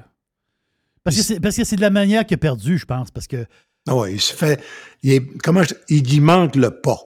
Parce 1.04 1.16
que 1.18 1.22
c'est 1.24 1.40
parce 1.40 1.56
que 1.56 1.64
c'est 1.64 1.76
de 1.76 1.82
la 1.82 1.90
manière 1.90 2.26
qu'il 2.26 2.36
a 2.36 2.38
perdu, 2.38 2.78
je 2.78 2.86
pense. 2.86 3.12
Parce 3.12 3.28
que 3.28 3.46
Ah 3.88 3.96
ouais, 3.96 4.14
il 4.14 4.22
se 4.22 4.34
fait. 4.34 4.62
Il 5.04 5.14
est, 5.14 5.38
comment 5.44 5.64
je- 5.64 5.74
il 5.90 6.12
y 6.14 6.20
manque 6.20 6.56
le 6.56 6.72
pas. 6.72 6.98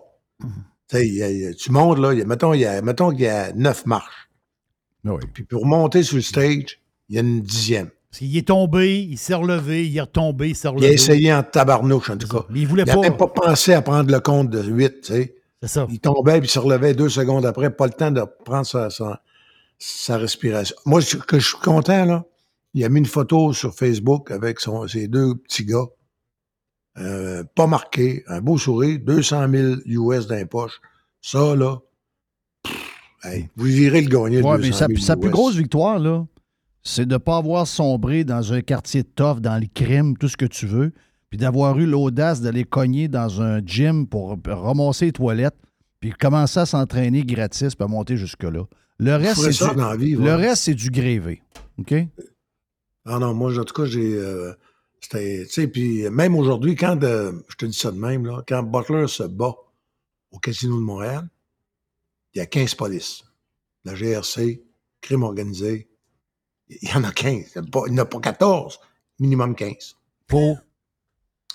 Mhm. 0.42 0.50
Y 0.94 1.24
a- 1.24 1.30
il 1.32 1.38
y 1.40 1.46
a- 1.48 1.54
tu 1.54 1.72
montes, 1.72 2.00
là, 2.00 2.14
il 2.14 2.20
y 2.20 2.22
a- 2.22 2.26
mettons, 2.26 2.54
il 2.54 2.62
y 2.62 2.66
a, 2.66 2.82
mettons 2.82 3.12
qu'il 3.12 3.22
y 3.22 3.28
a 3.28 3.52
neuf 3.54 3.86
marches. 3.86 4.30
ah 5.06 5.14
oui. 5.14 5.22
Puis 5.34 5.44
pour 5.44 5.66
monter 5.66 6.04
sur 6.04 6.16
le 6.18 6.22
stage, 6.22 6.80
il 7.10 7.16
y 7.16 7.18
a 7.18 7.22
une 7.22 7.42
dixième. 7.42 7.90
qu'il 8.12 8.38
est 8.38 8.48
tombé, 8.48 9.02
il 9.02 9.18
s'est 9.18 9.34
relevé, 9.34 9.86
il 9.88 9.98
est 9.98 10.02
retombé, 10.02 10.50
il 10.50 10.56
s'est 10.56 10.68
Il 10.68 10.72
a 10.72 10.72
relevé. 10.72 10.94
essayé 10.94 11.34
en 11.34 11.44
tabarnouche, 11.44 12.10
en 12.10 12.18
tout 12.18 12.28
cas. 12.30 12.46
Mais 12.50 12.62
il 12.62 12.68
voulait 12.68 12.84
Il 12.84 12.88
n'a 12.88 12.96
pas. 12.96 13.02
même 13.02 13.18
pas 13.18 13.28
pensé 13.28 13.74
à 13.74 13.82
prendre 13.82 14.10
le 14.10 14.20
compte 14.22 14.50
de 14.50 14.64
8, 14.64 15.02
tu 15.02 15.08
sais. 15.14 15.36
C'est 15.62 15.68
ça. 15.68 15.88
Il 15.90 16.00
tombait 16.00 16.40
puis 16.40 16.48
il 16.48 16.50
se 16.52 16.60
relevait 16.60 16.94
deux 16.94 17.10
secondes 17.10 17.46
après, 17.46 17.70
pas 17.76 17.88
le 17.88 17.94
temps 17.94 18.12
de 18.12 18.22
prendre 18.46 18.66
sa, 18.66 18.90
sa, 18.90 19.22
sa 19.80 20.18
respiration. 20.18 20.76
Moi, 20.86 21.02
ce 21.02 21.18
que 21.18 21.40
je 21.40 21.48
suis 21.50 21.58
content, 21.58 22.06
là, 22.06 22.24
il 22.74 22.84
a 22.86 22.90
mis 22.90 23.00
une 23.00 23.06
photo 23.06 23.52
sur 23.52 23.74
Facebook 23.76 24.32
avec 24.32 24.60
son, 24.62 24.88
ses 24.88 25.08
deux 25.10 25.36
petits 25.36 25.66
gars, 25.66 25.86
euh, 26.98 27.44
pas 27.56 27.68
marqués, 27.68 28.24
un 28.28 28.42
beau 28.42 28.58
sourire, 28.58 29.00
200 29.04 29.50
000 29.50 29.76
US 29.86 30.28
dans 30.28 30.36
les 30.36 30.46
poches. 30.46 30.80
Ça, 31.22 31.56
là, 31.56 31.78
pff, 32.64 32.76
hey, 33.24 33.50
vous 33.56 33.66
virez 33.66 34.02
le 34.02 34.10
gagner 34.10 34.38
de 34.42 34.44
Ouais, 34.46 34.58
mais 34.58 34.68
200 34.70 34.78
sa, 34.78 34.88
000 34.88 35.00
sa 35.00 35.16
plus 35.18 35.28
US. 35.28 35.32
grosse 35.34 35.56
victoire, 35.56 36.00
là, 36.00 36.26
c'est 36.84 37.06
de 37.06 37.14
ne 37.14 37.18
pas 37.18 37.38
avoir 37.38 37.68
sombré 37.68 38.24
dans 38.24 38.54
un 38.54 38.62
quartier 38.62 39.04
tough, 39.04 39.40
dans 39.40 39.60
le 39.60 39.68
crime, 39.74 40.16
tout 40.18 40.30
ce 40.30 40.38
que 40.38 40.46
tu 40.46 40.68
veux, 40.68 40.94
puis 41.30 41.38
d'avoir 41.38 41.78
eu 41.80 41.86
l'audace 41.86 42.42
d'aller 42.42 42.64
cogner 42.64 43.08
dans 43.08 43.42
un 43.42 43.60
gym 43.66 44.08
pour 44.08 44.38
ramasser 44.48 45.06
les 45.08 45.12
toilettes, 45.12 45.58
puis 46.00 46.12
commencer 46.12 46.60
à 46.60 46.66
s'entraîner 46.66 47.24
gratis, 47.24 47.76
puis 47.76 47.84
à 47.84 47.88
monter 47.88 48.16
jusque-là. 48.18 48.64
Le 49.00 49.12
c'est 49.34 49.52
du, 49.98 50.18
reste, 50.30 50.64
c'est 50.64 50.74
du 50.76 50.90
grévé. 50.90 51.42
OK? 51.80 51.94
Ah 53.06 53.20
non, 53.20 53.34
moi, 53.34 53.52
en 53.60 53.64
tout 53.64 53.74
cas, 53.74 53.86
j'ai. 53.86 54.16
euh, 54.16 54.54
c'était- 55.10 55.68
puis 55.68 56.10
même 56.10 56.36
aujourd'hui, 56.36 56.76
quand. 56.76 57.02
euh, 57.04 57.32
je 57.50 57.56
te 57.56 57.66
dis 57.66 57.78
ça 57.78 57.92
de 57.92 57.98
même, 58.00 58.26
là, 58.26 58.44
quand 58.48 58.64
Butler 58.64 59.08
se 59.08 59.24
bat 59.24 59.56
au 60.32 60.40
Casino 60.40 60.76
de 60.78 60.82
Montréal, 60.84 61.28
il 62.34 62.40
y 62.40 62.42
a 62.42 62.46
15 62.46 62.76
polices. 62.76 63.24
La 63.84 63.96
GRC, 63.96 64.64
crime 65.02 65.24
organisé, 65.24 65.88
il 66.70 66.90
y 66.90 66.94
en 66.94 67.04
a 67.04 67.12
15. 67.12 67.52
Il 67.56 67.62
n'y 67.62 67.66
en 67.66 67.68
a 67.68 67.70
pas- 67.72 67.84
il 67.88 67.94
n'y 67.94 68.00
en 68.00 68.04
a 68.04 68.06
pas 68.06 68.20
14. 68.20 68.80
Minimum 69.20 69.56
15. 69.56 69.96
Pour? 70.28 70.58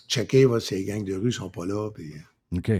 Checker, 0.09 0.46
va, 0.46 0.61
ces 0.61 0.84
gangs 0.84 1.05
de 1.05 1.14
rue 1.14 1.32
sont 1.32 1.51
pas 1.51 1.66
là. 1.66 1.90
Puis... 1.90 2.14
OK. 2.57 2.70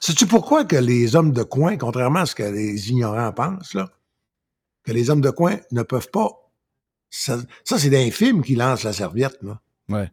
Sais-tu 0.00 0.26
pourquoi 0.26 0.64
que 0.64 0.76
les 0.76 1.14
hommes 1.14 1.32
de 1.32 1.42
coin, 1.42 1.76
contrairement 1.76 2.20
à 2.20 2.26
ce 2.26 2.34
que 2.34 2.42
les 2.42 2.90
ignorants 2.90 3.32
pensent, 3.32 3.74
là, 3.74 3.90
que 4.84 4.90
les 4.92 5.10
hommes 5.10 5.20
de 5.20 5.30
coin 5.30 5.58
ne 5.70 5.82
peuvent 5.82 6.10
pas. 6.10 6.30
Ça, 7.10 7.38
ça, 7.64 7.78
c'est 7.78 7.90
d'un 7.90 8.10
film 8.10 8.42
qui 8.42 8.54
lance 8.56 8.82
la 8.84 8.92
serviette, 8.92 9.38
là. 9.42 9.60
Ouais. 9.92 10.10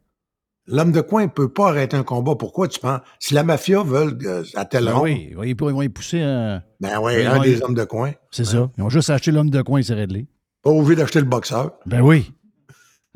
L'homme 0.67 0.91
de 0.91 1.01
coin 1.01 1.23
ne 1.23 1.29
peut 1.29 1.51
pas 1.51 1.69
arrêter 1.69 1.97
un 1.97 2.03
combat. 2.03 2.35
Pourquoi 2.35 2.67
tu 2.67 2.79
penses? 2.79 3.01
Si 3.19 3.33
la 3.33 3.43
mafia 3.43 3.81
veut 3.81 4.15
euh, 4.25 4.43
à 4.55 4.65
tel 4.65 4.85
Ben 4.85 4.93
rond, 4.93 5.03
oui, 5.03 5.29
ils 5.31 5.55
vont 5.55 5.81
y- 5.81 5.89
pousser 5.89 6.21
un. 6.21 6.61
ben 6.79 6.99
oui, 7.01 7.13
Ils 7.21 7.25
un 7.25 7.35
vont 7.37 7.41
des 7.41 7.57
y- 7.57 7.63
hommes 7.63 7.73
de 7.73 7.85
coin. 7.85 8.11
C'est 8.29 8.45
ça. 8.45 8.69
Ils 8.77 8.83
ont 8.83 8.89
juste 8.89 9.09
acheté 9.09 9.31
l'homme 9.31 9.49
de 9.49 9.61
coin 9.63 9.79
et 9.79 9.83
c'est 9.83 9.95
réglé. 9.95 10.27
Pas 10.61 10.69
obligé 10.69 10.95
d'acheter 10.97 11.19
le 11.19 11.25
boxeur. 11.25 11.71
Ben 11.87 12.01
oui. 12.01 12.31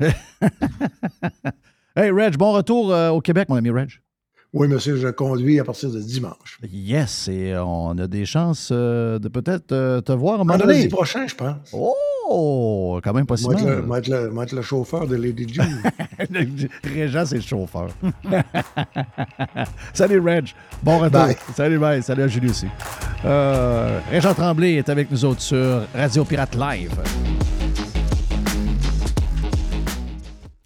hey, 1.96 2.10
Reg, 2.10 2.36
bon 2.36 2.52
retour 2.52 2.92
euh, 2.92 3.10
au 3.10 3.20
Québec, 3.20 3.48
mon 3.48 3.56
ami 3.56 3.70
Reg. 3.70 3.90
Oui, 4.54 4.68
monsieur, 4.68 4.94
je 4.94 5.08
conduis 5.08 5.58
à 5.58 5.64
partir 5.64 5.90
de 5.90 5.98
dimanche. 5.98 6.60
Yes, 6.72 7.26
et 7.26 7.56
on 7.56 7.98
a 7.98 8.06
des 8.06 8.24
chances 8.24 8.68
euh, 8.70 9.18
de 9.18 9.26
peut-être 9.26 9.72
euh, 9.72 10.00
te 10.00 10.12
voir 10.12 10.44
Vendredi 10.44 10.62
donné. 10.62 10.88
prochain, 10.88 11.26
je 11.26 11.34
pense. 11.34 11.74
Oh, 11.74 13.00
quand 13.02 13.12
même 13.12 13.26
pas 13.26 13.36
si 13.36 13.46
Moi, 13.46 13.54
être 13.98 14.06
le, 14.06 14.42
être 14.42 14.56
être 14.56 14.62
chauffeur 14.62 15.08
de 15.08 15.16
Lady 15.16 15.46
Jew. 15.52 16.68
Régent, 16.84 17.26
c'est 17.26 17.34
le 17.34 17.40
chauffeur. 17.40 17.88
Salut, 19.92 20.20
Reg. 20.20 20.46
Bon 20.84 20.98
retour. 20.98 21.20
Bye. 21.20 21.36
Salut, 21.56 21.78
bye. 21.80 22.00
Salut 22.00 22.22
à 22.22 22.28
Julie 22.28 22.50
aussi. 22.50 22.66
Euh, 23.24 23.98
Régent 24.08 24.34
Tremblay 24.34 24.74
est 24.74 24.88
avec 24.88 25.10
nous 25.10 25.24
autres 25.24 25.42
sur 25.42 25.82
Radio 25.92 26.24
Pirate 26.24 26.54
Live. 26.54 26.92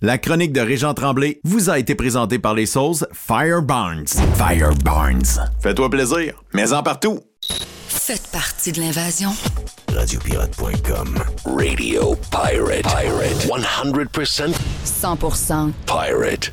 La 0.01 0.16
chronique 0.16 0.53
de 0.53 0.61
Régent 0.61 0.94
Tremblay 0.94 1.40
vous 1.42 1.70
a 1.70 1.78
été 1.80 1.96
présentée 1.96 2.38
par 2.38 2.55
les 2.55 2.66
sauces 2.66 3.05
Fire 3.12 3.62
Barnes. 3.62 4.07
Fire 4.36 4.72
Barnes. 4.84 5.24
Fais-toi 5.61 5.90
plaisir, 5.90 6.34
mais 6.55 6.72
en 6.72 6.84
partout. 6.84 7.18
Faites 7.88 8.28
partie 8.30 8.70
de 8.70 8.80
l'invasion. 8.80 9.30
Radiopirate.com. 9.92 11.18
Radio 11.44 12.14
Pirate. 12.30 12.84
Pirate. 12.84 13.49
100% 13.49 14.55
100% 14.84 15.72
pirate. 15.86 16.53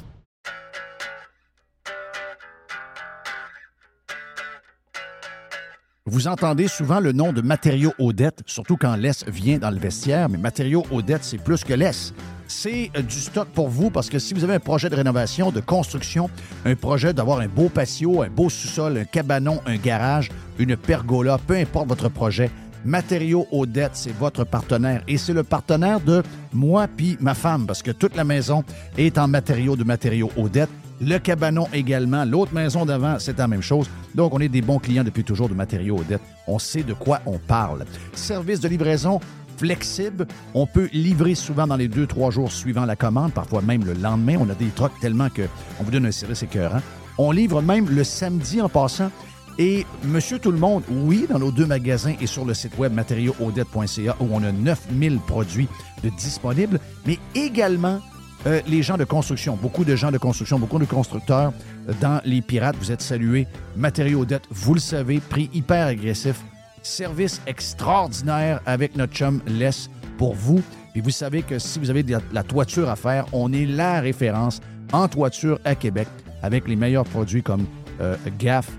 Vous 6.07 6.27
entendez 6.27 6.67
souvent 6.67 6.99
le 6.99 7.13
nom 7.13 7.33
de 7.33 7.41
matériaux 7.41 7.91
Odette, 7.97 8.43
surtout 8.45 8.77
quand 8.77 8.95
l'Est 8.95 9.27
vient 9.27 9.57
dans 9.57 9.71
le 9.71 9.79
vestiaire, 9.79 10.29
mais 10.29 10.37
matériaux 10.37 10.85
Odette, 10.91 11.23
c'est 11.23 11.39
plus 11.39 11.63
que 11.63 11.73
l'Est. 11.73 12.13
C'est 12.47 12.91
euh, 12.95 13.01
du 13.01 13.15
stock 13.15 13.47
pour 13.47 13.69
vous 13.69 13.89
parce 13.89 14.11
que 14.11 14.19
si 14.19 14.35
vous 14.35 14.43
avez 14.43 14.53
un 14.53 14.59
projet 14.59 14.87
de 14.87 14.95
rénovation, 14.95 15.49
de 15.49 15.61
construction, 15.61 16.29
un 16.63 16.75
projet 16.75 17.11
d'avoir 17.11 17.39
un 17.39 17.47
beau 17.47 17.69
patio, 17.69 18.21
un 18.21 18.29
beau 18.29 18.51
sous-sol, 18.51 18.99
un 18.99 19.05
cabanon, 19.05 19.61
un 19.65 19.77
garage, 19.77 20.29
une 20.59 20.77
pergola, 20.77 21.39
peu 21.39 21.55
importe 21.55 21.87
votre 21.87 22.09
projet, 22.09 22.51
Matériaux 22.85 23.47
Odette, 23.51 23.95
c'est 23.95 24.15
votre 24.15 24.43
partenaire 24.43 25.01
et 25.07 25.17
c'est 25.17 25.33
le 25.33 25.41
partenaire 25.41 25.99
de 25.99 26.21
moi 26.53 26.87
puis 26.87 27.17
ma 27.19 27.33
femme 27.33 27.65
parce 27.65 27.81
que 27.81 27.89
toute 27.89 28.15
la 28.15 28.23
maison 28.23 28.63
est 28.95 29.17
en 29.17 29.27
matériaux 29.27 29.75
de 29.75 29.83
matériaux 29.83 30.29
Odette. 30.37 30.69
Le 31.01 31.17
cabanon 31.17 31.67
également. 31.73 32.23
L'autre 32.23 32.53
maison 32.53 32.85
d'avant, 32.85 33.17
c'est 33.19 33.37
la 33.37 33.47
même 33.47 33.61
chose. 33.61 33.89
Donc, 34.13 34.33
on 34.33 34.39
est 34.39 34.47
des 34.49 34.61
bons 34.61 34.79
clients 34.79 35.03
depuis 35.03 35.23
toujours 35.23 35.49
de 35.49 35.53
matériaux 35.53 35.97
Odette. 35.99 36.21
On 36.47 36.59
sait 36.59 36.83
de 36.83 36.93
quoi 36.93 37.21
on 37.25 37.37
parle. 37.37 37.85
Service 38.13 38.59
de 38.59 38.67
livraison 38.67 39.19
flexible. 39.57 40.27
On 40.53 40.65
peut 40.65 40.89
livrer 40.93 41.35
souvent 41.35 41.67
dans 41.67 41.75
les 41.75 41.87
deux, 41.87 42.07
trois 42.07 42.29
jours 42.29 42.51
suivant 42.51 42.85
la 42.85 42.95
commande, 42.95 43.33
parfois 43.33 43.61
même 43.61 43.85
le 43.85 43.93
lendemain. 43.93 44.37
On 44.39 44.49
a 44.49 44.55
des 44.55 44.67
trucks 44.67 44.99
tellement 44.99 45.29
qu'on 45.29 45.83
vous 45.83 45.91
donne 45.91 46.05
un 46.05 46.11
service 46.11 46.43
écœurant. 46.43 46.81
On 47.17 47.31
livre 47.31 47.61
même 47.61 47.89
le 47.89 48.03
samedi 48.03 48.61
en 48.61 48.69
passant. 48.69 49.11
Et 49.57 49.85
Monsieur 50.03 50.37
Tout-le-Monde, 50.37 50.83
oui, 50.89 51.27
dans 51.29 51.39
nos 51.39 51.51
deux 51.51 51.65
magasins 51.65 52.15
et 52.19 52.27
sur 52.27 52.43
le 52.43 52.53
site 52.53 52.77
web 52.77 52.93
matériauxaudette.ca 52.93 54.17
où 54.19 54.27
on 54.31 54.43
a 54.43 54.51
9000 54.51 55.19
produits 55.19 55.69
de 56.03 56.09
disponibles, 56.09 56.79
mais 57.05 57.17
également 57.35 58.01
euh, 58.45 58.61
les 58.67 58.83
gens 58.83 58.97
de 58.97 59.03
construction. 59.03 59.55
Beaucoup 59.55 59.83
de 59.83 59.95
gens 59.95 60.11
de 60.11 60.17
construction, 60.17 60.59
beaucoup 60.59 60.79
de 60.79 60.85
constructeurs 60.85 61.53
euh, 61.89 61.93
dans 62.01 62.21
les 62.25 62.41
pirates. 62.41 62.75
Vous 62.77 62.91
êtes 62.91 63.01
salués. 63.01 63.47
Matériaux 63.75 64.21
Odette, 64.21 64.43
vous 64.49 64.73
le 64.73 64.79
savez, 64.79 65.19
prix 65.19 65.49
hyper 65.53 65.87
agressif. 65.87 66.41
Service 66.81 67.41
extraordinaire 67.47 68.61
avec 68.65 68.95
notre 68.95 69.13
chum 69.13 69.41
Les 69.47 69.69
pour 70.17 70.35
vous. 70.35 70.61
Puis 70.93 71.01
vous 71.01 71.09
savez 71.09 71.41
que 71.41 71.59
si 71.59 71.79
vous 71.79 71.89
avez 71.89 72.03
de 72.03 72.11
la, 72.11 72.19
la 72.31 72.43
toiture 72.43 72.89
à 72.89 72.95
faire, 72.95 73.25
on 73.33 73.51
est 73.51 73.65
la 73.65 73.99
référence 73.99 74.61
en 74.93 75.07
toiture 75.07 75.59
à 75.65 75.75
Québec 75.75 76.07
avec 76.41 76.67
les 76.67 76.75
meilleurs 76.75 77.05
produits 77.05 77.41
comme 77.41 77.65
euh, 78.01 78.15
GAF, 78.37 78.69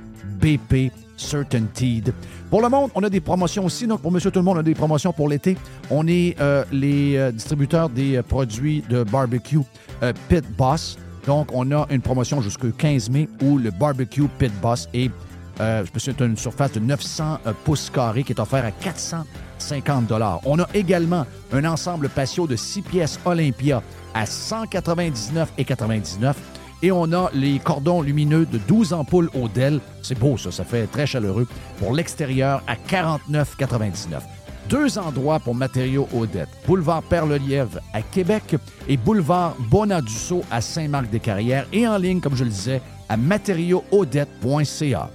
BP, 0.40 0.92
Certainteed. 1.16 2.12
Pour 2.50 2.60
le 2.60 2.68
monde, 2.68 2.90
on 2.94 3.02
a 3.02 3.08
des 3.08 3.20
promotions 3.20 3.64
aussi. 3.64 3.86
Donc, 3.86 4.02
pour 4.02 4.12
Monsieur 4.12 4.30
Tout 4.30 4.40
le 4.40 4.44
Monde, 4.44 4.58
on 4.58 4.60
a 4.60 4.62
des 4.62 4.74
promotions 4.74 5.14
pour 5.14 5.28
l'été. 5.28 5.56
On 5.90 6.06
est 6.06 6.36
euh, 6.40 6.64
les 6.70 7.16
euh, 7.16 7.32
distributeurs 7.32 7.88
des 7.88 8.16
euh, 8.16 8.22
produits 8.22 8.84
de 8.88 9.02
barbecue 9.02 9.60
Pit 10.28 10.44
Boss. 10.58 10.98
Donc, 11.26 11.48
on 11.52 11.70
a 11.72 11.86
une 11.90 12.00
promotion 12.00 12.40
jusqu'au 12.40 12.70
15 12.70 13.10
mai 13.10 13.28
où 13.42 13.58
le 13.58 13.70
barbecue 13.70 14.28
Pit 14.38 14.52
Boss 14.60 14.88
est, 14.94 15.10
une 16.20 16.36
surface 16.36 16.72
de 16.72 16.80
900 16.80 17.38
euh, 17.46 17.52
pouces 17.64 17.88
carrés 17.90 18.22
qui 18.22 18.32
est 18.32 18.40
offert 18.40 18.64
à 18.64 18.70
450 18.70 20.12
On 20.44 20.60
a 20.60 20.68
également 20.72 21.26
un 21.52 21.64
ensemble 21.64 22.08
patio 22.10 22.46
de 22.46 22.56
6 22.56 22.82
pièces 22.82 23.18
Olympia 23.24 23.82
à 24.14 24.24
199,99 24.24 26.34
et 26.82 26.92
on 26.92 27.12
a 27.12 27.30
les 27.32 27.58
cordons 27.58 28.02
lumineux 28.02 28.46
de 28.46 28.58
12 28.58 28.92
ampoules 28.92 29.30
au 29.34 29.48
DEL. 29.48 29.80
C'est 30.02 30.18
beau, 30.18 30.36
ça. 30.36 30.50
Ça 30.50 30.64
fait 30.64 30.86
très 30.86 31.06
chaleureux. 31.06 31.46
Pour 31.78 31.92
l'extérieur, 31.92 32.62
à 32.66 32.74
49,99. 32.74 34.20
Deux 34.68 34.98
endroits 34.98 35.38
pour 35.38 35.54
matériaux 35.54 36.08
Odette. 36.12 36.48
Boulevard 36.66 37.02
Perle-Lièvre 37.04 37.78
à 37.92 38.02
Québec 38.02 38.56
et 38.88 38.96
Boulevard 38.96 39.54
Bonadusseau 39.70 40.42
à 40.50 40.60
Saint-Marc-des-Carrières. 40.60 41.66
Et 41.72 41.86
en 41.86 41.98
ligne, 41.98 42.20
comme 42.20 42.34
je 42.34 42.44
le 42.44 42.50
disais, 42.50 42.82
à 43.08 43.16
matériauxodette.ca. 43.16 45.10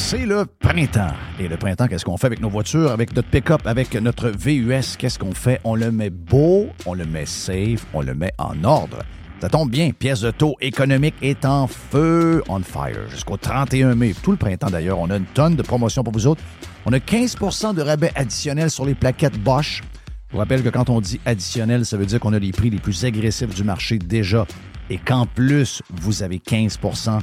C'est 0.00 0.24
le 0.24 0.46
printemps. 0.46 1.12
Et 1.38 1.48
le 1.48 1.58
printemps, 1.58 1.86
qu'est-ce 1.86 2.04
qu'on 2.04 2.16
fait 2.16 2.28
avec 2.28 2.40
nos 2.40 2.48
voitures, 2.48 2.92
avec 2.92 3.14
notre 3.14 3.28
pick-up, 3.28 3.60
avec 3.66 3.92
notre 3.94 4.30
VUS? 4.30 4.96
Qu'est-ce 4.96 5.18
qu'on 5.18 5.34
fait? 5.34 5.60
On 5.64 5.74
le 5.74 5.90
met 5.92 6.08
beau, 6.08 6.68
on 6.86 6.94
le 6.94 7.04
met 7.04 7.26
safe, 7.26 7.84
on 7.92 8.00
le 8.00 8.14
met 8.14 8.32
en 8.38 8.64
ordre. 8.64 9.00
Ça 9.40 9.50
tombe 9.50 9.70
bien, 9.70 9.90
pièce 9.90 10.20
de 10.20 10.30
taux 10.30 10.56
économique 10.62 11.14
est 11.20 11.44
en 11.44 11.66
feu, 11.66 12.42
on 12.48 12.60
fire, 12.60 13.10
jusqu'au 13.10 13.36
31 13.36 13.96
mai. 13.96 14.14
Tout 14.22 14.30
le 14.30 14.38
printemps 14.38 14.70
d'ailleurs, 14.70 14.98
on 14.98 15.10
a 15.10 15.16
une 15.16 15.26
tonne 15.26 15.56
de 15.56 15.62
promotions 15.62 16.04
pour 16.04 16.14
vous 16.14 16.26
autres. 16.26 16.42
On 16.86 16.92
a 16.94 16.98
15% 16.98 17.74
de 17.74 17.82
rabais 17.82 18.12
additionnel 18.14 18.70
sur 18.70 18.86
les 18.86 18.94
plaquettes 18.94 19.38
Bosch. 19.38 19.82
Je 20.28 20.32
vous 20.32 20.38
rappelle 20.38 20.62
que 20.62 20.70
quand 20.70 20.88
on 20.88 21.02
dit 21.02 21.20
additionnel, 21.26 21.84
ça 21.84 21.98
veut 21.98 22.06
dire 22.06 22.20
qu'on 22.20 22.32
a 22.32 22.38
les 22.38 22.52
prix 22.52 22.70
les 22.70 22.78
plus 22.78 23.04
agressifs 23.04 23.54
du 23.54 23.64
marché 23.64 23.98
déjà 23.98 24.46
et 24.90 24.96
qu'en 24.96 25.26
plus, 25.26 25.82
vous 25.90 26.22
avez 26.22 26.38
15% 26.38 27.18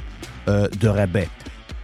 euh, 0.48 0.68
de 0.78 0.88
rabais. 0.88 1.28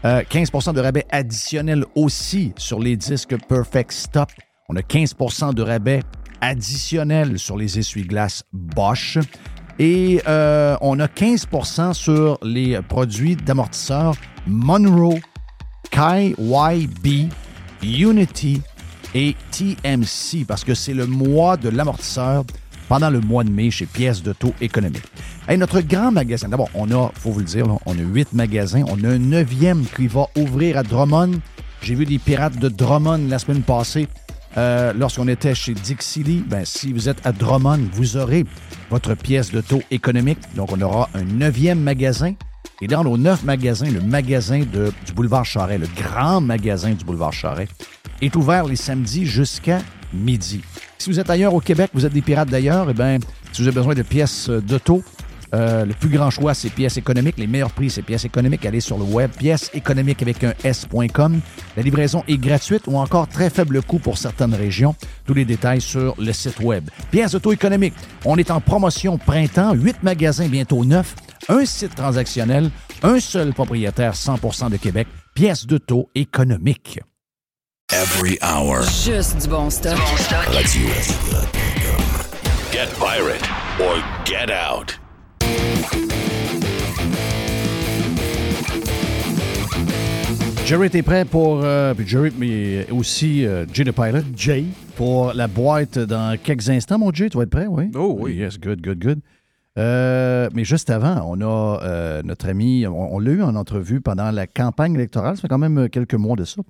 Euh, 0.05 0.23
15% 0.23 0.75
de 0.75 0.81
rabais 0.81 1.07
additionnel 1.11 1.85
aussi 1.95 2.53
sur 2.57 2.81
les 2.81 2.97
disques 2.97 3.37
Perfect 3.49 3.93
Stop. 3.93 4.31
On 4.69 4.77
a 4.77 4.81
15% 4.81 5.55
de 5.55 5.63
rabais 5.63 6.03
additionnel 6.41 7.39
sur 7.39 7.57
les 7.57 7.79
essuie-glaces 7.79 8.43
Bosch. 8.53 9.19
Et 9.79 10.21
euh, 10.27 10.77
on 10.81 10.99
a 10.99 11.07
15% 11.07 11.95
sur 11.95 12.39
les 12.43 12.81
produits 12.83 13.37
d'amortisseurs 13.37 14.15
Monroe, 14.47 15.21
KYB, 15.91 17.31
Unity 17.83 18.61
et 19.15 19.37
TMC 19.51 20.45
parce 20.47 20.65
que 20.65 20.75
c'est 20.75 20.95
le 20.95 21.07
mois 21.07 21.57
de 21.57 21.69
l'amortisseur 21.69 22.45
pendant 22.93 23.09
le 23.09 23.21
mois 23.21 23.43
de 23.43 23.49
mai 23.49 23.71
chez 23.71 23.87
Pièces 23.87 24.23
de 24.23 24.35
taux 24.35 24.53
économique. 24.61 25.05
Hey, 25.49 25.57
notre 25.57 25.81
grand 25.81 26.13
magasin, 26.13 26.51
d'abord, 26.51 26.69
on 26.75 26.91
a, 26.91 27.11
faut 27.15 27.31
vous 27.31 27.39
le 27.39 27.47
dire, 27.47 27.65
on 27.87 27.93
a 27.93 28.03
huit 28.03 28.31
magasins. 28.35 28.85
On 28.87 29.03
a 29.03 29.09
un 29.09 29.19
neuvième 29.19 29.87
qui 29.97 30.09
va 30.09 30.27
ouvrir 30.37 30.77
à 30.77 30.83
Drummond. 30.83 31.41
J'ai 31.81 31.95
vu 31.95 32.05
des 32.05 32.19
pirates 32.19 32.59
de 32.59 32.69
Drummond 32.69 33.29
la 33.31 33.39
semaine 33.39 33.63
passée. 33.63 34.09
Euh, 34.59 34.93
lorsqu'on 34.93 35.27
était 35.29 35.55
chez 35.55 35.73
Dixie 35.73 36.23
Lee, 36.23 36.45
ben, 36.47 36.67
si 36.67 36.93
vous 36.93 37.09
êtes 37.09 37.27
à 37.27 37.33
Drummond, 37.33 37.81
vous 37.95 38.19
aurez 38.19 38.45
votre 38.91 39.15
pièce 39.15 39.53
de 39.53 39.63
taux 39.63 39.83
économique. 39.91 40.41
Donc, 40.55 40.71
on 40.71 40.81
aura 40.83 41.09
un 41.15 41.25
neuvième 41.25 41.81
magasin. 41.81 42.35
Et 42.83 42.89
dans 42.89 43.05
nos 43.05 43.17
neuf 43.17 43.43
magasins, 43.43 43.91
le 43.91 44.03
magasin 44.03 44.61
du 44.61 45.13
boulevard 45.15 45.47
Charret, 45.47 45.79
le 45.79 45.89
grand 45.97 46.43
magasin 46.43 46.91
du 46.91 47.07
boulevard 47.07 47.33
Charret, 47.33 47.69
est 48.21 48.37
ouvert 48.37 48.67
les 48.67 48.77
samedis 48.77 49.25
jusqu'à 49.25 49.79
midi. 50.13 50.63
Si 50.99 51.11
vous 51.11 51.19
êtes 51.19 51.31
ailleurs 51.31 51.55
au 51.55 51.61
Québec, 51.61 51.91
vous 51.95 52.07
êtes 52.07 52.13
des 52.13 52.23
pirates 52.23 52.49
d'ailleurs, 52.49 52.89
eh 52.91 52.95
bien, 52.95 53.19
si 53.53 53.63
vous 53.63 53.69
avez 53.69 53.75
besoin 53.75 53.95
de 53.95 54.03
pièces 54.03 54.49
euh, 54.49 54.61
d'auto, 54.61 55.03
Euh, 55.55 55.85
le 55.85 55.93
plus 55.93 56.09
grand 56.09 56.31
choix, 56.31 56.55
c'est 56.55 56.71
pièces 56.71 56.97
économiques. 56.97 57.37
Les 57.37 57.47
meilleurs 57.47 57.73
prix, 57.73 57.91
c'est 57.91 58.03
pièces 58.03 58.25
économiques. 58.25 58.65
Allez 58.65 58.81
sur 58.81 58.97
le 58.97 59.05
web, 59.05 59.31
pièces 59.31 59.71
économiques 59.75 60.23
avec 60.23 60.43
un 60.45 60.55
S.com. 60.65 61.41
La 61.77 61.83
livraison 61.83 62.25
est 62.27 62.39
gratuite 62.39 62.85
ou 62.87 62.97
encore 62.97 63.29
très 63.29 63.51
faible 63.51 63.83
coût 63.83 63.99
pour 63.99 64.17
certaines 64.17 64.55
régions. 64.55 64.95
Tous 65.27 65.35
les 65.35 65.45
détails 65.45 65.81
sur 65.81 66.15
le 66.19 66.33
site 66.33 66.61
web. 66.61 66.89
Pièces 67.11 67.35
auto-économiques. 67.35 67.95
On 68.25 68.37
est 68.37 68.51
en 68.51 68.61
promotion 68.61 69.19
printemps. 69.19 69.75
Huit 69.75 70.03
magasins, 70.03 70.49
bientôt 70.49 70.85
neuf. 70.85 71.15
Un 71.49 71.65
site 71.67 71.95
transactionnel. 71.95 72.71
Un 73.03 73.21
seul 73.21 73.53
propriétaire 73.53 74.15
100% 74.15 74.71
de 74.71 74.77
Québec. 74.77 75.07
Pièces 75.35 75.67
d'auto 75.67 76.09
économiques. 76.15 77.01
Every 77.93 78.39
hour. 78.43 78.83
Juste 79.05 79.43
du 79.43 79.49
bon 79.49 79.69
stock. 79.71 79.99
Radio. 80.49 80.89
Get 82.73 82.89
pirate 82.99 83.43
or 83.81 84.03
get 84.25 84.51
out. 84.51 84.97
Jerry, 90.65 90.89
t'es 90.91 91.03
prêt 91.03 91.25
pour. 91.25 91.61
euh, 91.65 91.93
puis 91.95 92.07
Jerry, 92.07 92.31
mais 92.39 92.87
aussi 92.91 93.45
euh, 93.45 93.67
Jay 93.73 93.85
the 93.85 93.93
Pilot. 93.93 94.23
Jay. 94.35 94.65
Pour 94.97 95.33
la 95.35 95.49
boîte 95.49 95.99
dans 95.99 96.37
quelques 96.43 96.71
instants, 96.71 96.99
mon 96.99 97.13
Jay. 97.13 97.29
Tu 97.29 97.37
vas 97.37 97.43
être 97.45 97.51
prêt, 97.51 97.67
oui? 97.67 97.91
Oh 97.95 98.17
oui. 98.19 98.35
Yes, 98.37 98.59
good, 98.59 98.81
good, 98.81 98.99
good. 99.03 99.21
Euh, 99.79 100.49
mais 100.55 100.65
juste 100.65 100.91
avant, 100.91 101.25
on 101.27 101.41
a 101.41 101.81
euh, 101.83 102.23
notre 102.25 102.49
ami, 102.49 102.87
on, 102.87 103.15
on 103.15 103.19
l'a 103.19 103.31
eu 103.33 103.43
en 103.43 103.55
entrevue 103.57 104.01
pendant 104.01 104.31
la 104.31 104.47
campagne 104.47 104.95
électorale, 104.95 105.37
ça 105.37 105.43
fait 105.43 105.49
quand 105.49 105.59
même 105.59 105.89
quelques 105.89 106.15
mois 106.15 106.37
de 106.37 106.45
ça. 106.45 106.61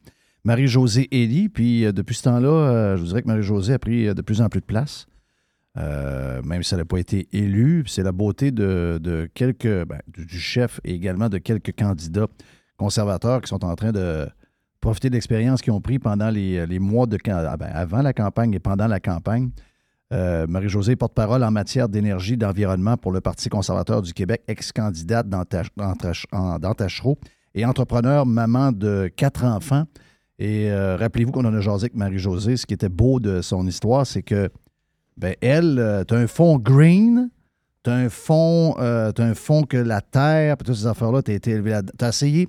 Marie-Josée 0.45 1.09
Elie, 1.13 1.49
puis 1.49 1.85
euh, 1.85 1.93
depuis 1.93 2.15
ce 2.15 2.25
temps-là, 2.25 2.49
euh, 2.49 2.97
je 2.97 3.03
vous 3.03 3.09
dirais 3.09 3.23
que 3.23 3.29
Marie-Josée 3.29 3.75
a 3.75 3.79
pris 3.79 4.09
euh, 4.09 4.15
de 4.15 4.23
plus 4.23 4.41
en 4.41 4.49
plus 4.49 4.61
de 4.61 4.67
place. 4.67 5.07
Même 5.77 6.63
si 6.63 6.75
elle 6.75 6.81
n'a 6.81 6.85
pas 6.85 6.99
été 6.99 7.29
élue, 7.33 7.85
c'est 7.87 8.03
la 8.03 8.13
beauté 8.13 8.51
de, 8.51 9.31
quelques, 9.33 9.87
ben, 9.87 10.01
du 10.07 10.39
chef 10.39 10.81
et 10.85 10.93
également 10.93 11.31
de 11.31 11.39
quelques 11.39 11.75
candidats 11.75 12.27
conservateurs 12.77 13.41
qui 13.41 13.49
sont 13.49 13.65
en 13.65 13.75
train 13.75 13.91
de 13.91 14.29
profiter 14.83 15.09
de 15.09 15.15
l'expérience 15.15 15.63
qu'ils 15.63 15.73
ont 15.73 15.81
pris 15.81 15.99
pendant 15.99 16.29
les, 16.29 16.79
mois 16.79 17.07
de 17.07 17.17
ah 17.31 17.57
ben, 17.57 17.71
avant 17.73 18.03
la 18.03 18.13
campagne 18.13 18.53
et 18.53 18.59
pendant 18.59 18.87
la 18.87 19.01
campagne. 19.01 19.49
Marie-Josée, 20.11 20.95
porte-parole 20.95 21.43
en 21.43 21.51
matière 21.51 21.89
d'énergie 21.89 22.35
et 22.35 22.37
d'environnement 22.37 22.99
pour 22.99 23.13
le 23.13 23.23
Parti 23.23 23.49
conservateur 23.49 24.03
du 24.03 24.13
Québec, 24.13 24.43
ex-candidate 24.49 25.27
dans, 25.27 25.47
Tach- 25.47 25.71
dans 25.79 25.95
Tach- 25.95 26.27
en- 26.33 26.59
dans 26.59 26.75
Tachereau 26.75 27.17
et 27.55 27.65
entrepreneur, 27.65 28.27
maman 28.27 28.73
de 28.73 29.11
quatre 29.17 29.45
enfants. 29.47 29.85
Et 30.43 30.73
euh, 30.73 30.97
rappelez-vous 30.97 31.31
qu'on 31.31 31.45
en 31.45 31.55
a 31.55 31.61
jasé 31.61 31.85
avec 31.85 31.95
Marie-Josée. 31.95 32.57
Ce 32.57 32.67
qui 32.67 32.75
était 32.75 32.89
beau 32.89 33.21
de 33.21 33.43
son 33.43 33.65
histoire, 33.65 34.05
c'est 34.05 34.25
que 34.25 34.51
ben, 35.17 35.37
elle, 35.41 36.05
tu 36.09 36.15
as 36.15 36.17
un 36.17 36.27
fond 36.27 36.59
green, 36.59 37.31
tu 37.85 37.91
as 37.91 37.95
un 37.95 38.09
fond, 38.09 38.75
euh, 38.81 39.13
t'as 39.13 39.25
un 39.25 39.35
fond 39.35 39.63
que 39.63 39.77
la 39.77 40.01
terre, 40.01 40.57
puis 40.57 40.67
toutes 40.67 40.75
ces 40.75 40.89
affaires-là, 40.89 41.23
tu 41.23 41.31
as 41.31 41.35
été 41.35 41.53
élevé 41.53 41.71
là 41.71 41.83
Tu 41.85 42.05
as 42.05 42.09
essayé 42.09 42.49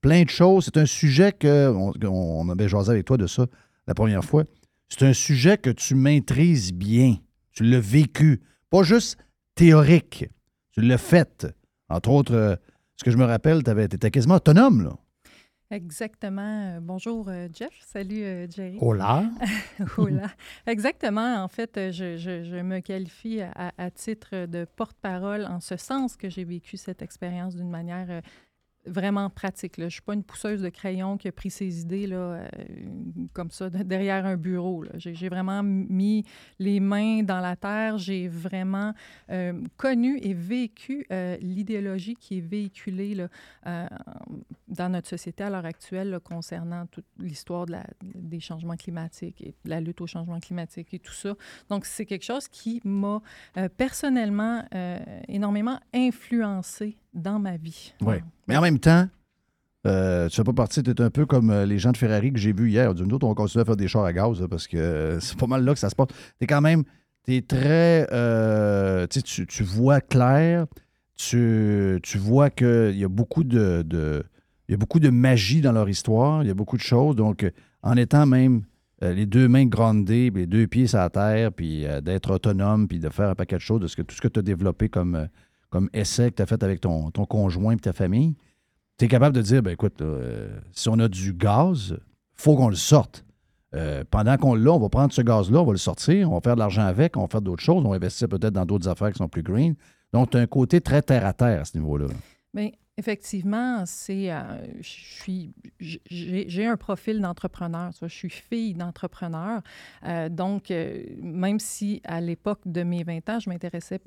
plein 0.00 0.22
de 0.22 0.30
choses. 0.30 0.64
C'est 0.64 0.78
un 0.78 0.86
sujet 0.86 1.32
que, 1.32 1.68
on, 1.68 1.92
on 2.02 2.48
avait 2.48 2.66
jasé 2.66 2.92
avec 2.92 3.04
toi 3.04 3.18
de 3.18 3.26
ça 3.26 3.44
la 3.86 3.92
première 3.92 4.24
fois. 4.24 4.44
C'est 4.88 5.04
un 5.04 5.12
sujet 5.12 5.58
que 5.58 5.68
tu 5.68 5.94
maîtrises 5.94 6.72
bien. 6.72 7.16
Tu 7.52 7.64
l'as 7.64 7.78
vécu. 7.78 8.40
Pas 8.70 8.84
juste 8.84 9.18
théorique. 9.54 10.30
Tu 10.72 10.80
l'as 10.80 10.96
fait. 10.96 11.46
Entre 11.90 12.08
autres, 12.08 12.34
euh, 12.34 12.56
ce 12.96 13.04
que 13.04 13.10
je 13.10 13.18
me 13.18 13.24
rappelle, 13.24 13.62
tu 13.62 13.70
étais 13.70 14.10
quasiment 14.10 14.36
autonome, 14.36 14.84
là. 14.84 14.96
Exactement. 15.74 16.76
Euh, 16.76 16.80
Bonjour, 16.80 17.28
euh, 17.28 17.48
Jeff. 17.52 17.72
Salut, 17.84 18.22
euh, 18.22 18.46
Jerry. 18.48 18.78
Hola. 18.80 19.24
Hola. 19.98 20.28
Exactement. 20.66 21.42
En 21.42 21.48
fait, 21.48 21.90
je, 21.90 22.16
je- 22.16 22.44
je 22.44 22.56
me 22.56 22.78
qualifie 22.78 23.40
à, 23.40 23.72
à 23.76 23.90
titre 23.90 24.46
de 24.46 24.66
porte-parole 24.76 25.44
en 25.46 25.58
ce 25.58 25.76
sens 25.76 26.16
que 26.16 26.28
j'ai 26.30 26.44
vécu 26.44 26.76
cette 26.76 27.02
expérience 27.02 27.56
d'une 27.56 27.70
manière 27.70 28.22
vraiment 28.86 29.30
pratique. 29.30 29.74
Je 29.78 29.84
ne 29.84 29.88
suis 29.88 30.02
pas 30.02 30.14
une 30.14 30.22
pousseuse 30.24 30.62
de 30.62 30.68
crayon 30.68 31.16
qui 31.16 31.28
a 31.28 31.32
pris 31.32 31.50
ses 31.50 31.80
idées 31.80 32.06
là, 32.06 32.16
euh, 32.16 32.48
comme 33.32 33.50
ça 33.50 33.70
de- 33.70 33.82
derrière 33.82 34.26
un 34.26 34.36
bureau. 34.36 34.84
J'ai 34.96 35.28
vraiment 35.28 35.62
mis 35.62 36.24
les 36.58 36.80
mains 36.80 37.22
dans 37.22 37.40
la 37.40 37.56
terre. 37.56 37.98
J'ai 37.98 38.28
vraiment 38.28 38.92
euh, 39.30 39.60
connu 39.76 40.18
et 40.22 40.34
vécu 40.34 41.06
euh, 41.10 41.36
l'idéologie 41.40 42.14
qui 42.14 42.38
est 42.38 42.40
véhiculée 42.40 43.16
dans 43.64 44.88
notre 44.88 45.08
société 45.08 45.44
à 45.44 45.50
l'heure 45.50 45.64
actuelle 45.64 46.18
concernant 46.22 46.86
toute 46.86 47.06
l'histoire 47.18 47.66
des 48.02 48.40
changements 48.40 48.76
climatiques 48.76 49.40
et 49.40 49.54
de 49.64 49.70
la 49.70 49.80
lutte 49.80 50.00
au 50.00 50.06
changement 50.06 50.40
climatique 50.40 50.92
et 50.92 50.98
tout 50.98 51.12
ça. 51.12 51.34
Donc, 51.68 51.86
c'est 51.86 52.06
quelque 52.06 52.24
chose 52.24 52.48
qui 52.48 52.80
m'a 52.84 53.20
personnellement 53.76 54.64
énormément 55.28 55.78
influencé 55.92 56.96
dans 57.14 57.38
ma 57.38 57.56
vie. 57.56 57.94
Oui. 58.00 58.16
Mais 58.48 58.56
en 58.56 58.60
même 58.62 58.78
temps, 58.78 59.08
euh, 59.86 60.28
tu 60.28 60.36
fais 60.36 60.44
pas 60.44 60.52
partie, 60.52 60.82
tu 60.82 60.90
es 60.90 61.00
un 61.00 61.10
peu 61.10 61.26
comme 61.26 61.50
euh, 61.50 61.66
les 61.66 61.78
gens 61.78 61.92
de 61.92 61.96
Ferrari 61.96 62.32
que 62.32 62.38
j'ai 62.38 62.52
vus 62.52 62.70
hier. 62.70 62.94
D'une 62.94 63.12
autre, 63.12 63.26
on 63.26 63.34
continue 63.34 63.62
à 63.62 63.64
faire 63.64 63.76
des 63.76 63.88
chars 63.88 64.04
à 64.04 64.12
gaz 64.12 64.40
là, 64.40 64.48
parce 64.48 64.66
que 64.66 64.76
euh, 64.76 65.20
c'est 65.20 65.38
pas 65.38 65.46
mal 65.46 65.64
là 65.64 65.72
que 65.74 65.78
ça 65.78 65.90
se 65.90 65.94
passe. 65.94 66.08
Tu 66.08 66.44
es 66.44 66.46
quand 66.46 66.60
même, 66.62 66.84
es 67.28 67.42
très. 67.42 68.06
euh, 68.12 69.06
tu 69.06 69.46
tu, 69.46 69.62
vois 69.62 70.00
clair, 70.00 70.66
tu, 71.16 71.98
tu 72.02 72.18
vois 72.18 72.50
qu'il 72.50 72.96
y 72.96 73.04
a 73.04 73.08
beaucoup 73.08 73.44
de. 73.44 73.82
de- 73.86 74.24
il 74.68 74.72
y 74.72 74.74
a 74.74 74.78
beaucoup 74.78 74.98
de 75.00 75.10
magie 75.10 75.60
dans 75.60 75.72
leur 75.72 75.90
histoire, 75.90 76.42
il 76.42 76.46
y 76.48 76.50
a 76.50 76.54
beaucoup 76.54 76.78
de 76.78 76.82
choses. 76.82 77.14
Donc, 77.16 77.46
en 77.82 77.98
étant 77.98 78.24
même 78.24 78.62
euh, 79.02 79.12
les 79.12 79.26
deux 79.26 79.46
mains 79.46 79.66
grandées, 79.66 80.30
les 80.34 80.46
deux 80.46 80.66
pieds 80.66 80.86
sur 80.86 80.96
la 81.00 81.10
terre, 81.10 81.52
puis 81.52 81.84
d'être 82.02 82.32
autonome, 82.32 82.88
puis 82.88 82.98
de 82.98 83.10
faire 83.10 83.28
un 83.28 83.34
paquet 83.34 83.56
de 83.56 83.60
choses, 83.60 83.80
de 83.80 83.86
ce 83.86 83.96
que, 83.96 84.00
tout 84.00 84.14
ce 84.16 84.22
que 84.22 84.28
tu 84.28 84.38
as 84.38 84.42
développé 84.42 84.88
comme, 84.88 85.28
comme 85.74 85.90
essai 85.92 86.30
que 86.30 86.36
tu 86.36 86.42
as 86.42 86.46
fait 86.46 86.62
avec 86.62 86.80
ton, 86.80 87.10
conjoint 87.10 87.72
et 87.72 87.76
ta 87.76 87.92
famille, 87.92 88.36
tu 88.96 89.06
es 89.06 89.08
capable 89.08 89.34
de 89.34 89.42
dire, 89.42 89.60
ben 89.60 89.72
écoute, 89.72 90.02
euh, 90.02 90.56
si 90.70 90.88
on 90.88 91.00
a 91.00 91.08
du 91.08 91.32
gaz, 91.32 91.98
faut 92.36 92.54
qu'on 92.54 92.68
le 92.68 92.76
sorte. 92.76 93.24
Euh, 93.74 94.04
pendant 94.08 94.36
qu'on 94.36 94.54
l'a, 94.54 94.70
on 94.70 94.78
va 94.78 94.88
prendre 94.88 95.12
ce 95.12 95.20
gaz-là, 95.20 95.62
on 95.62 95.64
va 95.64 95.72
le 95.72 95.78
sortir, 95.78 96.30
on 96.30 96.36
va 96.36 96.40
faire 96.40 96.54
de 96.54 96.60
l'argent 96.60 96.82
avec, 96.86 97.16
on 97.16 97.22
va 97.22 97.26
faire 97.26 97.42
d'autres 97.42 97.64
choses, 97.64 97.84
on 97.84 97.88
va 97.88 97.96
investir 97.96 98.28
peut-être 98.28 98.52
dans 98.52 98.64
d'autres 98.64 98.88
affaires 98.88 99.10
qui 99.10 99.18
sont 99.18 99.28
plus 99.28 99.42
green. 99.42 99.74
Donc, 100.12 100.30
tu 100.30 100.36
as 100.36 100.42
un 100.42 100.46
côté 100.46 100.80
très 100.80 101.02
terre-à-terre 101.02 101.62
à 101.62 101.64
ce 101.64 101.76
niveau-là. 101.76 102.06
Bien, 102.54 102.70
effectivement, 102.96 103.82
c'est. 103.84 104.30
euh. 104.30 104.64
J'ai 105.80 106.66
un 106.66 106.76
profil 106.76 107.20
d'entrepreneur. 107.20 107.90
Je 108.00 108.06
suis 108.06 108.30
fille 108.30 108.74
d'entrepreneur. 108.74 109.60
Donc, 110.30 110.72
même 111.20 111.58
si 111.58 112.00
à 112.04 112.20
l'époque 112.20 112.60
de 112.64 112.84
mes 112.84 113.02
20 113.02 113.28
ans, 113.28 113.40
je 113.40 113.50
m'intéressais 113.50 114.00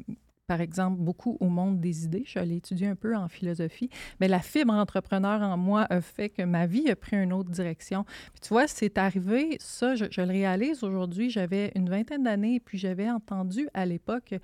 par 0.48 0.62
exemple, 0.62 0.98
beaucoup 1.02 1.36
au 1.42 1.50
monde 1.50 1.82
des 1.82 2.06
idées. 2.06 2.24
Je 2.26 2.40
allée 2.40 2.56
étudier 2.56 2.88
un 2.88 2.96
peu 2.96 3.16
en 3.18 3.28
philosophie. 3.28 3.90
Mais 4.22 4.30
la 4.30 4.40
fibre 4.40 4.74
entrepreneur 4.74 5.42
en 5.42 5.58
moi 5.58 5.86
a 5.90 6.00
fait 6.00 6.30
que 6.30 6.42
ma 6.42 6.66
vie 6.66 6.90
a 6.90 6.96
pris 6.96 7.18
une 7.22 7.34
autre 7.34 7.50
direction. 7.50 8.06
Puis 8.32 8.40
tu 8.42 8.50
vois, 8.50 8.66
c'est 8.68 8.98
arrivé, 8.98 9.58
ça, 9.60 9.96
je, 9.96 10.06
je 10.10 10.22
le 10.22 10.30
réalise 10.30 10.84
aujourd'hui. 10.84 11.30
J'avais 11.30 11.74
une 11.76 11.90
vingtaine 11.90 12.24
d'années 12.24 12.56
et 12.56 12.60
puis 12.62 12.78
j'avais 12.78 13.10
entendu 13.10 13.68
à 13.74 13.86
l'époque, 13.86 14.36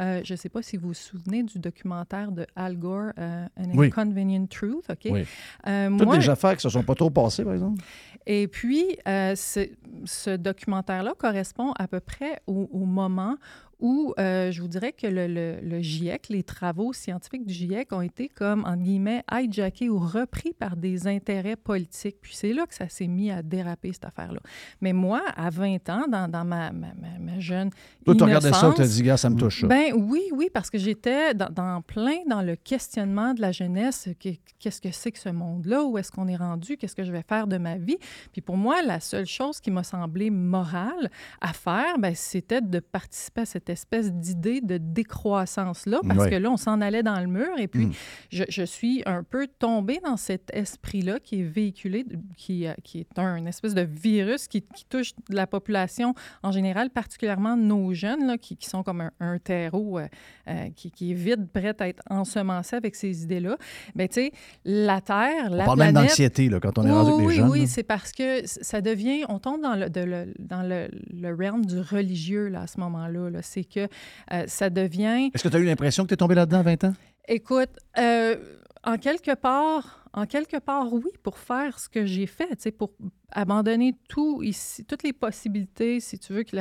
euh, 0.00 0.20
je 0.24 0.32
ne 0.32 0.36
sais 0.36 0.48
pas 0.48 0.62
si 0.62 0.76
vous 0.76 0.88
vous 0.88 0.94
souvenez 0.94 1.44
du 1.44 1.60
documentaire 1.60 2.32
de 2.32 2.44
Al 2.56 2.76
Gore, 2.76 3.12
euh, 3.18 3.46
An 3.56 3.70
Oui. 3.74 3.86
Inconvenient 3.86 4.46
Truth. 4.46 4.90
OK? 4.90 5.06
Oui. 5.10 5.24
Euh, 5.68 5.90
Toutes 5.90 6.02
moi- 6.06 6.18
des 6.18 6.28
affaires 6.28 6.56
qui 6.56 6.66
ne 6.66 6.70
se 6.70 6.76
sont 6.76 6.82
pas 6.82 6.96
trop 6.96 7.10
passées, 7.10 7.44
par 7.44 7.52
exemple. 7.52 7.80
et 8.26 8.48
puis, 8.48 8.84
euh, 9.06 9.36
ce, 9.36 9.68
ce 10.06 10.30
documentaire-là 10.36 11.14
correspond 11.16 11.70
à 11.78 11.86
peu 11.86 12.00
près 12.00 12.40
au, 12.48 12.68
au 12.72 12.84
moment 12.84 13.36
où 13.82 14.14
euh, 14.18 14.50
je 14.52 14.62
vous 14.62 14.68
dirais 14.68 14.92
que 14.92 15.06
le, 15.06 15.26
le- 15.26 15.58
le 15.60 15.80
GIEC, 15.82 16.28
les 16.30 16.42
travaux 16.44 16.92
scientifiques 16.94 17.44
du 17.44 17.52
GIEC 17.52 17.92
ont 17.92 18.00
été 18.00 18.28
comme, 18.28 18.64
en 18.64 18.76
guillemets, 18.76 19.24
hijackés 19.30 19.90
ou 19.90 19.98
repris 19.98 20.54
par 20.54 20.76
des 20.76 21.06
intérêts 21.08 21.56
politiques. 21.56 22.16
Puis 22.22 22.34
c'est 22.34 22.52
là 22.54 22.64
que 22.66 22.74
ça 22.74 22.88
s'est 22.88 23.08
mis 23.08 23.30
à 23.30 23.42
déraper, 23.42 23.92
cette 23.92 24.04
affaire-là. 24.06 24.40
Mais 24.80 24.92
moi, 24.92 25.20
à 25.36 25.50
20 25.50 25.88
ans, 25.90 26.06
dans, 26.08 26.30
dans 26.30 26.44
ma, 26.44 26.70
ma, 26.72 26.88
ma- 27.20 27.38
jeune 27.40 27.70
Toi, 28.04 28.14
tu 28.14 28.22
regardais 28.22 28.52
ça, 28.52 28.72
tu 28.74 28.82
as 28.82 28.86
dit, 28.86 29.02
gars, 29.02 29.16
ça 29.16 29.28
me 29.28 29.36
touche. 29.36 29.62
ça. 29.62 29.66
ben 29.66 29.92
oui, 29.94 30.22
oui, 30.32 30.48
parce 30.54 30.70
que 30.70 30.78
j'étais 30.78 31.34
dans, 31.34 31.50
dans 31.50 31.82
plein 31.82 32.18
dans 32.28 32.40
le 32.42 32.54
questionnement 32.56 33.34
de 33.34 33.40
la 33.40 33.50
jeunesse. 33.52 34.08
que- 34.20 34.28
Qu'est-ce 34.60 34.80
que 34.80 34.92
c'est 34.92 35.10
que 35.10 35.18
ce 35.18 35.28
monde-là? 35.28 35.82
Où 35.84 35.98
est-ce 35.98 36.12
qu'on 36.12 36.28
est 36.28 36.36
rendu? 36.36 36.76
Qu'est-ce 36.76 36.94
que 36.94 37.02
je 37.02 37.10
vais 37.10 37.24
faire 37.28 37.48
de 37.48 37.58
ma 37.58 37.76
vie? 37.78 37.96
Puis 38.32 38.40
pour 38.42 38.56
moi, 38.56 38.80
la 38.82 39.00
seule 39.00 39.26
chose 39.26 39.60
qui 39.60 39.72
m'a 39.72 39.82
semblé 39.82 40.30
morale 40.30 41.10
à 41.40 41.52
faire, 41.52 41.98
ben, 41.98 42.14
c'était 42.14 42.60
de 42.60 42.78
participer 42.78 43.40
à 43.40 43.44
cette 43.46 43.68
espèce 43.72 44.12
d'idée 44.12 44.60
de 44.60 44.78
décroissance-là, 44.78 46.00
parce 46.06 46.28
que 46.28 46.34
là, 46.36 46.50
on 46.50 46.56
s'en 46.56 46.80
allait 46.80 47.02
dans 47.02 47.18
le 47.20 47.26
mur. 47.26 47.58
Et 47.58 47.68
puis, 47.68 47.86
Mm. 47.86 47.92
je, 48.30 48.44
je 48.48 48.62
suis 48.62 49.02
un 49.06 49.22
peu 49.22 49.46
tombée 49.58 50.00
dans 50.04 50.16
cet 50.16 50.50
esprit-là 50.54 51.18
qui 51.20 51.40
est 51.40 51.44
véhiculé, 51.44 52.04
qui, 52.36 52.66
euh, 52.66 52.74
qui 52.84 53.00
est 53.00 53.18
un 53.18 53.36
une 53.36 53.46
espèce 53.48 53.74
de 53.74 53.82
virus 53.82 54.46
qui, 54.48 54.62
qui 54.62 54.84
touche 54.84 55.12
la 55.28 55.46
population 55.46 56.14
en 56.42 56.52
général, 56.52 56.90
particulièrement 56.90 57.56
nos 57.56 57.92
jeunes, 57.94 58.26
là, 58.26 58.38
qui, 58.38 58.56
qui 58.56 58.68
sont 58.68 58.82
comme 58.82 59.00
un, 59.00 59.10
un 59.20 59.38
terreau 59.38 59.98
euh, 59.98 60.06
euh, 60.48 60.68
qui, 60.76 60.90
qui 60.90 61.10
est 61.12 61.14
vide, 61.14 61.48
prêt 61.52 61.74
à 61.78 61.88
être 61.88 62.02
ensemencé 62.10 62.76
avec 62.76 62.94
ces 62.94 63.22
idées-là. 63.24 63.56
Mais 63.94 64.08
tu 64.08 64.14
sais, 64.14 64.32
la 64.64 65.00
Terre, 65.00 65.48
On 65.50 65.54
la 65.54 65.64
parle 65.64 65.78
même 65.78 65.94
d'anxiété 65.94 66.48
là, 66.48 66.60
quand 66.60 66.78
on 66.78 66.82
est 66.84 66.90
Oui, 66.90 66.96
rendu 66.96 67.10
avec 67.12 67.26
oui, 67.26 67.32
les 67.32 67.36
jeunes. 67.40 67.50
Oui, 67.50 67.60
là. 67.60 67.66
c'est 67.66 67.82
parce 67.82 68.12
que 68.12 68.42
ça 68.46 68.80
devient, 68.80 69.24
on 69.28 69.38
tombe 69.38 69.60
dans 69.62 69.74
le, 69.74 69.88
de 69.90 70.00
le- 70.00 70.34
dans 70.38 70.62
le, 70.62 70.88
le 71.12 71.34
realm 71.34 71.64
du 71.64 71.78
religieux 71.80 72.48
là, 72.48 72.62
à 72.62 72.66
ce 72.66 72.78
moment-là. 72.80 73.30
là. 73.30 73.40
C'est 73.42 73.61
c'est 73.62 73.88
que 73.88 73.92
euh, 74.32 74.44
ça 74.46 74.70
devient... 74.70 75.30
Est-ce 75.34 75.42
que 75.42 75.48
tu 75.48 75.56
as 75.56 75.60
eu 75.60 75.64
l'impression 75.64 76.04
que 76.04 76.08
tu 76.08 76.14
es 76.14 76.16
tombé 76.16 76.34
là-dedans 76.34 76.60
à 76.60 76.62
20 76.62 76.84
ans? 76.84 76.94
Écoute, 77.28 77.70
euh, 77.98 78.36
en 78.84 78.98
quelque 78.98 79.34
part, 79.34 80.01
en 80.14 80.26
quelque 80.26 80.58
part, 80.58 80.92
oui, 80.92 81.10
pour 81.22 81.38
faire 81.38 81.78
ce 81.78 81.88
que 81.88 82.04
j'ai 82.04 82.26
fait, 82.26 82.70
pour 82.76 82.92
abandonner 83.34 83.94
tout 84.08 84.42
toutes 84.86 85.02
les 85.02 85.12
possibilités, 85.12 86.00
si 86.00 86.18
tu 86.18 86.32
veux, 86.32 86.42
que 86.42 86.56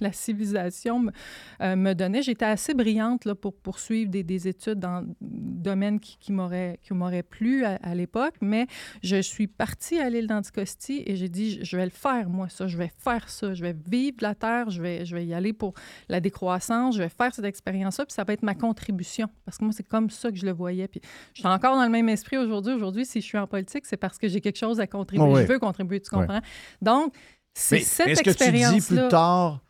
la, 0.00 0.12
civilisation 0.12 0.98
me, 1.00 1.12
euh, 1.60 1.76
me 1.76 1.94
donnait. 1.94 2.22
J'étais 2.22 2.44
assez 2.44 2.74
brillante 2.74 3.24
là, 3.24 3.34
pour 3.34 3.54
poursuivre 3.54 4.10
des, 4.10 4.22
des 4.22 4.48
études 4.48 4.80
dans 4.80 5.02
des 5.02 5.16
domaines 5.20 6.00
qui, 6.00 6.18
qui 6.18 6.32
m'auraient 6.32 7.22
plu 7.22 7.64
à, 7.64 7.94
l'époque, 7.94 8.34
mais 8.40 8.66
je 9.02 9.20
suis 9.20 9.46
partie 9.46 9.98
à 9.98 10.10
l'île 10.10 10.26
d'Anticosti 10.26 11.02
et 11.06 11.16
j'ai 11.16 11.28
dit, 11.28 11.64
je- 11.64 11.76
vais 11.76 11.84
le 11.84 11.90
faire, 11.90 12.28
moi, 12.28 12.48
ça, 12.48 12.66
je 12.66 12.76
vais 12.76 12.90
faire 12.96 13.28
ça, 13.28 13.52
je 13.54 13.62
vais 13.62 13.74
vivre 13.88 14.16
la 14.20 14.34
terre, 14.34 14.70
je 14.70 14.80
vais, 14.80 15.04
je 15.04 15.14
vais 15.14 15.26
y 15.26 15.34
aller 15.34 15.52
pour 15.52 15.74
la 16.08 16.20
décroissance, 16.20 16.96
je 16.96 17.02
vais 17.02 17.08
faire 17.08 17.34
cette 17.34 17.44
expérience-là, 17.44 18.06
puis 18.06 18.14
ça 18.14 18.24
va 18.24 18.32
être 18.32 18.42
ma 18.42 18.54
contribution. 18.54 19.28
Parce 19.44 19.58
que 19.58 19.64
moi, 19.64 19.72
c'est 19.72 19.86
comme 19.86 20.10
ça 20.10 20.30
que 20.30 20.36
je 20.38 20.46
le 20.46 20.52
voyais. 20.52 20.88
Puis 20.88 21.00
je 21.34 21.40
suis 21.40 21.48
encore 21.48 21.76
dans 21.76 21.84
le 21.84 21.90
même 21.90 22.08
esprit. 22.08 22.38
Aujourd'hui, 22.38 22.95
si 23.04 23.20
je 23.20 23.26
suis 23.26 23.38
en 23.38 23.46
politique, 23.46 23.84
c'est 23.86 23.96
parce 23.96 24.18
que 24.18 24.28
j'ai 24.28 24.40
quelque 24.40 24.58
chose 24.58 24.80
à 24.80 24.86
contribuer. 24.86 25.26
Oh. 25.28 25.36
Je 25.38 25.42
veux 25.46 25.58
contribuer, 25.58 26.00
tu 26.00 26.10
comprends? 26.10 26.40
Donc, 26.80 27.14
c'est 27.54 27.80
cette 27.80 28.08
Est-ce 28.08 28.22
que 28.22 28.30
tu 28.30 28.74
dis 28.80 28.86
plus 28.86 29.08
tard, 29.08 29.62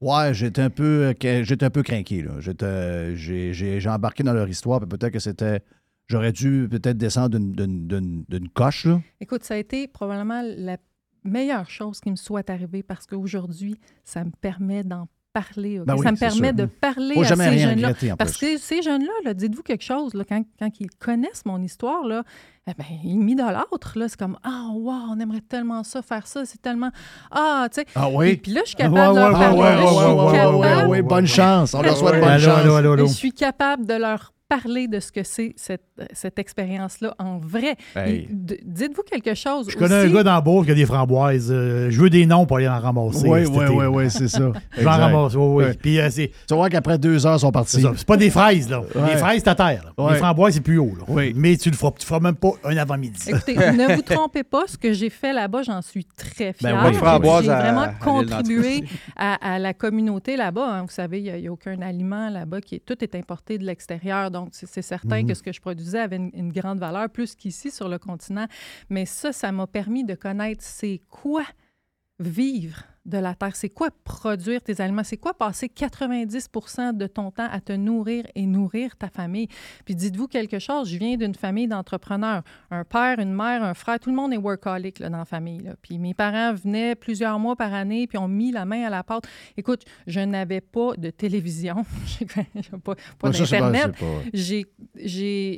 ouais, 0.00 0.34
j'étais 0.34 0.62
un 0.62 0.70
peu, 0.70 1.12
euh, 1.22 1.42
j'étais 1.44 1.64
un 1.66 1.70
peu 1.70 1.82
craqué, 1.82 2.22
là. 2.22 2.32
J'étais- 2.40 3.16
J'ai 3.16 3.52
j'ai- 3.52 3.80
j'ai 3.80 3.88
embarqué 3.88 4.22
dans 4.22 4.32
leur 4.34 4.48
histoire, 4.48 4.80
puis 4.80 4.88
peut-être 4.88 5.12
que 5.12 5.18
c'était. 5.18 5.60
J'aurais 6.06 6.32
dû 6.32 6.68
peut-être 6.70 6.98
descendre 6.98 7.38
d'une- 7.38 7.52
d'une 7.52 7.86
d'une- 7.88 8.24
d'une 8.28 8.48
coche, 8.50 8.84
là. 8.84 9.00
Écoute, 9.20 9.42
ça 9.44 9.54
a 9.54 9.56
été 9.56 9.88
probablement 9.88 10.42
la 10.42 10.76
meilleure 11.24 11.70
chose 11.70 12.00
qui 12.00 12.10
me 12.10 12.16
soit 12.16 12.50
arrivée 12.50 12.82
parce 12.82 13.06
qu'aujourd'hui, 13.06 13.80
ça 14.04 14.22
me 14.24 14.30
permet 14.30 14.84
d'en 14.84 15.08
parler. 15.34 15.80
Ben 15.84 15.94
oui, 15.96 16.02
ça 16.04 16.12
me 16.12 16.16
permet 16.16 16.48
sûr. 16.48 16.56
de 16.56 16.64
parler 16.66 17.14
Faut 17.16 17.22
à 17.22 17.36
ces 17.36 17.58
jeunes-là. 17.58 17.92
Parce 18.16 18.36
que 18.38 18.56
ces 18.56 18.80
jeunes-là, 18.80 19.12
là, 19.24 19.34
dites-vous 19.34 19.62
quelque 19.62 19.84
chose, 19.84 20.14
là, 20.14 20.24
quand, 20.26 20.42
quand 20.58 20.70
ils 20.80 20.88
connaissent 20.98 21.44
mon 21.44 21.60
histoire, 21.60 22.06
là, 22.06 22.22
eh 22.66 22.72
ben, 22.78 22.84
ils 23.04 23.18
m'idolâtrent. 23.18 23.94
C'est 24.08 24.16
comme 24.16 24.38
Ah, 24.42 24.68
wow, 24.72 24.92
on 25.10 25.20
aimerait 25.20 25.42
tellement 25.42 25.82
ça, 25.82 26.00
faire 26.00 26.26
ça. 26.26 26.44
C'est 26.46 26.62
tellement. 26.62 26.90
Ah, 27.30 27.66
tu 27.70 27.80
sais. 27.80 27.86
Ah 27.94 28.08
oui? 28.10 28.28
Et 28.30 28.36
puis 28.36 28.52
là, 28.52 28.62
je 28.64 28.70
suis 28.70 28.76
Ouais, 28.78 28.84
capable 28.84 29.14
de 29.14 29.20
leur 29.20 29.32
ouais, 29.32 29.38
parler. 29.38 29.58
ouais, 29.60 29.76
je 29.76 29.82
ouais, 29.82 29.88
suis 29.88 29.96
ouais, 29.96 30.24
ouais, 30.24 30.32
capable- 30.32 30.56
ouais, 30.56 30.84
ouais, 30.86 31.02
bonne 31.02 31.26
chance. 31.26 31.74
On 31.74 31.82
leur 31.82 31.96
souhaite 31.96 32.20
bonne 32.20 32.38
chance. 32.38 32.98
Je 32.98 33.04
suis 33.14 33.32
capable 33.32 33.84
de 33.86 33.94
leur 33.94 34.32
parler 34.60 34.88
de 34.88 35.00
ce 35.00 35.10
que 35.10 35.22
c'est 35.22 35.54
cette, 35.56 35.82
cette 36.12 36.38
expérience-là 36.38 37.14
en 37.18 37.38
vrai. 37.38 37.76
Hey. 37.96 38.28
Dites-vous 38.30 39.02
quelque 39.02 39.34
chose. 39.34 39.68
Je 39.70 39.76
connais 39.76 40.02
aussi? 40.04 40.10
un 40.10 40.14
gars 40.14 40.22
dans 40.22 40.62
qui 40.64 40.70
a 40.70 40.74
des 40.74 40.86
framboises. 40.86 41.48
Euh, 41.50 41.90
je 41.90 42.00
veux 42.00 42.10
des 42.10 42.26
noms 42.26 42.46
pour 42.46 42.58
aller 42.58 42.68
en 42.68 42.78
ramasser. 42.78 43.26
Oui, 43.28 43.44
oui, 43.46 43.64
oui, 43.72 43.86
oui, 43.86 44.10
c'est 44.10 44.28
ça. 44.28 44.38
Je 44.76 44.80
vais 44.80 44.86
en 44.86 44.92
Exact. 44.92 45.02
ramasser, 45.02 45.36
oui, 45.36 45.64
oui. 45.64 45.72
Puis 45.80 46.00
euh, 46.00 46.08
c'est. 46.10 46.30
Tu 46.48 46.54
vois 46.54 46.68
qu'après 46.68 46.98
deux 46.98 47.26
heures, 47.26 47.36
ils 47.36 47.40
sont 47.40 47.52
partis. 47.52 47.84
C'est 47.96 48.06
pas 48.06 48.16
des 48.16 48.30
fraises, 48.30 48.68
là. 48.68 48.80
Ouais. 48.80 49.12
Les 49.12 49.16
fraises, 49.16 49.42
c'est 49.44 49.48
à 49.50 49.54
terre. 49.54 49.92
Ouais. 49.96 50.12
Les 50.12 50.18
framboises, 50.18 50.54
c'est 50.54 50.60
plus 50.60 50.78
haut, 50.78 50.92
là. 50.98 51.04
Oui. 51.08 51.32
Mais 51.36 51.56
tu 51.56 51.70
le 51.70 51.76
feras, 51.76 51.92
tu 51.98 52.06
feras 52.06 52.20
même 52.20 52.34
pas 52.36 52.50
un 52.64 52.76
avant-midi. 52.76 53.20
Écoutez, 53.28 53.54
ne 53.56 53.94
vous 53.94 54.02
trompez 54.02 54.42
pas, 54.44 54.64
ce 54.66 54.76
que 54.76 54.92
j'ai 54.92 55.10
fait 55.10 55.32
là-bas, 55.32 55.62
j'en 55.62 55.82
suis 55.82 56.04
très 56.04 56.52
fière. 56.52 56.82
oui, 56.84 56.92
J'ai- 56.92 56.98
framboise 56.98 57.44
j'ai 57.44 57.50
à- 57.50 57.60
vraiment 57.60 57.80
à 57.82 57.88
contribué 57.88 58.84
à, 59.16 59.54
à 59.54 59.58
la 59.58 59.74
communauté 59.74 60.36
là-bas. 60.36 60.66
hein. 60.78 60.82
Vous 60.82 60.90
savez, 60.90 61.20
il 61.20 61.32
n'y 61.40 61.46
a, 61.48 61.52
aucun 61.52 61.80
aliment 61.82 62.28
là-bas 62.30 62.60
qui 62.60 62.76
est 62.76 62.84
tout 62.84 63.02
est 63.02 63.14
importé 63.14 63.58
de 63.58 63.64
l'extérieur. 63.64 64.30
Donc, 64.30 64.43
c'est 64.52 64.66
c'est 64.66 64.82
certain 64.82 65.22
Mhm. 65.22 65.28
que 65.28 65.34
ce 65.34 65.42
que 65.42 65.52
je 65.52 65.60
produisais 65.60 65.98
avait 66.00 66.16
une, 66.16 66.30
une 66.34 66.52
grande 66.52 66.78
valeur, 66.78 67.08
plus 67.10 67.34
qu'ici 67.34 67.70
sur 67.70 67.88
le 67.88 67.98
continent. 67.98 68.46
Mais 68.90 69.06
ça, 69.06 69.32
ça 69.32 69.50
m'a 69.52 69.66
permis 69.66 70.04
de 70.04 70.14
connaître 70.14 70.62
c'est 70.62 71.00
quoi 71.08 71.44
vivre 72.20 72.82
de 73.06 73.18
la 73.18 73.34
terre. 73.34 73.54
C'est 73.54 73.68
quoi 73.68 73.90
produire 74.04 74.62
tes 74.62 74.80
aliments? 74.80 75.04
C'est 75.04 75.16
quoi 75.16 75.34
passer 75.34 75.66
90% 75.68 76.96
de 76.96 77.06
ton 77.06 77.30
temps 77.30 77.48
à 77.50 77.60
te 77.60 77.72
nourrir 77.72 78.26
et 78.34 78.46
nourrir 78.46 78.96
ta 78.96 79.08
famille? 79.08 79.48
Puis 79.84 79.94
dites-vous 79.94 80.28
quelque 80.28 80.58
chose, 80.58 80.88
je 80.88 80.96
viens 80.96 81.16
d'une 81.16 81.34
famille 81.34 81.68
d'entrepreneurs. 81.68 82.42
Un 82.70 82.84
père, 82.84 83.18
une 83.18 83.34
mère, 83.34 83.62
un 83.62 83.74
frère, 83.74 84.00
tout 84.00 84.10
le 84.10 84.16
monde 84.16 84.32
est 84.32 84.38
workaholic 84.38 84.98
là, 84.98 85.10
dans 85.10 85.18
la 85.18 85.24
famille. 85.24 85.60
là. 85.60 85.74
Puis 85.82 85.98
mes 85.98 86.14
parents 86.14 86.54
venaient 86.54 86.94
plusieurs 86.94 87.38
mois 87.38 87.56
par 87.56 87.74
année 87.74 88.06
puis 88.06 88.18
ont 88.18 88.28
mis 88.28 88.52
la 88.52 88.64
main 88.64 88.84
à 88.84 88.90
la 88.90 89.02
pâte. 89.02 89.24
Écoute, 89.56 89.84
je 90.06 90.20
n'avais 90.20 90.60
pas 90.60 90.94
de 90.96 91.10
télévision, 91.10 91.84
pas, 92.84 92.94
pas 93.18 93.30
d'Internet. 93.30 93.94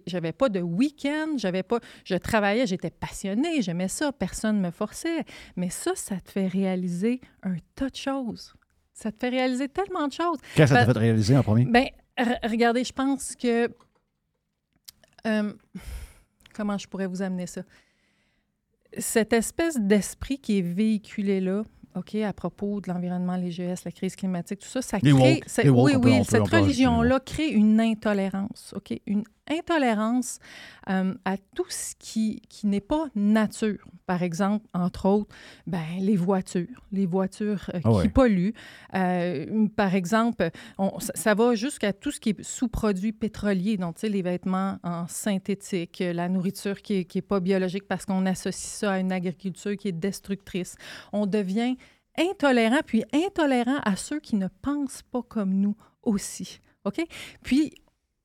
j'avais 0.06 0.32
pas 0.32 0.48
de 0.48 0.60
week-end, 0.60 1.36
j'avais 1.36 1.62
pas, 1.62 1.80
je 2.04 2.16
travaillais, 2.16 2.66
j'étais 2.66 2.90
passionnée, 2.90 3.62
j'aimais 3.62 3.88
ça, 3.88 4.12
personne 4.12 4.60
me 4.60 4.70
forçait. 4.70 5.24
Mais 5.56 5.70
ça, 5.70 5.92
ça 5.94 6.16
te 6.20 6.30
fait 6.30 6.46
réaliser 6.46 7.20
un 7.46 7.56
tas 7.74 7.88
de 7.88 7.96
choses. 7.96 8.52
Ça 8.92 9.10
te 9.12 9.18
fait 9.18 9.28
réaliser 9.30 9.68
tellement 9.68 10.06
de 10.08 10.12
choses. 10.12 10.38
Qu'est-ce 10.54 10.72
que 10.72 10.78
ça 10.78 10.84
t'a 10.84 10.86
Ben- 10.86 10.92
fait 10.94 10.98
réaliser 11.00 11.36
en 11.36 11.42
premier? 11.42 11.64
Ben, 11.64 11.86
re- 12.18 12.50
regardez, 12.50 12.84
je 12.84 12.92
pense 12.92 13.34
que. 13.36 13.68
euh, 15.26 15.52
comment 16.54 16.78
je 16.78 16.86
pourrais 16.86 17.06
vous 17.06 17.22
amener 17.22 17.46
ça? 17.46 17.62
Cette 18.98 19.32
espèce 19.32 19.78
d'esprit 19.78 20.38
qui 20.38 20.58
est 20.58 20.62
véhiculé 20.62 21.40
là, 21.40 21.62
OK, 21.94 22.14
à 22.16 22.32
propos 22.32 22.80
de 22.80 22.88
l'environnement, 22.90 23.36
les 23.36 23.50
GES, 23.50 23.84
la 23.84 23.90
crise 23.92 24.16
climatique, 24.16 24.60
tout 24.60 24.68
ça, 24.68 24.82
ça 24.82 24.98
crée. 25.00 25.12
woke. 25.12 25.22
woke, 25.66 25.84
oui, 25.84 25.92
oui, 25.96 26.18
peut- 26.18 26.24
cette 26.24 26.48
religion-là 26.48 27.20
crée 27.20 27.48
une 27.48 27.80
intolérance, 27.80 28.72
OK? 28.76 28.98
Une 29.06 29.24
intolérance 29.50 30.38
euh, 30.88 31.14
à 31.24 31.36
tout 31.54 31.66
ce 31.68 31.94
qui, 31.98 32.40
qui 32.48 32.66
n'est 32.66 32.80
pas 32.80 33.06
nature. 33.14 33.84
Par 34.06 34.22
exemple, 34.22 34.66
entre 34.74 35.06
autres, 35.06 35.34
ben, 35.66 35.82
les 36.00 36.16
voitures, 36.16 36.66
les 36.92 37.06
voitures 37.06 37.70
euh, 37.74 37.80
Ah 37.84 38.02
qui 38.02 38.08
polluent. 38.08 38.52
Euh, 38.94 39.66
par 39.76 39.94
exemple, 39.94 40.50
on- 40.78 40.98
ça, 41.00 41.12
ça 41.14 41.34
va 41.34 41.54
jusqu'à 41.54 41.92
tout 41.92 42.10
ce 42.10 42.20
qui 42.20 42.30
est 42.30 42.42
sous-produits 42.42 43.12
pétroliers, 43.12 43.76
donc 43.76 44.00
les 44.02 44.22
vêtements 44.22 44.78
en 44.82 45.06
synthétique, 45.08 46.02
la 46.04 46.28
nourriture 46.28 46.82
qui 46.82 46.94
n'est 46.98 47.04
qui 47.04 47.18
est 47.18 47.22
pas 47.22 47.40
biologique 47.40 47.86
parce 47.88 48.04
qu'on 48.04 48.26
associe 48.26 48.54
ça 48.72 48.92
à 48.92 48.98
une 48.98 49.12
agriculture 49.12 49.76
qui 49.76 49.88
est 49.88 49.92
destructrice. 49.92 50.76
On 51.12 51.26
devient 51.26 51.76
intolérant, 52.18 52.80
puis 52.86 53.04
intolérant 53.12 53.78
à 53.84 53.96
ceux 53.96 54.20
qui 54.20 54.36
ne 54.36 54.48
pensent 54.62 55.02
pas 55.02 55.22
comme 55.22 55.52
nous 55.54 55.76
aussi. 56.02 56.60
OK? 56.84 57.04
Puis, 57.42 57.72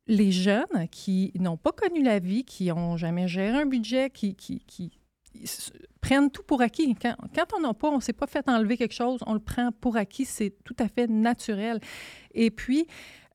les 0.08 0.32
jeunes 0.32 0.88
qui 0.92 1.32
n'ont 1.36 1.58
pas 1.58 1.72
connu 1.72 2.04
la 2.04 2.20
vie, 2.20 2.44
qui 2.44 2.68
n'ont 2.68 2.98
jamais 2.98 3.28
géré 3.28 3.58
un 3.58 3.66
budget, 3.66 4.10
qui, 4.10 4.36
qui, 4.36 4.60
qui 4.66 4.92
prennent 6.02 6.30
tout 6.30 6.44
pour 6.44 6.62
acquis. 6.62 6.96
Quand, 6.96 7.16
quand 7.34 7.46
on 7.56 7.62
n'a 7.62 7.74
pas, 7.74 7.90
on 7.90 7.98
ne 7.98 8.02
s'est 8.02 8.14
pas 8.14 8.28
fait 8.28 8.48
enlever 8.50 8.78
quelque 8.78 8.94
chose, 8.94 9.22
on 9.26 9.34
le 9.34 9.40
prend 9.40 9.72
pour 9.72 9.98
acquis, 9.98 10.26
c'est 10.26 10.54
tout 10.64 10.76
à 10.80 10.88
fait 10.88 11.08
naturel. 11.08 11.80
Et 12.34 12.52
puis, 12.52 12.88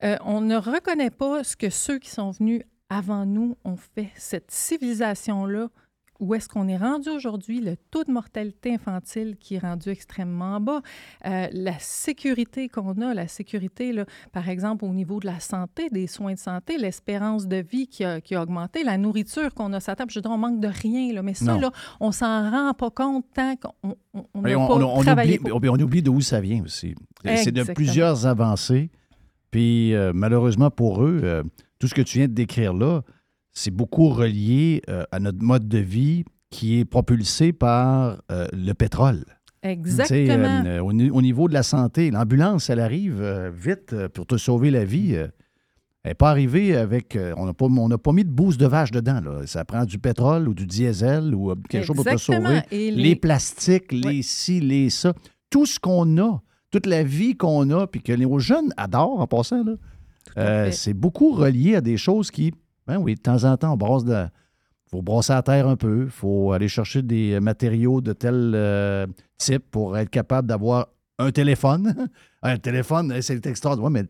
euh, 0.03 0.17
on 0.23 0.41
ne 0.41 0.55
reconnaît 0.55 1.09
pas 1.09 1.43
ce 1.43 1.55
que 1.55 1.69
ceux 1.69 1.99
qui 1.99 2.09
sont 2.09 2.31
venus 2.31 2.61
avant 2.89 3.25
nous 3.25 3.57
ont 3.63 3.77
fait. 3.77 4.11
Cette 4.15 4.51
civilisation-là, 4.51 5.69
où 6.19 6.33
est-ce 6.35 6.49
qu'on 6.49 6.67
est 6.67 6.77
rendu 6.77 7.09
aujourd'hui, 7.09 7.61
le 7.61 7.75
taux 7.91 8.03
de 8.03 8.11
mortalité 8.11 8.73
infantile 8.73 9.35
qui 9.39 9.55
est 9.55 9.59
rendu 9.59 9.89
extrêmement 9.89 10.59
bas, 10.59 10.81
euh, 11.25 11.47
la 11.51 11.77
sécurité 11.79 12.69
qu'on 12.69 12.99
a, 13.01 13.13
la 13.13 13.27
sécurité, 13.27 13.93
là, 13.93 14.05
par 14.31 14.49
exemple, 14.49 14.85
au 14.85 14.93
niveau 14.93 15.19
de 15.19 15.25
la 15.27 15.39
santé, 15.39 15.89
des 15.91 16.07
soins 16.07 16.33
de 16.33 16.39
santé, 16.39 16.77
l'espérance 16.77 17.47
de 17.47 17.57
vie 17.57 17.87
qui 17.87 18.03
a, 18.03 18.19
qui 18.21 18.35
a 18.35 18.41
augmenté, 18.41 18.83
la 18.83 18.97
nourriture 18.97 19.53
qu'on 19.53 19.73
a 19.73 19.79
sur 19.79 19.91
la 19.91 19.95
table, 19.95 20.11
je 20.11 20.17
veux 20.19 20.21
dire, 20.23 20.31
on 20.31 20.37
manque 20.37 20.59
de 20.59 20.67
rien, 20.69 21.13
là, 21.13 21.21
mais 21.21 21.33
ça, 21.33 21.53
Non. 21.53 21.59
là, 21.59 21.71
on 21.99 22.11
s'en 22.11 22.49
rend 22.49 22.73
pas 22.73 22.89
compte 22.89 23.25
tant 23.33 23.55
qu'on 23.55 23.95
on, 24.33 24.41
n'a 24.41 24.57
on, 24.57 24.67
pas 24.67 24.73
on- 24.75 24.99
on 24.99 25.01
oublie, 25.11 25.37
pour. 25.37 25.51
on 25.63 25.79
oublie 25.79 26.01
d'où 26.01 26.21
ça 26.21 26.41
vient 26.41 26.63
aussi. 26.63 26.95
C'est 27.23 27.51
de 27.51 27.63
plusieurs 27.63 28.25
avancées. 28.25 28.89
Puis 29.51 29.93
euh, 29.93 30.11
malheureusement 30.13 30.69
pour 30.69 31.03
eux, 31.03 31.21
euh, 31.23 31.43
tout 31.79 31.87
ce 31.87 31.93
que 31.93 32.01
tu 32.01 32.17
viens 32.17 32.27
de 32.27 32.33
décrire 32.33 32.73
là, 32.73 33.01
c'est 33.57 33.71
beaucoup 33.71 34.09
relié 34.09 34.81
euh, 34.87 35.03
à 35.11 35.19
notre 35.19 35.41
mode 35.41 35.67
de 35.67 35.79
vie 35.79 36.25
qui 36.51 36.77
est 36.79 36.85
propulsé 36.85 37.53
par 37.53 38.21
euh, 38.31 38.47
le 38.53 38.73
pétrole. 38.73 39.25
Exactement. 39.63 40.63
euh, 40.65 40.79
au, 40.79 40.93
ni- 40.93 41.09
au 41.09 41.21
niveau 41.23 41.47
de 41.47 41.53
la 41.53 41.63
santé, 41.63 42.11
l'ambulance, 42.11 42.69
elle 42.69 42.79
arrive 42.79 43.21
vite 43.53 43.95
pour 44.09 44.27
te 44.27 44.37
sauver 44.37 44.69
la 44.69 44.85
vie. 44.85 45.13
elle 45.13 45.31
n'est 46.05 46.13
pas 46.13 46.29
arrivée 46.29 46.75
avec. 46.77 47.17
on 47.35 47.47
n'a 47.47 47.53
pas, 47.53 47.67
pas 47.97 48.11
mis 48.13 48.23
de 48.23 48.29
bouse 48.29 48.57
de 48.59 48.67
vache 48.67 48.91
dedans. 48.91 49.19
Là. 49.21 49.47
Ça 49.47 49.65
prend 49.65 49.85
du 49.85 49.97
pétrole 49.97 50.47
ou 50.47 50.53
du 50.53 50.67
diesel 50.67 51.33
ou 51.33 51.53
quelque 51.67 51.85
chose 51.85 51.95
pour 51.95 52.05
te 52.05 52.17
sauver. 52.17 52.61
Et 52.71 52.91
les... 52.91 53.03
les- 53.03 53.15
plastiques, 53.15 53.91
les 53.91 54.21
ci, 54.21 54.59
les 54.61 54.91
ça. 54.91 55.13
Tout 55.49 55.65
ce 55.65 55.79
qu'on 55.79 56.17
a, 56.19 56.41
toute 56.69 56.85
la 56.85 57.03
vie 57.03 57.35
qu'on 57.35 57.69
a, 57.71 57.87
puis 57.87 58.01
que 58.01 58.13
les 58.13 58.27
jeunes 58.37 58.71
adorent 58.77 59.19
en 59.19 59.27
passant, 59.27 59.63
c'est 60.71 60.93
beaucoup 60.93 61.31
relié 61.31 61.75
à 61.75 61.81
des 61.81 61.97
choses 61.97 62.29
qui. 62.29 62.53
Ben 62.87 62.97
oui, 62.97 63.15
de 63.15 63.21
temps 63.21 63.43
en 63.43 63.57
temps, 63.57 63.73
on 63.73 63.77
brasse 63.77 64.05
de. 64.05 64.25
faut 64.89 65.01
brasser 65.01 65.33
la 65.33 65.43
terre 65.43 65.67
un 65.67 65.75
peu. 65.75 66.03
Il 66.05 66.09
faut 66.09 66.53
aller 66.53 66.67
chercher 66.67 67.01
des 67.01 67.39
matériaux 67.39 68.01
de 68.01 68.13
tel 68.13 68.53
euh, 68.55 69.05
type 69.37 69.63
pour 69.69 69.97
être 69.97 70.09
capable 70.09 70.47
d'avoir 70.47 70.87
un 71.19 71.31
téléphone. 71.31 72.07
un 72.41 72.57
téléphone, 72.57 73.13
eh, 73.15 73.21
c'est 73.21 73.45
extraordinaire. 73.45 73.91
Ouais, 73.91 74.01
mais 74.01 74.07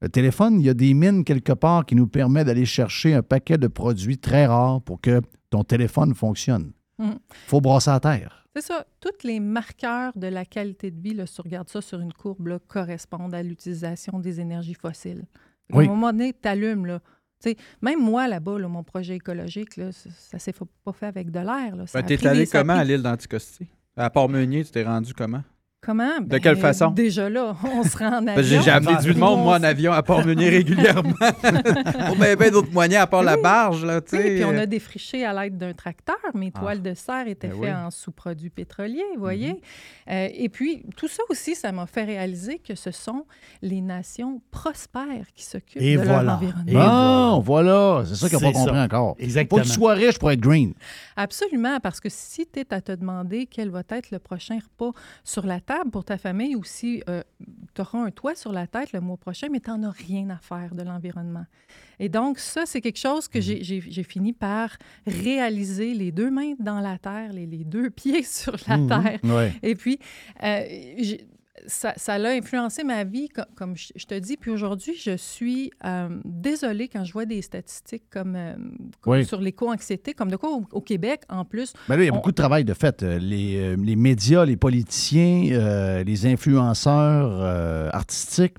le 0.00 0.08
téléphone, 0.08 0.58
il 0.60 0.66
y 0.66 0.68
a 0.68 0.74
des 0.74 0.94
mines 0.94 1.24
quelque 1.24 1.52
part 1.52 1.86
qui 1.86 1.94
nous 1.94 2.08
permettent 2.08 2.46
d'aller 2.46 2.64
chercher 2.64 3.14
un 3.14 3.22
paquet 3.22 3.56
de 3.56 3.68
produits 3.68 4.18
très 4.18 4.46
rares 4.46 4.82
pour 4.82 5.00
que 5.00 5.20
ton 5.50 5.62
téléphone 5.62 6.14
fonctionne. 6.14 6.72
Mm. 6.98 7.12
faut 7.46 7.60
brasser 7.60 7.90
la 7.90 8.00
terre. 8.00 8.46
C'est 8.54 8.62
ça. 8.62 8.84
Tous 9.00 9.26
les 9.26 9.40
marqueurs 9.40 10.12
de 10.14 10.26
la 10.26 10.44
qualité 10.44 10.90
de 10.90 11.00
vie, 11.00 11.14
là, 11.14 11.26
si 11.26 11.36
tu 11.36 11.40
regardes 11.40 11.68
ça 11.68 11.80
sur 11.80 12.00
une 12.00 12.12
courbe, 12.12 12.48
là, 12.48 12.58
correspondent 12.58 13.34
à 13.34 13.42
l'utilisation 13.42 14.18
des 14.18 14.40
énergies 14.40 14.74
fossiles. 14.74 15.24
Oui. 15.72 15.86
un 15.86 15.88
moment 15.88 16.12
donné, 16.12 16.34
tu 16.34 16.48
allumes. 16.48 16.84
Là. 16.84 17.00
Tu 17.42 17.54
même 17.80 18.00
moi, 18.00 18.28
là-bas, 18.28 18.58
là, 18.58 18.68
mon 18.68 18.82
projet 18.82 19.16
écologique, 19.16 19.76
là, 19.76 19.92
ça, 19.92 20.10
ça 20.10 20.38
s'est 20.38 20.52
pas 20.52 20.92
fait 20.92 21.06
avec 21.06 21.30
de 21.30 21.40
l'air. 21.40 21.74
Ça 21.86 22.00
Ben, 22.00 22.06
T'es 22.06 22.26
allé 22.26 22.46
comment 22.46 22.74
à 22.74 22.84
l'île 22.84 23.02
d'Anticosti? 23.02 23.66
À 23.96 24.08
Port-Meunier, 24.08 24.64
tu 24.64 24.70
t'es 24.70 24.84
rendu 24.84 25.12
comment? 25.12 25.42
Comment? 25.84 26.20
De 26.20 26.38
quelle 26.38 26.56
façon? 26.58 26.90
Déjà 26.92 27.28
là, 27.28 27.56
on 27.64 27.82
se 27.82 27.98
rend 27.98 28.18
en 28.22 28.26
avion. 28.28 28.62
j'ai 28.62 28.70
amené 28.70 28.96
du 29.02 29.14
monde, 29.14 29.40
moi, 29.42 29.56
en 29.56 29.60
On- 29.60 29.64
avion 29.64 29.90
à 29.92 30.00
Port-Meunier 30.04 30.48
régulièrement. 30.60 31.12
Pour 32.06 32.14
bien, 32.16 32.36
bien 32.36 32.50
d'autres 32.52 32.70
moyens 32.70 33.02
à 33.02 33.06
part 33.08 33.24
la 33.24 33.36
barge, 33.36 33.84
là, 33.84 34.00
tu 34.00 34.16
Oui, 34.16 34.36
puis 34.36 34.44
on 34.44 34.56
a 34.56 34.64
défriché 34.66 35.24
à 35.24 35.32
l'aide 35.42 35.58
d'un 35.58 35.72
tracteur. 35.72 36.14
Mes 36.34 36.52
Ah. 36.54 36.60
toiles 36.60 36.82
de 36.82 36.94
serre 36.94 37.26
étaient 37.26 37.48
Ben 37.48 37.54
faites 37.60 37.62
oui. 37.64 37.72
En 37.74 37.90
sous-produits 37.90 38.50
pétroliers, 38.50 39.02
vous 39.16 39.20
voyez? 39.22 39.60
Euh, 40.08 40.28
et 40.32 40.48
puis, 40.48 40.84
tout 40.96 41.08
ça 41.08 41.24
aussi, 41.28 41.56
ça 41.56 41.72
m'a 41.72 41.86
fait 41.86 42.04
réaliser 42.04 42.60
que 42.60 42.76
ce 42.76 42.92
sont 42.92 43.26
les 43.60 43.80
nations 43.80 44.40
prospères 44.52 45.26
qui 45.34 45.44
s'occupent 45.44 45.82
Et 45.82 45.96
de 45.96 46.02
leur 46.02 46.14
voilà. 46.22 46.36
environnement. 46.36 47.38
Bon, 47.38 47.40
voilà. 47.40 48.04
C'est 48.06 48.14
ça 48.14 48.28
qu'on 48.28 48.36
n'a 48.40 48.52
pas 48.52 48.52
compris 48.52 48.74
ça. 48.76 48.82
encore. 48.84 49.16
Exactement. 49.18 49.58
Faut 49.58 49.64
que 49.64 49.68
tu 49.68 49.74
sois 49.80 49.94
riche 49.94 50.18
pour 50.20 50.30
être 50.30 50.38
green. 50.40 50.74
Absolument, 51.16 51.80
parce 51.80 51.98
que 51.98 52.08
si 52.08 52.46
tu 52.46 52.60
es 52.60 52.72
à 52.72 52.80
te 52.80 52.92
demander 52.92 53.46
quel 53.50 53.70
va 53.70 53.82
être 53.90 54.12
le 54.12 54.20
prochain 54.20 54.58
repas 54.62 54.96
sur 55.24 55.44
la 55.44 55.58
table 55.58 55.71
pour 55.90 56.04
ta 56.04 56.18
famille 56.18 56.54
ou 56.56 56.64
si 56.64 57.02
tu 57.74 57.80
auras 57.80 57.98
un 57.98 58.10
toit 58.10 58.34
sur 58.34 58.52
la 58.52 58.66
tête 58.66 58.92
le 58.92 59.00
mois 59.00 59.16
prochain, 59.16 59.48
mais 59.50 59.60
tu 59.60 59.70
n'en 59.70 59.82
as 59.84 59.90
rien 59.90 60.28
à 60.30 60.36
faire 60.38 60.74
de 60.74 60.82
l'environnement. 60.82 61.46
Et 61.98 62.08
donc, 62.08 62.38
ça, 62.38 62.66
c'est 62.66 62.80
quelque 62.80 62.98
chose 62.98 63.28
que 63.28 63.40
j'ai- 63.40 63.62
j'ai 63.62 64.02
fini 64.02 64.32
par 64.32 64.76
réaliser 65.06 65.94
les 65.94 66.10
deux 66.12 66.30
mains 66.30 66.54
dans 66.58 66.80
la 66.80 66.98
terre, 66.98 67.32
les, 67.32 67.46
les 67.46 67.64
deux 67.64 67.90
pieds 68.00 68.22
sur 68.22 68.56
la 68.68 68.76
Mhm. 68.76 68.88
terre. 68.88 69.20
Ouais. 69.24 69.52
Et 69.62 69.74
puis, 69.74 69.98
euh, 70.42 70.64
ça, 71.66 71.92
ça 71.96 72.18
l'a 72.18 72.30
influencé 72.30 72.84
ma 72.84 73.04
vie, 73.04 73.28
co- 73.28 73.42
comme, 73.54 73.76
je, 73.76 73.88
je 73.96 74.04
te 74.06 74.18
dis. 74.18 74.36
Puis 74.36 74.50
aujourd'hui, 74.50 74.94
je 75.00 75.16
suis 75.16 75.70
euh, 75.84 76.08
désolée 76.24 76.88
quand 76.88 77.04
je 77.04 77.12
vois 77.12 77.24
des 77.26 77.42
statistiques 77.42 78.04
comme, 78.10 78.34
euh, 78.36 78.54
comme 79.00 79.12
Oui. 79.14 79.24
sur 79.24 79.40
l'éco-anxiété, 79.40 80.14
comme 80.14 80.30
de 80.30 80.36
quoi 80.36 80.50
au, 80.50 80.64
au 80.72 80.80
Québec, 80.80 81.22
en 81.28 81.44
plus. 81.44 81.72
Ben 81.88 81.96
là, 81.96 82.02
il 82.02 82.06
y 82.06 82.08
a 82.08 82.12
on- 82.12 82.16
beaucoup 82.16 82.30
de 82.30 82.36
travail 82.36 82.64
de 82.64 82.74
fait. 82.74 83.02
Euh, 83.02 83.18
Les, 83.18 83.56
euh, 83.56 83.76
les 83.76 83.96
médias, 83.96 84.44
les 84.44 84.56
politiciens, 84.56 85.48
euh, 85.52 86.02
les 86.04 86.26
influenceurs 86.26 87.94
artistiques, 87.94 88.54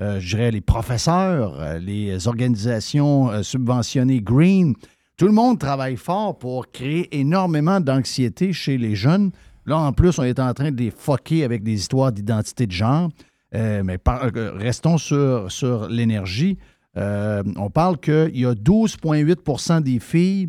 je 0.00 0.18
dirais 0.36 0.50
les 0.50 0.60
professeurs, 0.60 1.78
les 1.80 2.28
organisations 2.28 3.42
subventionnées 3.42 4.20
green, 4.20 4.74
tout 5.16 5.26
le 5.26 5.32
monde 5.32 5.58
travaille 5.58 5.96
fort 5.96 6.38
pour 6.38 6.70
créer 6.70 7.08
énormément 7.18 7.80
d'anxiété 7.80 8.52
chez 8.52 8.78
les 8.78 8.94
jeunes. 8.94 9.32
Là, 9.68 9.76
en 9.76 9.92
plus, 9.92 10.18
on 10.18 10.22
est 10.22 10.40
en 10.40 10.54
train 10.54 10.72
de 10.72 10.78
les 10.78 10.90
foquer 10.90 11.44
avec 11.44 11.62
des 11.62 11.74
histoires 11.74 12.10
d'identité 12.10 12.66
de 12.66 12.72
genre. 12.72 13.10
Euh, 13.54 13.82
mais 13.84 13.98
euh, 14.08 14.52
restons 14.56 14.96
sur, 14.96 15.88
l'énergie. 15.90 16.56
Euh, 16.96 17.42
on 17.56 17.68
parle 17.68 17.98
qu'il 17.98 18.38
y 18.38 18.46
a 18.46 18.54
12,8% 18.54 19.82
des 19.82 19.98
filles 19.98 20.48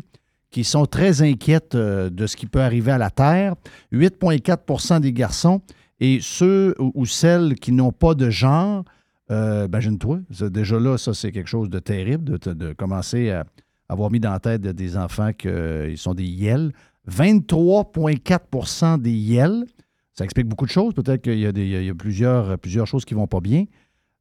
qui 0.50 0.64
sont 0.64 0.86
très 0.86 1.20
inquiètes 1.22 1.76
de 1.76 2.26
ce 2.26 2.34
qui 2.34 2.46
peut 2.46 2.62
arriver 2.62 2.92
à 2.92 2.98
la 2.98 3.10
Terre, 3.10 3.54
8,4% 3.92 5.00
des 5.00 5.12
garçons, 5.12 5.60
et 6.00 6.18
ceux 6.22 6.74
ou, 6.78 7.04
celles 7.06 7.54
qui 7.54 7.70
n'ont 7.70 7.92
pas 7.92 8.14
de 8.14 8.30
genre, 8.30 8.84
imagine-toi, 9.30 10.20
déjà 10.50 10.80
là, 10.80 10.98
ça 10.98 11.14
c'est 11.14 11.30
quelque 11.30 11.46
chose 11.46 11.70
de 11.70 11.78
terrible, 11.78 12.38
de, 12.40 12.72
commencer 12.72 13.30
à 13.30 13.44
avoir 13.88 14.10
mis 14.10 14.18
dans 14.18 14.32
la 14.32 14.40
tête 14.40 14.62
de- 14.62 14.72
des 14.72 14.96
enfants 14.96 15.32
qu'ils 15.32 15.98
sont 15.98 16.14
des 16.14 16.24
yels. 16.24 16.72
23,4% 17.08 19.00
des 19.00 19.12
yels. 19.12 19.64
Ça 20.12 20.24
explique 20.24 20.46
beaucoup 20.46 20.66
de 20.66 20.70
choses. 20.70 20.94
Peut-être 20.94 21.22
qu'il 21.22 21.38
y 21.38 21.46
a, 21.46 21.52
des- 21.52 21.62
il 21.64 21.70
y 21.70 21.76
a- 21.76 21.80
il 21.80 21.86
y 21.86 21.90
a 21.90 21.94
plusieurs, 21.94 22.58
plusieurs 22.58 22.86
choses 22.86 23.04
qui 23.04 23.14
ne 23.14 23.20
vont 23.20 23.26
pas 23.26 23.40
bien. 23.40 23.64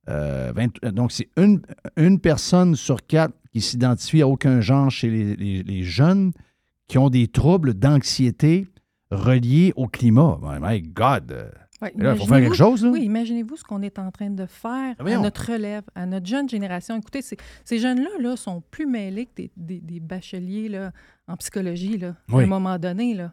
Euh, 0.07 0.51
20 0.55 0.85
donc, 0.93 1.11
c'est 1.11 1.29
une, 1.37 1.61
une 1.97 2.19
personne 2.19 2.75
sur 2.75 3.05
quatre 3.05 3.33
qui 3.51 3.61
s'identifie 3.61 4.21
à 4.21 4.27
aucun 4.27 4.61
genre 4.61 4.89
chez 4.89 5.09
les, 5.09 5.35
les- 5.35 5.63
les 5.63 5.83
jeunes 5.83 6.31
qui 6.87 6.97
ont 6.97 7.09
des 7.09 7.27
troubles 7.27 7.73
d'anxiété 7.73 8.67
reliés 9.11 9.73
au 9.75 9.87
climat. 9.87 10.39
My 10.61 10.81
God! 10.81 11.31
euh, 11.31 11.49
Ouais, 11.81 11.93
là, 11.95 12.11
il 12.13 12.19
faut 12.19 12.25
faire 12.25 12.41
quelque 12.41 12.55
chose. 12.57 12.83
Là. 12.83 12.89
Oui, 12.91 13.03
imaginez-vous 13.03 13.55
ce 13.55 13.63
qu'on 13.63 13.81
est 13.81 13.99
en 13.99 14.11
train 14.11 14.29
de 14.29 14.45
faire 14.45 14.95
à 14.99 15.17
notre 15.21 15.49
relève, 15.53 15.83
à 15.95 16.05
notre 16.05 16.25
jeune 16.25 16.49
génération. 16.49 16.97
Écoutez, 16.97 17.21
ces, 17.21 17.37
ces 17.63 17.79
jeunes-là 17.79 18.09
là, 18.19 18.35
sont 18.35 18.61
plus 18.69 18.85
mêlés 18.85 19.27
que 19.27 19.31
des, 19.37 19.51
des- 19.55 19.79
des 19.79 19.99
bacheliers 20.01 20.67
là, 20.67 20.91
en 21.29 21.37
psychologie 21.37 21.97
là, 21.97 22.15
à 22.31 22.37
un 22.37 22.45
moment 22.45 22.77
donné. 22.77 23.13
Là. 23.13 23.31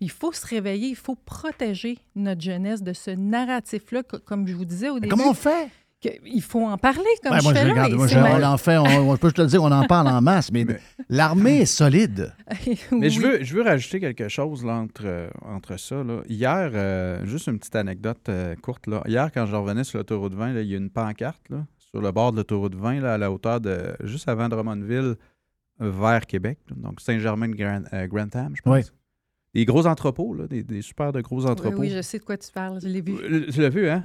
Il 0.00 0.10
faut 0.10 0.32
se 0.32 0.46
réveiller, 0.46 0.88
il 0.88 0.96
faut 0.96 1.14
protéger 1.14 1.98
notre 2.16 2.40
jeunesse 2.40 2.82
de 2.82 2.92
ce 2.92 3.10
narratif-là, 3.10 4.02
co- 4.02 4.18
comme 4.24 4.46
je 4.46 4.54
vous 4.54 4.64
disais 4.64 4.88
au 4.90 4.94
début. 4.98 5.08
comment 5.08 5.30
on 5.30 5.34
fait? 5.34 5.68
il 6.26 6.42
faut 6.42 6.66
en 6.66 6.76
parler 6.78 7.04
comme 7.22 7.38
je 7.38 7.42
moi, 7.44 7.54
fais 7.54 7.62
je 7.64 7.70
regarde. 7.70 7.92
Moi, 7.92 8.06
je- 8.08 8.18
on 8.18 8.42
en 8.42 8.56
fait, 8.56 8.76
on, 8.76 9.10
on 9.10 9.16
peut 9.16 9.30
te 9.30 9.40
le 9.40 9.46
dire, 9.46 9.62
on 9.62 9.70
en 9.70 9.86
parle 9.86 10.08
en 10.08 10.20
masse, 10.20 10.50
mais, 10.50 10.66
l'armée 11.08 11.60
est 11.60 11.66
solide. 11.66 12.32
Mais 12.90 13.08
je, 13.08 13.20
veux, 13.20 13.44
je 13.44 13.54
veux 13.54 13.62
rajouter 13.62 14.00
quelque 14.00 14.28
chose 14.28 14.64
là, 14.64 14.74
entre, 14.74 15.02
euh, 15.04 15.28
entre 15.42 15.78
ça. 15.78 16.02
là. 16.02 16.22
Hier, 16.28 16.70
euh, 16.74 17.24
juste 17.24 17.46
une 17.46 17.58
petite 17.58 17.76
anecdote 17.76 18.28
euh, 18.28 18.56
courte. 18.56 18.86
Là. 18.88 19.02
Hier, 19.06 19.30
quand 19.32 19.46
je 19.46 19.54
revenais 19.54 19.84
sur 19.84 19.98
l'autoroute 19.98 20.34
20, 20.34 20.54
là, 20.54 20.62
il 20.62 20.68
y 20.68 20.74
a 20.74 20.78
une 20.78 20.90
pancarte 20.90 21.42
là, 21.50 21.64
sur 21.78 22.00
le 22.00 22.10
bord 22.10 22.32
de 22.32 22.38
l'autoroute 22.38 22.74
20, 22.74 23.00
là, 23.00 23.14
à 23.14 23.18
la 23.18 23.30
hauteur 23.30 23.60
de 23.60 23.94
juste 24.02 24.28
avant 24.28 24.48
Drummondville, 24.48 25.14
vers 25.90 26.26
Québec. 26.26 26.58
donc 26.76 27.00
Saint-Germain-Grantham, 27.00 28.54
je 28.56 28.62
pense. 28.62 28.74
Oui. 28.74 28.82
Des 29.54 29.64
gros 29.66 29.86
entrepôts, 29.86 30.32
là, 30.34 30.46
des, 30.46 30.62
des 30.62 30.80
super 30.80 31.12
de 31.12 31.20
gros 31.20 31.44
Oui, 31.44 31.50
entrepôts. 31.50 31.78
oui, 31.80 31.90
je 31.90 32.00
sais 32.00 32.18
de 32.18 32.24
quoi 32.24 32.38
tu 32.38 32.50
parles, 32.50 32.80
je 32.80 32.88
l'ai 32.88 33.02
vu. 33.02 33.14
Euh, 33.22 33.46
Tu 33.50 33.60
l'as 33.60 33.68
vu, 33.68 33.88
hein? 33.88 34.02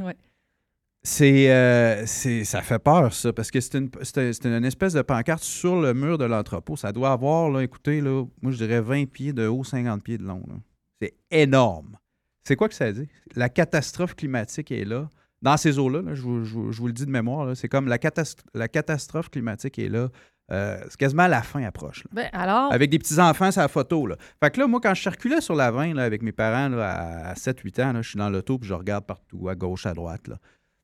C'est, 1.03 1.49
euh, 1.51 2.05
c'est, 2.05 2.43
ça 2.43 2.61
fait 2.61 2.79
peur, 2.79 3.13
ça, 3.13 3.31
parce 3.31 3.49
que 3.49 3.61
c'est 3.61 3.77
une, 3.77 3.89
c'est, 4.01 4.33
c'est 4.33 4.45
une 4.45 4.65
espèce 4.65 4.91
de 4.93 5.01
pancarte 5.01 5.41
sur 5.43 5.79
le 5.79 5.93
mur 5.93 6.17
de 6.17 6.25
l'entrepôt. 6.25 6.75
Ça 6.75 6.91
doit 6.91 7.11
avoir, 7.13 7.49
là, 7.49 7.61
écoutez, 7.63 8.01
là, 8.01 8.25
moi, 8.41 8.51
je 8.51 8.57
dirais 8.57 8.81
20 8.81 9.05
pieds 9.09 9.31
de 9.31 9.47
haut, 9.47 9.63
50 9.63 10.03
pieds 10.03 10.17
de 10.17 10.23
long. 10.23 10.43
là. 10.49 10.55
C'est 11.01 11.13
énorme. 11.31 11.95
C'est 12.43 12.57
quoi 12.57 12.67
que 12.67 12.73
ça 12.75 12.91
dit? 12.91 13.07
La 13.35 13.47
catastrophe 13.47 14.15
climatique 14.15 14.71
est 14.71 14.83
là. 14.83 15.07
Dans 15.41 15.55
ces 15.55 15.79
eaux-là, 15.79 16.01
là, 16.01 16.13
je, 16.13 16.21
vous, 16.23 16.43
je 16.43 16.53
vous- 16.55 16.71
je 16.73 16.79
vous 16.79 16.87
le 16.87 16.93
dis 16.93 17.05
de 17.05 17.11
mémoire, 17.11 17.45
là, 17.45 17.55
c'est 17.55 17.69
comme 17.69 17.87
la, 17.87 17.99
catast- 17.99 18.43
la 18.53 18.67
catastrophe 18.67 19.29
climatique 19.29 19.79
est 19.79 19.89
là. 19.89 20.09
Euh, 20.49 20.79
c'est 20.83 20.97
quasiment 20.97 21.27
la 21.27 21.41
fin 21.41 21.61
approche. 21.63 22.05
là. 22.05 22.09
Ben, 22.13 22.29
alors, 22.31 22.71
Avec 22.71 22.89
des 22.89 22.99
petits-enfants, 22.99 23.51
c'est 23.51 23.59
la 23.59 23.67
photo. 23.67 24.07
Là. 24.07 24.15
Fait 24.41 24.49
que 24.49 24.59
là, 24.59 24.67
moi, 24.67 24.79
quand 24.81 24.93
je 24.93 25.01
circulais 25.01 25.41
sur 25.41 25.55
la 25.55 25.71
20 25.71 25.93
là, 25.93 26.03
avec 26.03 26.21
mes 26.21 26.31
parents 26.31 26.69
là, 26.69 27.31
à 27.31 27.33
7-8 27.33 27.83
ans, 27.83 27.93
là, 27.93 28.01
je 28.01 28.09
suis 28.09 28.17
dans 28.17 28.29
l'auto 28.29 28.57
puis 28.57 28.69
je 28.69 28.73
regarde 28.73 29.05
partout, 29.05 29.49
à 29.49 29.55
gauche, 29.55 29.85
à 29.85 29.93
droite. 29.93 30.27
Là. 30.27 30.37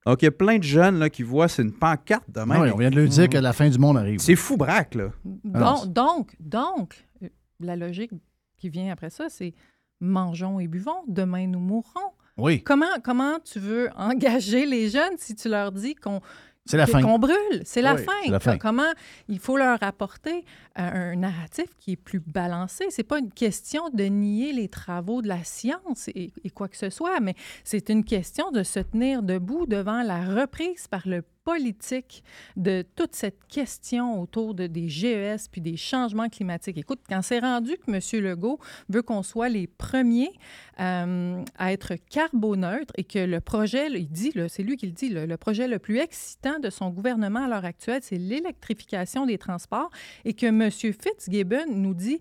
Donc, 0.05 0.21
il 0.21 0.25
y 0.25 0.27
a 0.27 0.31
plein 0.31 0.57
de 0.57 0.63
jeunes 0.63 0.99
là, 0.99 1.09
qui 1.09 1.23
voient, 1.23 1.47
c'est 1.47 1.61
une 1.61 1.71
pancarte 1.71 2.29
de 2.29 2.41
même. 2.41 2.61
Oui, 2.61 2.71
on 2.73 2.77
vient 2.77 2.89
de 2.89 2.99
lui 2.99 3.07
dire 3.07 3.29
que 3.29 3.37
la 3.37 3.53
fin 3.53 3.69
du 3.69 3.79
monde 3.79 3.97
arrive. 3.97 4.19
C'est 4.19 4.35
fou 4.35 4.57
braque, 4.57 4.95
là. 4.95 5.11
Donc, 5.23 5.93
donc, 5.93 6.35
donc, 6.41 7.07
euh, 7.23 7.29
la 7.61 7.77
logique 7.77 8.11
qui 8.57 8.67
vient 8.69 8.91
après 8.91 9.09
ça, 9.09 9.29
c'est 9.29 9.53
mangeons 10.01 10.59
et 10.59 10.67
buvons, 10.67 11.03
demain 11.07 11.47
nous 11.47 11.59
mourrons. 11.59 12.11
Oui. 12.35 12.63
Comment, 12.63 12.99
comment 13.01 13.39
tu 13.39 13.59
veux 13.59 13.89
engager 13.95 14.65
les 14.65 14.89
jeunes 14.89 15.15
si 15.17 15.35
tu 15.35 15.47
leur 15.47 15.71
dis 15.71 15.95
qu'on 15.95 16.19
C'est 16.65 16.77
la 16.77 16.87
fin. 16.87 17.01
qu'on 17.01 17.19
brûle? 17.19 17.61
C'est 17.65 17.81
la, 17.81 17.95
Oui, 17.95 18.05
la 18.29 18.39
fin. 18.39 18.53
Co- 18.53 18.57
Comment 18.59 18.91
il 19.27 19.37
faut 19.39 19.57
leur 19.57 19.81
apporter 19.83 20.45
euh, 20.79 21.11
un 21.11 21.15
narratif 21.17 21.65
qui 21.77 21.91
est 21.91 21.95
plus 21.97 22.21
balancé? 22.21 22.85
C'est 22.89 23.03
pas 23.03 23.19
une 23.19 23.31
question 23.33 23.89
de 23.89 24.05
nier 24.05 24.53
les 24.53 24.69
travaux 24.69 25.21
de 25.21 25.27
la 25.27 25.43
science 25.43 26.07
et, 26.09 26.31
et 26.43 26.49
quoi 26.49 26.69
que 26.69 26.77
ce 26.77 26.89
soit, 26.89 27.19
mais 27.19 27.35
c'est 27.65 27.89
une 27.89 28.05
question 28.05 28.49
de 28.51 28.63
se 28.63 28.79
tenir 28.79 29.23
debout 29.23 29.65
devant 29.65 30.03
la 30.03 30.23
reprise 30.23 30.87
par 30.87 31.01
le 31.05 31.23
politique 31.43 32.23
de 32.55 32.83
toute 32.95 33.15
cette 33.15 33.45
question 33.47 34.21
autour 34.21 34.53
de, 34.53 34.67
des 34.67 34.89
GES 34.89 35.47
puis 35.51 35.61
des 35.61 35.77
changements 35.77 36.29
climatiques. 36.29 36.77
Écoute, 36.77 36.99
quand 37.07 37.21
c'est 37.21 37.39
rendu 37.39 37.77
que 37.77 37.91
M. 37.91 38.23
Legault 38.23 38.59
veut 38.89 39.01
qu'on 39.01 39.23
soit 39.23 39.49
les 39.49 39.67
premiers 39.67 40.31
euh, 40.79 41.43
à 41.57 41.73
être 41.73 41.95
carboneutre 42.09 42.93
et 42.97 43.03
que 43.03 43.19
le 43.19 43.41
projet, 43.41 43.87
il 43.91 44.09
dit, 44.09 44.33
c'est 44.47 44.63
lui 44.63 44.77
qui 44.77 44.85
le 44.85 44.91
dit, 44.91 45.09
là, 45.09 45.25
le 45.25 45.37
projet 45.37 45.67
le 45.67 45.79
plus 45.79 45.97
excitant 45.97 46.59
de 46.59 46.69
son 46.69 46.89
gouvernement 46.89 47.45
à 47.45 47.47
l'heure 47.47 47.65
actuelle, 47.65 48.01
c'est 48.03 48.17
l'électrification 48.17 49.25
des 49.25 49.37
transports 49.37 49.89
et 50.25 50.33
que 50.33 50.45
M. 50.45 50.69
Fitzgibbon 50.71 51.65
nous 51.69 51.93
dit 51.93 52.19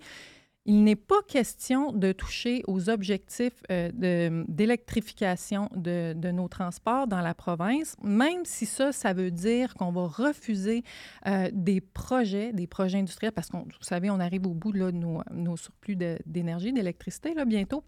il 0.65 0.85
n'est 0.85 0.97
pas 0.97 1.21
question 1.27 1.93
de 1.93 2.13
toucher 2.13 2.63
aux 2.69 2.89
objectifs 2.89 3.63
euh, 3.71 4.45
d'électrification 4.49 5.69
de, 5.75 6.15
nos 6.31 6.49
transports 6.49 7.07
dans 7.07 7.21
la 7.21 7.35
province, 7.35 7.97
même 8.03 8.45
si 8.45 8.67
ça, 8.67 8.93
ça 8.93 9.13
veut 9.13 9.31
dire 9.31 9.75
qu'on 9.75 9.91
va 9.91 10.07
refuser 10.07 10.85
euh, 11.27 11.51
des 11.53 11.81
projets, 11.81 12.53
des 12.53 12.67
projets 12.67 12.99
industriels, 12.99 13.33
parce 13.33 13.49
qu'on, 13.49 13.63
vous 13.63 13.83
savez, 13.83 14.11
on 14.11 14.21
arrive 14.21 14.47
au 14.47 14.55
bout 14.55 14.73
de 14.73 14.91
nos, 14.91 15.23
nos 15.33 15.57
surplus 15.57 15.97
d'énergie, 16.27 16.73
d'électricité, 16.73 17.35
là, 17.35 17.45
bientôt. 17.45 17.83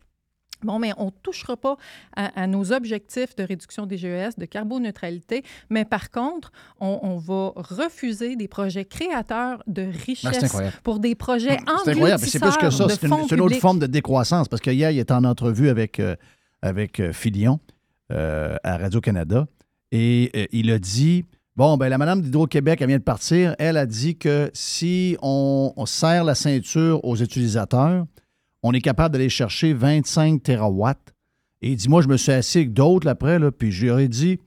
Bon, 0.63 0.79
mais 0.79 0.93
on 0.97 1.07
ne 1.07 1.11
touchera 1.23 1.57
pas 1.57 1.77
à, 2.17 2.43
à 2.43 2.47
nos 2.47 2.73
objectifs 2.73 3.37
de 3.37 3.43
réduction 3.43 3.87
des 3.87 3.99
GES, 3.99 4.37
de 4.39 4.47
carboneutralité, 4.47 5.43
mais 5.69 5.85
par 5.85 6.11
contre, 6.11 6.53
on, 6.81 7.01
on 7.03 7.19
va 7.19 7.53
refuser 7.57 8.37
des 8.37 8.49
projets 8.49 8.85
créateurs 8.85 9.63
de 9.67 9.85
Ben, 9.85 9.93
richesse 9.93 10.57
pour 10.83 10.99
des 10.99 11.15
projets 11.15 11.59
C'est 11.85 11.91
incroyable, 11.91 12.25
c'est 12.25 12.41
plus 12.41 12.57
que 12.57 12.71
ça. 12.71 12.89
C'est 12.89 13.07
une, 13.07 13.41
autre 13.41 13.57
forme 13.57 13.79
de 13.79 13.87
décroissance. 13.87 14.49
Parce 14.49 14.63
que 14.63 14.71
hier, 14.71 14.91
il 14.91 14.99
était 14.99 15.13
en 15.13 15.25
entrevue 15.25 15.69
avec, 15.69 16.01
euh, 16.01 16.17
avec 16.63 17.01
euh, 17.01 17.13
Filion 17.13 17.61
euh, 18.13 18.57
à 18.63 18.77
Radio-Canada 18.77 19.47
et 19.93 20.31
euh, 20.37 20.47
il 20.53 20.71
a 20.71 20.79
dit 20.79 21.25
Bon, 21.57 21.77
ben 21.77 21.89
la 21.89 21.99
madame 21.99 22.21
d'Hydro-Québec, 22.21 22.81
elle 22.81 22.89
vient 22.89 22.99
de 22.99 23.03
partir. 23.03 23.55
Elle 23.59 23.77
a 23.77 23.87
dit 23.87 24.17
que 24.17 24.51
si 24.55 25.17
on, 25.23 25.73
on 25.77 25.87
serre 25.87 26.25
la 26.25 26.35
ceinture 26.35 27.05
aux 27.05 27.17
utilisateurs, 27.17 28.07
on 28.65 28.73
est 28.73 28.81
capable 28.81 29.13
d'aller 29.13 29.29
chercher 29.29 29.75
25 29.75 30.43
terawatts. 30.43 31.15
Et 31.61 31.71
il 31.73 31.77
dit 31.77 31.89
Moi, 31.89 32.03
je 32.03 32.09
me 32.09 32.17
suis 32.17 32.33
assis 32.33 32.59
avec 32.59 32.73
d'autres 32.73 33.07
après, 33.09 33.39
là, 33.39 33.53
puis 33.53 33.89
ai 33.89 34.09
dit 34.09 34.41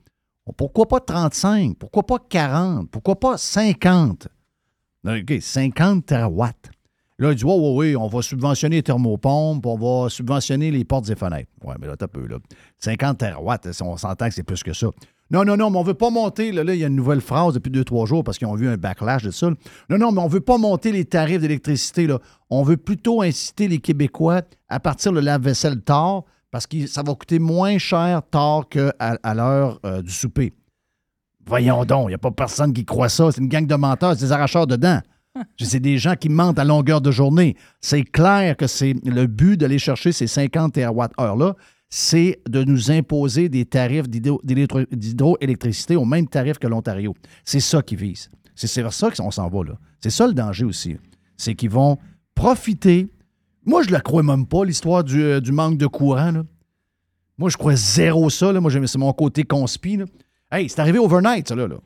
Pourquoi 0.56 0.86
pas 0.88 1.00
35 1.00 1.78
Pourquoi 1.78 2.02
pas 2.02 2.18
40 2.18 2.90
Pourquoi 2.90 3.18
pas 3.18 3.38
50 3.38 4.28
OK, 5.06 5.40
50 5.40 6.04
terawatts. 6.04 6.70
Là, 7.20 7.30
il 7.30 7.36
dit, 7.36 7.44
oui, 7.44 7.54
oui, 7.56 7.72
oui, 7.76 7.96
on 7.96 8.08
va 8.08 8.20
subventionner 8.20 8.76
les 8.76 8.82
thermopompes, 8.82 9.64
on 9.64 9.76
va 9.76 10.08
subventionner 10.08 10.70
les 10.70 10.84
portes 10.84 11.08
et 11.08 11.16
fenêtres. 11.16 11.50
Oui, 11.64 11.74
mais 11.80 11.86
là, 11.86 11.96
t'as 11.96 12.08
peu, 12.08 12.26
là. 12.26 12.36
50 12.78 13.18
terawatts, 13.18 13.68
on 13.82 13.96
s'entend 13.96 14.28
que 14.28 14.34
c'est 14.34 14.42
plus 14.42 14.62
que 14.62 14.72
ça. 14.72 14.88
Non, 15.30 15.44
non, 15.44 15.56
non, 15.56 15.70
mais 15.70 15.76
on 15.76 15.82
ne 15.82 15.86
veut 15.86 15.94
pas 15.94 16.10
monter. 16.10 16.52
Là, 16.52 16.62
il 16.74 16.80
y 16.80 16.84
a 16.84 16.86
une 16.86 16.96
nouvelle 16.96 17.20
phrase 17.20 17.54
depuis 17.54 17.70
deux, 17.70 17.84
trois 17.84 18.06
jours 18.06 18.24
parce 18.24 18.38
qu'ils 18.38 18.46
ont 18.46 18.54
vu 18.54 18.68
un 18.68 18.76
backlash 18.76 19.24
de 19.24 19.30
ça. 19.30 19.50
Non, 19.90 19.98
non, 19.98 20.10
mais 20.10 20.20
on 20.20 20.26
ne 20.26 20.30
veut 20.30 20.40
pas 20.40 20.56
monter 20.56 20.90
les 20.90 21.04
tarifs 21.04 21.40
d'électricité. 21.40 22.08
On 22.48 22.62
veut 22.62 22.78
plutôt 22.78 23.20
inciter 23.20 23.68
les 23.68 23.78
Québécois 23.78 24.42
à 24.68 24.80
partir 24.80 25.12
le 25.12 25.20
lave-vaisselle 25.20 25.82
tard 25.82 26.24
parce 26.50 26.66
que 26.66 26.86
ça 26.86 27.02
va 27.02 27.14
coûter 27.14 27.38
moins 27.38 27.76
cher 27.78 28.22
tard 28.30 28.68
qu'à 28.68 29.34
l'heure 29.34 29.80
euh, 29.84 30.00
du 30.00 30.10
souper. 30.10 30.54
Voyons 31.46 31.84
donc, 31.84 32.04
il 32.06 32.08
n'y 32.08 32.14
a 32.14 32.18
pas 32.18 32.30
personne 32.30 32.72
qui 32.72 32.84
croit 32.84 33.08
ça. 33.08 33.30
C'est 33.32 33.40
une 33.40 33.48
gang 33.48 33.66
de 33.66 33.74
menteurs, 33.74 34.14
c'est 34.14 34.26
des 34.26 34.32
arracheurs 34.32 34.66
dedans. 34.66 35.00
C'est 35.58 35.80
des 35.80 35.98
gens 35.98 36.14
qui 36.14 36.28
mentent 36.28 36.58
à 36.58 36.64
longueur 36.64 37.00
de 37.00 37.10
journée. 37.10 37.56
C'est 37.80 38.02
clair 38.02 38.56
que 38.56 38.66
c'est 38.66 38.94
le 39.04 39.26
but 39.26 39.56
d'aller 39.56 39.78
chercher 39.78 40.10
ces 40.10 40.26
50 40.26 40.72
TWh-là, 40.74 41.54
c'est 41.90 42.40
de 42.48 42.64
nous 42.64 42.90
imposer 42.90 43.48
des 43.48 43.64
tarifs 43.64 44.08
d'hydroélectricité 44.08 45.96
au 45.96 46.04
même 46.04 46.28
tarif 46.28 46.58
que 46.58 46.66
l'Ontario. 46.66 47.14
C'est 47.44 47.60
ça 47.60 47.82
qu'ils 47.82 47.98
visent. 47.98 48.30
C'est 48.54 48.82
vers 48.82 48.92
ça 48.92 49.10
qu'on 49.10 49.30
s'en 49.30 49.48
va, 49.48 49.64
là. 49.64 49.78
C'est 50.00 50.10
ça 50.10 50.26
le 50.26 50.34
danger 50.34 50.64
aussi. 50.64 50.96
C'est 51.36 51.54
qu'ils 51.54 51.70
vont 51.70 51.98
profiter. 52.34 53.08
Moi, 53.64 53.82
je 53.82 53.90
la 53.90 54.00
crois 54.00 54.22
même 54.22 54.46
pas, 54.46 54.64
l'histoire 54.64 55.04
du, 55.04 55.22
euh, 55.22 55.40
du 55.40 55.52
manque 55.52 55.78
de 55.78 55.86
courant, 55.86 56.32
là. 56.32 56.42
Moi, 57.38 57.50
je 57.50 57.56
crois 57.56 57.76
zéro 57.76 58.28
ça, 58.30 58.52
là. 58.52 58.60
Moi, 58.60 58.70
c'est 58.86 58.98
mon 58.98 59.12
côté 59.12 59.44
conspi, 59.44 59.96
là. 59.96 60.04
Hey, 60.50 60.68
c'est 60.68 60.80
arrivé 60.80 60.98
overnight, 60.98 61.48
ça, 61.48 61.54
là. 61.54 61.68
là. 61.68 61.76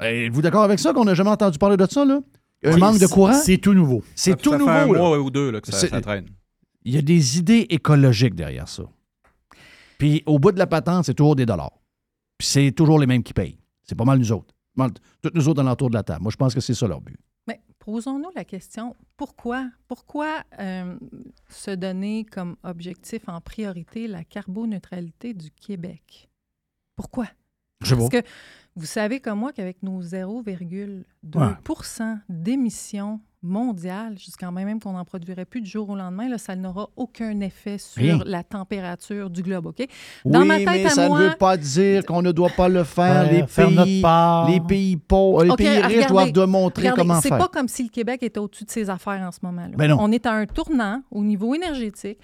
Êtes-vous 0.00 0.42
d'accord 0.42 0.62
avec 0.62 0.78
ça 0.78 0.92
qu'on 0.92 1.04
n'a 1.04 1.14
jamais 1.14 1.30
entendu 1.30 1.58
parler 1.58 1.76
de 1.76 1.86
ça, 1.86 2.04
là? 2.04 2.20
Un 2.64 2.72
Oui, 2.72 2.80
manque 2.80 2.98
de 2.98 3.06
courant? 3.06 3.34
C'est 3.34 3.58
tout 3.58 3.74
nouveau. 3.74 4.02
C'est 4.14 4.40
tout 4.40 4.50
ça 4.50 4.58
fait 4.58 4.64
nouveau. 4.64 4.70
un 4.70 4.92
là. 4.92 4.98
mois 4.98 5.20
ou 5.20 5.30
deux 5.30 5.50
là, 5.50 5.60
que 5.60 5.70
ça 5.70 6.00
traîne. 6.00 6.26
Il 6.84 6.94
y 6.94 6.98
a 6.98 7.02
des 7.02 7.38
idées 7.38 7.66
écologiques 7.68 8.34
derrière 8.34 8.68
ça. 8.68 8.84
Puis 9.98 10.22
au 10.26 10.38
bout 10.38 10.52
de 10.52 10.58
la 10.58 10.66
patente, 10.66 11.06
c'est 11.06 11.14
toujours 11.14 11.36
des 11.36 11.46
dollars. 11.46 11.72
Puis 12.38 12.48
c'est 12.48 12.72
toujours 12.72 12.98
les 12.98 13.06
mêmes 13.06 13.22
qui 13.22 13.32
payent. 13.32 13.58
C'est 13.82 13.94
pas 13.94 14.04
mal 14.04 14.18
nous 14.18 14.32
autres. 14.32 14.54
Toutes 15.22 15.34
nous 15.34 15.48
autres 15.48 15.62
dans 15.62 15.68
l'entour 15.68 15.88
de 15.88 15.94
la 15.94 16.02
table. 16.02 16.22
Moi, 16.22 16.30
je 16.30 16.36
pense 16.36 16.54
que 16.54 16.60
c'est 16.60 16.74
ça 16.74 16.86
leur 16.86 17.00
but. 17.00 17.18
Mais 17.46 17.62
posons-nous 17.78 18.30
la 18.34 18.44
question, 18.44 18.94
pourquoi, 19.16 19.70
pourquoi 19.88 20.42
euh, 20.58 20.98
se 21.48 21.70
donner 21.70 22.24
comme 22.24 22.56
objectif 22.62 23.28
en 23.28 23.40
priorité 23.40 24.08
la 24.08 24.24
carboneutralité 24.24 25.32
du 25.32 25.50
Québec? 25.50 26.28
Pourquoi? 26.94 27.26
Je 27.80 27.94
Parce 27.94 28.08
que 28.08 28.22
vous 28.74 28.86
savez 28.86 29.20
comme 29.20 29.38
moi 29.38 29.52
qu'avec 29.52 29.82
nos 29.82 30.02
0,2% 30.02 32.20
d'émissions 32.28 33.20
mondiales, 33.42 34.18
jusqu'à 34.18 34.50
même, 34.50 34.66
même 34.66 34.80
qu'on 34.80 34.92
n'en 34.92 35.04
produirait 35.04 35.44
plus 35.44 35.60
du 35.60 35.70
jour 35.70 35.88
au 35.90 35.96
lendemain, 35.96 36.28
là, 36.28 36.38
ça 36.38 36.56
n'aura 36.56 36.88
aucun 36.96 37.40
effet 37.40 37.78
sur 37.78 38.02
Rien. 38.02 38.18
la 38.24 38.42
température 38.42 39.30
du 39.30 39.42
globe, 39.42 39.66
OK? 39.66 39.86
Dans 40.24 40.40
oui, 40.42 40.48
ma 40.48 40.56
tête 40.58 40.66
mais 40.68 40.86
à 40.86 40.90
ça 40.90 41.08
moi, 41.08 41.20
ne 41.20 41.24
veut 41.28 41.36
pas 41.36 41.56
dire 41.56 42.04
qu'on 42.04 42.22
ne 42.22 42.32
doit 42.32 42.50
pas 42.50 42.68
le 42.68 42.84
faire. 42.84 43.26
Euh, 43.26 43.30
les, 43.30 43.46
faire 43.46 43.70
notre 43.70 43.84
pays, 43.84 44.02
part. 44.02 44.50
les 44.50 44.60
pays 44.60 44.96
pauvres, 44.96 45.44
les 45.44 45.54
pays 45.56 45.68
riches 45.68 45.84
regardez, 45.86 46.06
doivent 46.06 46.32
démontrer 46.32 46.82
regardez, 46.82 47.02
comment 47.02 47.20
C'est 47.20 47.28
faire. 47.28 47.38
pas 47.38 47.48
comme 47.48 47.68
si 47.68 47.84
le 47.84 47.88
Québec 47.90 48.22
était 48.22 48.40
au-dessus 48.40 48.64
de 48.64 48.70
ses 48.70 48.90
affaires 48.90 49.20
en 49.22 49.30
ce 49.32 49.38
moment. 49.42 49.62
là 49.62 49.76
Ben 49.76 49.88
non. 49.88 49.96
On 50.00 50.10
est 50.12 50.26
à 50.26 50.32
un 50.32 50.46
tournant 50.46 51.02
au 51.10 51.22
niveau 51.22 51.54
énergétique. 51.54 52.18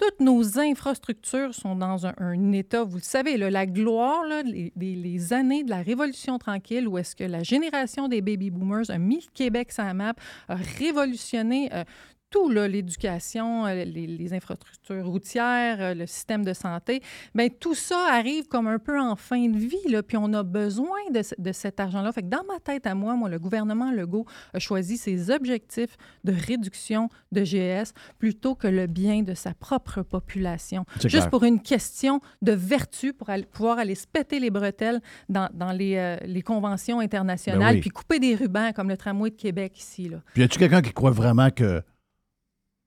Toutes 0.00 0.20
nos 0.20 0.58
infrastructures 0.58 1.54
sont 1.54 1.76
dans 1.76 2.06
un, 2.06 2.52
état, 2.52 2.84
vous 2.84 2.96
le 2.96 3.02
savez, 3.02 3.36
la 3.36 3.66
gloire, 3.66 4.24
là, 4.24 4.42
les 4.42 5.32
années 5.34 5.62
de 5.62 5.68
la 5.68 5.82
Révolution 5.82 6.38
tranquille, 6.38 6.88
où 6.88 6.96
est-ce 6.96 7.14
que 7.14 7.24
la 7.24 7.42
génération 7.42 8.08
des 8.08 8.22
baby 8.22 8.48
boomers 8.48 8.88
a 8.88 8.96
mis 8.96 9.16
le 9.16 9.30
Québec 9.34 9.70
sur 9.72 9.84
la 9.84 9.92
map, 9.92 10.14
a 10.48 10.54
révolutionné 10.78 11.68
euh, 11.74 11.84
tout, 12.30 12.48
l'éducation, 12.48 13.66
euh, 13.66 13.84
les, 13.84 14.06
les 14.06 14.32
infrastructures 14.34 15.04
routières, 15.06 15.78
euh, 15.80 15.94
le 15.94 16.06
système 16.06 16.44
de 16.44 16.52
santé, 16.52 17.02
bien, 17.34 17.48
tout 17.48 17.74
ça 17.74 18.06
arrive 18.12 18.46
comme 18.46 18.66
un 18.66 18.78
peu 18.78 19.00
en 19.00 19.16
fin 19.16 19.48
de 19.48 19.58
vie, 19.58 19.88
là, 19.88 20.02
puis 20.02 20.16
on 20.16 20.32
a 20.32 20.42
besoin 20.42 20.98
de, 21.12 21.20
de 21.38 21.52
cet 21.52 21.80
argent-là. 21.80 22.12
Fait 22.12 22.22
que 22.22 22.28
dans 22.28 22.44
ma 22.52 22.58
tête 22.60 22.86
à 22.86 22.94
moi, 22.94 23.14
moi, 23.14 23.28
le 23.28 23.38
gouvernement 23.38 23.90
Legault 23.92 24.26
a 24.54 24.58
choisi 24.58 24.96
ses 24.96 25.30
objectifs 25.30 25.96
de 26.24 26.32
réduction 26.32 27.08
de 27.32 27.42
GS 27.42 27.92
plutôt 28.18 28.54
que 28.54 28.68
le 28.68 28.86
bien 28.86 29.22
de 29.22 29.34
sa 29.34 29.52
propre 29.54 30.02
population. 30.02 30.84
Juste 31.02 31.10
clair. 31.16 31.30
pour 31.30 31.44
une 31.44 31.60
question 31.60 32.20
de 32.42 32.52
vertu, 32.52 33.12
pour 33.12 33.30
aller- 33.30 33.44
pouvoir 33.44 33.78
aller 33.78 33.94
se 33.94 34.06
péter 34.06 34.40
les 34.40 34.50
bretelles 34.50 35.00
dans, 35.28 35.48
dans 35.52 35.72
les, 35.72 35.96
euh, 35.96 36.16
les 36.26 36.42
conventions 36.42 37.00
internationales, 37.00 37.60
Ben 37.60 37.74
oui. 37.74 37.80
puis 37.80 37.90
couper 37.90 38.18
des 38.18 38.34
rubans 38.34 38.72
comme 38.72 38.88
le 38.88 38.96
tramway 38.96 39.30
de 39.30 39.36
Québec 39.36 39.78
ici. 39.78 40.08
Là. 40.08 40.18
Puis 40.32 40.42
y 40.42 40.44
a-tu 40.44 40.58
quelqu'un 40.58 40.82
qui 40.82 40.92
croit 40.92 41.10
vraiment 41.10 41.50
que 41.50 41.82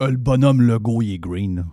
le 0.09 0.17
bonhomme 0.17 0.61
Legault, 0.61 1.01
il 1.01 1.13
est 1.13 1.19
green? 1.19 1.55
là? 1.57 1.63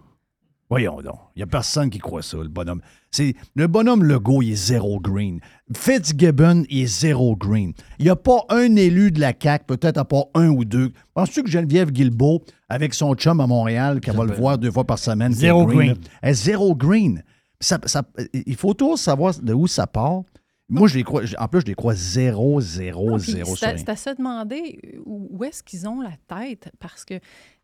Voyons 0.68 1.00
donc. 1.02 1.16
Il 1.34 1.40
n'y 1.40 1.42
a 1.42 1.46
personne 1.48 1.90
qui 1.90 1.98
croit 1.98 2.22
ça, 2.22 2.36
le 2.36 2.48
bonhomme. 2.48 2.80
C'est, 3.10 3.34
le 3.56 3.66
bonhomme 3.66 4.04
Legault, 4.04 4.40
il 4.42 4.52
est 4.52 4.54
zéro 4.54 5.00
green. 5.00 5.40
Fitzgibbon, 5.74 6.64
il 6.70 6.82
est 6.82 6.86
zéro 6.86 7.34
green. 7.34 7.72
Il 7.98 8.04
n'y 8.04 8.10
a 8.10 8.14
pas 8.16 8.44
un 8.50 8.76
élu 8.76 9.10
de 9.10 9.18
la 9.20 9.32
CAQ, 9.40 9.64
peut-être 9.66 9.98
à 9.98 10.04
part 10.04 10.26
un 10.34 10.48
ou 10.50 10.64
deux. 10.64 10.92
Penses-tu 11.14 11.42
que 11.42 11.50
Geneviève 11.50 11.90
Guilbeault, 11.90 12.42
avec 12.68 12.94
son 12.94 13.14
chum 13.14 13.40
à 13.40 13.46
Montréal, 13.48 13.98
qu'elle 14.00 14.14
va 14.16 14.24
le 14.24 14.32
voir 14.34 14.58
deux 14.58 14.70
fois 14.70 14.84
par 14.84 14.98
semaine, 15.00 15.32
Zéro 15.32 15.66
green. 15.66 15.88
là, 15.90 15.94
elle 16.22 16.30
est 16.30 16.34
zéro 16.34 16.76
green. 16.76 17.22
Puis 17.58 17.66
ça- 17.68 17.80
ça- 17.86 18.04
il 18.32 18.54
faut 18.56 18.72
toujours 18.74 18.98
savoir 18.98 19.34
de 19.42 19.52
où 19.52 19.66
ça 19.66 19.88
part. 19.88 20.22
Moi, 20.70 20.88
je 20.88 20.94
les 20.96 21.02
crois, 21.02 21.22
en 21.38 21.48
plus, 21.48 21.60
je 21.62 21.66
les 21.66 21.74
crois 21.74 21.94
zéro, 21.94 22.60
zéro, 22.60 23.16
puis 23.18 23.32
zéro 23.32 23.56
c'est 23.56 23.66
sur 23.70 23.78
c'est 23.78 23.88
à 23.88 23.96
se 23.96 24.10
demander 24.16 24.78
où, 25.04 25.42
est-ce 25.44 25.62
qu'ils 25.62 25.88
ont 25.88 26.00
la 26.00 26.12
tête. 26.28 26.70
Parce 26.78 27.04
que, 27.04 27.14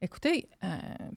écoutez, 0.03 0.49
euh, 0.65 0.67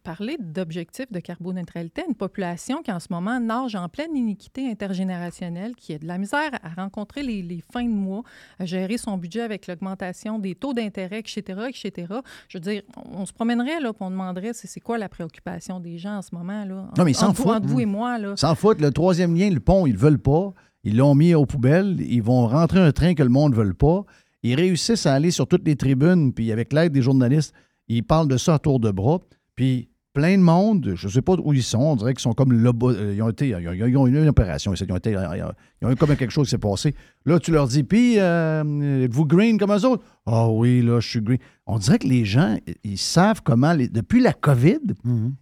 parler 0.04 0.38
d'objectifs 0.40 1.12
de 1.12 1.20
carboneutralité 1.20 2.02
à 2.04 2.06
une 2.08 2.16
population 2.16 2.82
qui 2.84 2.92
en 2.92 3.00
ce 3.00 3.08
moment 3.10 3.40
nage 3.40 3.76
en 3.76 3.90
pleine 3.90 4.16
iniquité 4.16 4.70
intergénérationnelle, 4.70 5.76
qui 5.76 5.94
a 5.94 5.98
de 5.98 6.06
la 6.06 6.18
misère 6.18 6.52
à 6.62 6.70
rencontrer 6.82 7.24
les, 7.24 7.42
les 7.42 7.64
fins 7.74 7.84
de 7.86 7.90
mois, 7.90 8.24
à 8.60 8.66
gérer 8.66 8.98
son 8.98 9.18
budget 9.18 9.42
avec 9.42 9.68
l'augmentation 9.68 10.38
des 10.40 10.56
taux 10.56 10.74
d'intérêt, 10.74 11.20
etc., 11.20 11.42
etc. 11.70 12.14
Je 12.48 12.58
veux 12.58 12.62
dire, 12.62 12.84
on, 12.98 13.22
on 13.22 13.26
se 13.26 13.34
promènerait, 13.34 13.80
là, 13.80 13.94
puis 13.94 14.04
on 14.04 14.12
demanderait 14.12 14.52
c'est 14.54 14.68
c'est 14.68 14.80
quoi 14.80 14.98
la 14.98 15.10
préoccupation 15.10 15.80
des 15.80 15.98
gens 15.98 16.18
en 16.18 16.22
ce 16.22 16.36
moment, 16.36 16.64
là? 16.66 16.90
Non, 16.98 17.04
mais 17.04 17.12
ils 17.12 17.16
s'en 17.16 17.30
entre, 17.30 17.38
vous- 17.38 17.44
foutent. 17.44 17.56
entre 17.58 17.68
vous 17.68 17.80
et 17.80 17.86
moi, 17.86 18.18
là. 18.20 18.36
S'en 18.38 18.54
foutent. 18.54 18.82
Le 18.82 18.92
troisième 18.92 19.36
lien, 19.36 19.50
le 19.50 19.60
pont, 19.60 19.88
ils 19.88 19.94
ne 19.94 19.98
veulent 19.98 20.20
pas. 20.20 20.54
Ils 20.84 20.98
l'ont 20.98 21.16
mis 21.16 21.34
aux 21.34 21.46
poubelles. 21.46 21.98
Ils 22.00 22.24
vont 22.24 22.48
rentrer 22.48 22.80
un 22.80 22.92
train 22.92 23.14
que 23.14 23.24
le 23.24 23.30
monde 23.30 23.52
ne 23.56 23.64
veut 23.64 23.74
pas. 23.74 24.04
Ils 24.44 24.56
réussissent 24.56 25.06
à 25.06 25.14
aller 25.14 25.32
sur 25.32 25.48
toutes 25.48 25.66
les 25.66 25.76
tribunes, 25.76 26.34
puis 26.34 26.52
avec 26.52 26.72
l'aide 26.72 26.94
des 26.94 27.02
journalistes, 27.02 27.54
ils 27.88 28.04
parlent 28.04 28.28
de 28.28 28.38
ça 28.38 28.56
à 28.56 28.60
tour 28.60 28.80
de 28.80 28.92
bras. 28.92 29.20
Puis 29.56 29.90
plein 30.20 30.38
de 30.38 30.44
monde, 30.44 30.94
je 30.96 31.08
ne 31.08 31.12
sais 31.12 31.22
pas 31.22 31.36
où 31.42 31.54
ils 31.54 31.64
sont, 31.64 31.80
on 31.80 31.96
dirait 31.96 32.14
qu'ils 32.14 32.22
sont 32.22 32.34
comme 32.34 32.52
là 32.52 32.72
ils 33.14 33.22
ont 33.22 33.30
été, 33.30 33.48
ils 33.50 33.56
ont, 33.70 33.72
ils 33.74 33.98
ont 33.98 34.06
eu 34.08 34.22
une 34.22 34.28
opération, 34.28 34.74
ils 34.74 34.92
ont, 34.92 34.98
été, 34.98 35.12
ils 35.12 35.88
ont 35.88 35.92
eu 35.92 35.96
comme 35.96 36.14
quelque 36.18 36.32
chose 36.32 36.48
qui 36.48 36.52
s'est 36.52 36.58
passé. 36.58 36.94
Là, 37.26 37.40
tu 37.40 37.52
leur 37.52 37.68
dis, 37.68 37.84
puis, 37.84 38.20
euh, 38.20 39.06
êtes-vous 39.06 39.26
green 39.26 39.58
comme 39.58 39.72
eux 39.72 39.86
autres? 39.86 40.04
Ah 40.26 40.50
oui, 40.50 40.82
là, 40.82 41.00
je 41.00 41.08
suis 41.08 41.22
green. 41.22 41.40
On 41.66 41.78
dirait 41.78 42.00
que 42.00 42.08
les 42.08 42.26
gens, 42.26 42.58
ils 42.84 42.98
savent 42.98 43.42
comment, 43.44 43.72
les- 43.74 43.88
depuis 43.88 44.20
la 44.22 44.34
COVID, 44.34 44.80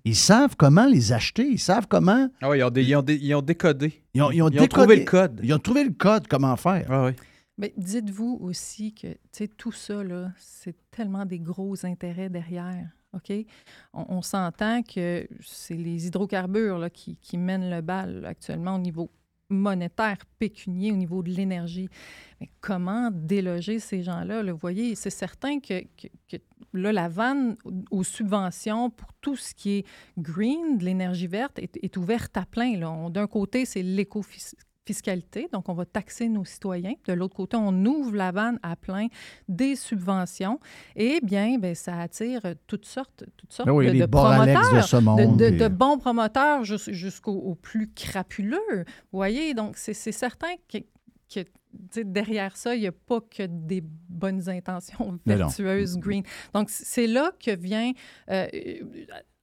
ils 0.05 0.15
savent 0.15 0.55
comment 0.55 0.85
les 0.85 1.11
acheter, 1.11 1.47
ils 1.49 1.59
savent 1.59 1.87
comment... 1.87 2.29
Ah 2.41 2.49
oui, 2.49 2.59
ils 2.59 2.63
ont, 2.63 2.69
dé- 2.69 2.83
ils 2.83 2.95
ont 2.95 3.01
dé- 3.01 3.19
ils 3.21 3.33
ont 3.33 3.41
décodé. 3.41 4.03
Ils 4.13 4.21
ont, 4.21 4.29
ils 4.31 4.43
ont 4.43 4.49
trouvé 4.49 4.67
décodé- 4.67 4.99
le 4.99 5.05
code. 5.05 5.39
Ils 5.43 5.53
ont 5.53 5.59
trouvé 5.59 5.83
le 5.85 5.91
code, 5.93 6.27
comment 6.27 6.55
faire. 6.55 6.85
Ah 6.89 7.05
oui. 7.05 7.11
Mais 7.57 7.73
dites-vous 7.75 8.37
aussi 8.41 8.93
que 8.93 9.07
tu 9.07 9.17
sais, 9.31 9.47
tout 9.47 9.71
ça, 9.71 10.03
là, 10.03 10.31
c'est 10.37 10.75
tellement 10.91 11.25
des 11.25 11.39
gros 11.39 11.83
intérêts 11.83 12.29
derrière. 12.29 12.89
OK? 13.13 13.33
On, 13.93 14.21
s'entend 14.21 14.83
que 14.83 15.27
c'est 15.41 15.75
les 15.75 16.07
hydrocarbures 16.07 16.77
là, 16.77 16.89
qui, 16.89 17.37
mènent 17.37 17.69
le 17.69 17.81
bal 17.81 18.25
actuellement 18.25 18.75
au 18.75 18.79
niveau 18.79 19.09
monétaire, 19.49 20.17
pécunier 20.39 20.91
au 20.91 20.95
niveau 20.95 21.23
de 21.23 21.29
l'énergie. 21.29 21.89
Mais 22.41 22.49
comment 22.59 23.09
déloger 23.11 23.79
ces 23.79 24.03
gens-là? 24.03 24.43
Là, 24.43 24.51
vous 24.51 24.59
voyez, 24.59 24.95
c'est 24.95 25.09
certain 25.09 25.59
que, 25.59 25.83
là, 26.73 26.91
la 26.91 27.07
vanne 27.07 27.55
aux 27.89 28.03
subventions 28.03 28.89
pour 28.89 29.13
tout 29.21 29.37
ce 29.37 29.53
qui 29.53 29.77
est 29.77 29.85
green, 30.17 30.77
de 30.77 30.83
l'énergie 30.83 31.27
verte, 31.27 31.59
est, 31.59 31.77
est 31.81 31.95
ouverte 31.95 32.35
à 32.35 32.45
plein. 32.45 32.77
D'un 33.09 33.27
côté, 33.27 33.65
c'est 33.65 33.83
donc 35.51 35.69
on 35.69 35.73
va 35.73 35.85
taxer 35.85 36.29
nos 36.29 36.45
citoyens. 36.45 36.93
De 37.07 37.13
l'autre 37.13 37.35
côté, 37.35 37.57
on 37.57 37.85
ouvre 37.85 38.15
la 38.15 38.31
vanne 38.31 38.59
à 38.63 38.75
plein 38.75 39.07
des 39.47 39.75
subventions. 39.75 40.59
Et 40.95 41.19
bien, 41.21 41.57
ben, 41.57 41.75
ça 41.75 41.99
attire 41.99 42.41
toutes 42.67 42.85
sortes, 42.85 43.23
toutes 43.37 43.53
sortes 43.53 43.67
Ben 43.67 43.73
oui, 43.73 43.97
de, 43.99 44.05
promoteurs, 44.05 44.83
ce 44.87 44.97
monde, 44.97 45.37
de, 45.37 45.49
puis- 45.49 45.57
de 45.57 45.67
bons 45.67 45.97
promoteurs 45.97 46.63
jus- 46.63 46.93
jusqu'aux 46.93 47.31
aux 47.33 47.55
plus 47.55 47.91
crapuleux. 47.93 48.57
Vous 49.11 49.17
voyez, 49.19 49.53
donc 49.53 49.77
c'est 49.77 49.93
certain 49.93 50.53
que, 50.71 50.79
derrière 52.03 52.55
ça, 52.57 52.75
il 52.75 52.81
n'y 52.81 52.87
a 52.87 52.91
pas 52.91 53.19
que 53.21 53.43
des 53.45 53.81
bonnes 53.83 54.49
intentions 54.49 55.19
vertueuses, 55.25 55.97
green. 55.97 56.23
Donc, 56.53 56.69
c'est 56.69 57.07
là 57.07 57.31
que 57.43 57.55
vient, 57.55 57.91
euh, 58.31 58.47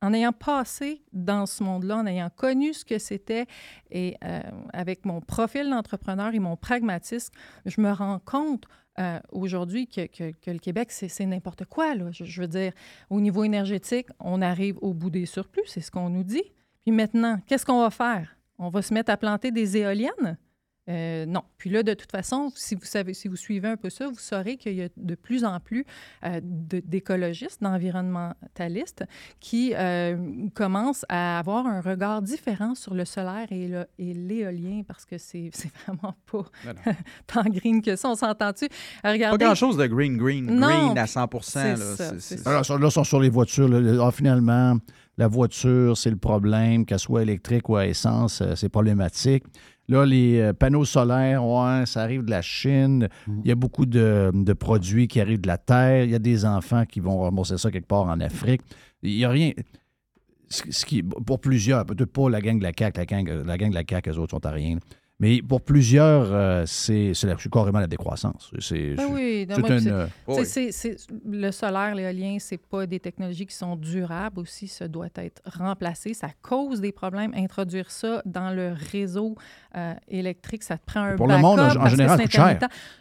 en 0.05 0.13
ayant 0.13 0.33
passé 0.33 1.03
dans 1.15 1.47
ce 1.47 1.65
monde-là, 1.65 1.97
en 1.97 2.07
ayant 2.07 2.29
connu 2.29 2.75
ce 2.75 2.85
que 2.85 2.99
c'était, 2.99 3.47
et 3.91 4.17
euh, 4.23 4.41
avec 4.75 5.07
mon 5.07 5.23
profil 5.23 5.71
d'entrepreneur 5.71 6.35
et 6.35 6.41
mon 6.41 6.57
pragmatisme, 6.57 7.33
je 7.65 7.81
me 7.81 7.91
rends 7.91 8.19
compte 8.19 8.65
euh, 8.99 9.19
aujourd'hui 9.33 9.89
que, 9.89 10.03
le 10.47 10.59
Québec, 10.59 10.93
c'est 10.93 11.25
n'importe 11.25 11.65
quoi. 11.65 11.95
Je 12.11 12.41
veux 12.43 12.47
dire, 12.47 12.73
au 13.09 13.21
niveau 13.23 13.45
énergétique, 13.45 14.09
on 14.21 14.43
arrive 14.43 14.77
au 14.83 14.93
bout 14.93 15.09
des 15.09 15.25
surplus, 15.25 15.65
c'est 15.67 15.81
ce 15.81 15.91
qu'on 15.91 16.11
nous 16.11 16.25
dit. 16.25 16.45
Puis 16.83 16.93
maintenant, 16.93 17.41
qu'est-ce 17.47 17.65
qu'on 17.65 17.81
va 17.81 17.91
faire? 17.91 18.37
On 18.59 18.69
va 18.69 18.83
se 18.83 18.93
mettre 18.93 19.11
à 19.11 19.17
planter 19.17 19.51
des 19.53 19.79
éoliennes? 19.79 20.37
Euh, 20.91 21.25
non. 21.25 21.43
Puis 21.57 21.71
là, 21.71 21.83
de 21.83 21.95
toute 21.95 22.11
façon, 22.11 22.53
si 22.55 22.75
vous 22.75 22.85
savez, 22.85 23.15
si 23.15 23.27
vous 23.29 23.37
suivez 23.37 23.69
un 23.69 23.77
peu 23.79 23.89
ça, 23.89 24.07
vous 24.09 24.19
saurez 24.19 24.57
qu'il 24.59 24.75
y 24.75 24.83
a 24.83 24.89
de 24.97 25.15
plus 25.15 25.45
en 25.45 25.59
plus 25.59 25.87
euh, 26.25 26.41
de- 26.43 26.81
d'écologistes, 26.81 27.63
d'environnementalistes 27.63 29.05
qui 29.41 29.73
euh, 29.75 30.17
commencent 30.55 31.05
à 31.09 31.39
avoir 31.39 31.67
un 31.67 31.81
regard 31.81 32.23
différent 32.23 32.75
sur 32.75 32.95
le 32.95 33.05
solaire 33.05 33.47
et 33.51 34.13
l'éolien 34.15 34.83
parce 34.87 35.05
que 35.05 35.19
c'est 35.19 35.51
vraiment 35.87 36.15
pas 36.31 36.45
Ben 36.65 36.75
tant 37.27 37.45
green 37.45 37.83
que 37.83 37.97
ça. 37.97 38.11
On 38.11 38.15
s'entend-tu? 38.15 38.69
Pas 39.03 39.13
Regardez. 39.13 39.45
grand-chose 39.45 39.77
de 39.77 39.87
green, 39.87 40.17
green, 40.17 40.47
Non, 40.47 40.69
green 40.89 40.99
à 40.99 41.07
100 41.07 41.29
c'est 41.43 41.77
là. 41.77 41.77
ça, 42.19 42.51
Alors, 42.51 42.79
là, 42.79 42.87
ils 42.89 42.93
sont 42.93 43.05
sur 43.05 43.21
les 43.21 43.31
voitures. 43.31 43.69
là. 43.69 44.05
Ah, 44.07 44.11
finalement, 44.11 44.77
la 45.17 45.29
voiture, 45.29 45.97
c'est 45.97 46.11
le 46.11 46.17
problème, 46.17 46.85
qu'elle 46.85 46.99
soit 46.99 47.23
électrique 47.23 47.69
ou 47.69 47.77
à 47.77 47.87
essence, 47.87 48.43
c'est 48.57 48.69
problématique. 48.69 49.45
Là, 49.89 50.07
les 50.07 50.41
euh, 50.41 50.53
panneaux 50.55 50.85
solaires, 50.87 51.45
ouais, 51.45 51.85
ça 51.87 52.03
arrive 52.03 52.25
de 52.25 52.31
la 52.31 52.41
Chine. 52.43 53.09
Il 53.29 53.47
y 53.49 53.53
a 53.53 53.55
beaucoup 53.55 53.85
de, 53.87 54.31
de 54.33 54.53
produits 54.55 55.09
qui 55.09 55.21
arrivent 55.21 55.43
de 55.43 55.47
la 55.47 55.59
Terre. 55.59 56.05
Il 56.05 56.11
y 56.11 56.15
a 56.15 56.19
des 56.19 56.45
enfants 56.47 56.85
qui 56.87 57.01
vont 57.01 57.19
rembourser 57.19 57.59
ça 57.59 57.71
quelque 57.71 57.87
part 57.89 58.05
en 58.05 58.19
Afrique. 58.21 58.63
Il 59.03 59.15
n'y 59.17 59.25
a 59.25 59.29
rien. 59.31 59.53
Ce, 60.49 60.85
qui, 60.85 61.03
pour 61.03 61.41
plusieurs, 61.41 61.85
peut-être 61.85 62.13
pas 62.13 62.31
la 62.31 62.41
gang 62.41 62.59
de 62.59 62.63
la 62.63 62.73
CAQ, 62.77 62.99
la 62.99 63.07
gang, 63.07 63.29
la 63.45 63.59
gang 63.59 63.71
de 63.71 63.75
la 63.75 63.83
CAQ, 63.89 64.11
eux 64.11 64.19
autres 64.19 64.31
sont 64.33 64.47
à 64.47 64.51
rien. 64.51 64.79
Mais 65.21 65.41
pour 65.43 65.61
plusieurs, 65.63 66.27
euh, 66.33 66.65
c'est 66.67 67.15
c'est 67.15 67.29
la- 67.29 67.37
c'est 67.39 67.51
carrément 67.51 67.79
la 67.79 67.87
décroissance. 67.87 68.51
C'est 68.59 68.95
Ben 68.97 69.07
oui, 69.13 69.47
c'est 69.49 69.55
non, 69.57 69.61
moi, 69.61 69.71
une, 69.71 69.81
c'est- 70.45 70.69
euh, 70.69 70.71
c'est- 70.73 71.07
le 71.25 71.51
solaire, 71.53 71.95
l'éolien, 71.95 72.37
c'est 72.41 72.59
pas 72.59 72.85
des 72.85 72.99
technologies 72.99 73.47
qui 73.47 73.55
sont 73.55 73.77
durables 73.77 74.41
aussi. 74.41 74.67
Ça 74.67 74.89
doit 74.89 75.07
être 75.15 75.41
remplacé. 75.47 76.15
Ça 76.15 76.29
cause 76.43 76.81
des 76.81 76.91
problèmes. 76.93 77.33
Introduire 77.35 77.91
ça 77.93 78.23
dans 78.27 78.51
le 78.51 78.75
réseau 78.93 79.37
euh, 79.77 79.95
électrique, 80.09 80.63
ça 80.63 80.79
te 80.79 80.85
prend 80.87 81.01
un 81.03 81.17
Pour 81.17 81.27
le 81.27 81.39
monde, 81.39 81.61
en- 81.61 81.77
en 81.77 81.89
général, 81.89 82.19
c'est 82.23 82.31
cher. 82.31 82.59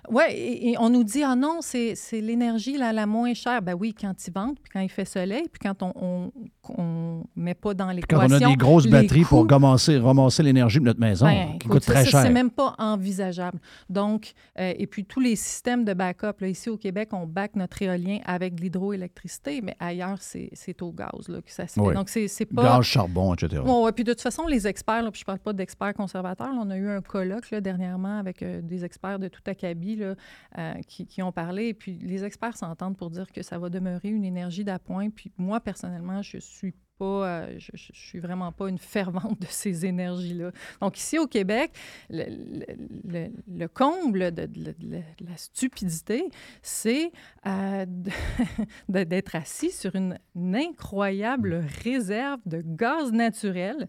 Oui, 0.09 0.23
et, 0.29 0.71
et 0.71 0.77
on 0.79 0.89
nous 0.89 1.03
dit, 1.03 1.23
ah 1.23 1.35
non, 1.35 1.59
c'est 1.61 1.95
l'énergie 2.13 2.77
la, 2.77 2.91
la 2.93 3.05
moins 3.05 3.33
chère. 3.33 3.61
Ben 3.61 3.75
oui, 3.79 3.93
quand 3.99 4.13
il 4.27 4.31
vente, 4.33 4.57
puis 4.61 4.71
quand 4.73 4.79
il 4.79 4.89
fait 4.89 5.05
soleil, 5.05 5.43
puis 5.51 5.59
quand 5.61 5.83
on 5.83 6.31
on, 6.77 7.23
met 7.35 7.53
pas 7.53 7.73
dans 7.73 7.87
Quand 7.87 7.91
l'équation. 7.93 8.27
on 8.27 8.31
a 8.31 8.39
des 8.49 8.55
grosses 8.55 8.87
batteries 8.87 9.23
pour 9.25 9.41
coûts, 9.47 9.47
ramasser, 9.47 10.43
l'énergie 10.43 10.79
de 10.79 10.85
notre 10.85 10.99
maison, 10.99 11.25
ben, 11.25 11.57
qui 11.59 11.67
coûte 11.67 11.83
très 11.83 12.05
ça, 12.05 12.09
cher. 12.09 12.21
C'est 12.23 12.29
même 12.29 12.49
pas 12.51 12.73
envisageable. 12.77 13.59
Donc, 13.89 14.33
euh, 14.59 14.73
et 14.77 14.87
puis 14.87 15.05
tous 15.05 15.19
les 15.19 15.35
systèmes 15.35 15.83
de 15.83 15.93
backup, 15.93 16.39
là, 16.39 16.47
ici 16.47 16.69
au 16.69 16.77
Québec, 16.77 17.09
on 17.11 17.25
back 17.25 17.55
notre 17.55 17.81
éolien 17.81 18.19
avec 18.25 18.55
de 18.55 18.61
l'hydroélectricité, 18.61 19.61
mais 19.61 19.75
ailleurs, 19.79 20.17
c'est 20.19 20.81
au 20.81 20.91
gaz 20.91 21.27
là, 21.27 21.41
que 21.41 21.51
ça 21.51 21.67
se 21.67 21.73
fait. 21.73 21.81
Oui. 21.81 21.93
Donc, 21.93 22.09
c'est 22.09 22.45
pas. 22.45 22.63
Gaz, 22.63 22.83
charbon, 22.83 23.33
etc. 23.33 23.61
Bon, 23.65 23.85
ouais, 23.85 23.91
puis 23.91 24.03
de 24.03 24.13
toute 24.13 24.21
façon, 24.21 24.47
les 24.47 24.67
experts, 24.67 25.03
là, 25.03 25.11
puis 25.11 25.19
je 25.19 25.25
parle 25.25 25.39
pas 25.39 25.53
d'experts 25.53 25.93
conservateurs, 25.93 26.53
là, 26.53 26.62
on 26.63 26.69
a 26.69 26.77
eu 26.77 26.89
un 26.89 27.01
colloque 27.01 27.51
là, 27.51 27.61
dernièrement 27.61 28.17
avec 28.17 28.41
euh, 28.41 28.61
des 28.61 28.85
experts 28.85 29.19
de 29.19 29.27
tout 29.27 29.41
acabit 29.45 29.95
là, 29.95 30.15
euh, 30.57 30.73
qui, 30.87 31.05
qui 31.05 31.21
ont 31.21 31.31
parlé, 31.31 31.67
et 31.67 31.73
puis 31.73 31.93
les 32.01 32.23
experts 32.23 32.57
s'entendent 32.57 32.97
pour 32.97 33.09
dire 33.09 33.31
que 33.31 33.43
ça 33.43 33.57
va 33.57 33.69
demeurer 33.69 34.09
une 34.09 34.25
énergie 34.25 34.63
d'appoint, 34.63 35.09
puis 35.09 35.31
moi, 35.37 35.59
personnellement, 35.59 36.21
je 36.21 36.37
suis 36.37 36.73
pas, 36.97 37.05
euh, 37.27 37.55
je, 37.57 37.71
je- 37.73 37.91
suis 37.93 38.19
vraiment 38.19 38.51
pas 38.51 38.69
une 38.69 38.77
fervente 38.77 39.39
de 39.41 39.47
ces 39.49 39.85
énergies-là. 39.85 40.51
Donc 40.81 40.97
ici 40.97 41.17
au 41.17 41.27
Québec, 41.27 41.71
le, 42.09 42.23
le- 42.25 42.75
le- 43.11 43.29
le 43.47 43.67
comble 43.67 44.31
de, 44.33 44.45
de- 44.45 44.75
de- 44.77 44.97
de 45.19 45.25
la 45.29 45.37
stupidité, 45.37 46.23
c'est 46.61 47.11
euh, 47.47 47.85
d'être 48.89 49.35
assis 49.35 49.71
sur 49.71 49.95
une, 49.95 50.17
une 50.35 50.55
incroyable 50.55 51.65
réserve 51.83 52.39
de 52.45 52.61
gaz 52.65 53.11
naturel 53.11 53.87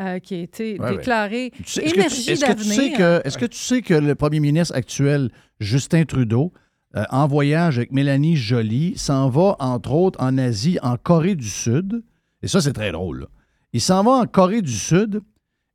euh, 0.00 0.18
qui 0.18 0.34
a 0.34 0.38
été 0.38 0.78
Ouais, 0.78 0.90
ouais. 0.90 0.96
déclarée 0.96 1.52
tu- 1.64 1.80
énergie 1.80 2.30
est-ce 2.30 2.40
que 2.44 2.46
d'avenir. 2.46 2.96
que, 2.98 3.20
est-ce 3.26 3.38
que 3.38 3.46
tu 3.46 3.58
sais 3.58 3.82
que 3.82 3.94
le 3.94 4.14
premier 4.14 4.40
ministre 4.40 4.74
actuel, 4.76 5.30
Justin 5.60 6.04
Trudeau, 6.04 6.52
euh, 6.96 7.04
en 7.10 7.26
voyage 7.26 7.78
avec 7.78 7.90
Mélanie 7.92 8.36
Joly, 8.36 8.96
s'en 8.96 9.28
va, 9.28 9.56
entre 9.58 9.92
autres, 9.92 10.22
en 10.22 10.38
Asie, 10.38 10.78
en 10.82 10.96
Corée 10.96 11.34
du 11.34 11.48
Sud. 11.48 12.02
Et 12.44 12.48
ça, 12.48 12.60
c'est 12.60 12.72
très 12.74 12.92
drôle. 12.92 13.20
là. 13.20 13.26
Il 13.72 13.80
s'en 13.80 14.04
va 14.04 14.10
en 14.12 14.26
Corée 14.26 14.62
du 14.62 14.72
Sud. 14.72 15.20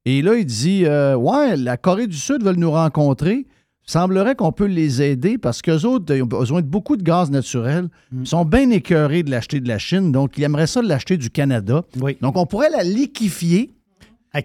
Et 0.05 0.21
là, 0.21 0.35
il 0.35 0.45
dit 0.45 0.83
euh, 0.85 1.15
Ouais, 1.15 1.57
la 1.57 1.75
Corée 1.77 2.07
du 2.07 2.15
Sud 2.15 2.43
veulent 2.43 2.55
nous 2.55 2.71
rencontrer. 2.71 3.45
Semblerait 3.85 4.35
qu'on 4.35 4.51
peut 4.51 4.67
les 4.67 5.01
aider 5.01 5.39
parce 5.39 5.63
qu'eux 5.63 5.83
autres, 5.85 6.13
ils 6.15 6.21
ont 6.21 6.27
besoin 6.27 6.61
de 6.61 6.67
beaucoup 6.67 6.95
de 6.95 7.01
gaz 7.01 7.31
naturel. 7.31 7.89
Ils 8.15 8.27
sont 8.27 8.45
bien 8.45 8.69
écœurés 8.69 9.23
de 9.23 9.31
l'acheter 9.31 9.59
de 9.59 9.67
la 9.67 9.79
Chine, 9.79 10.11
donc 10.11 10.37
ils 10.37 10.43
aimeraient 10.43 10.67
ça 10.67 10.83
de 10.83 10.87
l'acheter 10.87 11.17
du 11.17 11.31
Canada. 11.31 11.81
Donc, 12.21 12.37
on 12.37 12.45
pourrait 12.45 12.69
la 12.69 12.83
liquéfier. 12.83 13.71
À 14.31 14.41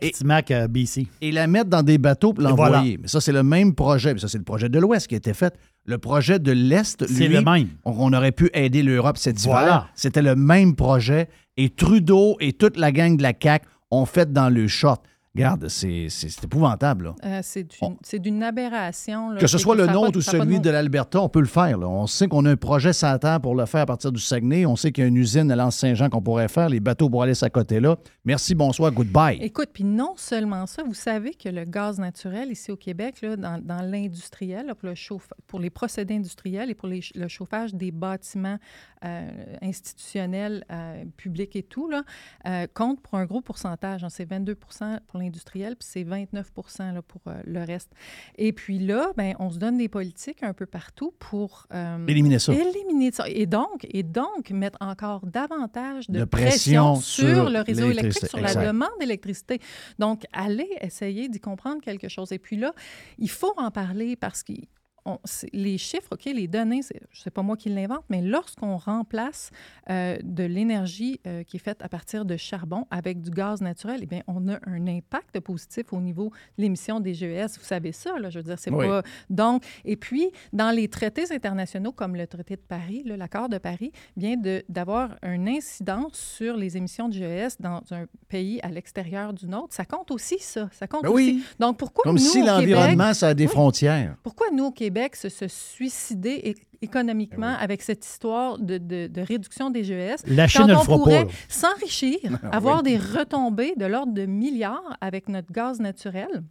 euh, 0.50 0.66
BC. 0.66 1.06
Et 1.20 1.30
la 1.30 1.46
mettre 1.46 1.68
dans 1.68 1.82
des 1.82 1.98
bateaux 1.98 2.32
pour 2.32 2.42
l'envoyer. 2.42 2.70
voilà. 2.72 2.82
Mais 3.02 3.08
ça, 3.08 3.20
c'est 3.20 3.32
le 3.32 3.42
même 3.42 3.74
projet. 3.74 4.14
Mais 4.14 4.20
ça, 4.20 4.28
c'est 4.28 4.38
le 4.38 4.44
projet 4.44 4.70
de 4.70 4.78
l'Ouest 4.78 5.08
qui 5.08 5.14
a 5.14 5.18
été 5.18 5.34
fait. 5.34 5.54
Le 5.84 5.98
projet 5.98 6.38
de 6.38 6.52
l'Est, 6.52 7.06
C'est 7.06 7.28
lui, 7.28 7.34
le 7.36 7.42
même. 7.42 7.68
On, 7.84 7.92
on 7.98 8.12
aurait 8.14 8.32
pu 8.32 8.48
aider 8.54 8.82
l'Europe 8.82 9.18
cet 9.18 9.38
Voilà. 9.40 9.60
hiver. 9.66 9.88
C'était 9.94 10.22
le 10.22 10.36
même 10.36 10.74
projet. 10.74 11.28
Et 11.56 11.70
Trudeau 11.70 12.36
et 12.40 12.52
toute 12.52 12.76
la 12.76 12.90
gang 12.92 13.16
de 13.16 13.22
la 13.22 13.32
CAQ 13.40 13.66
ont 13.90 14.06
fait 14.06 14.32
dans 14.32 14.48
le 14.48 14.66
short. 14.66 15.04
Regarde, 15.36 15.66
c'est 15.66 16.06
épouvantable. 16.44 17.12
Euh, 17.24 17.40
c'est 17.42 18.18
d'une 18.20 18.40
aberration. 18.44 19.30
là. 19.30 19.40
Que 19.40 19.48
ce 19.48 19.58
soit 19.58 19.74
le 19.74 19.86
nôtre 19.86 20.10
ou 20.10 20.12
de 20.12 20.20
celui 20.20 20.60
de 20.60 20.70
l'Alberta, 20.70 21.20
on 21.20 21.28
peut 21.28 21.40
le 21.40 21.46
faire. 21.46 21.76
là. 21.76 21.88
On 21.88 22.06
sait 22.06 22.28
qu'on 22.28 22.44
a 22.44 22.52
un 22.52 22.56
projet 22.56 22.92
terre 22.92 23.40
pour 23.42 23.56
le 23.56 23.66
faire 23.66 23.80
à 23.80 23.86
partir 23.86 24.12
du 24.12 24.20
Saguenay. 24.20 24.64
On 24.64 24.76
sait 24.76 24.92
qu'il 24.92 25.02
y 25.02 25.04
a 25.04 25.08
une 25.08 25.16
usine 25.16 25.50
à 25.50 25.56
l'Anse-Saint-Jean 25.56 26.08
qu'on 26.08 26.22
pourrait 26.22 26.46
faire. 26.46 26.68
Les 26.68 26.78
bateaux 26.78 27.10
pourraient 27.10 27.30
aller 27.30 27.42
à 27.44 27.50
côté 27.50 27.80
là. 27.80 27.96
Merci, 28.24 28.54
bonsoir, 28.54 28.92
goodbye. 28.92 29.38
Écoute, 29.40 29.70
puis 29.72 29.82
non 29.82 30.12
seulement 30.16 30.66
ça, 30.66 30.84
vous 30.84 30.94
savez 30.94 31.34
que 31.34 31.48
le 31.48 31.64
gaz 31.64 31.98
naturel 31.98 32.52
ici 32.52 32.70
au 32.70 32.76
Québec, 32.76 33.20
là, 33.20 33.34
dans, 33.34 33.60
dans 33.60 33.82
l'industriel, 33.82 34.72
pour, 34.78 34.88
le 34.88 34.94
chauffe- 34.94 35.32
pour 35.48 35.58
les 35.58 35.70
procédés 35.70 36.14
industriels 36.14 36.70
et 36.70 36.74
pour 36.76 36.86
les- 36.86 37.02
le 37.16 37.26
chauffage 37.26 37.74
des 37.74 37.90
bâtiments 37.90 38.58
euh, 39.04 39.56
institutionnels, 39.62 40.64
euh, 40.70 41.04
publics 41.16 41.56
et 41.56 41.62
tout, 41.62 41.88
là, 41.88 42.04
euh, 42.46 42.66
compte 42.72 43.00
pour 43.00 43.14
un 43.14 43.26
gros 43.26 43.40
pourcentage. 43.40 44.04
hein. 44.04 44.08
C'est 44.08 44.24
22 44.24 44.54
pour 44.54 45.18
l'industriel, 45.18 45.76
puis 45.76 45.88
c'est 45.90 46.04
29 46.04 46.50
là, 46.78 47.02
pour 47.02 47.20
le 47.44 47.64
reste. 47.64 47.92
Et 48.36 48.52
puis 48.52 48.78
là, 48.78 49.12
ben, 49.16 49.34
on 49.38 49.50
se 49.50 49.58
donne 49.58 49.78
des 49.78 49.88
politiques 49.88 50.42
un 50.42 50.52
peu 50.52 50.66
partout 50.66 51.12
pour... 51.18 51.66
Éliminer 52.08 52.38
ça. 52.38 52.54
Éliminer 52.54 53.12
ça. 53.12 53.28
Et 53.28 53.46
donc, 53.46 53.86
et 53.90 54.02
donc 54.02 54.50
mettre 54.50 54.78
encore 54.80 55.26
davantage 55.26 56.08
de, 56.08 56.20
De 56.20 56.24
pression, 56.24 56.94
pression 56.94 57.00
sur, 57.00 57.50
le 57.50 57.60
réseau 57.60 57.90
électrique, 57.90 58.26
sur 58.26 58.40
la 58.40 58.54
demande 58.54 58.88
d'électricité. 59.00 59.60
Donc, 59.98 60.24
allez 60.32 60.68
essayer 60.80 61.28
d'y 61.28 61.40
comprendre 61.40 61.82
quelque 61.82 62.08
chose. 62.08 62.32
Et 62.32 62.38
puis 62.38 62.56
là, 62.56 62.72
il 63.18 63.30
faut 63.30 63.54
en 63.56 63.70
parler 63.70 64.16
parce 64.16 64.42
qu'il 64.42 64.66
on- 65.06 65.18
les 65.52 65.78
chiffres, 65.78 66.08
OK, 66.12 66.24
les 66.24 66.48
données, 66.48 66.80
c'est 67.12 67.30
pas 67.30 67.42
moi 67.42 67.56
qui 67.56 67.68
l'invente, 67.68 68.04
mais 68.08 68.22
lorsqu'on 68.22 68.76
remplace 68.76 69.50
euh, 69.90 70.16
de 70.22 70.44
l'énergie 70.44 71.20
euh, 71.26 71.42
qui 71.42 71.56
est 71.56 71.60
faite 71.60 71.82
à 71.82 71.88
partir 71.88 72.24
de 72.24 72.36
charbon 72.36 72.86
avec 72.90 73.20
du 73.20 73.30
gaz 73.30 73.60
naturel, 73.60 74.00
eh 74.02 74.06
bien, 74.06 74.22
on 74.26 74.48
a 74.48 74.58
un 74.66 74.86
impact 74.86 75.38
positif 75.40 75.92
au 75.92 76.00
niveau 76.00 76.30
de 76.56 76.62
l'émission 76.62 77.00
des 77.00 77.12
GES. 77.14 77.58
Vous 77.58 77.64
savez 77.64 77.92
ça, 77.92 78.18
là, 78.18 78.30
je 78.30 78.38
veux 78.38 78.44
dire, 78.44 78.58
c'est 78.58 78.70
Oui. 78.72 78.86
pas... 78.86 79.02
Donc, 79.28 79.64
et 79.84 79.96
puis, 79.96 80.30
dans 80.52 80.70
les 80.70 80.88
traités 80.88 81.30
internationaux 81.32 81.92
comme 81.92 82.16
le 82.16 82.26
traité 82.26 82.56
de 82.56 82.62
Paris, 82.62 83.02
l'accord 83.04 83.48
de 83.48 83.58
Paris, 83.58 83.92
vient 84.16 84.36
de- 84.36 84.64
d'avoir 84.68 85.16
une 85.22 85.48
incidence 85.48 86.14
sur 86.14 86.56
les 86.56 86.76
émissions 86.76 87.08
de 87.08 87.14
GES 87.14 87.56
dans 87.60 87.82
un 87.90 88.06
pays 88.28 88.58
à 88.62 88.68
l'extérieur 88.68 89.32
du 89.32 89.46
nôtre. 89.46 89.74
Ça 89.74 89.84
compte 89.84 90.10
aussi, 90.10 90.38
ça. 90.38 90.68
Ça 90.72 90.86
compte 90.86 91.02
Ben 91.02 91.10
aussi. 91.10 91.24
oui. 91.24 91.44
Donc, 91.58 91.76
pourquoi 91.78 92.04
Comme 92.04 92.14
nous, 92.16 92.20
si 92.22 92.42
l'environnement, 92.42 93.12
ça 93.12 93.28
a 93.28 93.34
des 93.34 93.44
Oui. 93.44 93.50
frontières. 93.50 94.16
pourquoi 94.22 94.46
nous, 94.52 94.64
au 94.66 94.70
Québec, 94.72 94.93
se, 95.14 95.28
se 95.28 95.48
suicider 95.48 96.54
économiquement 96.82 97.54
avec 97.58 97.82
cette 97.82 98.04
histoire 98.04 98.58
de, 98.58 98.78
de- 98.78 99.06
de 99.06 99.20
réduction 99.20 99.70
des 99.70 99.84
GES? 99.84 100.22
La 100.26 100.46
Chine 100.46 100.62
quand 100.62 100.66
le 100.68 100.76
on 100.76 100.84
pourrait 100.84 101.26
s'enrichir, 101.48 102.18
Ah 102.42 102.56
avoir 102.56 102.78
oui. 102.78 102.90
des 102.92 102.98
retombées 102.98 103.74
de 103.76 103.86
l'ordre 103.86 104.12
de 104.12 104.26
milliards 104.26 104.96
avec 105.00 105.28
notre 105.28 105.52
gaz 105.52 105.80
naturel? 105.80 106.42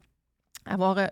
Avoir 0.65 0.97
euh, 0.97 1.05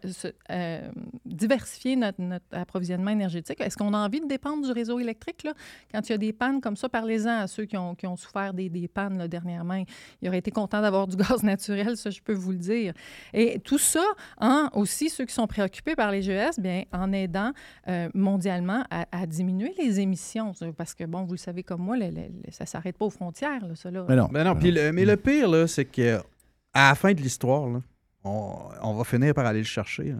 euh, 0.52 0.90
diversifié 1.26 1.96
notre, 1.96 2.22
notre 2.22 2.46
approvisionnement 2.52 3.12
énergétique. 3.12 3.60
Est-ce 3.62 3.78
qu'on 3.78 3.94
a 3.94 3.98
envie 3.98 4.22
de 4.22 4.28
dépendre 4.28 4.66
du 4.66 4.72
réseau 4.72 5.00
électrique? 5.00 5.44
Là? 5.44 5.54
Quand 5.94 6.08
il 6.08 6.12
y 6.12 6.16
a 6.16 6.18
des 6.18 6.34
pannes 6.34 6.62
comme 6.62 6.76
ça, 6.76 6.90
parlez-en 6.90 7.40
à 7.42 7.48
ceux 7.48 7.66
qui 7.66 7.78
ont, 7.78 7.96
qui 7.96 8.08
ont 8.08 8.16
souffert 8.16 8.54
des, 8.54 8.70
des 8.70 8.88
pannes 8.88 9.18
là, 9.18 9.28
dernièrement. 9.28 9.84
Ils 10.22 10.28
auraient 10.28 10.38
été 10.40 10.52
contents 10.52 10.82
d'avoir 10.82 11.08
du 11.08 11.16
gaz 11.18 11.44
naturel, 11.44 11.98
ça, 11.98 12.10
je 12.10 12.22
peux 12.22 12.34
vous 12.34 12.52
le 12.52 12.58
dire. 12.58 12.94
Et 13.34 13.60
tout 13.60 13.78
ça, 13.78 14.04
en 14.40 14.70
aussi 14.74 15.10
ceux 15.10 15.26
qui 15.26 15.34
sont 15.34 15.48
préoccupés 15.48 15.96
par 15.96 16.12
les 16.12 16.22
GES, 16.22 16.60
bien, 16.60 16.84
en 16.92 17.12
aidant 17.12 17.52
euh, 17.88 18.10
mondialement 18.14 18.84
à, 18.90 19.06
à 19.12 19.26
diminuer 19.26 19.74
les 19.78 20.00
émissions. 20.00 20.54
Parce 20.78 20.94
que, 20.94 21.04
bon, 21.04 21.24
vous 21.24 21.34
le 21.34 21.38
savez 21.38 21.64
comme 21.64 21.82
moi, 21.82 21.98
le- 21.98 22.06
le- 22.08 22.12
le- 22.46 22.52
ça 22.52 22.64
ne 22.64 22.68
s'arrête 22.68 22.98
pas 22.98 23.06
aux 23.06 23.10
frontières, 23.10 23.66
là, 23.66 23.76
ça. 23.76 23.92
Là. 23.92 24.04
Ben 24.32 24.44
non, 24.44 24.56
puis 24.56 24.72
le- 24.72 24.92
mais 24.92 25.06
le 25.06 25.18
pire, 25.18 25.50
là, 25.50 25.68
c'est 25.68 25.86
que 25.86 26.20
à 26.74 26.90
la 26.90 26.96
fin 26.96 27.14
de 27.14 27.20
l'histoire, 27.22 27.68
on, 28.24 28.54
on 28.84 28.94
va 28.96 29.04
finir 29.04 29.34
par 29.34 29.46
aller 29.46 29.60
le 29.60 29.66
chercher. 29.66 30.14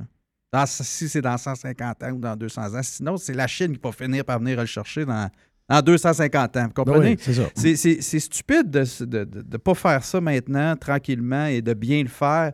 Dans- 0.54 0.66
si 0.66 1.08
c'est 1.08 1.22
dans 1.22 1.38
150 1.38 2.04
ans 2.04 2.12
ou 2.12 2.20
dans 2.20 2.36
200 2.36 2.76
ans. 2.76 2.84
Sinon, 2.84 3.18
c'est 3.18 3.34
la 3.34 3.48
Chine 3.48 3.74
qui 3.76 3.82
va 3.84 3.92
finir 3.92 4.26
par 4.26 4.40
venir 4.40 4.60
le 4.60 4.66
chercher 4.66 5.06
dans, 5.06 5.30
dans 5.70 5.82
250 5.82 6.58
ans. 6.58 6.64
Vous 6.68 6.74
comprenez? 6.74 7.12
oui, 7.12 7.78
c'est 8.02 8.20
stupide 8.20 8.70
de 8.70 8.80
ne 8.80 9.06
de, 9.06 9.24
de- 9.24 9.42
de 9.42 9.58
pas 9.58 9.74
faire 9.76 10.04
ça 10.04 10.20
maintenant, 10.20 10.76
tranquillement, 10.76 11.46
et 11.46 11.62
de 11.62 11.74
bien 11.74 12.02
le 12.04 12.10
faire, 12.10 12.52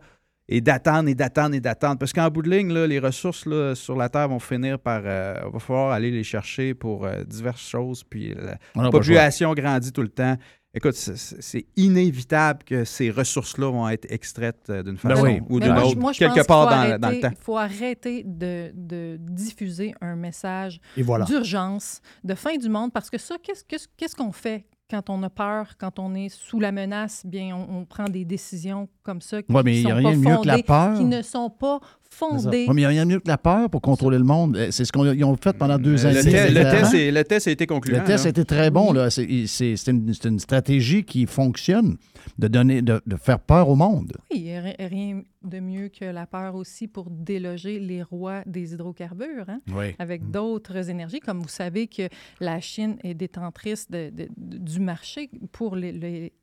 et 0.50 0.62
d'attendre, 0.62 1.10
et 1.10 1.16
d'attendre, 1.16 1.56
et 1.56 1.60
d'attendre. 1.60 1.98
Parce 1.98 2.14
qu'en 2.14 2.30
bout 2.30 2.42
de 2.44 2.50
ligne, 2.50 2.72
là, 2.72 2.86
les 2.88 3.00
ressources 3.00 3.46
là, 3.46 3.74
sur 3.76 3.96
la 3.98 4.10
Terre 4.10 4.30
vont 4.30 4.40
finir 4.40 4.78
par... 4.80 5.02
euh, 5.04 5.34
va 5.52 5.60
falloir 5.60 5.92
aller 5.92 6.12
les 6.12 6.24
chercher 6.24 6.74
pour 6.74 7.06
euh, 7.06 7.24
diverses 7.24 7.68
choses, 7.68 8.04
puis 8.04 8.34
la 8.36 8.54
pas 8.54 8.84
le 8.84 8.90
population 8.92 9.54
grandit 9.54 9.92
tout 9.92 10.04
le 10.04 10.08
temps. 10.10 10.38
Écoute, 10.74 10.94
c'est- 10.94 11.66
inévitable 11.76 12.64
que 12.64 12.84
ces 12.84 13.10
ressources-là 13.10 13.72
vont 13.72 13.90
être 13.90 14.06
extraites 14.12 14.66
euh, 14.70 14.84
d'une 14.84 14.94
Ben 14.96 15.16
façon 15.16 15.24
oui. 15.24 15.42
ou 15.50 15.60
d'une 15.60 15.72
autre, 15.78 15.98
moi, 15.98 16.14
quelque 16.14 16.46
part 16.46 16.66
dans, 16.66 16.72
arrêter- 16.74 17.00
dans 17.00 17.10
le 17.10 17.20
temps. 17.22 17.30
Il 17.32 17.44
faut 17.44 17.58
arrêter 17.58 18.24
de, 18.26 18.72
de 18.76 19.18
diffuser 19.20 19.94
un 20.02 20.16
message 20.16 20.80
voilà. 20.98 21.26
d'urgence, 21.26 22.02
de 22.24 22.36
fin 22.36 22.58
du 22.58 22.70
monde, 22.70 22.92
parce 22.94 23.10
que 23.10 23.18
ça, 23.18 23.36
qu'est-ce 23.42 24.16
qu'on 24.16 24.32
fait 24.32 24.66
quand 24.90 25.10
on 25.10 25.24
a 25.24 25.30
peur, 25.30 25.74
quand 25.80 26.00
on 26.00 26.14
est 26.16 26.30
sous 26.30 26.60
la 26.60 26.72
menace? 26.72 27.26
Bien, 27.26 27.56
on, 27.56 27.80
on 27.80 27.86
prend 27.86 28.06
des 28.06 28.24
décisions 28.26 28.88
comme 29.04 29.22
ça 29.22 29.42
qui 29.42 29.52
Ouais, 29.52 29.64
mais 29.64 29.72
qui 29.74 29.80
il 29.82 29.88
y 29.88 29.92
a 29.92 29.96
sont 29.96 29.96
rien 29.98 30.10
pas 30.12 30.16
mieux 30.16 30.42
que 30.42 30.48
la 30.48 30.54
fondées, 30.54 30.64
peur. 30.64 30.98
qui 30.98 31.04
ne 31.06 31.22
sont 31.24 31.50
pas 31.50 31.80
mais 32.22 32.66
il 32.68 32.74
n'y 32.76 32.86
a 32.86 32.90
rien 32.90 33.06
de 33.06 33.12
mieux 33.12 33.20
que 33.20 33.28
la 33.28 33.38
peur 33.38 33.70
pour 33.70 33.82
contrôler 33.82 34.18
le 34.18 34.24
monde. 34.24 34.58
C'est 34.72 34.86
ce 34.86 34.92
qu'ils 34.92 35.24
ont 35.26 35.36
fait 35.38 35.54
pendant 35.58 35.78
deux 35.78 35.94
Le, 35.96 36.06
années. 36.06 36.22
te- 36.22 36.54
le 36.54 36.64
test, 36.72 36.94
est- 36.94 37.12
le 37.12 37.24
test 37.24 37.48
a 37.48 37.52
été 37.52 37.66
concluant. 37.68 38.00
Le 38.00 38.04
test 38.06 38.24
là. 38.24 38.28
a 38.28 38.30
été 38.30 38.46
très 38.46 38.70
bon. 38.72 38.92
là. 38.94 39.10
C'est 39.10 39.46
c'est- 39.48 39.76
c'est 39.76 39.92
une, 39.92 40.14
une 40.26 40.40
stratégie 40.40 41.04
qui 41.04 41.26
fonctionne 41.26 41.98
de, 42.38 42.48
donner, 42.48 42.82
de, 42.82 43.02
de 43.06 43.16
faire 43.16 43.40
peur 43.40 43.70
au 43.70 43.76
monde. 43.76 44.14
Oui, 44.32 44.38
il 44.40 44.44
n'y 44.44 44.56
a 44.56 44.62
ri- 44.62 44.76
rien 44.80 45.22
de 45.44 45.60
mieux 45.60 45.88
que 45.88 46.04
la 46.06 46.26
peur 46.26 46.56
aussi 46.56 46.88
pour 46.88 47.10
déloger 47.10 47.80
les 47.80 48.04
rois 48.04 48.42
des 48.46 48.74
hydrocarbures 48.74 49.46
hein, 49.48 49.62
Oui. 49.74 49.96
avec 49.98 50.30
d'autres 50.30 50.90
énergies. 50.90 51.20
Comme 51.22 51.40
vous 51.40 51.48
savez 51.48 51.88
que 51.88 52.10
la 52.42 52.60
Chine 52.60 52.98
est 53.04 53.14
détentrice 53.14 53.90
de- 53.90 54.10
de- 54.10 54.28
de- 54.36 54.58
du 54.58 54.80
marché 54.82 55.30
pour 55.54 55.76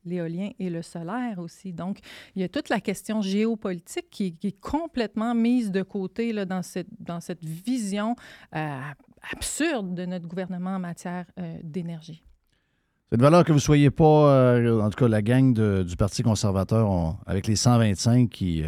l'éolien 0.05 0.49
et 0.59 0.69
le 0.69 0.81
solaire 0.81 1.37
aussi. 1.39 1.73
Donc, 1.73 1.99
il 2.35 2.41
y 2.41 2.45
a 2.45 2.49
toute 2.49 2.69
la 2.69 2.79
question 2.79 3.21
géopolitique 3.21 4.07
qui, 4.09 4.33
qui 4.35 4.47
est 4.47 4.59
complètement 4.59 5.35
mise 5.35 5.64
de 5.71 5.81
côté 5.81 6.33
dans, 6.45 6.61
cette, 6.61 6.87
dans 6.99 7.19
cette 7.19 7.43
vision 7.43 8.15
euh, 8.55 8.79
absurde 9.33 9.93
de 9.93 10.05
notre 10.05 10.27
gouvernement 10.27 10.71
en 10.75 10.79
matière 10.79 11.25
euh, 11.39 11.57
d'énergie. 11.63 12.23
C'est 13.09 13.17
de 13.17 13.21
valeur 13.21 13.43
que 13.43 13.51
vous 13.51 13.57
ne 13.57 13.61
soyez 13.61 13.91
pas, 13.91 14.31
euh, 14.33 14.81
en 14.81 14.89
tout 14.89 14.97
cas, 14.97 15.07
la 15.07 15.21
gang 15.21 15.53
du 15.83 15.95
Parti 15.95 16.23
conservateur, 16.23 16.89
on- 16.89 17.15
avec 17.25 17.47
les 17.47 17.55
125 17.55 18.29
qui, 18.29 18.63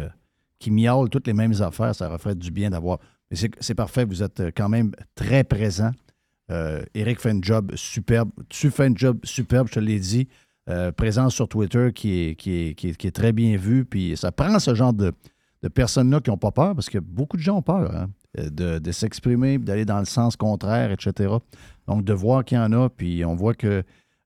qui 0.58 0.70
miaulent 0.70 1.10
toutes 1.10 1.26
les 1.26 1.34
mêmes 1.34 1.60
affaires, 1.60 1.94
ça 1.94 2.16
fait 2.18 2.38
du 2.38 2.50
bien 2.50 2.70
d'avoir. 2.70 2.98
Mais 3.30 3.36
c'est- 3.36 3.74
parfait, 3.74 4.04
vous 4.04 4.22
êtes 4.22 4.40
quand 4.56 4.68
même 4.68 4.92
très 5.14 5.44
présent. 5.44 5.90
Eric 6.94 7.20
fait 7.20 7.30
un 7.30 7.40
job 7.42 7.72
superbe. 7.74 8.30
Tu 8.48 8.70
fais 8.70 8.86
un 8.86 8.94
job 8.94 9.18
superbe, 9.24 9.68
je 9.68 9.74
te 9.74 9.80
l'ai 9.80 9.98
dit. 10.00 10.28
Euh, 10.68 10.92
présence 10.92 11.34
sur 11.34 11.48
Twitter 11.48 11.92
qui 11.94 12.20
est, 12.20 12.34
qui, 12.34 12.52
est, 12.52 12.74
qui, 12.74 12.88
est, 13.06 13.10
très 13.10 13.32
bien 13.32 13.56
vue. 13.56 13.86
Puis 13.86 14.16
ça 14.18 14.32
prend 14.32 14.58
ce 14.58 14.74
genre 14.74 14.92
de, 14.92 15.12
de 15.62 15.68
personnes-là 15.68 16.20
qui 16.20 16.30
n'ont 16.30 16.36
pas 16.36 16.52
peur, 16.52 16.74
parce 16.74 16.88
que 16.88 16.98
beaucoup 16.98 17.36
de 17.36 17.42
gens 17.42 17.56
ont 17.56 17.62
peur 17.62 17.94
hein, 17.94 18.08
de, 18.36 18.78
de 18.78 18.92
s'exprimer, 18.92 19.58
d'aller 19.58 19.84
dans 19.84 19.98
le 19.98 20.04
sens 20.04 20.36
contraire, 20.36 20.90
etc. 20.92 21.34
Donc, 21.86 22.04
de 22.04 22.12
voir 22.12 22.44
qu'il 22.44 22.58
y 22.58 22.60
en 22.60 22.72
a, 22.72 22.88
puis 22.88 23.24
on 23.24 23.34
voit 23.34 23.54
que 23.54 23.82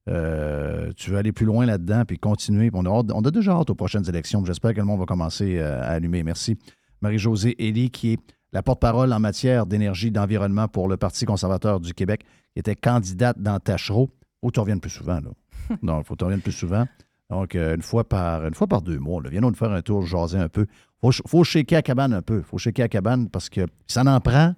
euh, 0.09 0.90
tu 0.96 1.10
veux 1.10 1.16
aller 1.16 1.32
plus 1.32 1.46
loin 1.46 1.64
là-dedans, 1.64 2.04
puis 2.04 2.18
continuer. 2.18 2.70
Puis 2.70 2.80
On 2.82 2.86
a, 2.86 3.04
on 3.12 3.22
a 3.22 3.30
déjà 3.30 3.52
hâte 3.52 3.70
aux 3.70 3.74
prochaines 3.74 4.09
élections. 4.09 4.44
J'espère 4.44 4.74
que 4.74 4.80
le 4.80 4.86
monde 4.86 4.98
va 4.98 5.06
commencer 5.06 5.59
euh, 5.59 5.80
à 5.80 5.92
allumer. 5.92 6.22
Merci. 6.22 6.59
Marie-Josée 7.00 7.56
Elie, 7.59 7.90
qui 7.90 8.14
est 8.14 8.20
la 8.52 8.62
porte-parole 8.62 9.12
en 9.12 9.20
matière 9.20 9.66
d'énergie 9.66 10.09
et 10.09 10.10
d'environnement 10.10 10.68
pour 10.68 10.88
le 10.88 10.96
Parti 10.96 11.24
conservateur 11.24 11.80
du 11.80 11.94
Québec, 11.94 12.24
qui 12.52 12.60
était 12.60 12.76
candidate 12.76 13.40
dans 13.40 13.59
Tachereau. 13.59 14.10
Que 14.42 14.50
tu 14.50 14.60
reviennes 14.60 14.80
plus 14.80 14.90
souvent, 14.90 15.20
là. 15.20 15.30
Non, 15.82 16.00
il 16.00 16.04
faut 16.04 16.14
que 16.14 16.18
tu 16.18 16.24
reviennes 16.24 16.42
plus 16.42 16.52
souvent. 16.52 16.86
Donc, 17.30 17.54
euh, 17.54 17.76
une, 17.76 17.82
fois 17.82 18.06
par, 18.06 18.44
une 18.46 18.54
fois 18.54 18.66
par 18.66 18.82
deux 18.82 18.98
mois, 18.98 19.22
là. 19.22 19.30
viens 19.30 19.40
nous 19.40 19.54
faire 19.54 19.70
un 19.70 19.80
tour, 19.80 20.04
jaser 20.04 20.38
un 20.38 20.48
peu. 20.48 20.66
Il 21.03 21.12
faut, 21.12 21.29
faut 21.29 21.45
shaker 21.45 21.79
à 21.79 21.83
cabane 21.83 22.12
un 22.12 22.23
peu. 22.23 22.39
Il 22.39 22.45
faut 22.45 22.59
shaker 22.59 22.85
à 22.85 22.89
cabane 22.89 23.29
parce 23.29 23.49
que 23.49 23.66
ça 23.87 24.03
en 24.03 24.20
prend. 24.20 24.55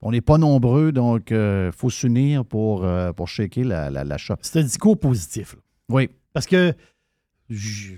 On 0.00 0.10
n'est 0.10 0.20
pas 0.20 0.36
nombreux, 0.36 0.92
donc 0.92 1.30
il 1.30 1.70
faut 1.72 1.88
s'unir 1.88 2.44
pour, 2.44 2.84
euh, 2.84 3.12
pour 3.12 3.28
shaker 3.28 3.64
la, 3.64 3.90
la, 3.90 4.04
la 4.04 4.18
shop. 4.18 4.36
C'est 4.42 4.58
un 4.60 4.62
discours 4.62 4.98
positif. 4.98 5.54
là. 5.54 5.60
Oui. 5.88 6.10
Parce 6.34 6.46
que 6.46 6.74
je, 7.48 7.92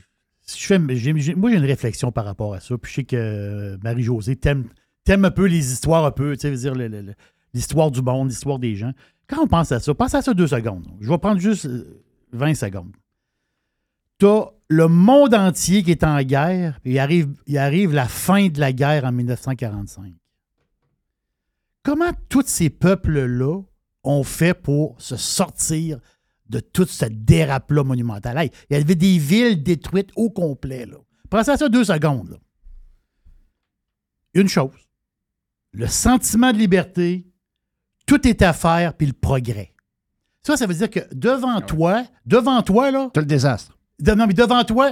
je 0.46 0.66
fais, 0.66 0.78
moi, 0.78 0.94
j'ai 0.94 1.10
une 1.56 1.64
réflexion 1.64 2.12
par 2.12 2.24
rapport 2.24 2.54
à 2.54 2.60
ça. 2.60 2.76
Puis 2.78 2.90
je 2.90 2.94
sais 2.96 3.04
que 3.04 3.16
euh, 3.16 3.76
Marie-Josée 3.82 4.36
t'aime 4.36 4.68
un 5.08 5.30
peu 5.30 5.46
les 5.46 5.72
histoires, 5.72 6.04
un 6.04 6.10
peu, 6.10 6.36
tu 6.36 6.56
sais, 6.56 6.72
l'histoire 7.54 7.90
du 7.90 8.02
monde, 8.02 8.28
l'histoire 8.28 8.58
des 8.58 8.76
gens. 8.76 8.92
Quand 9.26 9.42
on 9.42 9.48
pense 9.48 9.72
à 9.72 9.80
ça, 9.80 9.94
pense 9.94 10.14
à 10.14 10.22
ça 10.22 10.34
deux 10.34 10.46
secondes. 10.46 10.86
Je 11.00 11.08
vais 11.08 11.18
prendre 11.18 11.40
juste 11.40 11.66
euh, 11.66 12.02
20 12.32 12.54
secondes. 12.54 12.92
T'as 14.18 14.50
le 14.68 14.88
monde 14.88 15.34
entier 15.34 15.82
qui 15.82 15.92
est 15.92 16.04
en 16.04 16.20
guerre, 16.22 16.80
puis 16.82 16.92
il 16.92 16.98
arrive, 16.98 17.28
il 17.46 17.58
arrive 17.58 17.92
la 17.92 18.08
fin 18.08 18.48
de 18.48 18.58
la 18.58 18.72
guerre 18.72 19.04
en 19.04 19.12
1945. 19.12 20.12
Comment 21.82 22.12
tous 22.28 22.44
ces 22.46 22.68
peuples-là 22.68 23.60
ont 24.02 24.24
fait 24.24 24.54
pour 24.54 25.00
se 25.00 25.16
sortir 25.16 26.00
de 26.48 26.58
tout 26.60 26.86
ce 26.86 27.04
dérape-là 27.04 27.84
monumental? 27.84 28.36
Hey, 28.38 28.50
il 28.68 28.76
y 28.76 28.80
avait 28.80 28.96
des 28.96 29.18
villes 29.18 29.62
détruites 29.62 30.10
au 30.16 30.30
complet. 30.30 30.86
Là. 30.86 30.96
Pensez 31.30 31.52
à 31.52 31.56
ça 31.56 31.68
deux 31.68 31.84
secondes. 31.84 32.30
là. 32.30 32.36
Une 34.34 34.48
chose, 34.48 34.74
le 35.72 35.86
sentiment 35.86 36.52
de 36.52 36.58
liberté, 36.58 37.26
tout 38.04 38.26
est 38.26 38.42
à 38.42 38.52
faire, 38.52 38.94
puis 38.94 39.06
le 39.06 39.12
progrès. 39.12 39.72
Ça, 40.42 40.56
ça 40.56 40.66
veut 40.66 40.74
dire 40.74 40.90
que 40.90 41.00
devant 41.12 41.60
toi, 41.60 42.04
devant 42.26 42.62
toi, 42.62 42.90
là. 42.90 43.10
Tu 43.14 43.20
le 43.20 43.26
désastre. 43.26 43.75
Non, 44.04 44.26
mais 44.26 44.34
devant 44.34 44.62
toi, 44.64 44.90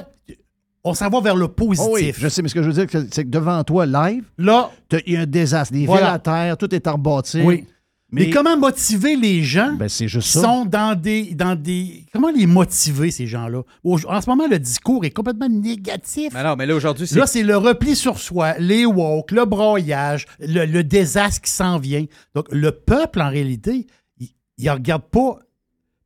on 0.83 0.95
s'en 0.95 1.09
va 1.09 1.21
vers 1.21 1.37
le 1.37 1.49
positif. 1.49 1.89
Oh 1.91 1.95
oui, 1.95 2.13
je 2.17 2.29
sais, 2.29 2.43
mais 2.43 2.49
ce 2.49 2.55
que 2.55 2.63
je 2.63 2.71
veux 2.71 2.85
dire, 2.87 3.03
c'est 3.11 3.25
que 3.25 3.31
devant 3.31 3.63
toi, 3.65 3.87
live, 3.87 4.25
là, 4.39 4.71
il 5.07 5.15
y 5.15 5.17
a 5.17 5.21
un 5.23 5.27
désastre. 5.27 5.75
Les 5.75 5.87
Voilà. 5.87 6.07
villes 6.07 6.15
à 6.15 6.19
terre, 6.19 6.57
tout 6.59 6.75
est 6.75 6.87
à 6.87 6.93
rebâtir. 6.93 7.45
Oui. 7.45 7.65
Mais, 8.13 8.31
comment 8.31 8.57
motiver 8.57 9.17
les 9.17 9.43
gens 9.43 9.73
Ben, 9.75 9.89
c'est 9.89 10.07
juste 10.07 10.29
qui 10.29 10.35
ça. 10.35 10.43
sont 10.43 10.67
dans 10.67 10.95
des, 10.97 11.35
dans 11.35 11.57
des. 11.57 12.07
Comment 12.13 12.31
les 12.31 12.47
motiver, 12.47 13.11
ces 13.11 13.27
gens-là? 13.27 13.63
En 13.83 14.21
ce 14.21 14.31
moment, 14.31 14.47
le 14.47 14.61
discours 14.61 15.05
est 15.05 15.11
complètement 15.11 15.49
négatif. 15.49 16.33
Mais 16.33 16.45
non, 16.45 16.55
mais 16.55 16.65
là, 16.67 16.77
aujourd'hui, 16.77 17.09
c'est. 17.09 17.19
Là, 17.19 17.27
c'est 17.27 17.43
le 17.43 17.57
repli 17.57 17.97
sur 17.97 18.21
soi, 18.21 18.55
les 18.59 18.87
woke, 18.87 19.33
le 19.33 19.45
broyage, 19.47 20.27
le, 20.39 20.65
le 20.65 20.85
désastre 20.85 21.41
qui 21.41 21.51
s'en 21.51 21.79
vient. 21.79 22.05
Donc, 22.37 22.47
le 22.53 22.71
peuple, 22.71 23.21
en 23.21 23.31
réalité, 23.31 23.87
il 24.21 24.65
ne 24.67 24.71
regarde 24.71 25.03
pas 25.11 25.41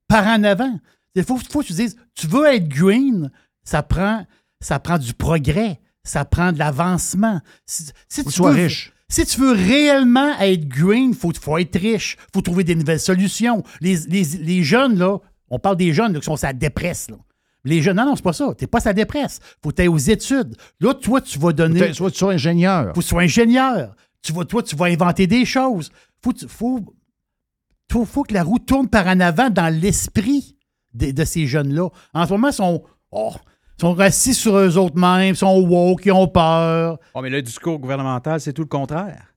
par 0.07 0.27
en 0.29 0.45
avant. 0.45 0.79
Il 1.15 1.25
faut, 1.25 1.37
faut 1.39 1.61
que 1.63 1.67
tu 1.67 1.73
dises, 1.73 1.97
tu 2.15 2.27
veux 2.27 2.47
être 2.47 2.69
green, 2.69 3.31
ça 3.65 3.83
prend, 3.83 4.25
ça 4.61 4.79
prend 4.79 4.99
du 4.99 5.15
progrès, 5.15 5.81
ça 6.05 6.25
prend 6.25 6.53
de 6.53 6.59
l'avancement. 6.59 7.41
Si, 7.67 7.93
tu 8.25 8.31
sois 8.31 8.53
veux- 8.53 8.63
riche. 8.65 8.93
Si 9.11 9.25
tu 9.25 9.41
veux 9.41 9.53
réellement 9.53 10.39
être 10.39 10.69
green, 10.69 11.11
il 11.11 11.15
faut, 11.17 11.33
faut 11.41 11.57
être 11.57 11.79
riche. 11.79 12.17
faut 12.35 12.43
trouver 12.43 12.63
des 12.63 12.75
nouvelles 12.75 13.01
solutions. 13.01 13.63
Les, 13.81 13.97
les- 14.07 14.25
les 14.25 14.63
jeunes, 14.63 14.99
là, 14.99 15.17
on 15.49 15.59
parle 15.59 15.79
des 15.79 15.95
jeunes 15.95 16.13
là, 16.13 16.19
qui 16.21 16.27
sont 16.27 16.45
à 16.45 16.53
dépresse. 16.53 17.09
Là. 17.09 17.17
Les 17.65 17.81
jeunes, 17.81 17.97
non, 17.97 18.05
non, 18.05 18.17
c'est 18.17 18.23
pas 18.23 18.35
ça. 18.35 18.53
T'es 18.55 18.67
pas 18.67 18.87
à 18.87 18.93
dépresse. 18.93 19.41
Faut 19.63 19.71
que 19.71 19.87
aux 19.89 19.97
études. 19.97 20.57
Là, 20.81 20.93
toi, 20.93 21.23
tu 21.23 21.39
vas 21.39 21.53
donner. 21.55 21.81
Que 21.81 22.09
tu 22.11 22.19
sois 22.19 22.33
ingénieur. 22.35 22.89
Faut 22.95 23.01
que 23.01 23.05
tu 23.05 23.09
sois 23.09 23.23
ingénieur. 23.23 23.95
Tu 24.21 24.33
vas, 24.33 24.45
toi, 24.45 24.63
tu 24.63 24.77
vas 24.77 24.87
inventer 24.87 25.27
des 25.27 25.47
choses. 25.47 25.91
Faut, 26.23 26.35
faut, 27.91 28.05
faut 28.05 28.23
que 28.25 28.35
la 28.35 28.43
roue 28.43 28.59
tourne 28.59 28.89
par 28.89 29.07
en 29.07 29.21
avant 29.21 29.49
dans 29.49 29.73
l'esprit 29.75 30.57
de, 30.95 31.25
ces 31.25 31.47
jeunes-là. 31.47 31.89
En 32.15 32.27
ce 32.27 32.33
moment, 32.33 32.49
ils 32.49 32.55
sont, 32.55 32.83
oh, 33.11 33.33
sont 33.81 33.99
assis 34.01 34.35
sur 34.35 34.57
eux 34.57 34.77
autres 34.77 34.99
mêmes, 34.99 35.35
sont 35.35 35.61
woke, 35.61 36.07
ils 36.07 36.13
ont 36.13 36.29
peur. 36.29 36.99
Oh, 37.15 37.21
mais 37.23 37.31
le 37.31 37.43
discours 37.43 37.79
gouvernemental, 37.79 38.41
c'est 38.41 38.53
tout 38.53 38.63
le 38.63 38.69
contraire. 38.69 39.28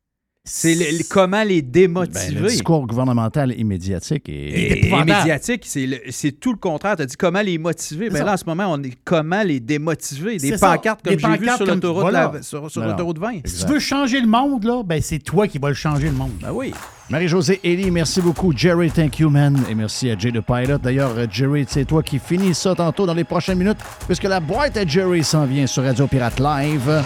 C'est 0.43 0.73
le- 0.73 0.97
le- 0.97 1.03
comment 1.07 1.43
les 1.43 1.61
démotiver. 1.61 2.33
Ben, 2.33 2.41
le 2.41 2.47
discours 2.49 2.87
gouvernemental 2.87 3.53
et 3.55 3.63
médiatique 3.63 4.27
est, 4.27 4.31
Et, 4.31 4.87
et 4.87 4.91
médiatique, 4.91 5.67
c'est 6.09 6.31
tout 6.39 6.51
le 6.51 6.57
contraire. 6.57 6.95
Tu 6.95 7.03
as 7.03 7.05
dit 7.05 7.15
comment 7.15 7.41
les 7.41 7.59
motiver. 7.59 8.09
Mais 8.09 8.19
ça. 8.19 8.25
là, 8.25 8.33
en 8.33 8.37
ce 8.37 8.45
moment, 8.45 8.65
on 8.71 8.81
est 8.81 8.97
comment 9.05 9.43
les 9.43 9.59
démotiver? 9.59 10.37
Des 10.37 10.57
ça. 10.57 10.71
pancartes 10.71 11.01
comme 11.03 11.13
Des 11.15 11.19
j'ai 11.21 11.27
vu 11.27 11.37
pancartes 11.45 11.57
sur 11.57 11.65
l'autoroute 11.67 12.01
voilà. 12.01 12.31
sur, 12.41 12.71
sur 12.71 12.81
Non, 12.81 12.87
non. 12.87 12.91
l'autoroute 12.93 13.19
20. 13.19 13.31
Si 13.45 13.65
tu 13.65 13.71
veux 13.71 13.79
changer 13.79 14.19
le 14.19 14.25
monde, 14.27 14.63
là, 14.63 14.81
ben, 14.83 14.99
c'est 14.99 15.19
toi 15.19 15.47
qui 15.47 15.59
vas 15.59 15.69
le 15.69 15.75
changer 15.75 16.07
le 16.07 16.13
monde. 16.15 16.31
Ben 16.41 16.51
oui. 16.51 16.73
Marie-Josée 17.11 17.59
Elie, 17.63 17.91
merci 17.91 18.19
beaucoup. 18.19 18.51
Jerry, 18.55 18.89
thank 18.89 19.19
you, 19.19 19.29
man. 19.29 19.59
Et 19.69 19.75
merci 19.75 20.09
à 20.09 20.17
Jay 20.17 20.31
the 20.31 20.41
Pilot. 20.41 20.79
D'ailleurs, 20.79 21.11
euh, 21.17 21.27
Jerry, 21.29 21.65
c'est 21.67 21.85
toi 21.85 22.01
qui 22.01 22.17
finis 22.17 22.55
ça 22.55 22.73
tantôt 22.73 23.05
dans 23.05 23.13
les 23.13 23.25
prochaines 23.25 23.59
minutes, 23.59 23.77
puisque 24.07 24.23
la 24.23 24.39
boîte 24.39 24.75
à 24.77 24.87
Jerry 24.87 25.23
s'en 25.23 25.45
vient 25.45 25.67
sur 25.67 25.83
Radio 25.83 26.07
Pirate 26.07 26.39
Live. 26.39 27.03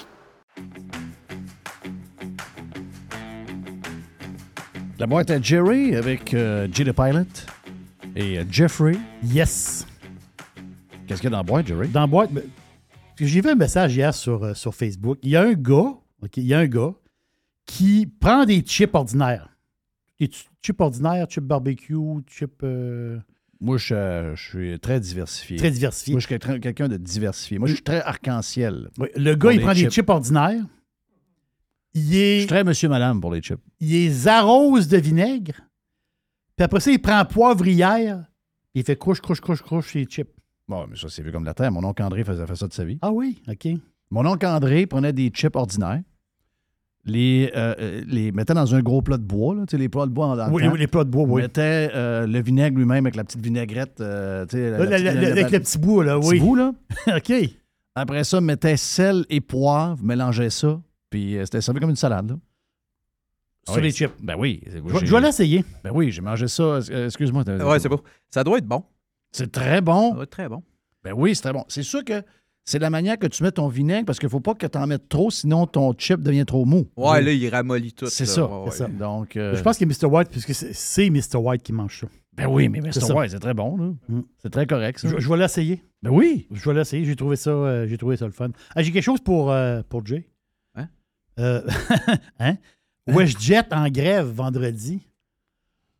La 4.99 5.07
boîte 5.07 5.31
à 5.31 5.41
Jerry 5.41 5.95
avec 5.95 6.35
euh, 6.35 6.67
Jay 6.73 6.85
the 6.85 6.93
Pilot 6.93 7.47
et 8.17 8.39
euh, 8.39 8.45
Jeffrey. 8.51 8.97
Yes. 9.23 9.87
Qu'est-ce 11.07 11.21
qu'il 11.21 11.31
y 11.31 11.33
a 11.33 11.35
dans 11.37 11.37
la 11.37 11.45
boîte, 11.45 11.69
Jerry? 11.69 11.87
Dans 11.89 12.01
la 12.01 12.09
boîte, 12.09 12.33
ben, 12.33 12.43
parce 12.43 13.15
que 13.17 13.27
j'ai 13.27 13.41
vu 13.41 13.49
un 13.49 13.55
message 13.55 13.95
hier 13.95 14.13
sur, 14.13 14.43
euh, 14.43 14.55
sur 14.55 14.75
Facebook. 14.75 15.19
Il 15.23 15.31
y 15.31 15.37
a 15.37 15.43
un 15.43 15.53
gars, 15.53 15.95
OK, 16.21 16.37
il 16.37 16.47
y 16.47 16.55
a 16.55 16.59
un 16.59 16.67
gars 16.67 16.95
qui 17.65 18.07
prend 18.07 18.45
des 18.45 18.63
chips 18.63 18.93
ordinaires. 18.93 19.49
Des 20.21 20.27
ch- 20.27 20.49
chips 20.63 20.81
ordinaires, 20.81 21.27
chips 21.29 21.45
barbecue, 21.45 21.95
chips. 22.27 22.51
euh, 22.65 23.19
Moi, 23.61 23.77
je, 23.79 24.33
je 24.35 24.43
suis 24.49 24.81
très 24.81 24.99
diversifié. 25.01 25.57
Très 25.57 25.71
diversifié. 25.71 26.13
Moi, 26.15 26.21
je 26.21 26.27
suis 26.27 26.39
quelqu'un 26.61 26.89
de 26.89 26.97
diversifié. 26.97 27.59
Moi, 27.59 27.69
je 27.69 27.75
suis 27.75 27.83
très 27.85 28.01
arc-en-ciel. 28.03 28.91
Oui, 28.99 29.09
le 29.17 29.35
gars, 29.35 29.53
il 29.53 29.61
prend 29.61 29.75
des 29.75 29.89
chips. 29.91 30.09
ordinaires. 30.09 30.65
Il 31.95 32.03
Je 32.13 32.17
est. 32.17 32.39
suis 32.41 32.47
très 32.49 32.65
monsieur-madame 32.65 33.21
pour 33.21 33.33
les 33.33 33.41
chips. 33.41 33.61
il 33.81 33.91
les 33.91 34.29
arrose 34.29 34.89
de 34.89 34.99
vinaigre, 34.99 35.55
puis 36.57 36.65
après 36.65 36.81
ça, 36.81 36.91
il 36.91 37.01
prend 37.01 37.25
poivrière, 37.25 38.25
puis 38.73 38.81
il 38.81 38.85
fait 38.85 38.97
crouche, 38.97 39.21
crouche, 39.21 39.41
crouche, 39.41 39.63
crouche 39.63 39.95
les 39.95 40.05
chips. 40.05 40.31
Bon, 40.69 40.87
mais 40.87 40.97
ça, 40.97 41.09
c'est 41.09 41.23
vu 41.23 41.33
comme 41.33 41.43
de 41.43 41.47
la 41.47 41.55
terre. 41.55 41.73
Mon 41.73 41.83
oncle 41.85 42.03
André 42.03 42.25
faisait 42.25 42.47
fait 42.47 42.55
ça 42.57 42.69
de 42.69 42.73
sa 42.75 42.85
vie. 42.85 42.99
Ah 43.01 43.11
oui, 43.11 43.41
OK. 43.49 43.69
Mon 44.11 44.27
oncle 44.27 44.47
André 44.47 44.87
prenait 44.87 45.13
des 45.15 45.29
chips 45.31 45.57
ordinaires, 45.57 46.03
les, 47.09 47.51
euh, 47.57 47.75
euh, 47.81 48.03
les 48.07 48.31
mettait 48.33 48.55
dans 48.55 48.75
un 48.75 48.81
gros 48.83 49.03
plat 49.03 49.17
de 49.17 49.23
bois, 49.25 49.55
là, 49.55 49.63
tu 49.67 49.73
sais, 49.73 49.79
les 49.79 49.89
plats 49.89 50.07
de 50.07 50.11
bois 50.13 50.27
en 50.27 50.53
Oui, 50.53 50.63
oui, 50.71 50.79
les 50.79 50.87
plats 50.87 51.05
de 51.05 51.11
bois, 51.11 51.25
oui. 51.25 51.43
mettait 51.43 51.91
euh, 51.95 52.27
le 52.27 52.41
vinaigre 52.43 52.77
lui-même 52.79 53.05
avec 53.07 53.17
la 53.17 53.25
petite 53.25 53.41
vinaigrette. 53.41 54.01
euh, 54.01 54.47
la- 54.53 54.99
la- 54.99 55.31
avec 55.31 55.51
le 55.51 55.61
petit 55.61 55.79
bout, 55.79 56.03
là, 56.03 56.19
petit 56.19 56.29
oui. 56.29 56.41
bout, 56.41 56.55
là. 56.55 56.73
OK. 57.17 57.33
Après 57.95 58.23
ça, 58.25 58.41
mettait 58.41 58.77
sel 58.77 59.25
et 59.29 59.41
poivre, 59.41 59.99
mélangeait 60.05 60.51
ça, 60.51 60.81
puis 61.11 61.37
euh, 61.37 61.45
c'était 61.45 61.61
servi 61.61 61.81
comme 61.81 61.91
une 61.91 61.97
salade. 61.97 62.31
Là. 62.31 62.37
Sur 63.67 63.77
Oui, 63.77 63.83
les 63.83 63.91
chips. 63.91 64.13
Ben 64.23 64.35
oui. 64.39 64.63
Je 64.67 64.79
vais- 64.79 65.07
je 65.07 65.13
vais 65.15 65.21
l'essayer. 65.21 65.65
Ben 65.85 65.91
oui, 65.93 66.11
j'ai 66.11 66.23
mangé 66.23 66.49
ça. 66.49 66.79
Excuse-moi. 67.07 67.43
Ouais, 67.45 67.79
c'est 67.81 67.89
beau. 67.89 68.01
Ça 68.31 68.43
doit 68.45 68.59
être 68.59 68.67
bon. 68.67 68.83
C'est 69.31 69.51
très 69.53 69.81
bon. 69.83 70.11
Ça 70.11 70.15
doit 70.15 70.25
être 70.25 70.31
très 70.31 70.49
bon. 70.49 70.63
Ben 71.05 71.13
oui, 71.15 71.35
c'est 71.35 71.43
très 71.43 71.53
bon. 71.53 71.65
C'est 71.69 71.83
sûr 71.83 72.03
que 72.05 72.23
c'est 72.69 72.79
la 72.79 72.91
manière 72.91 73.19
que 73.19 73.27
tu 73.27 73.43
mets 73.43 73.51
ton 73.51 73.69
vinaigre 73.69 74.05
parce 74.05 74.19
qu'il 74.19 74.27
ne 74.27 74.31
faut 74.31 74.41
pas 74.41 74.55
que 74.55 74.67
tu 74.67 74.77
en 74.77 74.87
mettes 74.87 75.09
trop, 75.09 75.31
sinon 75.31 75.67
ton 75.67 75.95
chip 75.97 76.21
devient 76.21 76.45
trop 76.45 76.67
mou. 76.67 76.87
Ouais, 76.99 77.23
là, 77.23 77.33
il 77.33 77.49
ramollit 77.49 77.95
tout. 77.95 78.07
C'est 78.07 78.27
ça. 78.27 78.47
Ouais, 78.47 78.71
ça. 78.71 78.89
Donc, 78.89 79.37
euh, 79.37 79.55
Je 79.57 79.63
pense 79.63 79.79
qu'il 79.79 79.89
y 79.89 79.91
a 79.91 79.95
Mr. 80.07 80.13
White, 80.15 80.29
puisque 80.31 80.53
c'est- 80.55 81.09
Mr. 81.11 81.39
White 81.39 81.63
qui 81.63 81.73
mange 81.73 82.01
ça. 82.01 82.07
ben 82.37 82.47
oui, 82.47 82.69
mais 82.69 82.81
C'est 82.93 83.01
Mr. 83.09 83.13
White, 83.15 83.31
c'est 83.31 83.39
très 83.41 83.55
bon. 83.55 83.77
là. 83.79 83.87
Mm. 84.11 84.21
C'est 84.43 84.51
très 84.51 84.67
correct. 84.67 84.99
Ça. 84.99 85.09
Je, 85.09 85.19
je 85.19 85.29
vais 85.31 85.37
l'essayer. 85.39 85.83
Ben 86.03 86.11
oui. 86.11 86.47
Je 86.53 86.69
vais 86.69 86.75
l'essayer. 86.77 87.05
J'ai 87.07 87.17
trouvé 87.17 87.37
ça, 87.37 87.51
euh, 87.51 87.87
j'ai 87.87 87.97
trouvé 87.97 88.17
ça 88.19 88.27
le 88.27 88.33
fun. 88.33 88.51
Ah, 88.77 88.83
j'ai 88.83 88.93
quelque 88.93 89.03
chose 89.03 89.21
pour, 89.21 89.51
euh, 89.51 89.81
pour 89.89 90.05
Jay. 90.05 90.29
Hein? 90.75 90.89
Euh, 91.41 91.63
hein? 92.39 92.57
WestJet 93.07 93.73
en 93.73 93.89
grève 93.89 94.27
vendredi. 94.27 95.01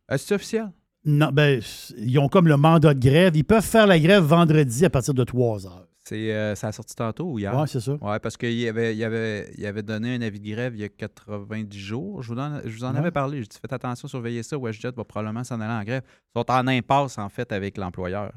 Est-ce 0.07 0.23
que 0.23 0.27
c'est 0.27 0.35
officiel? 0.35 0.69
Non, 1.03 1.29
ben, 1.33 1.61
ils 1.97 2.19
ont 2.19 2.29
comme 2.29 2.47
le 2.47 2.57
mandat 2.57 2.93
de 2.93 2.99
grève. 2.99 3.35
Ils 3.35 3.43
peuvent 3.43 3.65
faire 3.65 3.87
la 3.87 3.99
grève 3.99 4.23
vendredi 4.23 4.85
à 4.85 4.89
partir 4.91 5.13
de 5.15 5.23
3 5.23 5.65
heures. 5.65 5.87
C'est 6.09 6.33
euh, 6.33 6.55
ça 6.55 6.69
a 6.69 6.71
sorti 6.71 6.95
tantôt 6.95 7.31
ou 7.33 7.37
hier? 7.39 7.55
Ouais, 7.55 7.67
c'est 7.67 7.79
ça. 7.79 7.93
Ouais, 8.01 8.17
parce 8.19 8.35
qu'il 8.35 8.67
avait, 8.67 8.95
il 8.95 9.03
avait, 9.03 9.51
il 9.57 9.65
avait 9.67 9.83
donné 9.83 10.15
un 10.15 10.21
avis 10.21 10.39
de 10.39 10.49
grève 10.49 10.73
il 10.75 10.81
y 10.81 10.83
a 10.83 10.89
90 10.89 11.77
jours. 11.79 12.23
Je 12.23 12.33
vous, 12.33 12.39
en- 12.39 12.61
je 12.65 12.69
vous 12.75 12.83
en 12.83 12.93
Ouais. 12.93 12.97
avais 12.99 13.11
parlé. 13.11 13.37
J'ai 13.41 13.47
dit 13.47 13.57
faites 13.61 13.73
attention, 13.73 14.07
surveillez 14.07 14.41
ça. 14.41 14.57
WestJet 14.57 14.91
va 14.95 15.03
probablement 15.03 15.43
s'en 15.43 15.59
aller 15.61 15.71
en 15.71 15.83
grève. 15.83 16.01
Ils 16.35 16.39
sont 16.39 16.49
en 16.51 16.65
impasse, 16.67 17.17
en 17.19 17.29
fait, 17.29 17.51
avec 17.51 17.77
l'employeur. 17.77 18.31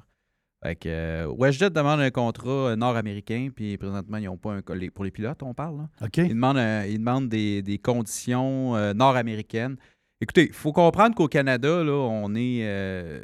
Fait 0.62 0.76
que, 0.76 0.88
euh, 0.88 1.26
WestJet 1.38 1.70
demande 1.70 2.00
un 2.00 2.10
contrat 2.10 2.50
euh, 2.50 2.76
nord-américain, 2.76 3.48
puis 3.54 3.76
présentement, 3.78 4.18
ils 4.18 4.26
n'ont 4.26 4.36
pas 4.36 4.52
un. 4.52 4.74
les- 4.74 4.90
Pour 4.90 5.04
les 5.04 5.10
pilotes, 5.10 5.42
on 5.42 5.54
parle. 5.54 5.78
là. 5.78 5.88
OK. 6.06 6.18
Ils 6.18 6.28
demandent, 6.28 6.58
un- 6.58 6.84
ils 6.84 6.98
demandent 6.98 7.28
des, 7.30 7.62
des 7.62 7.78
conditions 7.78 8.76
euh, 8.76 8.92
nord-américaines. 8.92 9.76
Écoutez, 10.20 10.48
il 10.48 10.52
faut 10.52 10.72
comprendre 10.72 11.14
qu'au 11.16 11.26
Canada, 11.26 11.82
là, 11.82 11.92
on 11.94 12.34
est. 12.34 13.22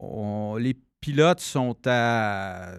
on- 0.00 0.56
les 0.58 0.74
pilotes 1.00 1.40
sont 1.40 1.76
à 1.86 2.72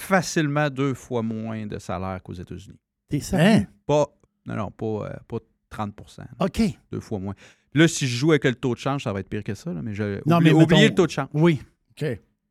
facilement 0.00 0.70
deux 0.70 0.94
fois 0.94 1.22
moins 1.22 1.66
de 1.66 1.78
salaire 1.78 2.20
qu'aux 2.22 2.32
États-Unis. 2.34 2.78
T'es 3.08 3.20
sérieux? 3.20 3.62
Hein? 3.62 3.66
Pas. 3.86 4.06
Non, 4.46 4.54
non, 4.56 4.70
pas, 4.70 4.86
euh, 5.10 5.16
pas 5.26 5.38
30% 5.70 6.22
OK. 6.40 6.62
Deux 6.92 7.00
fois 7.00 7.18
moins. 7.18 7.34
Là, 7.74 7.86
si 7.88 8.06
je 8.06 8.16
joue 8.16 8.30
avec 8.30 8.44
le 8.44 8.54
taux 8.54 8.74
de 8.74 8.78
change, 8.78 9.04
ça 9.04 9.12
va 9.12 9.20
être 9.20 9.28
pire 9.28 9.44
que 9.44 9.54
ça. 9.54 9.72
là, 9.72 9.82
mais 9.82 9.94
je, 9.94 10.20
Non, 10.26 10.40
mais 10.40 10.52
oubliez 10.52 10.88
le 10.88 10.94
taux 10.94 11.06
de 11.06 11.10
change. 11.10 11.28
Oui. 11.34 11.60
OK. 11.90 12.04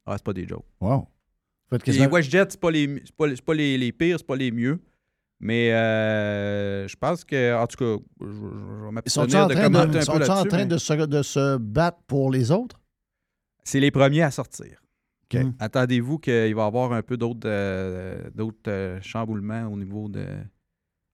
Ah, 0.06 0.14
c'est 0.16 0.24
pas 0.24 0.34
des 0.34 0.48
jokes. 0.48 0.66
Wow. 0.80 1.08
Les 1.86 2.06
WestJet, 2.08 2.46
c'est 2.50 2.60
pas 2.60 2.72
les, 2.72 3.02
c'est 3.04 3.16
pas, 3.16 3.28
c'est 3.30 3.42
pas 3.42 3.54
les, 3.54 3.78
les 3.78 3.92
pires, 3.92 4.18
c'est 4.20 4.28
pas 4.28 4.36
les 4.38 4.52
mieux. 4.52 4.80
Mais 5.40 5.72
euh, 5.74 6.88
je 6.88 6.96
pense 6.96 7.24
que, 7.26 7.56
en 7.56 7.68
tout 7.68 7.78
cas, 7.78 8.04
je, 8.22 8.26
je- 8.26 8.32
je 8.32 8.40
vais 8.40 9.02
Ils 9.06 9.12
sont 9.12 9.22
m'abstenir 9.22 9.40
en 9.44 9.48
de 9.48 9.54
train, 9.54 9.64
commenter 9.64 9.92
de, 9.94 9.98
un 9.98 10.02
sont 10.02 10.12
peu 10.14 10.18
en 10.18 10.20
là-dessus. 10.20 10.48
train 10.48 10.58
mais 10.60 10.66
de, 10.66 10.78
se, 10.78 10.94
de 11.06 11.22
se 11.24 11.58
battre 11.58 12.00
pour 12.08 12.32
les 12.32 12.52
autres? 12.52 12.80
C'est 13.64 13.80
les 13.82 13.92
premiers 13.92 14.24
à 14.24 14.32
sortir. 14.32 14.82
Mm. 15.34 15.54
Attendez-vous 15.60 16.20
qu'il 16.20 16.56
va 16.56 16.64
y 16.64 16.66
avoir 16.66 16.94
un 16.94 17.02
peu 17.02 17.18
d'autres 17.18 17.48
euh, 17.48 18.30
euh, 18.68 19.00
chamboulements 19.02 19.68
au 19.68 19.78
niveau 19.78 20.08
de. 20.10 20.26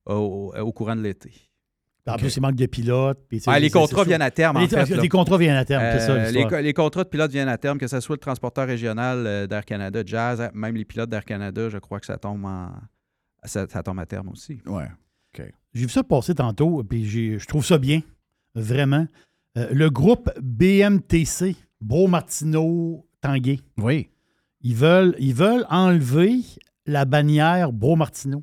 au, 0.05 0.53
au- 0.57 0.71
courant 0.73 0.95
de 0.95 1.01
l'été. 1.01 1.31
En 2.05 2.17
plus, 2.17 2.35
il 2.35 2.41
manque 2.41 2.55
de 2.55 2.65
pilotes. 2.65 3.19
puis 3.29 3.41
Ah, 3.47 3.59
les 3.59 3.69
contrats 3.69 4.03
viennent 4.03 4.21
à 4.21 4.29
terme, 4.31 4.57
en 4.57 4.59
les, 4.59 4.67
fait, 4.67 4.85
là. 4.89 5.01
les 5.01 5.09
contrats 5.09 5.37
viennent 5.37 5.55
à 5.55 5.63
terme, 5.63 5.83
c'est 5.93 6.05
ça. 6.05 6.11
Euh, 6.13 6.61
les, 6.61 6.73
contrats 6.73 7.05
de 7.05 7.09
pilotes 7.09 7.31
viennent 7.31 7.47
à 7.47 7.57
terme, 7.57 7.77
que 7.77 7.87
ce 7.87 7.99
soit 8.01 8.15
le 8.15 8.19
transporteur 8.19 8.67
régional 8.67 9.25
euh, 9.25 9.47
d'Air 9.47 9.63
Canada, 9.63 10.03
Jazz, 10.05 10.41
euh, 10.41 10.49
même 10.53 10.75
les 10.75 10.83
pilotes 10.83 11.09
d'Air 11.09 11.23
Canada, 11.23 11.69
je 11.69 11.77
crois 11.77 12.01
que 12.01 12.05
ça 12.05 12.17
tombe 12.17 12.43
en 12.45 12.71
ça, 13.45 13.67
ça 13.67 13.83
tombe 13.83 13.99
à 13.99 14.05
terme 14.05 14.29
aussi. 14.29 14.59
Ouais. 14.65 14.87
J'ai 15.73 15.85
vu 15.85 15.89
ça 15.89 16.03
passer 16.03 16.35
tantôt, 16.35 16.83
puis 16.83 17.05
je 17.05 17.47
trouve 17.47 17.65
ça 17.65 17.77
bien, 17.79 18.01
vraiment. 18.53 19.07
Euh, 19.57 19.69
le 19.71 19.89
groupe 19.89 20.29
BMTC, 20.41 21.55
Beau 21.81 22.07
Martineau 22.07 23.07
Tanguay, 23.23 23.59
Oui. 23.77 24.09
ils 24.61 24.75
veulent, 24.75 25.15
ils 25.19 25.33
veulent 25.33 25.65
enlever 25.69 26.41
la 26.85 27.05
bannière 27.05 27.71
Beau 27.71 27.95
Martineau, 27.95 28.41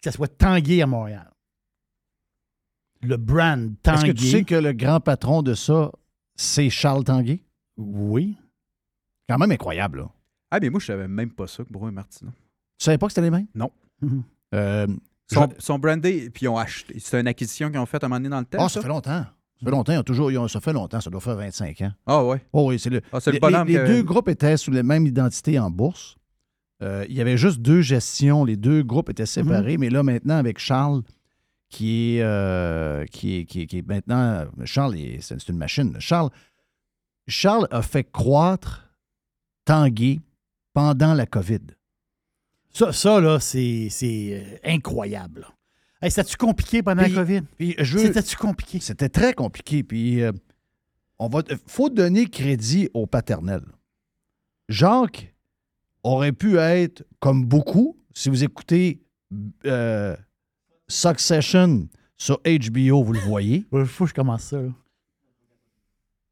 que 0.00 0.10
ça 0.10 0.12
soit 0.12 0.28
Tanguay 0.28 0.80
à 0.82 0.86
Montréal. 0.86 1.30
Le 3.02 3.16
brand 3.16 3.60
Est-ce 3.72 3.82
Tanguay. 3.82 4.14
que 4.14 4.18
tu 4.18 4.26
sais 4.30 4.44
que 4.44 4.54
le 4.54 4.72
grand 4.72 5.00
patron 5.00 5.42
de 5.42 5.54
ça, 5.54 5.90
c'est 6.36 6.70
Charles 6.70 7.04
Tanguay? 7.04 7.40
Oui. 7.76 8.36
Quand 9.28 9.38
même 9.38 9.50
incroyable, 9.52 9.98
là. 9.98 10.10
Ah, 10.50 10.58
mais 10.60 10.70
moi, 10.70 10.80
je 10.80 10.86
savais 10.86 11.08
même 11.08 11.30
pas 11.32 11.46
ça 11.46 11.64
que 11.64 11.72
Bro 11.72 11.88
et 11.88 11.90
Martineau. 11.92 12.30
Tu 12.78 12.84
savais 12.84 12.98
pas 12.98 13.06
que 13.06 13.12
c'était 13.12 13.22
les 13.22 13.30
mêmes? 13.30 13.46
Non. 13.54 13.70
Euh, 14.54 14.86
Ils 15.30 15.34
sont, 15.34 15.48
je- 15.58 15.62
sont 15.64 15.78
brandés, 15.78 16.30
puis 16.30 16.44
ils 16.44 16.48
ont 16.48 16.56
acheté. 16.58 16.98
C'est 17.00 17.18
une 17.20 17.26
acquisition 17.26 17.68
qu'ils 17.70 17.78
ont 17.80 17.86
faite 17.86 18.04
à 18.04 18.06
un 18.06 18.08
moment 18.08 18.18
donné 18.20 18.28
dans 18.28 18.38
le 18.40 18.44
temps. 18.46 18.58
Ah, 18.60 18.68
ça? 18.68 18.80
fait 18.80 18.88
longtemps. 18.88 19.26
Ça 19.64 19.70
fait 19.70 19.76
longtemps. 19.76 19.92
Ils 19.92 19.98
ont 19.98 20.02
toujours, 20.02 20.30
ils 20.30 20.38
ont- 20.38 20.48
ça 20.48 20.60
fait 20.60 20.72
longtemps. 20.72 21.00
Ça 21.00 21.10
doit 21.10 21.20
faire 21.20 21.36
25 21.36 21.80
ans. 21.82 21.92
Ah, 22.06 22.24
ouais. 22.24 22.44
Oh 22.52 22.68
oui, 22.70 22.78
c'est 22.78 22.90
le. 22.90 23.00
Ah, 23.12 23.20
c'est 23.20 23.30
le 23.30 23.34
les- 23.34 23.40
bonhomme 23.40 23.66
les, 23.66 23.74
les 23.74 23.78
que- 23.80 23.86
deux 23.86 24.02
groupes 24.02 24.28
étaient 24.28 24.56
sous 24.56 24.70
la 24.70 24.82
même 24.82 25.06
identité 25.06 25.58
en 25.58 25.70
bourse. 25.70 26.16
Euh, 26.82 27.06
il 27.08 27.14
y 27.14 27.20
avait 27.20 27.36
juste 27.36 27.60
deux 27.60 27.80
gestions. 27.80 28.44
Les 28.44 28.56
deux 28.56 28.82
groupes 28.82 29.08
étaient 29.10 29.26
séparés. 29.26 29.78
Mais 29.78 29.90
là, 29.90 30.02
maintenant, 30.02 30.36
avec 30.36 30.58
Charles, 30.58 31.02
qui 31.70 32.16
est, 32.16 32.22
euh, 32.22 33.04
qui 33.06 33.36
est, 33.38 33.44
qui 33.46 33.62
est, 33.62 33.66
qui 33.66 33.78
est 33.78 33.86
maintenant. 33.88 34.44
Charles, 34.64 34.96
est- 34.96 35.20
c'est 35.20 35.48
une 35.48 35.56
machine. 35.56 35.94
Charles, 35.98 36.30
Charles 37.26 37.66
a 37.70 37.80
fait 37.82 38.04
croître 38.04 38.90
Tanguay 39.64 40.20
pendant 40.74 41.14
la 41.14 41.26
COVID. 41.26 41.60
Ça, 42.72 42.92
ça 42.92 43.20
là, 43.20 43.38
c'est 43.40 43.86
c'est, 43.88 44.42
euh, 44.44 44.56
incroyable. 44.64 45.46
Hey, 46.04 46.10
C'était-tu 46.10 46.36
compliqué 46.36 46.82
pendant 46.82 47.02
Puis- 47.02 47.12
la 47.12 47.20
COVID? 47.22 47.40
C'était-tu 47.84 48.36
compliqué? 48.36 48.78
C'était 48.80 49.08
très 49.08 49.32
compliqué. 49.32 49.82
Puis, 49.82 50.20
euh, 50.22 50.32
on 51.18 51.28
va, 51.28 51.42
faut 51.66 51.88
donner 51.88 52.26
crédit 52.26 52.88
au 52.92 53.06
paternel. 53.06 53.62
Jacques 54.68 55.34
aurait 56.02 56.32
pu 56.32 56.58
être, 56.58 57.04
comme 57.20 57.44
beaucoup, 57.46 57.96
si 58.12 58.28
vous 58.28 58.44
écoutez 58.44 59.00
euh, 59.64 60.14
Succession 60.88 61.88
sur 62.18 62.40
HBO, 62.44 63.02
vous 63.02 63.14
le 63.14 63.20
voyez. 63.20 63.64
Il 63.72 63.86
faut 63.86 64.04
que 64.04 64.10
je 64.10 64.14
commence 64.14 64.42
ça. 64.44 64.60
là. 64.60 64.68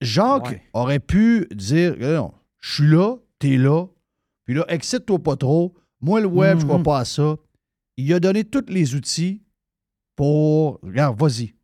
Jacques 0.02 0.48
Ouais. 0.48 0.62
aurait 0.74 0.98
pu 1.00 1.46
dire 1.54 1.94
Eh 1.98 2.14
non, 2.14 2.34
Je 2.58 2.74
suis 2.74 2.86
là, 2.88 3.16
t'es 3.38 3.56
là, 3.56 3.86
puis 4.44 4.54
là, 4.54 4.64
excite-toi 4.68 5.18
pas 5.18 5.36
trop. 5.36 5.74
Moi, 6.00 6.20
le 6.20 6.26
web, 6.26 6.58
je 6.60 6.64
crois 6.64 6.78
Mhm. 6.78 6.84
pas 6.84 6.98
à 7.00 7.04
ça. 7.04 7.36
Il 7.96 8.12
a 8.12 8.20
donné 8.20 8.44
tous 8.44 8.64
les 8.68 8.94
outils 8.94 9.42
pour. 10.16 10.80
Regarde, 10.82 11.18
vas-y. 11.18 11.54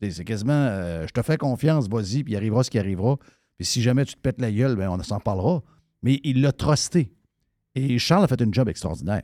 C'est 0.00 0.24
quasiment. 0.24 0.52
euh, 0.52 1.06
je 1.06 1.12
te 1.12 1.22
fais 1.22 1.36
confiance, 1.36 1.88
vas-y, 1.88 2.22
puis 2.22 2.34
il 2.34 2.36
arrivera 2.36 2.62
ce 2.62 2.70
qui 2.70 2.78
arrivera. 2.78 3.16
Puis 3.56 3.66
si 3.66 3.82
jamais 3.82 4.04
tu 4.04 4.14
te 4.14 4.20
pètes 4.20 4.40
la 4.40 4.52
gueule, 4.52 4.76
ben, 4.76 4.88
on 4.88 5.02
s'en 5.02 5.18
parlera. 5.18 5.62
Mais 6.02 6.20
il 6.22 6.40
l'a 6.42 6.52
trusté. 6.52 7.12
Et 7.74 7.98
Charles 7.98 8.24
a 8.24 8.28
fait 8.28 8.40
un 8.40 8.52
job 8.52 8.68
extraordinaire. 8.68 9.22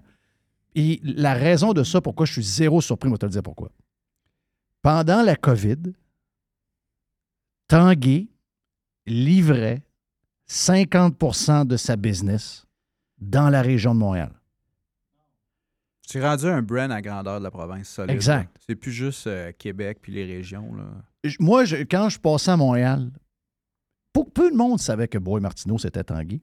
Et 0.74 1.01
la 1.05 1.35
raison 1.35 1.73
de 1.73 1.85
ça, 1.85 2.01
pourquoi 2.01 2.27
je 2.27 2.32
suis 2.32 2.43
zéro 2.43 2.81
surpris, 2.81 3.09
moi, 3.09 3.19
te 3.19 3.27
le 3.27 3.31
dire 3.31 3.43
pourquoi. 3.43 3.70
Pendant 4.82 5.23
la 5.23 5.36
COVID, 5.36 5.95
Tanguay 7.69 8.28
livrait 9.07 9.82
50% 10.49 11.66
de 11.66 11.77
sa 11.77 11.97
business 11.97 12.66
dans 13.19 13.49
la 13.49 13.62
région 13.62 13.95
de 13.95 14.01
Montréal. 14.01 14.32
C'est 16.06 16.20
rendu 16.22 16.47
un 16.47 16.60
brand 16.62 16.90
à 16.93 17.01
grandeur 17.01 17.39
de 17.39 17.44
la 17.44 17.51
province, 17.51 17.89
solide. 17.89 18.14
Exact. 18.14 18.55
C'est 18.66 18.74
plus 18.76 18.93
juste 18.93 19.26
euh, 19.26 19.52
Québec 19.56 19.98
puis 20.02 20.12
les 20.12 20.24
régions. 20.24 20.74
Là. 20.74 20.85
Je- 21.24 21.36
Moi, 21.40 21.64
je- 21.64 21.76
quand 21.76 22.09
je 22.10 22.18
passais 22.18 22.51
à 22.51 22.56
Montréal, 22.56 23.10
pour 24.12 24.31
peu 24.31 24.51
de 24.51 24.56
monde 24.56 24.78
savait 24.78 25.09
que 25.09 25.18
Brouille 25.18 25.40
Martineau, 25.43 25.78
c'était 25.78 26.05
Tanguay, 26.05 26.40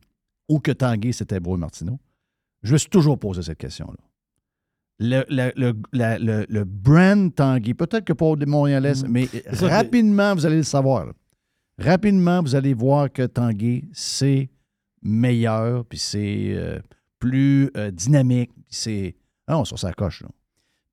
ou 0.49 0.59
que 0.59 0.71
Tanguay, 0.71 1.11
c'était 1.11 1.39
Brouille 1.39 1.59
Martineau. 1.59 1.99
Je 2.63 2.73
me 2.73 2.77
suis 2.77 2.89
toujours 2.89 3.17
posé 3.19 3.41
cette 3.43 3.57
question-là. 3.59 3.97
Le, 4.99 5.23
le, 5.29 5.51
le, 5.55 5.73
la- 5.93 6.19
le- 6.19 6.45
le 6.49 6.63
brand 6.63 7.33
Tanguay, 7.33 7.73
peut-être 7.73 8.03
que 8.05 8.13
pour 8.13 8.37
des 8.37 8.45
Montréalais, 8.45 8.93
mais 9.07 9.23
Mm. 9.25 9.55
ça, 9.55 9.67
rapidement, 9.67 10.33
vous 10.35 10.45
allez 10.45 10.57
le 10.57 10.63
savoir. 10.63 11.05
là. 11.05 11.13
Rapidement, 11.79 12.41
vous 12.41 12.55
allez 12.55 12.73
voir 12.73 13.11
que 13.11 13.25
Tanguay, 13.25 13.85
c'est 13.93 14.49
meilleur, 15.01 15.85
puis 15.85 15.97
c'est 15.97 16.53
euh, 16.55 16.79
plus 17.19 17.69
euh, 17.77 17.89
dynamique, 17.91 18.51
puis 18.53 18.63
c'est... 18.69 19.15
Ah 19.47 19.53
non, 19.53 19.65
sur 19.65 19.77
sa 19.79 19.91
coche, 19.93 20.21
là. 20.21 20.29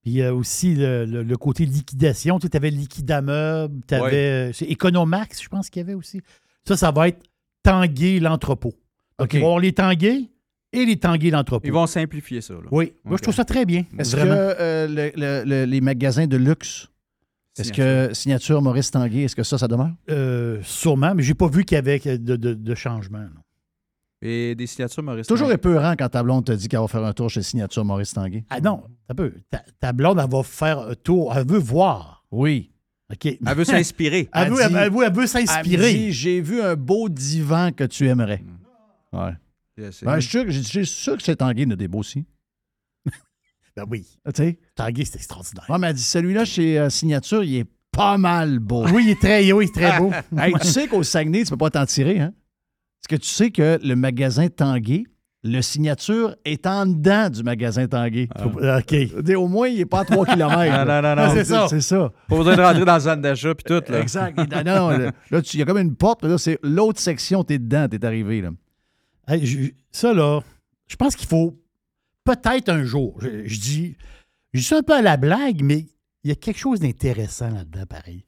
Puis 0.03 0.13
il 0.13 0.17
y 0.19 0.23
a 0.23 0.35
aussi 0.35 0.75
le, 0.75 1.05
le- 1.05 1.23
le 1.25 1.37
côté 1.37 1.65
liquidation. 1.67 2.39
Tu 2.39 2.49
avais 2.55 2.71
Liquidameuble, 2.71 3.81
tu 3.87 3.95
Ouais. 3.95 4.01
avais 4.01 4.51
Economax, 4.71 5.43
je 5.43 5.49
pense 5.49 5.69
qu'il 5.71 5.81
y 5.81 5.85
avait 5.85 5.95
aussi. 5.95 6.21
Ça, 6.67 6.77
ça 6.77 6.91
va 6.91 7.09
être 7.09 7.23
Tanguay 7.63 8.21
l'entrepôt. 8.21 8.75
Donc, 9.19 9.27
OK. 9.29 9.35
ils 9.35 9.41
vont 9.41 9.47
avoir 9.47 9.61
les 9.61 9.73
Tanguay 9.73 10.31
et 10.73 10.85
les 10.85 10.97
Tanguay 10.99 11.31
l'entrepôt. 11.31 11.67
Ils 11.67 11.73
vont 11.73 11.87
simplifier 11.89 12.41
ça. 12.41 12.55
Là. 12.55 12.61
Oui, 12.71 12.93
moi, 13.05 13.17
je 13.17 13.23
trouve 13.23 13.35
ça 13.35 13.45
très 13.45 13.65
bien. 13.67 13.85
Est-ce 13.99 14.15
Vraiment. 14.17 14.35
que 14.35 14.57
euh, 14.61 14.87
le- 14.87 15.13
le- 15.17 15.45
le- 15.45 15.65
les 15.65 15.81
magasins 15.81 16.27
de 16.29 16.37
luxe, 16.37 16.89
est-ce 17.59 17.73
que 17.73 18.15
signature 18.15 18.63
Maurice 18.63 18.93
Tanguay, 18.93 19.23
est-ce 19.25 19.35
que 19.35 19.43
ça, 19.43 19.59
ça 19.59 19.67
demeure? 19.67 19.91
Euh, 20.11 20.61
sûrement, 20.63 21.13
mais 21.17 21.25
j'ai 21.25 21.35
pas 21.35 21.49
vu 21.49 21.65
qu'il 21.65 21.75
y 21.75 21.79
avait 21.79 21.99
de, 21.99 22.37
de- 22.37 22.55
de 22.55 22.75
changement. 22.77 23.19
non. 23.19 23.41
Et 24.21 24.55
des 24.57 24.67
signatures 24.67 25.03
Maurice 25.03 25.27
Toujours 25.29 25.47
Tanguay. 25.47 25.55
épeurant 25.55 25.95
quand 25.97 26.09
ta 26.09 26.23
blonde 26.25 26.45
te 26.45 26.53
dit 26.53 26.67
qu'elle 26.69 26.81
va 26.81 26.89
faire 26.89 27.05
un 27.05 27.13
tour 27.13 27.31
chez 27.31 27.43
signature 27.43 27.85
Maurice 27.85 28.13
Tanguay. 28.15 28.45
Ah 28.51 28.61
non, 28.61 28.83
un 29.09 29.15
peu. 29.15 29.33
Ta, 29.51 29.63
ta 29.79 29.93
blonde, 29.93 30.19
elle 30.23 30.29
va 30.31 30.43
faire 30.43 30.81
un 30.81 30.95
tour. 30.95 31.33
Elle 31.37 31.47
veut 31.47 31.59
voir. 31.59 32.25
Oui. 32.33 32.73
OK. 33.13 33.27
Elle 33.27 33.57
veut 33.57 33.65
s'inspirer. 33.65 34.29
Elle, 34.35 34.53
Elle 34.53 34.77
elle 34.77 34.93
veut- 34.93 35.05
elle 35.05 35.13
veut 35.15 35.27
s'inspirer. 35.27 35.93
dit, 35.95 36.13
J'ai 36.13 36.41
vu 36.41 36.61
un 36.61 36.75
beau 36.75 37.09
divan 37.09 37.71
que 37.73 37.85
tu 37.85 38.07
aimerais. 38.09 38.43
Ouais. 39.13 39.31
Yeah, 39.79 39.93
c'est- 39.93 40.05
Ben, 40.05 40.17
je 40.17 40.21
suis 40.29 40.31
sûr 40.31 40.45
que- 40.45 40.51
je 40.51 40.61
suis 40.61 40.87
sûr 40.87 41.17
que 41.17 41.23
c'est 41.23 41.37
Tanguay 41.37 41.63
il 41.63 41.69
y 41.69 41.69
en 41.69 41.75
a 41.75 41.77
des 41.77 41.89
beaux 41.89 42.01
aussi. 42.01 42.25
Ben 43.77 43.85
oui. 43.89 44.05
Tu 44.27 44.33
sais? 44.35 44.59
Tanguay, 44.75 45.05
c'est 45.05 45.17
extraordinaire. 45.17 45.65
Ouais, 45.71 45.79
mais 45.79 45.87
elle 45.89 45.95
dit 45.95 46.03
celui-là 46.03 46.45
chez 46.45 46.79
euh, 46.79 46.91
Signature, 46.91 47.45
il 47.45 47.59
est 47.59 47.67
pas 47.93 48.19
mal 48.19 48.59
beau. 48.59 48.85
Oui, 48.89 49.05
il 49.07 49.11
est 49.11 49.21
très, 49.21 49.53
oui, 49.53 49.67
il 49.67 49.69
est 49.69 49.73
très 49.89 49.99
beau. 50.01 50.11
Hey, 50.37 50.53
tu 50.61 50.67
sais 50.67 50.89
qu'au 50.89 51.03
Saguenay, 51.05 51.45
tu 51.45 51.51
peux 51.51 51.57
pas 51.57 51.71
t'en 51.71 51.87
tirer, 51.87 52.19
hein? 52.21 52.33
Est-ce 53.01 53.09
que 53.09 53.17
tu 53.17 53.29
sais 53.29 53.51
que 53.51 53.79
le 53.83 53.95
magasin 53.97 54.49
Tanguay, 54.49 55.05
le 55.45 55.63
signature 55.63 56.35
est 56.45 56.67
en 56.67 56.85
dedans 56.87 57.31
du 57.31 57.43
magasin 57.43 57.87
Tanguay? 57.87 58.29
OK. 58.45 58.91
Je 58.93 59.15
veux 59.15 59.23
dire, 59.23 59.41
Au 59.41 59.47
moins, 59.49 59.69
il 59.69 59.79
n'est 59.79 59.87
pas 59.87 60.01
à 60.01 60.05
3 60.05 60.27
km. 60.35 60.87
Non, 60.87 61.03
non, 61.03 61.17
non, 61.17 61.27
non. 61.29 61.35
c'est 61.35 61.45
ça. 61.45 61.67
C'est 61.69 61.81
ça. 61.81 62.13
Pas 62.29 62.37
besoin 62.37 62.57
de 62.57 62.61
rentrer 62.63 62.81
dans 62.85 62.93
la 62.93 63.01
zone 63.01 63.21
d'achat 63.23 63.55
puis 63.55 63.65
tout. 63.65 63.93
Là. 63.93 64.01
Exact. 64.01 64.37
Non, 64.37 64.65
non, 64.65 64.89
là, 64.99 65.13
il 65.31 65.59
y 65.59 65.63
a 65.63 65.65
comme 65.65 65.79
une 65.79 65.95
porte, 65.95 66.21
puis 66.21 66.29
là, 66.31 66.39
c'est 66.39 66.59
l'autre 66.63 67.01
section, 67.01 67.45
tu 67.45 67.55
es 67.55 67.59
dedans, 67.59 67.87
tu 67.89 67.97
es 67.97 68.05
arrivé. 68.05 68.41
Là. 68.41 68.51
Hey, 69.29 69.47
je- 69.47 69.71
ça, 69.93 70.13
là, 70.13 70.41
je 70.89 70.97
pense 70.97 71.15
qu'il 71.15 71.29
faut 71.29 71.57
peut-être 72.25 72.69
un 72.69 72.85
jour. 72.85 73.17
Je, 73.21 73.47
je 73.47 73.61
dis, 73.61 73.97
je 74.53 74.59
dis 74.61 74.65
ça 74.67 74.79
un 74.79 74.83
peu 74.83 74.95
à 74.95 75.03
la 75.03 75.17
blague, 75.17 75.63
mais 75.63 75.87
il 76.25 76.29
y 76.29 76.33
a 76.33 76.35
quelque 76.35 76.59
chose 76.59 76.81
d'intéressant 76.81 77.51
là-dedans, 77.51 77.87
pareil. 77.89 78.25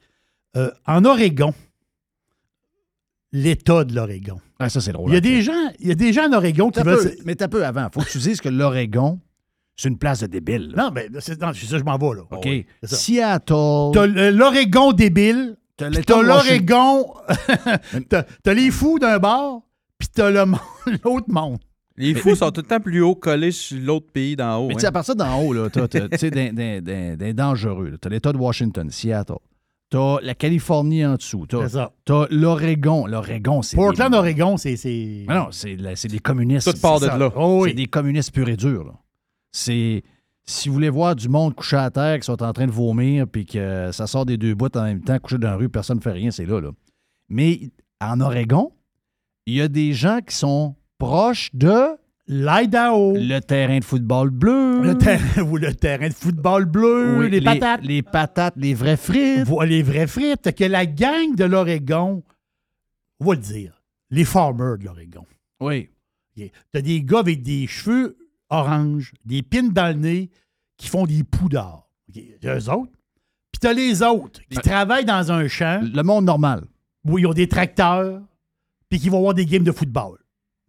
Euh, 0.56 0.70
en 0.86 1.04
Oregon, 1.04 1.52
l'État 3.32 3.84
de 3.84 3.94
l'Oregon. 3.94 4.40
Ah, 4.58 4.68
ça, 4.68 4.80
c'est 4.80 4.92
drôle. 4.92 5.10
Il 5.10 5.14
y 5.14 5.16
a 5.16 5.20
des 5.20 5.42
gens, 5.42 5.70
il 5.78 5.88
y 5.88 5.90
a 5.90 5.94
des 5.94 6.12
gens 6.12 6.28
en 6.28 6.32
Oregon 6.32 6.70
qui 6.70 6.80
veulent. 6.82 6.98
peu, 6.98 7.16
mais 7.24 7.34
t'as 7.34 7.48
peu 7.48 7.64
avant. 7.64 7.88
faut 7.92 8.00
que 8.00 8.10
tu 8.10 8.18
dises 8.18 8.40
que 8.40 8.48
l'Oregon, 8.48 9.20
c'est 9.76 9.88
une 9.88 9.98
place 9.98 10.20
de 10.20 10.26
débile. 10.26 10.72
là. 10.74 10.84
Non, 10.84 10.90
mais 10.92 11.08
c'est 11.20 11.40
ça, 11.40 11.52
je 11.52 11.84
m'en 11.84 11.96
vais, 11.96 12.16
là. 12.16 12.22
OK. 12.30 12.48
ça. 12.82 12.96
Seattle. 12.96 13.90
T'as 13.94 14.06
l'Oregon 14.30 14.92
débile, 14.92 15.56
T'as 15.80 16.22
l'Oregon, 16.22 17.06
t'as 18.42 18.54
les 18.54 18.70
fous 18.70 18.98
d'un 18.98 19.18
bord, 19.18 19.62
puis 19.98 20.08
t'as 20.12 20.30
le 20.30 20.44
monde- 20.44 20.60
l'autre 21.04 21.28
monde. 21.28 21.58
Les 21.96 22.14
fous 22.14 22.34
sont 22.34 22.50
tout 22.50 22.60
le 22.62 22.66
temps 22.66 22.80
plus 22.80 23.00
haut 23.00 23.14
collés 23.14 23.50
sur 23.50 23.78
l'autre 23.80 24.06
pays 24.12 24.36
d'en 24.36 24.58
haut. 24.58 24.68
Mais 24.68 24.74
hein. 24.74 24.76
tu 24.76 24.80
sais, 24.82 24.86
à 24.86 24.92
partir 24.92 25.16
d'en 25.16 25.40
haut, 25.40 25.52
là, 25.52 25.68
t'as, 25.70 25.88
t'as, 25.88 26.08
tu 26.08 26.18
sais, 26.18 26.30
des, 26.30 27.32
dangereux. 27.34 27.90
là. 27.90 27.96
T'as 28.00 28.08
l'État 28.08 28.32
de 28.32 28.38
Washington, 28.38 28.90
Seattle. 28.90 29.34
T'as 29.90 30.20
la 30.22 30.34
Californie 30.36 31.04
en 31.04 31.16
dessous. 31.16 31.46
T'as, 31.48 31.62
C'est 31.64 31.74
ça. 31.74 31.92
t'as 32.04 32.26
l'Oregon. 32.30 33.06
L'Oregon, 33.06 33.60
c'est. 33.62 33.76
Portland, 33.76 34.12
des... 34.12 34.18
Oregon, 34.18 34.56
c'est. 34.56 34.76
c'est- 34.76 35.24
Mais 35.26 35.34
non, 35.34 35.48
c'est, 35.50 35.74
la- 35.76 35.96
c'est 35.96 36.06
des 36.08 36.20
communistes. 36.20 36.72
Tout 36.72 36.80
part 36.80 36.98
C'est 37.00 37.06
de 37.06 37.10
ça. 37.10 37.18
là. 37.18 37.32
Oh 37.36 37.64
C'est 37.66 37.74
des 37.74 37.86
communistes 37.86 38.32
purs 38.32 38.48
et 38.48 38.56
durs. 38.56 38.84
là. 38.84 38.92
C'est. 39.52 40.02
Si 40.44 40.68
vous 40.68 40.74
voulez 40.74 40.90
voir 40.90 41.14
du 41.16 41.28
monde 41.28 41.54
couché 41.54 41.76
à 41.76 41.90
terre 41.90 42.18
qui 42.18 42.24
sont 42.24 42.42
en 42.42 42.52
train 42.52 42.66
de 42.66 42.72
vomir 42.72 43.26
puis 43.26 43.46
que 43.46 43.90
ça 43.92 44.06
sort 44.06 44.26
des 44.26 44.36
deux 44.36 44.54
bouts 44.54 44.68
en 44.76 44.82
même 44.84 45.02
temps, 45.02 45.18
couché 45.18 45.38
dans 45.38 45.50
la 45.50 45.56
rue, 45.56 45.68
personne 45.68 45.98
ne 45.98 46.02
fait 46.02 46.12
rien, 46.12 46.30
c'est 46.30 46.46
là, 46.46 46.60
là. 46.60 46.70
Mais 47.28 47.70
en 48.00 48.20
Oregon, 48.20 48.72
il 49.46 49.54
y 49.54 49.60
a 49.60 49.68
des 49.68 49.92
gens 49.92 50.18
qui 50.26 50.34
sont 50.34 50.74
proches 50.98 51.50
de 51.52 51.96
L'Idaho. 52.32 53.14
le 53.16 53.40
terrain 53.40 53.80
de 53.80 53.84
football 53.84 54.30
bleu. 54.30 54.82
Le 54.82 55.42
ou 55.42 55.56
le 55.56 55.74
terrain 55.74 56.08
de 56.08 56.14
football 56.14 56.64
bleu, 56.64 57.18
Oui, 57.18 57.28
les 57.28 57.40
patates. 57.40 57.82
Les 57.82 58.02
patates, 58.02 58.54
les 58.56 58.72
vraies 58.72 58.96
frites. 58.96 59.48
Les 59.66 59.82
vraies 59.82 60.06
frites. 60.06 60.54
Que 60.54 60.62
la 60.62 60.86
gang 60.86 61.34
de 61.34 61.42
l'Oregon, 61.42 62.22
on 63.18 63.24
va 63.24 63.34
le 63.34 63.40
dire, 63.40 63.82
les 64.10 64.24
farmers 64.24 64.78
de 64.78 64.84
l'Oregon. 64.84 65.26
Oui. 65.58 65.90
T'as 66.70 66.80
des 66.80 67.02
gars 67.02 67.18
avec 67.18 67.42
des 67.42 67.66
cheveux 67.66 68.16
orange, 68.48 69.12
des 69.24 69.42
pins 69.42 69.64
dans 69.64 69.88
le 69.88 70.00
nez, 70.00 70.30
qui 70.76 70.86
font 70.86 71.06
des 71.06 71.24
poux 71.24 71.48
d'or. 71.48 71.90
OK. 72.08 72.22
T'as 72.40 72.60
eux 72.60 72.70
autres. 72.70 72.92
Puis 73.50 73.58
t'as 73.60 73.72
les 73.72 74.04
autres 74.04 74.40
qui 74.48 74.56
travaillent 74.58 75.04
dans 75.04 75.32
un 75.32 75.48
champ 75.48 75.80
Le 75.82 76.02
monde 76.02 76.26
normal. 76.26 76.64
où 77.04 77.18
ils 77.18 77.26
ont 77.26 77.32
des 77.32 77.48
tracteurs, 77.48 78.22
puis 78.88 79.00
qui 79.00 79.08
vont 79.08 79.18
avoir 79.18 79.34
des 79.34 79.46
games 79.46 79.64
de 79.64 79.72
football. 79.72 80.19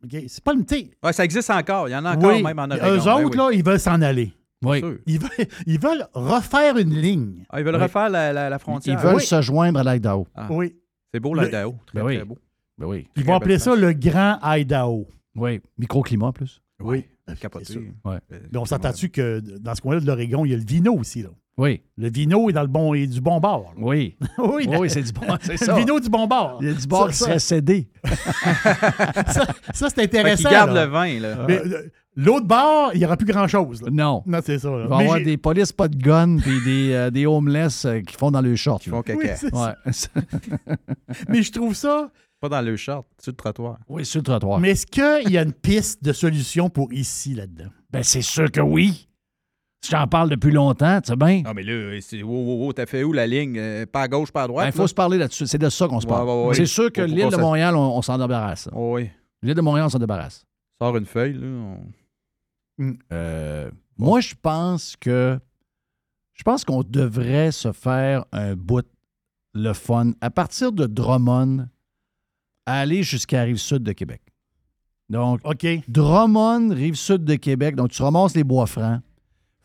OK. 0.04 0.18
C'est 0.28 0.44
pas 0.44 0.54
thé. 0.64 0.92
Ouais, 1.04 1.14
ça 1.14 1.24
existe 1.26 1.50
encore. 1.50 1.88
Il 1.88 1.92
y 1.92 1.96
en 1.96 2.06
a 2.06 2.16
encore 2.16 2.34
Oui. 2.34 2.44
même 2.44 2.60
en 2.60 2.70
Oregon. 2.70 2.86
Eux 2.88 2.98
Ben 3.04 3.14
autres, 3.26 3.30
oui. 3.32 3.38
là, 3.38 3.50
ils 3.54 3.64
veulent 3.64 3.80
s'en 3.80 4.02
aller. 4.02 4.34
Oui. 4.64 4.80
Sûr. 4.80 4.98
Ils 5.08 5.20
veulent, 5.20 5.48
ils 5.66 5.80
veulent 5.80 6.08
refaire 6.14 6.78
une 6.78 6.94
ligne. 6.96 7.44
Ah, 7.50 7.60
ils 7.60 7.66
veulent 7.66 7.76
Oui. 7.76 7.82
refaire 7.82 8.10
la, 8.10 8.32
la- 8.34 8.50
la 8.50 8.56
Ils 8.56 8.60
frontière. 8.60 9.00
veulent 9.00 9.16
Oui. 9.16 9.24
se 9.26 9.42
joindre 9.42 9.80
à 9.86 9.94
l'Idaho. 9.94 10.28
Ah. 10.36 10.48
Oui. 10.52 10.76
C'est 11.14 11.20
beau, 11.20 11.34
Le- 11.34 11.44
l'Idaho. 11.44 11.76
Très, 11.88 12.00
Ben 12.00 12.06
oui. 12.06 12.16
très 12.18 12.26
beau. 12.26 12.38
Ben 12.78 12.88
oui. 12.88 13.08
Ils 13.16 13.24
Très 13.24 13.32
vont 13.32 13.38
appeler 13.38 13.60
ça 13.60 13.76
le 13.76 13.94
Grand 13.94 14.38
Idaho. 14.44 15.08
Oui. 15.36 15.62
Microclimat, 15.78 16.32
plus. 16.32 16.62
Oui. 16.80 17.06
Capoté. 17.40 17.66
C'est 17.66 17.74
sûr. 17.74 17.82
Ouais. 18.06 18.18
Mais 18.52 18.58
on 18.58 18.66
s'entend-tu 18.66 19.10
que 19.10 19.40
dans 19.60 19.76
ce 19.76 19.82
coin-là 19.82 20.02
de 20.02 20.06
l'Oregon, 20.08 20.46
il 20.46 20.52
y 20.52 20.54
a 20.54 20.58
le 20.58 20.64
vino 20.66 20.94
aussi. 20.94 21.22
Là? 21.24 21.30
Oui. 21.58 21.82
Le 21.98 22.10
vino 22.10 22.50
est 22.50 22.54
dans 22.54 22.62
le 22.62 22.68
bon 22.68 22.94
est 22.94 23.08
du 23.08 23.22
bon 23.22 23.40
bord. 23.40 23.74
là. 23.76 23.82
Oui. 23.86 24.18
oui, 24.40 24.68
Oui, 24.80 24.90
c'est 24.90 25.04
du 25.04 25.12
bon. 25.12 25.22
C'est 25.42 25.58
ça. 25.64 25.74
Le 25.74 25.80
vino 25.80 26.00
du 26.00 26.10
bon 26.10 26.26
bord. 26.28 26.58
Il 26.62 26.68
y 26.68 26.72
a 26.72 26.74
du 26.74 26.88
bord 26.88 27.06
Ça, 27.06 27.10
qui 27.12 27.18
ça- 27.18 27.26
serait 27.26 27.40
cédé. 27.40 27.90
ça, 29.28 29.46
ça, 29.74 29.90
c'est 29.90 30.02
intéressant. 30.04 30.50
qu'ils 30.50 30.58
gardent 30.58 30.74
là. 30.74 30.86
le 30.86 30.92
vin, 30.92 31.20
là. 31.20 31.46
Mais 31.48 31.60
euh, 31.60 31.88
l'autre 32.16 32.48
bord, 32.48 32.92
il 32.94 33.00
n'y 33.00 33.06
aura 33.06 33.18
plus 33.18 33.28
grand-chose. 33.28 33.82
Non. 33.92 34.24
Non, 34.26 34.40
c'est 34.44 34.60
ça. 34.60 34.70
là. 34.70 34.84
Il 34.84 34.90
va 34.90 35.02
y 35.02 35.06
avoir 35.06 35.22
des 35.22 35.38
polices 35.38 35.72
pas 35.72 35.88
de 35.88 35.96
gun 35.98 36.38
puis 36.38 36.60
des, 36.66 36.94
euh, 36.94 37.12
des 37.12 37.26
homeless 37.26 37.86
euh, 37.86 38.00
qui 38.02 38.16
font 38.16 38.32
dans 38.32 38.42
le 38.42 38.56
short. 38.56 38.86
Ils 38.86 38.90
font 38.90 39.02
caca. 39.02 39.20
Oui. 39.44 39.50
Ouais. 39.54 39.92
Mais 41.30 41.44
je 41.44 41.52
trouve 41.52 41.76
ça. 41.76 42.10
Pas 42.42 42.50
dans 42.50 42.62
le 42.62 42.76
short, 42.76 43.08
sur 43.22 43.32
le 43.32 43.36
trottoir. 43.38 43.78
oui, 43.88 44.04
sur 44.04 44.20
le 44.20 44.24
trottoir. 44.24 44.60
Mais 44.60 44.72
est-ce 44.72 44.86
qu'il 44.88 45.32
y 45.32 45.38
a 45.38 45.44
une 45.44 45.54
piste 45.54 46.04
de 46.04 46.12
solution 46.12 46.70
pour 46.70 46.92
ici, 46.92 47.36
là-dedans? 47.36 47.70
Ben, 47.92 48.02
c'est 48.04 48.24
sûr 48.24 48.52
que 48.52 48.60
oui. 48.62 49.08
Si 49.84 49.92
j'en 49.92 50.08
parle 50.08 50.30
depuis 50.30 50.52
longtemps, 50.52 51.00
tu 51.02 51.10
sais 51.10 51.16
bien. 51.16 51.42
Non, 51.44 51.54
mais 51.56 51.64
là, 51.64 52.00
c'est. 52.02 52.22
Wow, 52.22 52.32
wow, 52.44 52.66
wow, 52.66 52.74
t'as 52.74 52.86
fait 52.88 53.04
où 53.04 53.14
la 53.14 53.26
ligne? 53.28 53.58
Euh, 53.58 53.86
Pas 53.86 54.02
à 54.02 54.08
gauche, 54.08 54.32
pas 54.32 54.44
à 54.44 54.48
droite? 54.48 54.68
Il 54.68 54.72
faut 54.76 54.82
là? 54.84 54.88
se 54.88 54.94
parler 54.94 55.18
là-dessus. 55.18 55.48
C'est 55.48 55.58
de 55.58 55.70
ça 55.70 55.88
qu'on 55.88 56.00
se 56.00 56.06
parle. 56.08 56.28
ouais, 56.28 56.46
ouais. 56.48 56.54
C'est 56.56 56.66
sûr 56.68 56.92
que 56.92 57.02
Faut- 57.04 57.08
faut 57.08 57.16
l'île 57.16 57.30
de 57.30 57.38
Montréal, 57.38 57.76
on, 57.76 57.98
on 57.98 58.02
s'en 58.02 58.18
débarrasse. 58.18 58.70
Oh, 58.74 58.96
oui. 58.96 59.10
L'île 59.44 59.56
de 59.56 59.62
Montréal, 59.62 59.86
on 59.88 59.90
s'en 59.90 60.00
débarrasse. 60.00 60.46
Sors 60.82 60.98
une 60.98 61.06
feuille, 61.06 61.34
là. 61.34 61.48
on- 61.48 62.96
Euh, 63.12 63.70
Moi, 63.98 64.20
je 64.22 64.34
pense 64.42 64.96
que 65.00 65.40
je 66.34 66.44
pense 66.44 66.66
qu'on 66.66 66.82
devrait 66.84 67.52
se 67.52 67.72
faire 67.72 68.26
un 68.32 68.56
bout 68.56 68.86
le 69.54 69.74
fun 69.74 70.14
à 70.22 70.32
partir 70.32 70.72
de 70.72 70.88
Drummond 70.88 71.68
aller 72.66 73.04
jusqu'à 73.04 73.44
Rive-Sud 73.44 73.84
de 73.84 73.92
Québec. 73.92 74.22
Donc, 75.10 75.42
OK. 75.44 75.66
Drummond, 75.88 76.70
Rive-Sud 76.74 77.26
de 77.26 77.36
Québec, 77.36 77.76
donc 77.76 77.90
tu 77.92 78.02
ramasses 78.02 78.36
les 78.36 78.44
bois 78.44 78.66
francs. 78.66 79.02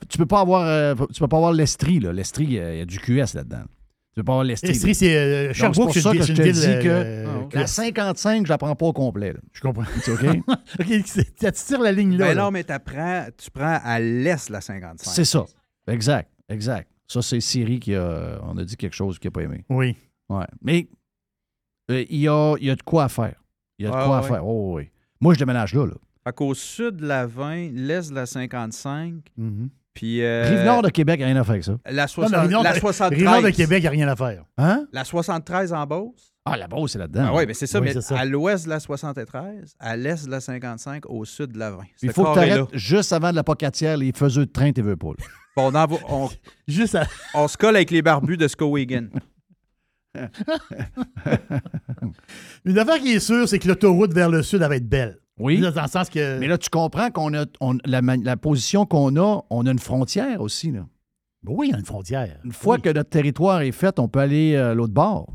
Tu 0.09 0.18
peux 0.18 0.27
pas 0.27 0.40
avoir 0.40 0.62
euh, 0.66 0.94
tu 1.12 1.20
peux 1.20 1.28
pas 1.28 1.36
avoir 1.36 1.52
l'Estrie, 1.52 2.01
là. 2.01 2.12
L'Estrie, 2.12 2.59
euh, 2.59 2.74
il 2.74 2.78
y 2.78 2.82
a 2.82 2.85
du 2.85 2.98
QS 2.98 3.35
là-dedans. 3.35 3.62
Tu 3.62 4.20
peux 4.20 4.24
pas 4.24 4.32
avoir 4.32 4.44
l'Estrie. 4.44 4.70
Estrie, 4.73 4.94
c'est 4.94 5.16
euh, 5.16 5.52
Sherbrooke, 5.52 5.90
c'est 5.94 6.02
pour 6.02 6.12
ça 6.12 6.16
que 6.18 6.23
je 6.24 6.32
te 6.32 6.43
dis 6.43 6.85
que 6.85 6.89
euh, 6.89 7.43
la 7.52 7.66
55, 7.66 8.44
je 8.47 8.51
la 8.51 8.59
prends 8.59 8.74
pas 8.74 8.86
au 8.86 8.93
complet. 8.93 9.32
là. 9.32 9.39
Je 9.52 9.60
comprends. 9.60 9.85
C'est 10.02 10.12
OK? 10.12 10.39
OK, 10.81 10.86
c'est- 11.06 11.35
tu 11.35 11.52
tires 11.52 11.81
la 11.81 11.93
ligne 11.93 12.16
là. 12.16 12.28
Ben 12.28 12.35
là. 12.36 12.44
non, 12.44 12.51
mais 12.51 12.64
t'apprends- 12.64 13.27
tu 13.39 13.51
prends 13.51 13.78
à 13.82 13.98
l'est 14.01 14.51
la 14.51 14.60
55. 14.60 15.10
C'est 15.14 15.24
ça. 15.24 15.44
Exact. 15.86 16.31
Exact. 16.48 16.89
Ça, 17.06 17.23
c'est 17.23 17.40
Siri 17.40 17.78
qui 17.78 17.94
a. 17.94 18.40
On 18.43 18.56
a 18.59 18.64
dit 18.64 18.77
quelque 18.77 18.97
chose 18.97 19.18
qu'il 19.18 19.28
n'a 19.28 19.32
pas 19.32 19.43
aimé. 19.43 19.64
Oui. 19.70 19.97
Ouais. 20.28 20.47
Mais 20.60 20.89
il, 21.89 22.21
y 22.21 22.29
a, 22.29 22.55
il 22.61 22.67
y 22.67 22.71
a 22.71 22.75
de 22.77 22.83
quoi 22.83 23.05
à 23.05 23.09
faire. 23.09 23.35
Il 23.79 23.85
y 23.85 23.89
a 23.89 23.91
de 23.93 23.97
Ouais, 23.97 24.05
quoi 24.05 24.19
à 24.19 24.23
faire. 24.23 24.47
Oh, 24.47 24.75
oui. 24.77 24.89
Moi, 25.21 25.35
je 25.35 25.39
déménage 25.39 25.75
là. 25.75 25.87
là. 25.87 25.93
Fait 26.25 26.33
qu'au 26.35 26.55
sud 26.55 26.97
de 26.97 27.07
la 27.07 27.27
20, 27.27 27.71
l'est 27.73 28.11
de 28.11 28.15
la 28.15 28.27
55, 28.27 29.15
Mhm. 29.37 29.69
puis. 29.95 30.23
euh, 30.23 30.49
Rive-Nord 30.49 30.83
de 30.83 30.89
Québec, 30.91 31.21
rien 31.23 31.37
à 31.37 31.45
faire 31.45 31.53
avec 31.53 31.65
ça. 31.65 31.77
La, 31.87 32.03
Non, 32.03 32.09
soixante- 32.09 32.33
non, 32.35 32.41
Rive-Nord 32.43 32.63
la 32.65 32.73
de- 32.73 32.79
73. 32.81 33.19
Rive-Nord 33.23 33.43
de 33.43 33.51
Québec, 33.57 33.79
il 33.79 33.83
n'y 33.83 33.87
a 33.87 33.91
rien 33.91 34.09
à 34.09 34.17
faire. 34.17 34.45
Hein? 34.59 34.87
La 34.93 35.05
73 35.05 35.73
en 35.73 35.87
Beauce. 35.87 36.33
Ah, 36.45 36.57
la 36.57 36.69
Beauce, 36.69 36.93
c'est 36.93 36.99
là-dedans. 36.99 37.27
Ah 37.29 37.35
oui, 37.35 37.45
mais 37.47 37.55
c'est 37.55 37.67
ça, 37.67 37.81
Oui, 37.81 37.87
mais 37.87 37.93
c'est 37.93 38.01
ça. 38.03 38.19
à 38.19 38.25
l'ouest 38.25 38.65
de 38.67 38.71
la 38.71 38.79
73, 38.81 39.75
à 39.81 39.97
l'est 39.97 40.27
de 40.27 40.31
la 40.31 40.41
55, 40.41 41.05
au 41.09 41.25
sud 41.25 41.53
de 41.53 41.59
la 41.59 41.71
20. 41.73 41.79
Il 42.03 42.13
faut 42.13 42.25
que 42.25 42.33
tu 42.35 42.39
arrêtes 42.39 42.69
juste 42.73 43.13
avant 43.13 43.31
de 43.31 43.37
la 43.37 43.43
pocatière 43.45 43.97
les 43.97 44.13
faiseux 44.13 44.47
de 44.47 44.51
train, 44.53 44.71
tu 44.73 44.81
veux 44.83 44.97
pas. 44.97 45.09
là. 45.09 45.25
Bon, 45.57 45.73
on, 45.75 45.99
on- 46.25 46.31
Juste 46.69 46.95
à- 46.97 47.07
on 47.35 47.49
se 47.49 47.57
colle 47.57 47.77
avec 47.77 47.91
les 47.91 48.03
barbus 48.03 48.37
de 48.37 48.47
Skowhegan. 48.49 49.07
Une 52.65 52.79
affaire 52.79 52.99
qui 52.99 53.13
est 53.13 53.21
sûre, 53.21 53.49
c'est 53.49 53.59
que 53.59 53.69
l'autoroute 53.69 54.13
vers 54.13 54.31
le 54.31 54.43
sud, 54.43 54.63
elle 54.63 54.69
va 54.69 54.77
être 54.77 54.89
belle. 54.89 55.19
Oui. 55.39 55.61
Dans 55.61 55.83
le 55.83 55.89
sens 55.89 56.09
que. 56.09 56.39
Mais 56.39 56.49
là, 56.49 56.59
tu 56.59 56.71
comprends 56.71 57.11
qu'on 57.11 57.35
a 57.35 57.45
on- 57.61 57.79
la, 57.85 58.37
position 58.37 58.87
qu'on 58.87 59.17
a, 59.17 59.45
on 59.51 59.67
a 59.67 59.71
une 59.71 59.79
frontière 59.79 60.41
aussi. 60.41 60.73
Là. 60.73 60.87
Oui, 61.47 61.69
il 61.69 61.73
y 61.73 61.75
a 61.75 61.79
une 61.79 61.85
frontière. 61.85 62.39
Une 62.45 62.53
fois 62.53 62.77
Oui. 62.77 62.83
que 62.83 62.91
notre 62.91 63.11
territoire 63.11 63.61
est 63.61 63.73
fait, 63.73 63.99
on 63.99 64.09
peut 64.09 64.21
aller 64.21 64.55
euh, 64.55 64.75
l'autre 64.75 64.95
bord. 64.95 65.29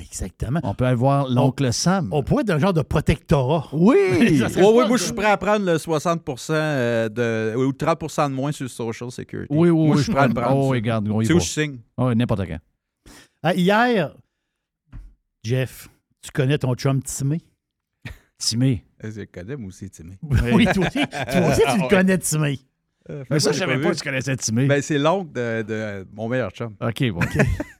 Exactement. 0.00 0.58
On 0.64 0.74
peut 0.74 0.86
aller 0.86 0.96
voir 0.96 1.28
l'oncle 1.28 1.72
Sam. 1.72 2.08
On 2.10 2.24
pourrait 2.24 2.42
être 2.42 2.50
un 2.50 2.58
genre 2.58 2.72
de 2.72 2.82
protectorat. 2.82 3.68
Oui! 3.72 3.96
Oui, 4.18 4.42
oui, 4.56 4.88
moi, 4.88 4.96
je 4.96 5.04
suis 5.04 5.12
prêt 5.12 5.30
à 5.30 5.36
prendre 5.36 5.64
le 5.66 5.78
60 5.78 6.20
euh, 6.50 7.08
de, 7.08 7.56
ou 7.56 7.70
30% 7.70 8.30
de 8.30 8.34
moins 8.34 8.50
sur 8.50 8.68
Social 8.68 9.10
Security. 9.12 9.46
Oui, 9.54 9.70
oui, 9.70 9.86
Moi, 9.86 9.94
oui. 9.94 9.98
je 9.98 10.02
suis 10.04 10.12
prêt 10.12 10.24
à 10.24 10.28
le 10.28 10.34
prendre. 10.34 10.56
Oh, 10.56 10.68
regarde, 10.68 11.06
C'est 11.24 11.32
où 11.32 11.38
je 11.38 11.44
signe? 11.44 11.78
Oui, 11.96 12.16
n'importe 12.16 12.44
quand. 12.46 12.58
Ah, 13.46 13.54
hier, 13.54 14.14
Jeff, 15.42 15.88
tu 16.22 16.30
connais 16.30 16.56
ton 16.56 16.74
chum 16.74 17.02
Timé? 17.02 17.42
Timé. 18.38 18.82
Euh, 19.04 19.10
Je 19.14 19.20
le 19.20 19.26
connais, 19.26 19.56
moi 19.56 19.68
aussi, 19.68 19.90
Timmy. 19.90 20.16
Oui, 20.54 20.64
toi 20.72 20.86
aussi, 20.86 21.00
toi 21.06 21.50
aussi, 21.50 21.60
tu 21.60 21.82
le 21.82 21.88
connais, 21.88 22.16
Timé. 22.16 22.58
Mais 23.30 23.38
ça, 23.38 23.52
je 23.52 23.58
savais 23.58 23.78
pas 23.80 23.90
que 23.90 23.96
tu 23.96 24.02
connaissais 24.02 24.34
Timé. 24.38 24.66
Ben, 24.66 24.80
c'est 24.80 24.98
l'oncle 24.98 25.32
de, 25.32 25.60
de 25.62 26.06
mon 26.14 26.26
meilleur 26.28 26.50
chum. 26.52 26.74
OK, 26.80 27.10
bon. 27.10 27.20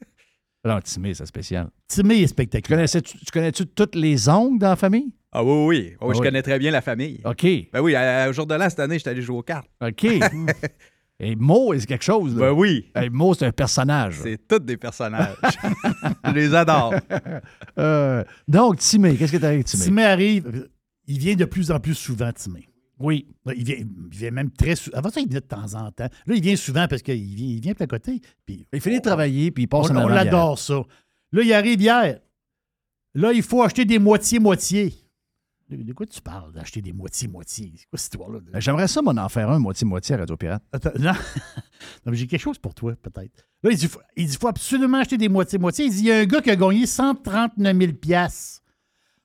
non, 0.66 0.81
Timé, 0.82 1.15
c'est 1.15 1.24
spécial. 1.24 1.70
Timé 1.89 2.16
est 2.16 2.23
Tu 2.24 2.28
spectaculaire. 2.28 2.78
connaissais, 2.81 3.01
tu, 3.01 3.16
tu 3.16 3.31
connais-tu 3.32 3.66
toutes 3.66 3.95
les 3.95 4.28
ongles 4.28 4.59
dans 4.59 4.69
la 4.69 4.77
famille? 4.77 5.15
Ah 5.32 5.43
oui, 5.43 5.51
oui, 5.51 5.66
oui. 5.66 5.97
Ah 5.99 6.05
je 6.12 6.19
oui. 6.19 6.27
connais 6.27 6.43
très 6.43 6.59
bien 6.59 6.70
la 6.73 6.82
famille. 6.82 7.23
OK, 7.24 7.47
Ben 7.73 7.81
oui, 7.81 7.95
à- 7.97 8.28
au 8.28 8.32
jour 8.35 8.47
de 8.47 8.55
l'an, 8.55 8.69
cette 8.69 8.81
année, 8.81 8.99
j'étais 8.99 9.11
allé 9.11 9.23
jouer 9.23 9.39
aux 9.39 9.43
cartes. 9.43 9.69
OK. 9.81 10.07
Et 11.25 11.37
Mo, 11.37 11.73
c'est 11.79 11.87
quelque 11.87 12.05
chose. 12.05 12.35
Là. 12.37 12.51
Ben 12.51 12.53
oui. 12.53 12.91
Hey, 12.95 13.09
Mo, 13.09 13.33
c'est 13.33 13.47
un 13.47 13.53
personnage. 13.53 14.21
C'est 14.23 14.47
tous 14.47 14.59
des 14.59 14.77
personnages. 14.77 15.37
je 16.25 16.31
les 16.33 16.55
adore. 16.55 16.95
Euh, 17.77 18.23
donc, 18.47 18.79
Timé, 18.79 19.17
qu'est-ce 19.17 19.33
que 19.33 19.37
tu 19.37 19.45
as 19.45 19.49
avec 19.49 19.65
Timé? 19.65 19.85
Timé 19.85 20.05
arrive, 20.05 20.69
il 21.09 21.19
vient 21.19 21.35
de 21.35 21.45
plus 21.45 21.73
en 21.73 21.81
plus 21.81 21.95
souvent, 21.95 22.31
Timé. 22.33 22.69
Oui. 23.01 23.27
Il 23.57 23.65
vient, 23.65 23.77
il 23.79 24.17
vient 24.17 24.31
même 24.31 24.51
très 24.53 24.77
souvent. 24.77 24.97
Avant 24.97 25.11
ça, 25.11 25.21
il 25.21 25.27
venait 25.27 25.41
de 25.41 25.45
temps 25.45 25.75
en 25.75 25.91
temps. 25.91 26.09
Là, 26.27 26.35
il 26.37 26.41
vient 26.41 26.55
souvent 26.55 26.87
parce 26.87 27.03
qu'il 27.03 27.35
vient, 27.35 27.49
il 27.49 27.61
vient 27.61 27.73
de 27.73 27.83
à 27.83 27.87
côté. 27.89 28.21
Puis 28.47 28.65
Il 28.73 28.81
finit 28.81 28.99
de 28.99 29.03
travailler, 29.03 29.51
puis 29.51 29.65
il 29.65 29.67
passe 29.67 29.91
on 29.91 29.97
on 29.97 30.07
l'adore, 30.07 30.57
ça. 30.57 30.83
Là, 31.33 31.43
il 31.43 31.53
arrive 31.53 31.81
hier. 31.81 32.21
Là, 33.15 33.33
il 33.33 33.43
faut 33.43 33.63
acheter 33.63 33.85
des 33.85 33.99
moitiés-moitiés. 33.99 34.95
De, 35.70 35.93
quoi 35.95 36.05
tu 36.07 36.20
parles, 36.20 36.53
d'acheter 36.53 36.82
des 36.82 36.93
moitiés-moitiés? 36.93 37.73
C'est 37.77 37.86
quoi 37.89 37.99
cette 37.99 38.12
histoire-là? 38.12 38.39
Ben, 38.53 38.61
J'aimerais 38.61 38.86
ça, 38.86 39.01
m'en 39.03 39.12
en 39.12 39.28
faire 39.31 39.51
un 39.51 39.59
moitié-moitié 39.59 40.15
à 40.15 40.19
Radio 40.19 40.36
Pirate. 40.36 40.62
Attends, 40.73 40.91
non. 40.99 41.12
Non, 42.07 42.12
mais 42.12 42.16
j'ai 42.16 42.27
quelque 42.27 42.41
chose 42.41 42.59
pour 42.59 42.74
toi, 42.74 42.95
peut-être. 43.01 43.47
Là, 43.62 43.70
il 43.70 43.77
dit, 43.77 43.89
faut- 43.89 44.01
il 44.16 44.27
dit, 44.27 44.36
faut 44.36 44.49
absolument 44.49 44.99
acheter 44.99 45.16
des 45.19 45.28
moitiés-moitiés. 45.28 45.86
Il 45.86 45.91
dit, 45.91 45.99
il 46.01 46.05
y 46.07 46.12
a 46.12 46.19
un 46.19 46.24
gars 46.27 46.41
qui 46.43 46.51
a 46.51 46.57
gagné 46.57 46.86
139 46.86 47.77
000 47.78 47.93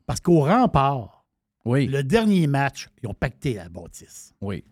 Parce 0.05 0.19
qu'au 0.21 0.41
rempart, 0.41 1.25
Oui. 1.65 1.87
le 1.87 2.03
dernier 2.03 2.47
match, 2.47 2.89
ils 3.03 3.07
ont 3.09 3.13
pacté 3.13 3.53
la 3.55 3.69
bâtisse. 3.69 4.33
Oui. 4.41 4.63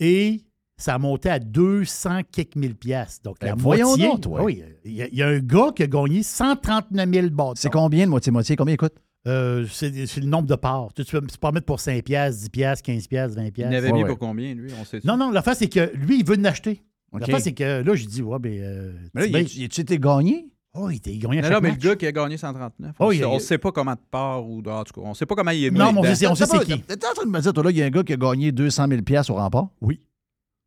Et 0.00 0.44
ça 0.76 0.94
a 0.94 0.98
monté 0.98 1.28
à 1.30 1.38
200 1.38 2.20
quelques 2.30 2.56
mille 2.56 2.76
piastres. 2.76 3.22
Donc, 3.22 3.36
la 3.42 3.54
Ben, 3.54 3.60
voyons 3.62 3.88
moitié. 3.88 4.06
donc, 4.08 4.20
toi. 4.20 4.42
Oui, 4.44 4.62
il 4.84 4.92
y, 4.92 5.02
a- 5.02 5.08
il 5.08 5.14
y 5.14 5.22
a 5.22 5.28
un 5.28 5.38
gars 5.40 5.70
qui 5.74 5.82
a 5.84 5.86
gagné 5.86 6.22
139 6.22 7.08
000 7.12 7.30
bâtons. 7.30 7.52
C'est 7.56 7.70
combien 7.70 8.04
de 8.04 8.10
moitié-moitié? 8.10 8.54
Combien 8.56 8.74
il 8.74 8.78
coûte? 8.78 8.94
Euh, 9.28 9.66
c'est 9.70 9.90
le 10.16 10.26
nombre 10.26 10.48
de 10.48 10.54
parts. 10.54 10.92
Tu, 10.94 11.04
tu 11.04 11.12
peux 11.20 11.26
pas 11.40 11.52
mettre 11.52 11.66
pour 11.66 11.80
5 11.80 12.02
piastres, 12.02 12.40
10 12.42 12.48
piastres, 12.50 12.82
15 12.86 13.06
piastres, 13.06 13.36
20 13.36 13.44
Il 13.46 13.52
piastres. 13.52 13.72
n'avait 13.72 13.88
Ouais, 13.88 13.92
mis 13.98 14.02
ouais. 14.02 14.08
pour 14.08 14.18
combien, 14.18 14.54
lui? 14.54 14.70
On 14.80 14.84
sait 14.84 15.00
Non, 15.04 15.16
non, 15.16 15.30
la 15.30 15.42
face, 15.42 15.58
c'est 15.58 15.68
que 15.68 15.90
lui, 15.94 16.20
il 16.20 16.26
veut 16.26 16.36
en 16.38 16.44
acheter. 16.44 16.82
OK. 17.12 17.20
La 17.20 17.26
face, 17.26 17.44
c'est 17.44 17.52
que 17.52 17.82
là, 17.82 17.94
je 17.94 18.04
dis, 18.06 18.22
ouais, 18.22 18.38
ben. 18.38 18.52
euh, 18.60 18.92
Mais 19.14 19.28
là, 19.28 19.44
tu- 19.44 19.58
il 19.58 19.64
a-tu 19.64 19.80
été 19.82 19.98
gagné? 19.98 20.46
oh, 20.74 20.90
il 20.90 20.96
était 20.96 21.12
il 21.12 21.18
gagnait 21.18 21.38
à 21.38 21.42
Non, 21.42 21.48
chaque 21.48 21.54
non, 21.56 21.60
mais 21.62 21.70
match. 21.70 21.82
le 21.82 21.88
gars 21.90 21.96
qui 21.96 22.06
a 22.06 22.12
gagné 22.12 22.36
139, 22.36 22.94
Oh, 23.00 23.06
on 23.06 23.10
il- 23.12 23.18
il- 23.20 23.28
ne 23.34 23.38
sait 23.38 23.58
pas 23.58 23.72
comment 23.72 23.94
de 23.94 24.00
part 24.10 24.46
ou 24.48 24.62
de, 24.62 24.70
en 24.70 24.84
tout 24.84 24.92
cas, 25.00 25.06
on 25.06 25.14
sait 25.14 25.26
pas 25.26 25.34
comment 25.34 25.50
il 25.50 25.64
est 25.64 25.70
mis. 25.70 25.78
Non, 25.78 25.92
mais 25.92 26.00
on 26.00 26.14
sait- 26.14 26.26
on 26.26 26.34
sait 26.34 26.46
c'est 26.46 26.64
qui. 26.64 26.80
T'es 26.82 26.94
en 27.06 27.14
train 27.14 27.24
de 27.26 27.30
me 27.30 27.40
dire, 27.40 27.52
toi, 27.52 27.64
là, 27.64 27.70
il 27.70 27.76
y 27.78 27.82
a 27.82 27.86
un 27.86 27.90
gars 27.90 28.02
qui 28.02 28.12
a 28.12 28.16
gagné 28.16 28.52
200 28.52 28.86
000 28.88 29.00
au 29.30 29.34
rempart? 29.34 29.68
Oui. 29.80 30.00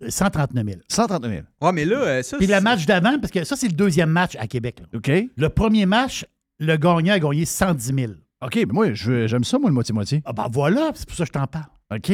Euh, 0.03 0.09
139 0.09 0.65
000. 0.65 0.79
139 0.87 1.31
000. 1.31 1.43
Ouais, 1.61 1.71
mais 1.71 1.85
là, 1.85 1.97
euh, 2.01 2.23
ça, 2.23 2.37
Puis 2.37 2.47
le 2.47 2.59
match 2.59 2.85
d'avant, 2.87 3.17
parce 3.19 3.31
que 3.31 3.43
ça, 3.43 3.55
c'est 3.55 3.67
le 3.67 3.73
deuxième 3.73 4.09
match 4.09 4.35
à 4.39 4.47
Québec. 4.47 4.79
là. 4.81 4.97
OK? 4.97 5.11
Le 5.35 5.49
premier 5.49 5.85
match, 5.85 6.25
le 6.59 6.75
gagnant 6.77 7.13
a 7.13 7.19
gagné 7.19 7.45
110 7.45 7.93
000. 7.93 8.13
OK, 8.43 8.55
mais 8.55 8.65
moi, 8.65 8.93
j'aime 8.93 9.43
ça, 9.43 9.59
moi, 9.59 9.69
le 9.69 9.73
moitié-moitié. 9.75 10.21
Ah 10.25 10.33
ben 10.33 10.47
voilà, 10.51 10.91
c'est 10.95 11.07
pour 11.07 11.15
ça 11.15 11.23
que 11.23 11.27
je 11.27 11.31
t'en 11.33 11.45
parle. 11.47 11.69
OK. 11.93 12.11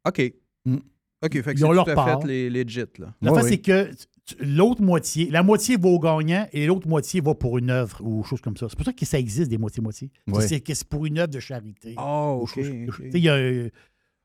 OK. 0.07 0.35
Mm. 0.67 0.75
OK, 0.77 0.83
fait 1.33 1.43
que 1.43 1.51
Ils 1.53 1.59
c'est 1.59 1.65
ont 1.65 1.69
tout 1.69 1.73
leur 1.75 1.89
à 1.89 1.95
part. 1.95 2.21
fait 2.21 2.29
les 2.29 2.51
legit, 2.51 2.85
là. 2.99 3.07
La 3.23 3.33
oui. 3.33 3.41
c'est 3.49 3.59
que 3.59 3.91
l'autre 4.41 4.83
moitié, 4.83 5.29
la 5.31 5.43
moitié 5.43 5.77
va 5.77 5.89
au 5.89 5.99
gagnant 5.99 6.47
et 6.53 6.67
l'autre 6.67 6.89
moitié 6.89 7.21
va 7.21 7.35
pour 7.35 7.59
une 7.59 7.71
œuvre 7.71 8.01
ou 8.03 8.23
chose 8.25 8.41
comme 8.41 8.57
ça. 8.57 8.67
C'est 8.69 8.77
pour 8.77 8.85
ça 8.87 8.93
que 8.93 9.05
ça 9.05 9.19
existe 9.19 9.51
des 9.51 9.59
moitiés-moitiés. 9.59 10.11
Ouais. 10.27 10.47
C'est 10.47 10.61
que 10.61 10.73
c'est 10.75 10.89
pour 10.89 11.05
une 11.07 11.19
œuvre 11.19 11.29
de 11.31 11.41
charité. 11.41 11.95
Oh, 11.99 12.41
Ou 12.41 12.45
OK. 12.45 12.57
il 12.57 13.19
y 13.19 13.29
a 13.29 13.35
un- 13.35 13.69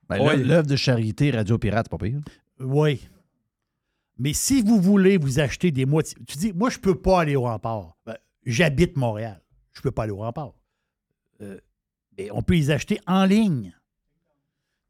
Ben, 0.09 0.21
Ouais. 0.25 0.37
L'œuvre 0.37 0.67
de 0.67 0.75
charité 0.75 1.29
Radio 1.31 1.57
Pirate, 1.57 1.87
c'est 1.91 1.97
pas 1.97 2.03
pire. 2.03 2.19
Oui. 2.59 3.01
Mais 4.17 4.33
si 4.33 4.61
vous 4.61 4.81
voulez 4.81 5.17
vous 5.17 5.39
acheter 5.39 5.71
des 5.71 5.85
moitiés. 5.85 6.17
Tu 6.27 6.37
dis, 6.37 6.51
moi, 6.53 6.69
je 6.69 6.79
peux 6.79 6.95
pas 6.95 7.21
aller 7.21 7.35
au 7.35 7.41
rempart. 7.43 7.95
Ben, 8.05 8.15
J'habite 8.45 8.97
Montréal. 8.97 9.41
Je 9.73 9.81
peux 9.81 9.91
pas 9.91 10.03
aller 10.03 10.11
au 10.11 10.17
rempart. 10.17 10.53
Euh, 11.41 11.57
Et 12.17 12.31
on 12.31 12.41
peut 12.41 12.53
les 12.55 12.71
acheter 12.71 12.99
en 13.05 13.25
ligne. 13.25 13.73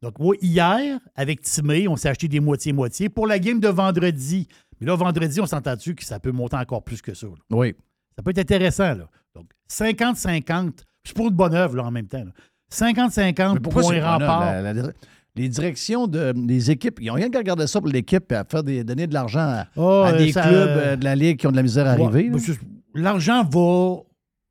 Donc, 0.02 0.18
moi, 0.18 0.34
hier, 0.40 0.98
avec 1.14 1.42
Timé, 1.42 1.86
on 1.86 1.94
s'est 1.96 2.08
acheté 2.08 2.26
des 2.26 2.40
moitiés-moitiés 2.40 3.08
pour 3.10 3.26
la 3.26 3.38
game 3.38 3.60
de 3.60 3.68
vendredi. 3.68 4.48
Mais 4.80 4.86
là, 4.86 4.96
vendredi, 4.96 5.40
on 5.40 5.46
s'entend-tu 5.46 5.94
que 5.94 6.04
ça 6.04 6.18
peut 6.18 6.32
monter 6.32 6.56
encore 6.56 6.82
plus 6.82 7.02
que 7.02 7.14
ça? 7.14 7.26
là? 7.26 7.32
Oui. 7.50 7.74
Ça 8.16 8.22
peut 8.22 8.30
être 8.30 8.38
intéressant, 8.38 8.94
là. 8.94 9.08
Donc, 9.34 9.46
50-50. 9.70 10.84
C'est 11.04 11.14
pour 11.14 11.28
une 11.28 11.34
bonne 11.34 11.54
œuvre, 11.54 11.76
là, 11.76 11.84
en 11.84 11.90
même 11.90 12.06
temps. 12.08 12.24
là. 12.24 12.32
50-50 12.72 13.54
Mais 13.54 13.60
pourquoi 13.60 13.82
c'est 13.82 14.00
là, 14.00 14.12
rempart. 14.12 14.40
la- 14.62 14.72
la- 14.72 14.92
les 15.36 15.48
directions 15.48 16.06
de, 16.06 16.32
des 16.32 16.70
équipes, 16.70 16.98
ils 17.00 17.06
n'ont 17.06 17.14
rien 17.14 17.30
qu'à 17.30 17.38
regarder 17.38 17.66
ça 17.66 17.80
pour 17.80 17.88
l'équipe 17.88 18.30
et 18.32 18.34
à 18.34 18.44
faire 18.44 18.62
des, 18.64 18.82
donner 18.84 19.06
de 19.06 19.14
l'argent 19.14 19.38
à, 19.40 19.66
Oh, 19.76 20.02
à 20.04 20.12
euh, 20.12 20.18
des 20.18 20.32
ça- 20.32 20.42
clubs 20.42 20.54
euh, 20.54 20.96
de 20.96 21.04
la 21.04 21.14
Ligue 21.14 21.38
qui 21.38 21.46
ont 21.46 21.50
de 21.52 21.56
la 21.56 21.62
misère 21.62 21.86
à 21.86 21.94
Ouais, 21.96 22.02
arriver. 22.04 22.24
là. 22.24 22.30
mais 22.34 22.38
c'est- 22.40 22.58
L'argent 22.94 23.44
va. 23.44 23.96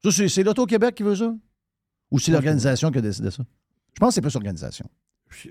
Ça, 0.03 0.11
c'est, 0.11 0.29
c'est 0.29 0.43
l'Auto-Québec 0.43 0.95
qui 0.95 1.03
veut 1.03 1.15
ça? 1.15 1.33
Ou 2.11 2.19
c'est 2.19 2.31
l'organisation 2.31 2.89
qui 2.91 2.97
a 2.97 3.01
décidé 3.01 3.29
ça? 3.29 3.43
Je 3.93 3.99
pense 3.99 4.09
que 4.09 4.13
c'est 4.15 4.21
plus 4.21 4.33
l'organisation. 4.33 4.89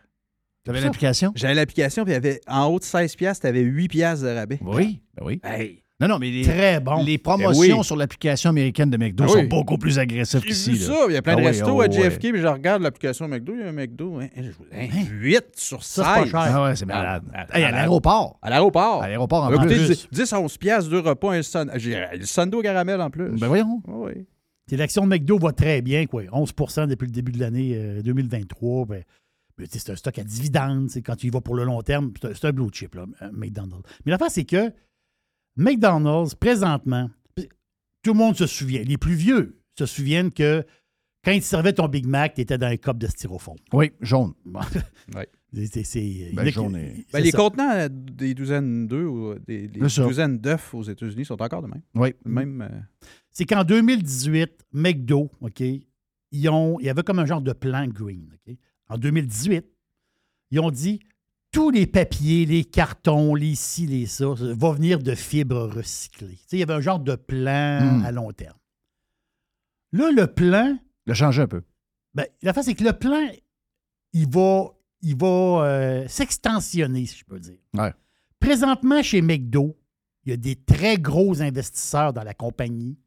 T'avais 0.63 0.81
l'application? 0.81 1.31
J'avais 1.35 1.53
l'application, 1.53 2.03
puis 2.03 2.11
il 2.11 2.15
y 2.15 2.17
avait, 2.17 2.41
en 2.47 2.65
haut 2.65 2.79
de 2.79 2.83
16 2.83 3.15
piastres, 3.15 3.43
t'avais 3.43 3.61
8 3.61 3.87
piastres 3.87 4.25
de 4.25 4.31
rabais. 4.31 4.59
Oui, 4.61 5.01
ben 5.15 5.25
oui. 5.25 5.39
Hey! 5.43 5.83
Non, 5.99 6.07
non, 6.07 6.19
mais 6.19 6.29
les, 6.29 6.43
Très 6.43 6.79
bon. 6.79 7.03
les 7.03 7.17
promotions 7.17 7.59
Ben 7.73 7.77
oui. 7.79 7.83
sur 7.83 7.95
l'application 7.95 8.51
américaine 8.51 8.91
de 8.91 8.97
McDo 8.97 9.23
Ah 9.23 9.29
sont 9.29 9.43
beaucoup 9.45 9.79
plus 9.79 9.97
agressives 9.97 10.41
J'ai 10.43 10.47
qu'ici. 10.49 10.71
vu 10.73 10.79
là. 10.79 10.85
ça, 10.85 11.05
il 11.09 11.13
y 11.13 11.17
a 11.17 11.23
plein 11.23 11.33
de 11.33 11.39
Ah 11.39 11.41
oui, 11.41 11.47
restos 11.47 11.73
oh, 11.75 11.81
à. 11.81 11.89
JFK, 11.89 12.19
puis 12.33 12.39
je 12.41 12.45
regarde 12.47 12.83
l'application 12.83 13.27
McDo, 13.27 13.53
il 13.55 13.61
y 13.61 13.63
a 13.63 13.69
un 13.69 13.71
McDo. 13.71 14.19
Hein, 14.19 14.27
je- 14.37 14.51
hein, 14.77 14.87
8 15.11 15.45
sur 15.55 15.83
16. 15.83 16.05
Ça, 16.05 16.13
c'est 16.23 16.31
pas 16.31 16.45
cher. 16.45 16.55
Ah 16.55 16.63
ouais, 16.65 16.75
c'est 16.75 16.85
malade. 16.85 17.23
Hey, 17.51 17.63
à 17.63 17.71
l'aéroport. 17.71 18.37
À 18.43 18.51
l'aéroport. 18.51 19.01
À 19.01 19.07
l'aéroport, 19.07 19.43
en 19.45 19.49
coûté 19.51 19.75
plus. 19.75 19.87
10, 19.87 20.07
10 20.11 20.33
à 20.33 20.39
11 20.39 20.57
piastres, 20.59 20.91
deux 20.91 20.99
repas, 20.99 21.33
un 21.33 21.41
sun... 21.41 21.71
j'ai 21.77 21.95
le 22.13 22.55
au 22.55 22.61
caramel 22.61 23.01
en 23.01 23.09
plus. 23.09 23.31
Ben 23.31 23.47
voyons. 23.47 23.81
Ah 23.87 23.91
oui. 23.95 24.11
L'action 24.69 25.03
de 25.03 25.09
McDo 25.09 25.39
va 25.39 25.51
très 25.51 25.81
bien, 25.81 26.05
quoi. 26.05 26.21
11% 26.25 26.85
depuis 26.87 27.05
le 27.07 27.11
début 27.11 27.31
de 27.31 27.39
l'année 27.39 27.71
euh, 27.73 28.01
2023. 28.03 28.85
Ben, 28.85 29.03
ben, 29.57 29.65
t'sais, 29.67 29.79
c'est 29.79 29.91
un 29.93 29.95
stock 29.95 30.19
à 30.19 30.23
dividendes. 30.23 30.89
Quand 31.03 31.15
tu 31.15 31.25
y 31.25 31.29
vas 31.31 31.41
pour 31.41 31.55
le 31.55 31.63
long 31.63 31.81
terme, 31.81 32.11
c'est 32.21 32.27
un- 32.27 32.33
c'est 32.35 32.47
un 32.47 32.51
blue 32.51 32.67
chip, 32.71 32.93
là, 32.93 33.05
euh, 33.23 33.29
McDonald's. 33.33 33.81
Mais 34.05 34.11
l'affaire, 34.11 34.29
c'est 34.29 34.43
que 34.45 34.71
McDonald's, 35.57 36.35
présentement, 36.35 37.09
tout 38.03 38.13
le 38.13 38.17
monde 38.17 38.35
se 38.35 38.45
souvient, 38.47 38.83
les 38.83 38.97
plus 38.97 39.15
vieux 39.15 39.59
se 39.77 39.85
souviennent 39.85 40.31
que 40.31 40.63
quand 41.23 41.31
ils 41.31 41.41
te 41.41 41.45
servaient 41.45 41.73
ton 41.73 41.87
Big 41.87 42.05
Mac, 42.05 42.35
tu 42.35 42.41
étais 42.41 42.57
dans 42.57 42.67
un 42.67 42.77
cup 42.77 42.97
de 42.97 43.07
styrofoam. 43.07 43.57
Oui, 43.73 43.91
jaune. 44.01 44.33
Bon. 44.45 44.61
Ouais. 45.15 45.27
C'est- 45.83 46.31
Ben, 46.33 46.43
Ben, 46.45 47.19
les 47.23 47.31
ça. 47.31 47.37
contenants 47.37 47.87
des 47.89 48.33
douzaines 48.33 48.85
d'œufs 48.87 49.07
ou 49.09 49.35
des, 49.47 49.67
douzaines 49.67 50.37
d'œufs 50.37 50.73
aux 50.73 50.83
États-Unis 50.83 51.25
sont 51.25 51.41
encore 51.41 51.61
de 51.61 51.67
même. 51.67 51.81
Oui. 51.95 52.13
Même. 52.25 52.61
euh, 52.61 52.79
c'est 53.31 53.45
qu'en 53.45 53.63
2018, 53.63 54.51
McDo, 54.73 55.31
OK, 55.41 55.61
ils 56.31 56.49
ont, 56.49 56.79
il 56.79 56.85
y 56.85 56.89
avait 56.89 57.03
comme 57.03 57.19
un 57.19 57.25
genre 57.25 57.41
de 57.41 57.53
plan 57.53 57.87
green. 57.87 58.29
OK? 58.47 58.55
En 58.89 58.97
2018, 58.97 59.65
ils 60.51 60.59
ont 60.59 60.69
dit 60.71 60.99
tous 61.57 61.71
les 61.71 61.87
papiers, 61.87 62.45
les 62.45 62.63
cartons, 62.65 63.33
les 63.33 63.55
ci, 63.55 63.87
les 63.87 64.05
ça, 64.05 64.27
va 64.37 64.71
venir 64.73 64.99
de 64.99 65.15
fibres 65.15 65.67
recyclées. 65.75 66.37
Il 66.51 66.59
y 66.59 66.61
avait 66.61 66.75
un 66.75 66.81
genre 66.81 66.99
de 66.99 67.15
plan 67.15 67.81
Hmm. 67.81 68.05
à 68.05 68.11
long 68.11 68.31
terme. 68.31 68.57
Là, 69.91 70.11
le 70.11 70.27
plan, 70.27 70.77
Il 71.07 71.11
a 71.11 71.15
changé 71.15 71.41
un 71.41 71.47
peu. 71.47 71.63
ben, 72.13 72.27
la 72.43 72.53
face, 72.53 72.65
c'est 72.65 72.75
que 72.75 72.83
le 72.83 72.93
plan, 72.93 73.27
il 74.13 74.29
va, 74.29 74.65
il 75.01 75.15
va 75.17 75.27
euh, 75.65 76.07
s'extensionner, 76.07 77.07
si 77.07 77.17
je 77.17 77.25
peux 77.25 77.39
dire. 77.39 77.57
Ouais. 77.73 77.91
Présentement, 78.39 79.01
chez 79.01 79.23
McDo, 79.23 79.75
il 80.25 80.29
y 80.29 80.33
a 80.33 80.37
des 80.37 80.57
très 80.57 80.97
gros 80.99 81.41
investisseurs 81.41 82.13
dans 82.13 82.23
la 82.23 82.35
compagnie. 82.35 82.99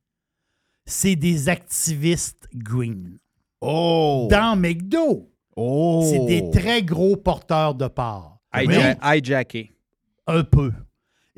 C'est 0.86 1.14
des 1.14 1.48
activistes 1.48 2.48
green. 2.52 3.18
Oh! 3.60 4.26
Dans 4.28 4.56
McDo, 4.56 5.30
Oh! 5.54 6.04
c'est 6.10 6.26
des 6.26 6.50
très 6.50 6.82
gros 6.82 7.16
porteurs 7.16 7.76
de 7.76 7.86
parts. 7.86 8.39
Hija- 8.52 8.98
hijacké. 9.02 9.68
Un 10.28 10.44
peu. 10.44 10.72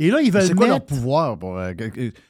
Et 0.05 0.11
là, 0.11 0.21
ils 0.21 0.33
veulent 0.33 0.43
C'est 0.43 0.55
quoi 0.55 0.67
leur 0.67 0.77
mettre... 0.77 0.87
pouvoir? 0.87 1.39
Pour, 1.39 1.57
euh, 1.59 1.73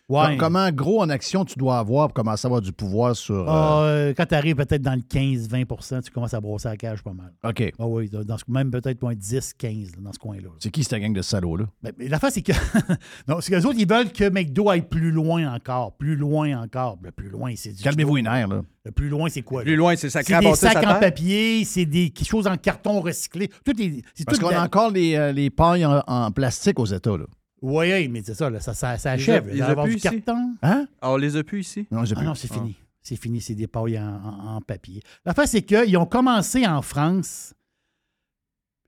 Ouais. 0.09 0.37
Comment 0.37 0.71
gros 0.71 1.01
en 1.01 1.09
action 1.09 1.43
tu 1.47 1.59
dois 1.59 1.79
avoir 1.79 2.09
pour 2.09 2.15
commencer 2.15 2.45
à 2.45 2.49
avoir 2.49 2.61
du 2.61 2.71
pouvoir 2.73 3.17
sur. 3.17 3.35
euh, 3.35 3.45
Ah, 3.49 3.81
euh, 3.85 4.15
quand 4.15 4.27
tu 4.27 4.35
arrives 4.35 4.57
peut-être 4.57 4.83
dans 4.83 4.93
le 4.95 5.01
15-20% 5.01 6.03
tu 6.03 6.11
commences 6.11 6.35
à 6.35 6.41
brosser 6.41 6.69
la 6.69 6.77
cage 6.77 7.03
pas 7.03 7.15
mal. 7.15 7.33
OK. 7.45 7.73
Ah 7.79 7.87
oui, 7.87 8.11
dans 8.11 8.37
ce, 8.37 8.45
même 8.49 8.71
peut-être 8.71 9.01
moins 9.01 9.15
10-15 9.15 9.93
dans 10.03 10.13
ce 10.13 10.19
coin-là. 10.19 10.51
C'est 10.59 10.71
qui 10.71 10.85
cette 10.85 11.01
gang 11.01 11.15
de 11.15 11.23
salauds-là? 11.23 11.65
Ben, 11.83 11.93
mais 11.99 12.09
l'affaire, 12.09 12.31
c'est 12.31 12.43
que. 12.43 12.53
non, 13.29 13.39
c'est 13.41 13.53
qu'eux 13.53 13.67
autres, 13.67 13.79
ils 13.79 13.89
veulent 13.89 14.13
que 14.13 14.29
McDo 14.29 14.69
aille 14.69 14.83
plus 14.83 15.13
loin 15.13 15.51
encore. 15.55 15.93
Plus 15.97 16.15
loin 16.17 16.61
encore. 16.63 16.99
Le 17.03 17.11
plus 17.11 17.31
loin, 17.31 17.55
c'est 17.57 17.73
du. 17.73 17.83
Calmez-vous 17.83 18.19
une 18.19 18.27
air, 18.27 18.49
là. 18.49 18.61
Le 18.85 18.91
plus 18.91 19.09
loin, 19.09 19.31
c'est 19.31 19.41
quoi? 19.43 19.63
Plus 19.63 19.71
là? 19.73 19.77
loin, 19.79 19.97
c'est 19.97 20.11
sacré 20.11 20.35
C'est 20.35 20.41
des 20.51 20.55
sacs 20.57 20.87
en 20.87 21.01
papier, 21.01 21.65
c'est 21.65 21.87
des 21.87 22.13
choses 22.23 22.47
en 22.47 22.57
carton 22.59 23.01
recyclé. 23.01 23.49
Tout 23.65 23.81
est. 23.81 24.03
c'est 24.15 24.27
Parce 24.27 24.39
tout 24.39 24.45
qu'on 24.45 24.51
a 24.51 24.57
la- 24.57 24.65
encore 24.65 24.91
les, 24.91 25.15
euh, 25.15 25.33
les 25.33 25.49
pailles 25.49 25.87
en, 25.87 26.03
en 26.07 26.31
plastique 26.33 26.79
aux 26.79 26.85
États, 26.87 27.17
là. 27.17 27.25
Oui, 27.63 28.09
mais 28.09 28.23
c'est 28.25 28.35
ça, 28.35 28.51
là, 28.51 28.61
ça, 28.61 28.75
ça, 28.75 28.99
ça 28.99 29.13
achève. 29.13 29.49
a- 29.49 29.55
y 29.55 29.63
a 29.63 29.95
carton. 30.01 30.55
Hein? 30.63 30.87
Ah, 31.01 31.13
on 31.13 31.17
les 31.17 31.37
a 31.37 31.45
plus 31.45 31.61
ici? 31.61 31.87
Non, 31.91 32.05
j'ai 32.05 32.15
Ah 32.17 32.19
plus. 32.19 32.27
non, 32.27 32.35
c'est 32.35 32.53
fini. 32.53 32.77
C'est 33.01 33.17
fini, 33.17 33.41
c'est 33.41 33.55
des 33.55 33.67
pailles 33.69 33.99
en, 33.99 34.21
en- 34.23 34.57
en 34.57 34.61
papier. 34.61 35.03
L'affaire, 35.25 35.49
c'est 35.49 35.63
qu'ils 35.63 35.97
ont 35.97 36.07
commencé 36.07 36.67
en 36.67 36.83
France. 36.83 37.55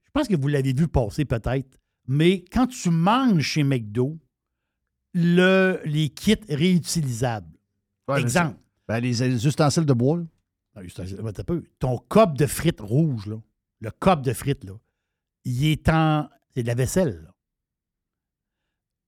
Je 0.04 0.10
pense 0.12 0.28
que 0.28 0.36
vous 0.36 0.48
l'avez 0.48 0.72
vu 0.72 0.86
passer 0.88 1.24
peut-être, 1.24 1.78
mais 2.06 2.44
quand 2.52 2.66
tu 2.68 2.90
manges 2.90 3.42
chez 3.42 3.62
McDo, 3.64 4.18
le, 5.14 5.80
les 5.84 6.08
kits 6.10 6.36
réutilisables. 6.48 7.50
Ouais, 8.08 8.20
Exemple. 8.20 8.56
Ben, 8.86 9.00
les, 9.00 9.12
les 9.12 9.46
ustensiles 9.46 9.86
de 9.86 9.92
bois, 9.92 10.18
là. 10.18 10.24
Ah, 10.76 10.80
un 10.80 11.44
peu. 11.44 11.62
Ton 11.78 11.98
cop 12.08 12.36
de 12.36 12.46
frites 12.46 12.80
rouge, 12.80 13.26
là, 13.26 13.36
le 13.80 13.90
cop 13.92 14.22
de 14.22 14.32
frites, 14.32 14.64
là, 14.64 14.72
il 15.44 15.66
est 15.66 15.88
en. 15.88 16.28
C'est 16.52 16.62
de 16.62 16.68
la 16.68 16.74
vaisselle. 16.74 17.22
là. 17.24 17.33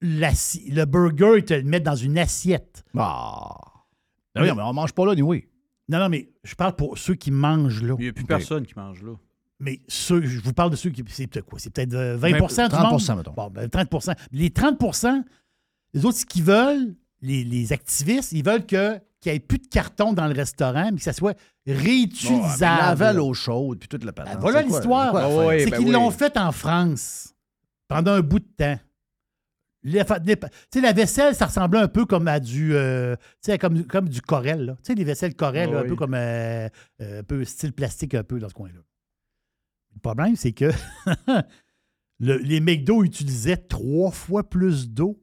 Le 0.07 0.85
burger, 0.85 1.39
ils 1.39 1.45
te 1.45 1.55
le 1.55 1.63
mettent 1.65 1.83
dans 1.85 1.97
une 1.97 2.19
assiette. 2.19 2.85
Ah! 2.97 3.57
Ben 4.35 4.43
oui, 4.43 4.51
mais 4.55 4.63
on 4.63 4.73
mange 4.73 4.93
pas 4.93 5.07
là, 5.07 5.15
oui. 5.23 5.47
Non, 5.89 5.99
non, 5.99 6.09
mais 6.09 6.29
je 6.45 6.55
parle 6.55 6.75
pour 6.77 6.99
ceux 6.99 7.15
qui 7.15 7.31
mangent 7.31 7.83
là. 7.83 7.95
Il 7.99 8.03
n'y 8.05 8.09
a 8.09 8.13
plus 8.13 8.25
personne 8.25 8.67
qui 8.67 8.75
mange 8.77 9.03
là. 9.03 9.13
Mais 9.59 9.81
ceux, 9.89 10.23
je 10.23 10.41
vous 10.41 10.53
parle 10.53 10.71
de 10.71 10.77
ceux 10.77 10.91
qui. 10.91 11.03
C'est 11.09 11.27
peut-être 11.27 11.47
quoi? 11.47 11.59
C'est 11.59 11.71
peut-être 11.71 11.95
euh, 11.95 12.17
20, 12.17 12.31
20, 12.41 12.65
du 12.65 12.75
30 12.75 12.93
monde? 13.09 13.17
mettons. 13.17 13.33
Bon, 13.33 13.49
ben, 13.51 13.69
30 13.71 14.11
Les 14.33 14.51
30% 14.51 15.23
les 15.95 16.05
autres, 16.05 16.19
ce 16.19 16.27
qu'ils 16.27 16.43
veulent, 16.43 16.95
les, 17.23 17.43
les 17.45 17.73
activistes, 17.73 18.33
ils 18.33 18.45
veulent 18.45 18.67
que, 18.67 18.99
qu'il 19.21 19.33
n'y 19.33 19.37
ait 19.37 19.41
plus 19.41 19.59
de 19.59 19.67
carton 19.69 20.13
dans 20.13 20.27
le 20.27 20.35
restaurant, 20.35 20.91
mais 20.93 20.99
que 20.99 21.03
ça 21.03 21.15
soit 21.15 21.39
réutilisable. 21.67 22.81
Laver 22.83 23.05
à 23.07 23.13
l'eau 23.15 23.33
chaude, 23.33 23.79
puis 23.79 23.89
toute 23.89 24.05
la 24.05 24.13
patente. 24.13 24.35
Ben, 24.35 24.41
voilà 24.41 24.61
C'est 24.63 24.69
quoi- 24.69 24.79
l'histoire. 24.79 25.13
c'est 25.15 25.23
Ah 25.23 25.29
oui, 25.47 25.71
ben 25.71 25.79
qu'ils 25.79 25.87
oui. 25.87 25.93
l'ont 25.93 26.11
fait 26.11 26.37
en 26.37 26.53
France 26.53 27.35
pendant 27.89 28.13
un 28.13 28.21
bout 28.21 28.41
de 28.41 28.45
temps. 28.45 28.79
Les 28.79 28.79
fa- 28.79 28.81
les 28.81 28.83
pa- 28.83 29.76
Tu 29.87 29.99
sais, 30.73 30.81
la 30.81 30.93
vaisselle, 30.93 31.35
ça 31.35 31.47
ressemblait 31.47 31.79
un 31.81 31.89
peu 31.89 32.05
comme 32.07 32.27
à 32.29 32.41
du. 32.41 32.75
euh, 32.75 33.15
tu 33.43 33.51
sais, 33.53 33.59
comme, 33.59 33.85
comme 33.85 34.09
du 34.09 34.21
Corel. 34.21 34.65
là. 34.67 34.73
Tu 34.83 34.89
sais, 34.89 34.95
les 34.95 35.05
vaisselles 35.05 35.35
Corel, 35.35 35.71
Ah 35.73 35.79
un 35.79 35.83
oui. 35.83 35.89
peu 35.89 35.97
comme. 35.97 36.15
euh, 36.15 36.69
euh, 37.01 37.21
un 37.21 37.23
peu 37.23 37.45
style 37.45 37.73
plastique, 37.73 38.15
un 38.15 38.25
peu 38.25 38.39
dans 38.41 38.49
ce 38.49 38.55
coin-là. 38.55 38.81
Le 39.95 40.01
problème, 40.01 40.37
c'est 40.37 40.53
que 40.53 40.71
le- 42.21 42.39
les 42.39 42.61
McDo 42.61 43.05
utilisaient 43.05 43.57
trois 43.57 44.11
fois 44.11 44.49
plus 44.49 44.89
d'eau. 44.91 45.23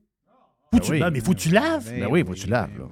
Oui. 0.90 1.00
non, 1.00 1.12
mais 1.12 1.20
faut 1.20 1.34
que 1.34 1.40
tu 1.40 1.50
laves. 1.50 1.88
Ben 1.90 2.08
oui, 2.10 2.24
faut 2.26 2.34
que 2.34 2.40
tu 2.40 2.48
laves. 2.48 2.78
là. 2.80 2.86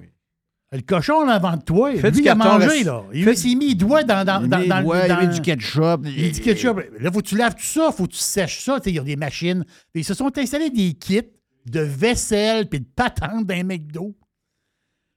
Le 0.73 0.81
cochon, 0.81 1.25
là, 1.25 1.33
avant 1.33 1.57
de 1.57 1.63
toi, 1.63 1.91
Fais 1.97 2.11
lui, 2.11 2.17
du 2.17 2.21
il 2.21 2.29
a 2.29 2.35
mangé, 2.35 2.83
là. 2.83 3.03
Il 3.11 3.35
s'est 3.37 3.55
mis 3.55 3.69
les 3.69 3.75
doigts 3.75 4.03
dans, 4.03 4.23
dans, 4.23 4.39
dans, 4.47 4.65
dans, 4.65 4.81
doigts, 4.83 5.01
il 5.03 5.09
dans- 5.09 5.17
met 5.19 5.27
du 5.27 5.41
ketchup. 5.41 6.01
il 6.05 6.31
dit 6.31 6.39
ketchup. 6.41 6.79
Là, 6.99 7.11
faut 7.11 7.19
que 7.21 7.27
tu 7.27 7.35
laves 7.35 7.55
tout 7.55 7.63
ça, 7.63 7.91
faut 7.91 8.05
que 8.05 8.11
tu 8.13 8.19
sèches 8.19 8.63
ça. 8.63 8.79
Tu 8.79 8.85
sais, 8.85 8.91
Il 8.91 8.95
y 8.95 8.99
a 8.99 9.03
des 9.03 9.15
machines. 9.17 9.65
Ils 9.95 10.05
se 10.05 10.13
sont 10.13 10.31
installés 10.37 10.69
des 10.69 10.93
kits 10.93 11.21
de 11.65 11.79
vaisselle 11.79 12.69
puis 12.69 12.79
de 12.79 12.85
patente 12.85 13.45
d'un 13.45 13.63
McDo. 13.63 14.15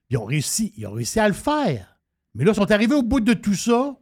Ils 0.09 0.17
ont 0.17 0.25
réussi, 0.25 0.73
ils 0.77 0.85
ont 0.87 0.93
réussi 0.93 1.19
à 1.19 1.27
le 1.27 1.33
faire. 1.33 1.99
Mais 2.33 2.43
là, 2.43 2.51
ils 2.51 2.55
sont 2.55 2.71
arrivés 2.71 2.95
au 2.95 3.03
bout 3.03 3.21
de 3.21 3.33
tout 3.33 3.55
ça. 3.55 3.97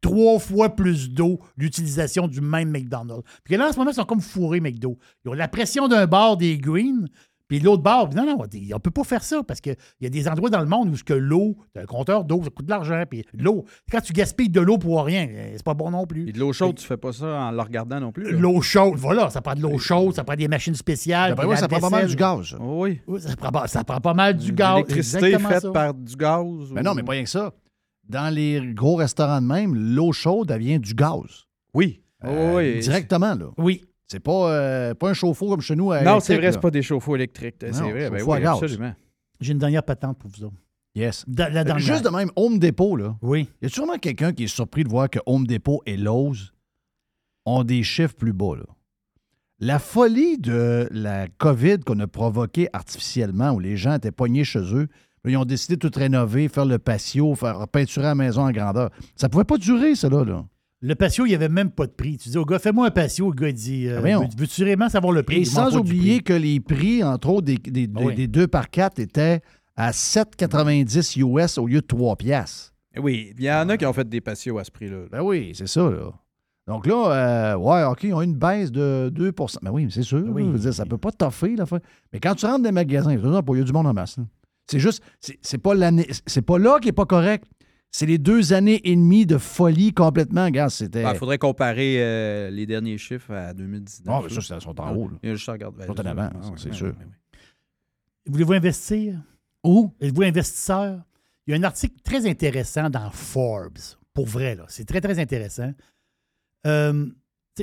Trois 0.00 0.38
fois 0.38 0.76
plus 0.76 1.10
d'eau, 1.10 1.40
l'utilisation 1.56 2.28
du 2.28 2.40
même 2.40 2.70
McDonald's. 2.70 3.24
Puis 3.42 3.56
là, 3.56 3.68
en 3.68 3.72
ce 3.72 3.78
moment, 3.78 3.90
ils 3.90 3.94
sont 3.94 4.04
comme 4.04 4.20
fourrés, 4.20 4.60
McDo. 4.60 4.98
Ils 5.24 5.30
ont 5.30 5.34
la 5.34 5.48
pression 5.48 5.88
d'un 5.88 6.06
bar 6.06 6.36
des 6.36 6.58
Greens, 6.58 7.06
puis 7.48 7.60
l'autre 7.60 7.82
bar, 7.82 8.08
non, 8.14 8.24
non, 8.24 8.38
on 8.40 8.44
ne 8.44 8.78
peut 8.78 8.90
pas 8.90 9.04
faire 9.04 9.22
ça 9.22 9.42
parce 9.42 9.60
qu'il 9.60 9.76
y 10.00 10.06
a 10.06 10.08
des 10.10 10.28
endroits 10.28 10.50
dans 10.50 10.60
le 10.60 10.66
monde 10.66 10.88
où 10.90 10.96
ce 10.96 11.04
que 11.04 11.12
l'eau, 11.14 11.56
t'as 11.72 11.82
un 11.82 11.86
compteur 11.86 12.24
d'eau, 12.24 12.42
ça 12.42 12.50
coûte 12.50 12.64
de 12.66 12.70
l'argent. 12.70 13.02
Puis 13.08 13.24
l'eau, 13.34 13.64
quand 13.90 14.00
tu 14.00 14.12
gaspilles 14.12 14.48
de 14.48 14.60
l'eau 14.60 14.78
pour 14.78 15.04
rien, 15.04 15.28
euh, 15.30 15.52
c'est 15.56 15.62
pas 15.62 15.74
bon 15.74 15.90
non 15.90 16.06
plus. 16.06 16.24
Puis 16.24 16.32
de 16.32 16.38
l'eau 16.40 16.52
chaude, 16.52 16.76
tu 16.76 16.86
fais 16.86 16.96
pas 16.96 17.12
ça 17.12 17.26
en 17.26 17.50
le 17.50 17.60
regardant 17.60 18.00
non 18.00 18.12
plus. 18.12 18.32
là. 18.32 18.38
L'eau 18.38 18.60
chaude, 18.62 18.96
voilà, 18.96 19.30
ça 19.30 19.40
prend 19.42 19.54
de 19.54 19.60
l'eau 19.60 19.78
chaude, 19.78 20.14
ça 20.14 20.24
prend 20.24 20.36
des 20.36 20.48
machines 20.48 20.74
spéciales. 20.74 21.34
Moi, 21.36 21.46
la 21.54 21.56
ça 21.60 21.68
prend 21.68 21.80
pas 21.80 21.90
mal 21.90 22.06
du 22.06 22.16
gaz. 22.16 22.46
ça. 22.50 22.56
Oui. 22.60 23.00
Ça, 23.18 23.36
prend, 23.36 23.50
pas- 23.52 23.66
ça 23.66 23.84
prend 23.84 24.00
pas 24.00 24.14
mal 24.14 24.36
du 24.36 24.52
gaz. 24.52 24.76
L'électricité 24.76 25.38
faite 25.38 25.60
ça. 25.62 25.70
par 25.70 25.94
du 25.94 26.16
gaz. 26.16 26.44
Mais 26.72 26.80
ou- 26.80 26.84
non, 26.84 26.94
mais 26.94 27.02
pas 27.02 27.12
rien 27.12 27.24
que 27.24 27.30
ça. 27.30 27.52
Dans 28.08 28.32
les 28.34 28.60
gros 28.74 28.96
restaurants 28.96 29.40
de 29.40 29.46
même, 29.46 29.74
l'eau 29.74 30.12
chaude, 30.12 30.50
elle 30.50 30.60
vient 30.60 30.78
du 30.78 30.94
gaz. 30.94 31.44
Oui. 31.74 32.02
Euh, 32.24 32.52
Oh 32.54 32.56
oui. 32.56 32.80
Directement, 32.80 33.34
là. 33.34 33.46
Oui. 33.58 33.82
C'est 34.14 34.20
pas, 34.20 34.48
euh, 34.52 34.94
pas 34.94 35.10
un 35.10 35.12
chauffe-eau 35.12 35.48
comme 35.48 35.60
chez 35.60 35.74
nous. 35.74 35.90
à 35.90 36.02
Non, 36.02 36.20
c'est 36.20 36.36
vrai, 36.36 36.52
c'est 36.52 36.60
pas 36.60 36.70
des 36.70 36.82
chauffe-eau 36.82 37.16
électriques. 37.16 37.56
C'est 37.58 37.72
Non, 37.72 37.90
vrai, 37.90 38.08
ben 38.10 38.20
à 38.20 38.24
oui, 38.24 38.44
absolument. 38.46 38.94
J'ai 39.40 39.50
une 39.52 39.58
dernière 39.58 39.82
patente 39.82 40.18
pour 40.18 40.30
vous 40.30 40.44
autres. 40.44 40.54
Yes. 40.94 41.24
La 41.36 41.46
Euh, 41.46 41.50
dernière. 41.50 41.78
Juste 41.80 42.04
de 42.04 42.10
même, 42.10 42.30
Home 42.36 42.60
Depot, 42.60 42.94
là. 42.94 43.16
Oui. 43.22 43.48
Il 43.60 43.64
y 43.64 43.66
a 43.66 43.74
sûrement 43.74 43.98
quelqu'un 43.98 44.32
qui 44.32 44.44
est 44.44 44.46
surpris 44.46 44.84
de 44.84 44.88
voir 44.88 45.10
que 45.10 45.18
Home 45.26 45.48
Depot 45.48 45.82
et 45.84 45.96
Lowe's 45.96 46.52
ont 47.44 47.64
des 47.64 47.82
chiffres 47.82 48.14
plus 48.14 48.32
bas, 48.32 48.54
là? 48.56 48.64
La 49.58 49.80
folie 49.80 50.38
de 50.38 50.86
la 50.92 51.26
COVID 51.26 51.80
qu'on 51.80 51.98
a 51.98 52.06
provoquée 52.06 52.68
artificiellement, 52.72 53.50
où 53.50 53.58
les 53.58 53.76
gens 53.76 53.94
étaient 53.94 54.12
poignés 54.12 54.44
chez 54.44 54.60
eux, 54.60 54.86
là, 55.24 55.30
ils 55.32 55.36
ont 55.36 55.44
décidé 55.44 55.74
de 55.76 55.88
tout 55.88 55.98
rénover, 55.98 56.46
faire 56.48 56.66
le 56.66 56.78
patio, 56.78 57.34
faire 57.34 57.66
peinturer 57.66 58.06
la 58.06 58.14
maison 58.14 58.42
en 58.42 58.52
grandeur. 58.52 58.90
Ça 59.16 59.28
pouvait 59.28 59.42
pas 59.42 59.58
durer, 59.58 59.96
ça, 59.96 60.08
là. 60.08 60.24
là. 60.24 60.44
Le 60.86 60.94
patio, 60.94 61.24
il 61.24 61.30
n'y 61.30 61.34
avait 61.34 61.48
même 61.48 61.70
pas 61.70 61.86
de 61.86 61.92
prix. 61.92 62.18
Tu 62.18 62.28
dis 62.28 62.36
au 62.36 62.44
gars, 62.44 62.58
fais-moi 62.58 62.86
un 62.86 62.90
patio. 62.90 63.30
Le 63.30 63.34
gars, 63.34 63.48
il 63.48 63.54
dit, 63.54 63.88
euh, 63.88 64.02
Ah, 64.04 64.26
veux-tu 64.36 64.62
vraiment 64.64 64.90
savoir 64.90 65.14
le 65.14 65.22
prix? 65.22 65.38
Et 65.38 65.44
sans 65.46 65.74
oublier 65.78 66.16
prix. 66.16 66.24
que 66.24 66.32
les 66.34 66.60
prix, 66.60 67.02
entre 67.02 67.30
autres, 67.30 67.46
des, 67.46 67.56
des, 67.56 67.88
Ah 67.96 68.00
oui. 68.02 68.14
des 68.14 68.26
2 68.26 68.46
par 68.48 68.68
4 68.68 68.98
étaient 68.98 69.40
à 69.76 69.92
7,90 69.92 71.20
US 71.20 71.56
au 71.56 71.66
lieu 71.66 71.80
de 71.80 71.86
3 71.86 72.16
piastres. 72.16 72.74
Eh 72.94 73.00
Oui, 73.00 73.32
il 73.38 73.44
y 73.44 73.50
en 73.50 73.66
a 73.70 73.78
qui 73.78 73.86
ont 73.86 73.94
fait 73.94 74.06
des 74.06 74.20
patios 74.20 74.58
à 74.58 74.64
ce 74.64 74.70
prix-là. 74.70 75.06
Ben 75.10 75.22
oui, 75.22 75.52
c'est 75.54 75.66
ça, 75.66 75.88
là. 75.88 76.12
Donc 76.66 76.86
là, 76.86 77.54
euh, 77.54 77.56
ouais, 77.56 77.82
OK, 77.84 78.02
ils 78.04 78.12
ont 78.12 78.20
une 78.20 78.34
baisse 78.34 78.70
de 78.70 79.10
2% 79.14 79.60
Ben 79.62 79.70
oui, 79.70 79.86
mais 79.86 79.90
c'est 79.90 80.02
sûr. 80.02 80.22
Oui. 80.28 80.42
là, 80.42 80.48
je 80.48 80.52
veux 80.52 80.58
dire, 80.58 80.74
ça 80.74 80.84
peut 80.84 80.98
pas 80.98 81.12
toffer, 81.12 81.56
là. 81.56 81.64
Mais 82.12 82.20
quand 82.20 82.34
tu 82.34 82.44
rentres 82.44 82.58
dans 82.58 82.68
les 82.68 82.72
magasins, 82.72 83.10
il 83.10 83.18
y 83.18 83.60
a 83.60 83.64
du 83.64 83.72
monde 83.72 83.86
en 83.86 83.94
masse. 83.94 84.18
C'est 84.66 84.78
juste, 84.78 85.02
c'est 85.40 85.58
pas 85.58 85.74
l'année, 85.74 86.06
c'est 86.26 86.42
pas 86.42 86.58
là 86.58 86.78
qui 86.78 86.88
est 86.88 86.92
pas 86.92 87.06
correct. 87.06 87.46
C'est 87.96 88.06
les 88.06 88.18
deux 88.18 88.52
années 88.52 88.80
et 88.82 88.96
demie 88.96 89.24
de 89.24 89.38
folie 89.38 89.92
complètement. 89.92 90.46
Regarde, 90.46 90.72
c'était. 90.72 91.04
Il 91.08 91.14
faudrait 91.14 91.38
comparer 91.38 92.02
euh, 92.02 92.50
les 92.50 92.66
derniers 92.66 92.98
chiffres 92.98 93.32
à 93.32 93.54
2019. 93.54 94.12
Ah, 94.12 94.20
ben 94.20 94.34
ça, 94.34 94.40
ça, 94.40 94.56
ils 94.56 94.64
sont 94.64 94.80
en 94.80 94.96
haut, 94.96 95.06
là. 95.06 95.16
Il 95.22 95.28
y 95.28 95.32
a 95.32 95.36
juste 95.36 95.48
à 95.48 95.52
regarder. 95.52 95.84
Ils 95.84 95.86
sont 95.86 96.00
en 96.00 96.06
avant, 96.06 96.28
ça, 96.42 96.52
c'est 96.56 96.74
sûr. 96.74 96.92
Voulez-vous 98.26 98.54
investir? 98.54 99.22
Où? 99.62 99.92
Êtes-vous 100.00 100.24
investisseur? 100.24 101.04
Il 101.46 101.52
y 101.52 101.54
a 101.54 101.60
un 101.60 101.62
article 101.62 101.94
très 102.02 102.28
intéressant 102.28 102.90
dans 102.90 103.12
Forbes. 103.12 103.78
Pour 104.12 104.26
vrai, 104.26 104.56
là. 104.56 104.64
C'est 104.66 104.86
très, 104.86 105.00
très 105.00 105.20
intéressant. 105.20 105.72
Euh, 106.66 107.06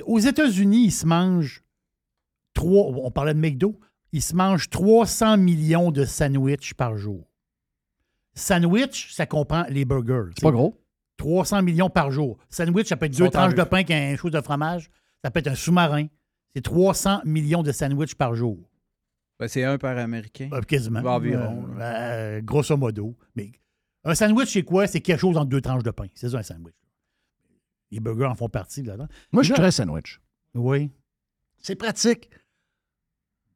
aux 0.05 0.19
États-Unis, 0.19 0.85
ils 0.85 0.91
se 0.91 1.05
mangent 1.05 1.61
trois. 2.53 2.85
On 2.85 3.11
parlait 3.11 3.33
de 3.33 3.39
McDo. 3.39 3.77
Ils 4.13 4.21
se 4.21 4.33
mangent 4.33 4.69
300 4.69 5.35
millions 5.35 5.91
de 5.91 6.05
sandwichs 6.05 6.73
par 6.73 6.95
jour. 6.95 7.27
Sandwich, 8.33 9.13
ça 9.13 9.25
comprend 9.25 9.65
les 9.69 9.85
burgers. 9.85 10.31
C'est 10.35 10.43
pas 10.43 10.51
gros. 10.51 10.77
300 11.17 11.61
millions 11.61 11.89
par 11.89 12.11
jour. 12.11 12.37
Sandwich, 12.49 12.87
ça 12.87 12.97
peut 12.97 13.05
être 13.05 13.17
deux 13.17 13.29
tranches 13.29 13.53
de 13.55 13.63
pain 13.63 13.83
qu'un 13.83 14.15
chose 14.15 14.31
de 14.31 14.41
fromage. 14.41 14.89
Ça 15.23 15.29
peut 15.29 15.39
être 15.39 15.47
un 15.47 15.55
sous-marin. 15.55 16.07
C'est 16.55 16.61
300 16.63 17.21
millions 17.25 17.63
de 17.63 17.71
sandwichs 17.71 18.15
par 18.15 18.35
jour. 18.35 18.57
Ben, 19.39 19.47
c'est 19.47 19.63
un 19.63 19.77
par 19.77 19.97
américain. 19.97 20.49
Euh, 20.51 20.61
quasiment. 20.61 20.99
Environ. 20.99 21.65
Euh, 21.77 21.81
euh, 21.81 22.41
grosso 22.41 22.75
modo. 22.75 23.15
Mais 23.35 23.51
un 24.03 24.15
sandwich, 24.15 24.49
c'est 24.49 24.63
quoi? 24.63 24.87
C'est 24.87 25.01
quelque 25.01 25.19
chose 25.19 25.37
entre 25.37 25.49
deux 25.49 25.61
tranches 25.61 25.83
de 25.83 25.91
pain. 25.91 26.07
C'est 26.15 26.29
ça, 26.29 26.37
un 26.39 26.43
sandwich. 26.43 26.75
Les 27.91 27.99
burgers 27.99 28.25
en 28.25 28.35
font 28.35 28.49
partie 28.49 28.81
là-dedans. 28.83 29.07
Moi, 29.31 29.43
je 29.43 29.47
suis 29.47 29.55
très 29.55 29.71
sandwich. 29.71 30.19
Oui. 30.55 30.89
C'est 31.59 31.75
pratique. 31.75 32.29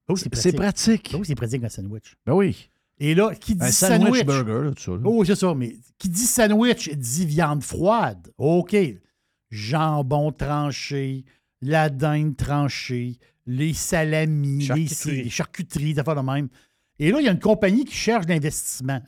Oh, 0.07 0.15
c'est 0.15 0.33
C'est 0.35 0.51
pratique. 0.51 1.01
pratique. 1.03 1.15
Oh, 1.17 1.23
c'est 1.23 1.35
pratique, 1.35 1.63
un 1.63 1.69
sandwich. 1.69 2.15
Ben 2.25 2.33
oui. 2.33 2.69
Et 2.99 3.13
là, 3.15 3.33
qui 3.35 3.55
dit 3.55 3.63
Un 3.63 3.71
sandwich, 3.71 4.19
sandwich? 4.19 4.25
burger, 4.25 4.63
là, 4.65 4.71
tout 4.73 4.81
ça. 4.83 4.91
là. 4.91 4.99
Oh, 5.03 5.25
c'est 5.25 5.35
ça. 5.35 5.53
Mais 5.53 5.75
qui 5.97 6.09
dit 6.09 6.25
sandwich 6.25 6.89
dit 6.93 7.25
viande 7.25 7.63
froide. 7.63 8.29
OK. 8.37 8.75
Jambon 9.51 10.31
tranché, 10.31 11.23
la 11.61 11.89
dinde 11.89 12.35
tranchée, 12.35 13.17
les 13.45 13.73
salamis, 13.73 14.59
les, 14.59 14.65
Charcuterie. 14.65 15.23
les 15.23 15.29
charcuteries, 15.29 15.93
des 15.93 15.99
affaires 15.99 16.15
de 16.15 16.21
même. 16.21 16.47
Et 16.99 17.11
là, 17.11 17.19
il 17.19 17.25
y 17.25 17.29
a 17.29 17.31
une 17.31 17.39
compagnie 17.39 17.85
qui 17.85 17.93
cherche 17.95 18.25
l'investissement. 18.27 19.01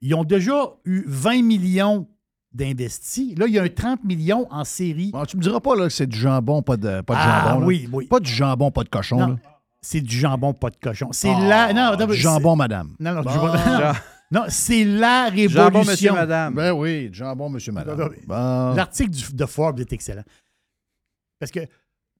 Ils 0.00 0.14
ont 0.14 0.24
déjà 0.24 0.70
eu 0.84 1.02
20 1.06 1.42
millions 1.42 2.08
d'investis. 2.52 3.36
Là, 3.36 3.46
il 3.46 3.54
y 3.54 3.58
a 3.58 3.62
un 3.64 3.68
30 3.68 4.04
millions 4.04 4.46
en 4.50 4.64
série. 4.64 5.10
Bon, 5.10 5.24
tu 5.24 5.36
me 5.36 5.42
diras 5.42 5.60
pas 5.60 5.74
là, 5.76 5.84
que 5.84 5.92
c'est 5.92 6.06
du 6.06 6.16
jambon, 6.16 6.62
pas 6.62 6.76
de, 6.76 7.00
pas 7.02 7.14
de 7.14 7.20
Ah, 7.20 7.44
jambon. 7.48 7.60
là. 7.60 7.66
oui, 7.66 7.88
oui. 7.92 8.06
Pas 8.06 8.20
du 8.20 8.30
jambon, 8.30 8.70
pas 8.70 8.84
de 8.84 8.88
cochon. 8.88 9.18
Non, 9.18 9.26
là. 9.28 9.36
C'est 9.80 10.00
du 10.00 10.16
jambon, 10.16 10.52
pas 10.54 10.70
de 10.70 10.76
cochon. 10.76 11.08
C'est 11.12 11.30
Ah, 11.30 11.72
la. 11.72 11.72
Non, 11.72 11.96
c'est- 12.08 12.14
jambon, 12.14 12.56
madame. 12.56 12.94
Non, 12.98 13.12
non, 13.14 13.20
du 13.20 13.26
Bon. 13.26 13.32
jambon- 13.34 13.52
non, 13.80 13.92
non, 14.40 14.44
c'est 14.48 14.84
la 14.84 15.24
révolution. 15.28 15.62
Jambon, 15.64 15.84
monsieur, 15.84 16.12
madame. 16.12 16.54
Ben 16.54 16.72
oui, 16.72 17.08
jambon, 17.12 17.48
monsieur, 17.48 17.72
madame. 17.72 17.98
Non, 17.98 18.04
non, 18.06 18.10
Bon. 18.26 18.74
L'article 18.74 19.34
de 19.34 19.46
Forbes 19.46 19.80
est 19.80 19.92
excellent. 19.92 20.24
Parce 21.38 21.52
que 21.52 21.60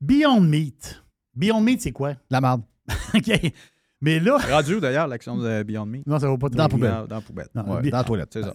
Beyond 0.00 0.40
Meat, 0.40 1.02
Beyond 1.34 1.60
Meat, 1.60 1.82
c'est 1.82 1.92
quoi? 1.92 2.14
La 2.30 2.40
marde. 2.40 2.62
OK. 3.14 3.52
Mais 4.00 4.20
là, 4.20 4.36
où, 4.36 4.80
d'ailleurs, 4.80 5.08
l'action 5.08 5.36
de 5.36 5.62
Beyond 5.64 5.86
Meat? 5.86 6.06
non, 6.06 6.20
ça 6.20 6.28
va 6.28 6.38
pas 6.38 6.48
très 6.48 6.56
Dans 6.56 6.62
la 6.64 6.68
poubelle. 6.68 6.90
Dans, 6.92 7.06
dans 7.06 7.16
la 7.16 7.20
poubelle. 7.22 7.48
Non, 7.54 7.62
Ouais, 7.74 7.82
Bi- 7.82 7.90
dans 7.90 7.98
la 7.98 8.04
toilette. 8.04 8.30
C'est 8.32 8.42
ça. 8.42 8.54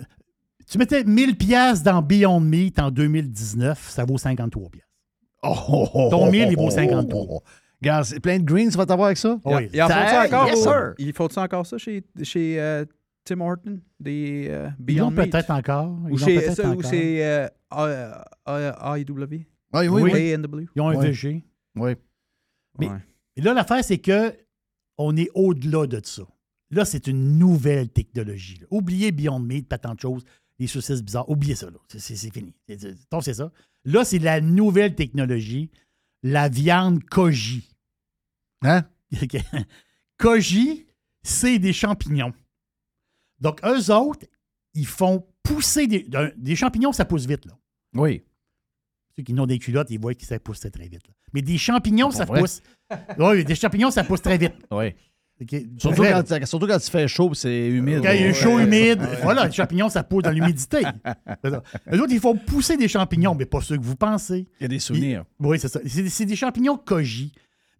Tu 0.72 0.78
mettais 0.78 1.04
1000 1.04 1.36
pièces 1.38 1.84
dans 1.84 2.02
Beyond 2.02 2.40
Meat 2.40 2.80
en 2.80 2.90
2019, 2.90 3.90
ça 3.90 4.06
vaut 4.06 4.18
53 4.18 4.70
pièces. 4.70 4.86
Oh, 5.44 5.54
oh, 5.68 5.90
oh, 5.94 6.10
Ton 6.10 6.28
oh, 6.28 6.32
mille, 6.32 6.48
il 6.50 6.56
oh, 6.58 6.62
vaut 6.62 6.68
oh, 6.68 6.72
53. 6.72 7.44
Regarde, 7.84 8.06
c'est 8.06 8.20
plein 8.20 8.40
de 8.40 8.44
greens, 8.46 8.70
tu 8.72 8.78
vas 8.78 8.86
t'avoir 8.86 9.08
avec 9.08 9.18
ça? 9.18 9.38
Oui. 9.44 9.70
Il 9.74 9.82
en 9.82 9.88
faut 9.88 9.94
ça 9.94 10.26
encore? 10.26 10.48
Yes, 10.48 10.58
au- 10.58 10.64
sir. 10.64 10.94
Il 10.98 11.14
faut 11.14 11.30
ça 11.30 11.42
encore 11.44 11.66
ça 11.66 11.78
chez, 11.78 12.04
chez 12.24 12.60
euh, 12.60 12.86
Tim 13.26 13.42
Horton? 13.42 13.80
Des 14.00 14.48
euh, 14.50 14.70
Beyond 14.80 15.12
Meat? 15.12 15.32
peut-être 15.32 15.50
encore. 15.52 15.92
Ou 16.10 16.18
Ils 16.18 16.20
chez, 16.20 16.52
ça, 16.52 16.70
ou 16.70 16.82
c'est 16.82 17.26
euh, 17.26 17.48
AEW? 18.48 19.28
Oui, 19.74 19.88
oui, 19.88 19.88
Oui. 19.90 20.12
oui. 20.14 20.36
Ils 20.76 20.82
ont 20.82 20.90
un 20.90 20.96
Ouais. 20.96 21.08
VG. 21.12 21.44
Oui. 21.76 21.92
Mais- 22.80 22.90
Ouais. 22.90 22.98
Là, 23.38 23.54
l'affaire, 23.54 23.84
c'est 23.84 23.98
que 23.98 24.34
on 24.98 25.18
est 25.18 25.30
au-delà 25.34 25.88
de 25.88 26.00
ça. 26.04 26.24
Là, 26.72 26.86
c'est 26.86 27.08
une 27.08 27.38
nouvelle 27.38 27.90
technologie. 27.90 28.60
là. 28.62 28.68
Oubliez 28.72 29.12
Beyond 29.12 29.40
Meat, 29.40 29.68
pas 29.68 29.78
tant 29.78 29.96
de 29.96 30.00
choses, 30.00 30.24
les 30.60 30.68
saucisses 30.68 31.02
bizarres. 31.04 31.30
Oubliez 31.30 31.56
ça. 31.56 31.68
là. 31.70 31.78
C'est- 31.88 32.16
fini. 32.32 32.54
Donc, 33.12 33.24
c'est 33.24 33.34
ça. 33.34 33.52
Là, 33.86 34.06
c'est 34.06 34.20
la 34.20 34.40
nouvelle 34.42 34.96
technologie, 34.96 35.70
la 36.22 36.48
viande 36.50 37.04
koji. 37.04 37.68
Hein? 38.64 38.84
Koji, 40.18 40.86
c'est 41.22 41.60
des 41.60 41.74
champignons. 41.74 42.34
Donc, 43.40 43.60
eux 43.66 43.92
autres, 43.92 44.26
ils 44.74 44.88
font 44.88 45.26
pousser 45.44 45.88
des, 45.88 46.56
champignons, 46.56 46.92
ça 46.94 47.06
pousse 47.06 47.26
vite. 47.26 47.46
Là. 47.46 47.54
Oui. 47.96 48.24
Ceux 49.16 49.24
qui 49.24 49.34
n'ont 49.34 49.46
des 49.46 49.60
culottes, 49.60 49.92
ils 49.92 50.00
voient 50.00 50.14
que 50.16 50.26
ça 50.26 50.40
pousse 50.40 50.60
très 50.62 50.88
vite. 50.88 51.08
là. 51.08 51.14
Mais 51.34 51.42
des 51.42 51.58
champignons, 51.58 52.12
ça 52.12 52.26
vrai? 52.26 52.40
pousse. 52.42 52.62
Oui, 53.18 53.44
des 53.44 53.56
champignons, 53.56 53.92
ça 53.92 54.04
pousse 54.04 54.22
très 54.22 54.38
vite. 54.38 54.54
Oui. 54.72 54.94
Surtout 55.78 56.04
quand, 56.04 56.46
surtout 56.46 56.68
quand 56.68 56.78
il 56.78 56.90
fait 56.92 57.08
chaud 57.08 57.32
et 57.32 57.36
c'est 57.36 57.68
humide. 57.68 58.02
Quand 58.04 58.12
il 58.14 58.22
y 58.22 58.24
a 58.24 58.28
Ouais. 58.28 58.34
chaud, 58.34 58.60
humide, 58.60 59.02
voilà, 59.24 59.48
les 59.48 59.52
champignons, 59.52 59.90
ça 59.90 60.04
pousse 60.04 60.24
dans 60.24 60.32
l'humidité. 60.32 60.84
Eux 61.46 62.00
autres, 62.00 62.12
ils 62.14 62.20
font 62.20 62.38
pousser 62.38 62.78
des 62.78 62.88
champignons, 62.88 63.36
mais 63.36 63.46
pas 63.46 63.60
ceux 63.60 63.76
que 63.78 63.84
vous 63.84 63.96
pensez. 63.96 64.48
Il 64.60 64.64
y 64.64 64.66
a 64.66 64.68
des 64.70 64.80
souvenirs. 64.80 65.26
Ils- 65.42 65.46
oui, 65.48 65.60
c'est 65.60 65.68
ça. 65.68 65.82
C'est 65.86 66.08
c'est 66.08 66.26
des 66.26 66.36
champignons 66.38 66.78
koji. 66.78 67.34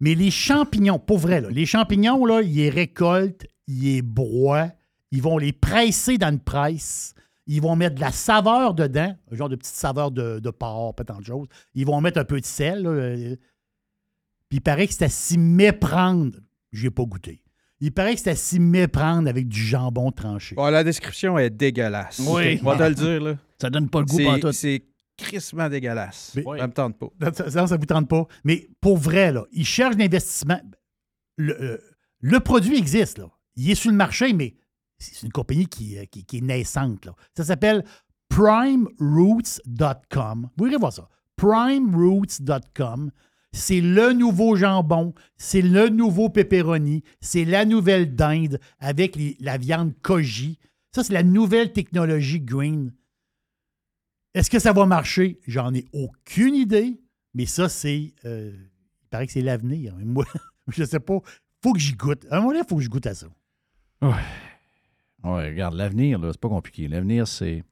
Mais 0.04 0.14
les 0.14 0.30
champignons, 0.30 0.98
pour 0.98 1.16
vrai, 1.16 1.40
là, 1.40 1.48
les 1.48 1.64
champignons, 1.64 2.26
là, 2.26 2.42
ils 2.42 2.56
les 2.56 2.68
récoltent, 2.68 3.46
ils 3.66 3.84
les 3.84 4.02
broient, 4.02 4.70
ils 5.10 5.22
vont 5.22 5.38
les 5.38 5.54
presser 5.54 6.18
dans 6.18 6.28
une 6.28 6.40
presse, 6.40 7.14
ils 7.46 7.62
vont 7.62 7.74
mettre 7.74 7.94
de 7.94 8.02
la 8.02 8.12
saveur 8.12 8.74
dedans, 8.74 9.16
un 9.32 9.34
genre 9.34 9.48
de 9.48 9.56
petite 9.56 9.74
saveur 9.74 10.10
de, 10.10 10.40
de 10.40 10.50
porc, 10.50 10.94
pas 10.94 11.04
tant 11.04 11.20
de 11.20 11.24
choses. 11.24 11.46
Ils 11.74 11.86
vont 11.86 12.02
mettre 12.02 12.18
un 12.18 12.26
peu 12.26 12.38
de 12.38 12.44
sel. 12.44 12.82
là, 12.82 12.90
euh, 12.90 13.36
puis 14.50 14.58
il 14.58 14.60
paraît 14.60 14.86
que 14.86 14.92
c'est 14.92 15.06
à 15.06 15.08
s'y 15.08 15.38
méprendre. 15.38 16.36
J'ai 16.70 16.90
pas 16.90 17.04
goûté. 17.04 17.42
Il 17.80 17.90
paraît 17.90 18.14
que 18.14 18.20
c'est 18.20 18.32
à 18.32 18.36
s'y 18.36 18.60
méprendre 18.60 19.26
avec 19.26 19.48
du 19.48 19.58
jambon 19.58 20.12
tranché. 20.12 20.54
Bon, 20.54 20.66
la 20.66 20.84
description 20.84 21.38
est 21.38 21.48
dégueulasse. 21.48 22.20
Oui. 22.28 22.60
On 22.62 22.74
va 22.74 22.76
te 22.76 22.82
le 22.82 22.94
dire, 22.94 23.22
là. 23.22 23.38
Ça 23.58 23.70
donne 23.70 23.88
pas 23.88 24.00
le 24.00 24.04
goût. 24.04 24.52
C'est 24.52 24.84
crissement 25.16 25.68
dégueulasse. 25.68 26.32
Mais- 26.36 26.44
Ça 26.58 26.66
me 26.66 26.72
tente 26.72 26.98
pas. 26.98 27.08
Ça, 27.32 27.66
ça, 27.66 27.76
vous 27.76 27.86
tente 27.86 28.08
pas. 28.08 28.26
Mais 28.44 28.68
pour 28.80 28.96
vrai, 28.98 29.32
là, 29.32 29.44
ils 29.52 29.66
cherchent 29.66 29.96
l'investissement. 29.96 30.60
Le, 31.36 31.60
euh, 31.62 31.78
le 32.20 32.40
produit 32.40 32.76
existe, 32.78 33.18
là. 33.18 33.28
Il 33.56 33.70
est 33.70 33.74
sur 33.74 33.90
le 33.90 33.96
marché, 33.96 34.32
mais 34.32 34.54
c'est 34.98 35.26
une 35.26 35.32
compagnie 35.32 35.66
qui, 35.66 35.98
euh, 35.98 36.04
qui- 36.06 36.24
qui 36.24 36.38
est 36.38 36.42
naissante. 36.42 37.04
Là. 37.04 37.14
Ça 37.36 37.44
s'appelle 37.44 37.84
primeroots.com. 38.28 40.48
Vous 40.56 40.66
irez 40.66 40.76
voir 40.76 40.92
ça. 40.92 41.08
primeroots.com. 41.36 43.10
C'est 43.52 43.80
le 43.80 44.12
nouveau 44.12 44.56
jambon, 44.56 45.14
c'est 45.36 45.62
le 45.62 45.88
nouveau 45.88 46.28
pepperoni, 46.28 47.04
c'est 47.20 47.44
la 47.44 47.64
nouvelle 47.64 48.16
dinde 48.16 48.58
avec 48.80 49.14
les- 49.14 49.36
la 49.38 49.58
viande 49.58 49.92
koji. 50.02 50.58
Ça, 50.92 51.04
c'est 51.04 51.12
la 51.12 51.22
nouvelle 51.22 51.72
technologie 51.72 52.40
green. 52.40 52.92
Est-ce 54.34 54.50
que 54.50 54.58
ça 54.58 54.72
va 54.72 54.84
marcher? 54.86 55.38
J'en 55.46 55.72
ai 55.74 55.84
aucune 55.92 56.54
idée, 56.54 57.00
mais 57.34 57.46
ça, 57.46 57.68
c'est. 57.68 58.14
euh, 58.24 58.52
il 59.02 59.08
paraît 59.08 59.26
que 59.26 59.32
c'est 59.32 59.42
l'avenir. 59.42 59.94
Moi, 59.98 60.24
je 60.68 60.84
sais 60.84 61.00
pas. 61.00 61.18
faut 61.62 61.72
que 61.72 61.78
j'y 61.78 61.92
goûte. 61.94 62.26
À 62.30 62.36
un 62.36 62.38
moment 62.38 62.50
donné, 62.50 62.62
il 62.64 62.68
faut 62.68 62.76
que 62.76 62.82
je 62.82 62.88
goûte 62.88 63.06
à 63.06 63.14
ça. 63.14 63.26
Ouais. 64.02 64.10
Ouais, 65.22 65.48
regarde, 65.50 65.74
l'avenir, 65.74 66.18
là, 66.18 66.30
c'est 66.32 66.40
pas 66.40 66.48
compliqué. 66.48 66.88
L'avenir, 66.88 67.26
c'est. 67.28 67.64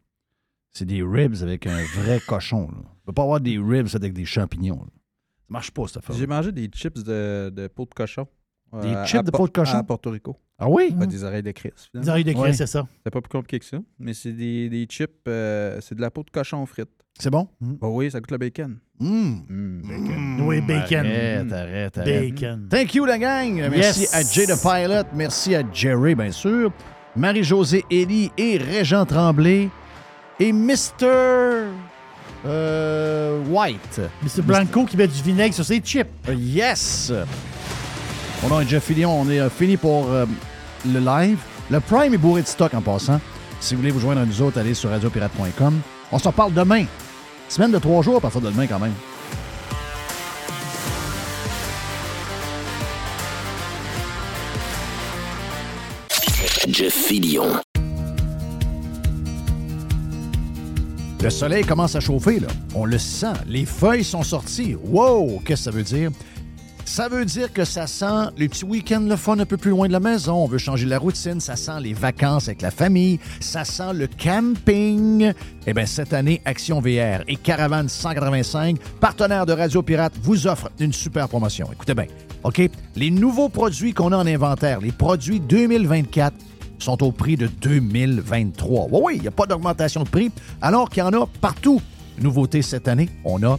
C'est 0.74 0.86
des 0.86 1.02
ribs 1.02 1.42
avec 1.42 1.66
un 1.66 1.84
vrai 1.96 2.18
cochon. 2.26 2.68
Là. 2.70 2.78
On 2.78 3.06
peut 3.06 3.12
pas 3.12 3.24
avoir 3.24 3.40
des 3.40 3.58
ribs 3.58 3.88
avec 3.94 4.14
des 4.14 4.24
champignons. 4.24 4.76
là. 4.80 4.86
Ça 4.86 5.46
marche 5.50 5.70
pas, 5.70 5.86
cette 5.86 5.98
affaire. 5.98 6.16
J'ai 6.16 6.26
mangé 6.26 6.50
des 6.50 6.66
chips 6.68 7.02
de, 7.02 7.52
de 7.54 7.66
peau 7.66 7.84
de 7.84 7.92
cochon. 7.92 8.26
Des 8.80 8.88
euh, 8.88 9.04
chips 9.04 9.18
à 9.20 9.22
de 9.22 9.30
peau 9.30 9.46
de 9.46 9.52
cochon? 9.52 9.76
À 9.76 9.82
Porto 9.82 10.10
Rico. 10.10 10.38
Ah 10.64 10.68
oui? 10.68 10.94
Pas 10.96 11.06
des 11.06 11.24
oreilles 11.24 11.42
de 11.42 11.50
Chris. 11.50 11.70
finalement. 11.90 12.04
Des 12.04 12.08
oreilles 12.10 12.24
de 12.24 12.32
Chris, 12.32 12.40
Ouais. 12.40 12.52
c'est 12.52 12.66
ça. 12.68 12.86
C'est 13.04 13.10
pas 13.12 13.20
plus 13.20 13.28
compliqué 13.30 13.58
que 13.58 13.64
ça. 13.64 13.78
Mais 13.98 14.14
c'est 14.14 14.30
des, 14.32 14.68
des 14.68 14.86
chips, 14.88 15.10
euh, 15.26 15.78
c'est 15.80 15.96
de 15.96 16.00
la 16.00 16.10
peau 16.10 16.22
de 16.22 16.30
cochon 16.30 16.64
frite. 16.66 16.88
C'est 17.18 17.30
bon? 17.30 17.48
Bah 17.60 17.88
oui, 17.88 18.10
ça 18.12 18.20
goûte 18.20 18.30
le 18.30 18.38
bacon. 18.38 18.76
Mmh. 19.00 19.06
Mmh, 19.48 19.82
bacon. 19.82 20.40
Oui, 20.46 20.60
bacon. 20.60 20.98
Arrête, 21.06 21.52
arrête, 21.52 21.98
arrête. 21.98 22.30
Bacon. 22.34 22.68
Thank 22.70 22.94
you, 22.94 23.04
la 23.04 23.18
gang. 23.18 23.54
Merci 23.70 24.00
Yes. 24.02 24.14
à 24.14 24.22
Jay 24.22 24.46
the 24.46 24.62
Pilot. 24.62 25.08
Merci 25.14 25.54
à 25.56 25.62
Jerry, 25.72 26.14
bien 26.14 26.30
sûr. 26.30 26.72
Marie-Josée 27.16 27.84
Elie 27.90 28.30
et 28.38 28.56
Régent 28.56 29.04
Tremblay. 29.04 29.68
Et 30.40 30.52
Mr. 30.52 31.66
euh, 32.46 33.42
White. 33.48 34.00
Mr. 34.22 34.42
Blanco 34.42 34.84
qui 34.84 34.96
met 34.96 35.06
du 35.08 35.22
vinaigre 35.22 35.54
sur 35.54 35.64
ses 35.64 35.80
chips. 35.80 36.08
Yes! 36.34 37.12
Mon 38.42 38.48
nom 38.48 38.60
est 38.60 38.68
Jeff 38.68 38.84
Fillion. 38.84 39.20
On 39.20 39.28
est 39.30 39.38
euh, 39.40 39.50
fini 39.50 39.76
pour 39.76 40.10
euh, 40.10 40.26
le 40.86 41.00
live. 41.00 41.38
Le 41.70 41.80
Prime 41.80 42.14
est 42.14 42.18
bourré 42.18 42.42
de 42.42 42.46
stock 42.46 42.74
en 42.74 42.80
passant. 42.80 43.20
Si 43.60 43.74
vous 43.74 43.80
voulez 43.80 43.92
vous 43.92 44.00
joindre 44.00 44.20
à 44.20 44.26
nous 44.26 44.42
autres, 44.42 44.58
allez 44.58 44.74
sur 44.74 44.90
radiopirate.com. 44.90 45.80
On 46.10 46.18
s'en 46.18 46.32
parle 46.32 46.52
demain. 46.52 46.84
Semaine 47.48 47.70
de 47.70 47.78
trois 47.78 48.02
jours 48.02 48.16
à 48.16 48.20
partir 48.20 48.40
de 48.40 48.50
demain 48.50 48.66
quand 48.66 48.78
même. 48.78 48.94
Jeff 56.68 56.94
Fillion. 56.94 57.60
Le 61.22 61.30
soleil 61.30 61.64
commence 61.64 61.94
à 61.94 62.00
chauffer, 62.00 62.40
là. 62.40 62.48
On 62.74 62.84
le 62.84 62.98
sent. 62.98 63.34
Les 63.46 63.64
feuilles 63.64 64.02
sont 64.02 64.24
sorties. 64.24 64.74
Wow! 64.82 65.40
Qu'est-ce 65.44 65.66
que 65.66 65.70
ça 65.70 65.70
veut 65.70 65.84
dire? 65.84 66.10
Ça 66.84 67.08
veut 67.08 67.24
dire 67.24 67.52
que 67.52 67.64
ça 67.64 67.86
sent 67.86 68.30
les 68.36 68.48
petits 68.48 68.64
week-ends 68.64 69.06
le 69.08 69.16
fun 69.16 69.38
un 69.38 69.46
peu 69.46 69.56
plus 69.56 69.70
loin 69.70 69.86
de 69.88 69.92
la 69.92 70.00
maison. 70.00 70.34
On 70.34 70.46
veut 70.46 70.58
changer 70.58 70.86
la 70.86 70.98
routine. 70.98 71.40
Ça 71.40 71.56
sent 71.56 71.80
les 71.80 71.94
vacances 71.94 72.48
avec 72.48 72.62
la 72.62 72.70
famille. 72.70 73.18
Ça 73.40 73.64
sent 73.64 73.94
le 73.94 74.06
camping. 74.06 75.32
Eh 75.66 75.72
bien, 75.72 75.86
cette 75.86 76.12
année, 76.12 76.42
Action 76.44 76.80
VR 76.80 77.22
et 77.28 77.36
Caravane 77.36 77.88
185, 77.88 78.78
partenaires 79.00 79.46
de 79.46 79.52
Radio 79.52 79.82
Pirate, 79.82 80.12
vous 80.22 80.46
offrent 80.46 80.70
une 80.80 80.92
super 80.92 81.28
promotion. 81.28 81.68
Écoutez 81.72 81.94
bien, 81.94 82.06
OK? 82.44 82.60
Les 82.96 83.10
nouveaux 83.10 83.48
produits 83.48 83.94
qu'on 83.94 84.12
a 84.12 84.16
en 84.16 84.26
inventaire, 84.26 84.80
les 84.80 84.92
produits 84.92 85.40
2024, 85.40 86.34
sont 86.78 87.02
au 87.02 87.12
prix 87.12 87.36
de 87.36 87.46
2023. 87.46 88.88
Oui, 88.90 89.00
oui, 89.02 89.12
il 89.16 89.22
n'y 89.22 89.28
a 89.28 89.32
pas 89.32 89.46
d'augmentation 89.46 90.02
de 90.02 90.08
prix, 90.08 90.30
alors 90.60 90.90
qu'il 90.90 90.98
y 90.98 91.06
en 91.06 91.12
a 91.12 91.26
partout. 91.40 91.80
Nouveauté 92.20 92.60
cette 92.60 92.88
année, 92.88 93.08
on 93.24 93.42
a 93.44 93.58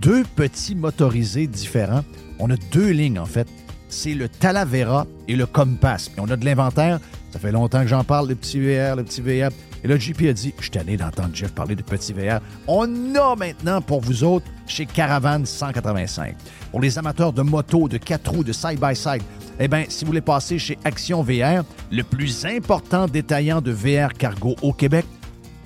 deux 0.00 0.24
petits 0.36 0.74
motorisés 0.74 1.46
différents. 1.46 2.04
On 2.40 2.50
a 2.50 2.56
deux 2.72 2.90
lignes, 2.90 3.18
en 3.18 3.26
fait. 3.26 3.46
C'est 3.88 4.14
le 4.14 4.28
Talavera 4.28 5.06
et 5.28 5.36
le 5.36 5.46
Compass. 5.46 6.10
On 6.16 6.30
a 6.30 6.36
de 6.36 6.44
l'inventaire. 6.44 7.00
Ça 7.32 7.38
fait 7.38 7.52
longtemps 7.52 7.82
que 7.82 7.88
j'en 7.88 8.02
parle, 8.02 8.28
le 8.28 8.34
petit 8.34 8.58
VR, 8.58 8.96
le 8.96 9.04
petit 9.04 9.20
VR. 9.20 9.50
Et 9.84 9.88
là, 9.88 9.96
JP 9.96 10.22
a 10.28 10.32
dit, 10.32 10.52
je 10.56 10.62
suis 10.62 10.70
tanné 10.70 10.96
d'entendre 10.96 11.30
Jeff 11.34 11.52
parler 11.52 11.76
de 11.76 11.82
petit 11.82 12.12
VR. 12.12 12.40
On 12.66 13.14
a 13.14 13.36
maintenant 13.36 13.80
pour 13.80 14.00
vous 14.00 14.24
autres 14.24 14.46
chez 14.66 14.86
Caravane 14.86 15.46
185. 15.46 16.34
Pour 16.70 16.80
les 16.80 16.98
amateurs 16.98 17.32
de 17.32 17.42
moto, 17.42 17.88
de 17.88 17.98
quatre 17.98 18.30
roues, 18.30 18.44
de 18.44 18.52
side-by-side, 18.52 19.22
eh 19.58 19.68
bien, 19.68 19.84
si 19.88 20.04
vous 20.04 20.08
voulez 20.08 20.20
passer 20.20 20.58
chez 20.58 20.78
Action 20.84 21.22
VR, 21.22 21.64
le 21.90 22.02
plus 22.02 22.46
important 22.46 23.06
détaillant 23.06 23.60
de 23.60 23.70
VR 23.70 24.12
cargo 24.14 24.56
au 24.62 24.72
Québec, 24.72 25.04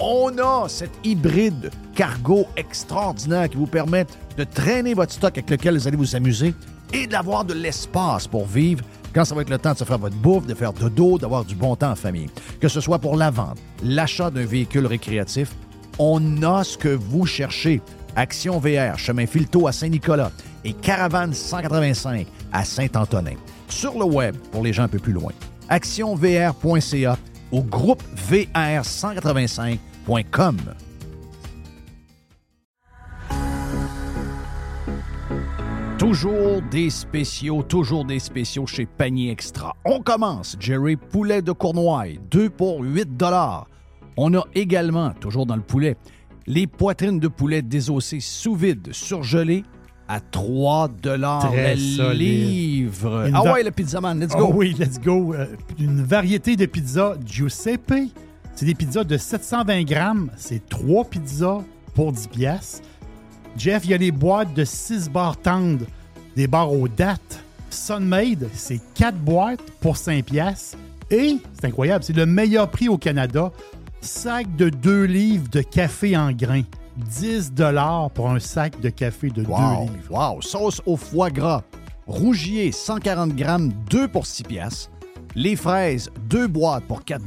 on 0.05 0.37
a 0.37 0.69
cet 0.69 0.91
hybride 1.03 1.71
cargo 1.95 2.47
extraordinaire 2.57 3.49
qui 3.49 3.57
vous 3.57 3.67
permet 3.67 4.05
de 4.37 4.45
traîner 4.45 4.93
votre 4.93 5.13
stock 5.13 5.33
avec 5.39 5.49
lequel 5.49 5.79
vous 5.79 5.89
allez 5.89 5.97
vous 5.97 6.15
amuser 6.15 6.55
et 6.93 7.07
d'avoir 7.07 7.45
de 7.45 7.55
l'espace 7.55 8.27
pour 8.27 8.45
vivre 8.45 8.85
quand 9.15 9.25
ça 9.25 9.35
va 9.35 9.41
être 9.41 9.51
le 9.51 9.59
temps 9.59 9.73
de 9.73 9.79
se 9.79 9.85
faire 9.85 9.99
votre 9.99 10.17
bouffe, 10.17 10.47
de 10.47 10.55
faire 10.55 10.75
dodo, 10.75 11.17
d'avoir 11.19 11.45
du 11.45 11.55
bon 11.55 11.75
temps 11.75 11.93
en 11.93 11.97
famille. 11.97 12.29
Que 12.61 12.69
ce 12.69 12.81
soit 12.83 12.99
pour 12.99 13.17
la 13.17 13.31
vente, 13.31 13.59
l'achat 13.83 14.31
d'un 14.31 14.45
véhicule 14.45 14.87
récréatif, 14.87 15.53
on 15.99 16.43
a 16.43 16.65
ce 16.65 16.77
que 16.77 16.89
vous 16.89 17.25
cherchez. 17.25 17.81
Action 18.15 18.59
VR, 18.59 18.99
chemin 18.99 19.27
Filto 19.27 19.67
à 19.67 19.73
Saint-Nicolas 19.73 20.33
et 20.65 20.75
Caravane 20.75 21.33
185 21.33 22.27
à 22.53 22.65
Saint-Antonin. 22.65 23.37
Sur 23.69 23.99
le 23.99 24.05
web, 24.05 24.37
pour 24.53 24.63
les 24.63 24.73
gens 24.73 24.83
un 24.83 24.89
peu 24.89 24.99
plus 24.99 25.13
loin, 25.13 25.33
actionvr.ca 25.71 27.17
ou 27.53 27.63
groupe 27.63 28.03
VR185.com. 30.07 30.57
Toujours 35.99 36.61
des 36.71 36.91
spéciaux, 36.91 37.63
toujours 37.63 38.05
des 38.05 38.19
spéciaux 38.19 38.67
chez 38.67 38.85
Panier 38.87 39.31
Extra. 39.31 39.75
On 39.85 40.01
commence, 40.01 40.57
Jerry, 40.61 40.97
poulet 40.97 41.41
de 41.41 41.53
Cournoye, 41.53 42.19
2 42.31 42.51
pour 42.51 42.81
8 42.83 43.09
On 44.17 44.35
a 44.35 44.45
également, 44.55 45.13
toujours 45.13 45.47
dans 45.47 45.57
le 45.57 45.63
poulet, 45.63 45.97
les 46.47 46.67
poitrines 46.67 47.21
de 47.21 47.29
poulet 47.29 47.63
désossées 47.63 48.21
sous 48.21 48.55
vide, 48.55 48.89
surgelées, 48.93 49.65
à 50.09 50.21
3 50.21 50.89
Très 51.41 51.77
le 51.77 52.13
livre. 52.13 53.31
Ah 53.33 53.53
ouais, 53.53 53.63
le 53.63 53.71
pizzaman, 53.71 54.21
let's 54.21 54.33
Ah 54.35 54.41
go. 54.41 54.51
oui, 54.53 54.75
let's 54.79 55.01
go. 55.01 55.33
Euh, 55.33 55.47
une 55.79 56.03
variété 56.03 56.57
de 56.57 56.67
pizzas 56.67 57.15
Giuseppe. 57.25 58.11
C'est 58.55 58.67
des 58.67 58.75
pizzas 58.75 59.05
de 59.05 59.17
720 59.17 59.83
grammes. 59.85 60.31
C'est 60.37 60.69
trois 60.69 61.05
pizzas 61.05 61.63
pour 61.95 62.13
10 62.13 62.29
piastres. 62.29 62.83
Jeff, 63.57 63.85
il 63.85 63.91
y 63.91 63.95
a 63.95 63.99
les 63.99 64.11
boîtes 64.13 64.55
de 64.55 64.65
6 64.65 65.11
barres 65.11 65.37
tendres, 65.37 65.87
des 66.37 66.47
barres 66.47 66.73
aux 66.73 66.89
dates. 66.89 67.41
Sunmade, 67.71 68.49
c'est 68.55 68.81
4 68.95 69.17
boîtes 69.19 69.61
pour 69.81 69.97
5 69.97 70.25
piastres. 70.25 70.77
Et, 71.11 71.37
c'est 71.59 71.67
incroyable, 71.67 72.05
c'est 72.05 72.17
le 72.17 72.27
meilleur 72.27 72.71
prix 72.71 72.89
au 72.89 72.99
Canada. 72.99 73.51
Sac 74.01 74.55
de 74.57 74.69
2 74.69 75.05
livres 75.05 75.49
de 75.51 75.61
café 75.61 76.17
en 76.17 76.33
grains. 76.33 76.63
10 76.97 77.53
pour 78.15 78.31
un 78.31 78.39
sac 78.39 78.81
de 78.81 78.89
café 78.89 79.29
de 79.29 79.43
2 79.43 79.49
Wow, 79.51 79.59
livres. 79.83 79.93
wow. 80.11 80.41
Sauce 80.43 80.81
au 80.87 80.97
foie 80.97 81.31
gras. 81.31 81.63
Rougier, 82.07 82.71
140 82.71 83.35
grammes, 83.35 83.73
2 83.91 84.07
pour 84.09 84.27
6 84.27 84.43
piastres. 84.45 84.91
Les 85.37 85.57
fraises, 85.57 86.11
2 86.31 86.47
boîtes 86.47 86.85
pour 86.85 87.05
4 87.05 87.23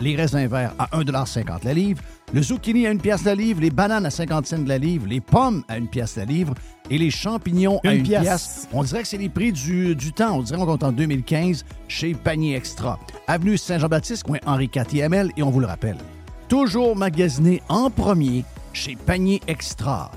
Les 0.00 0.16
raisins 0.16 0.48
verts 0.48 0.74
à 0.80 0.86
1,50 0.98 1.64
la 1.64 1.74
livre. 1.74 2.02
Le 2.34 2.42
zucchini 2.42 2.88
à 2.88 2.90
une 2.90 3.00
pièce 3.00 3.22
la 3.22 3.36
livre, 3.36 3.60
les 3.60 3.70
bananes 3.70 4.04
à 4.04 4.10
50 4.10 4.46
cents 4.46 4.58
de 4.58 4.68
la 4.68 4.78
livre, 4.78 5.06
les 5.06 5.20
pommes 5.20 5.62
à 5.68 5.78
une 5.78 5.86
pièce 5.86 6.16
la 6.16 6.24
livre 6.24 6.54
et 6.90 6.98
les 6.98 7.10
champignons 7.10 7.78
à 7.84 7.92
Une 7.92 8.00
une 8.00 8.02
pièce. 8.02 8.22
pièce. 8.22 8.68
On 8.72 8.82
dirait 8.82 9.02
que 9.02 9.08
c'est 9.08 9.16
les 9.16 9.28
prix 9.28 9.52
du, 9.52 9.94
du 9.94 10.12
temps. 10.12 10.38
On 10.38 10.42
dirait 10.42 10.58
qu'on 10.58 10.66
compte 10.66 10.82
en 10.82 10.90
2015 10.90 11.64
chez 11.86 12.14
Panier 12.14 12.56
Extra. 12.56 12.98
Avenue 13.28 13.56
Saint-Jean-Baptiste, 13.56 14.24
coin 14.24 14.38
Henri 14.44 14.68
IVML, 14.74 15.30
et 15.36 15.42
on 15.44 15.50
vous 15.50 15.60
le 15.60 15.66
rappelle. 15.66 15.98
Toujours 16.48 16.96
magasiné 16.96 17.62
en 17.68 17.90
premier 17.90 18.44
chez 18.72 18.96
Panier 18.96 19.40
Extra. 19.46 20.10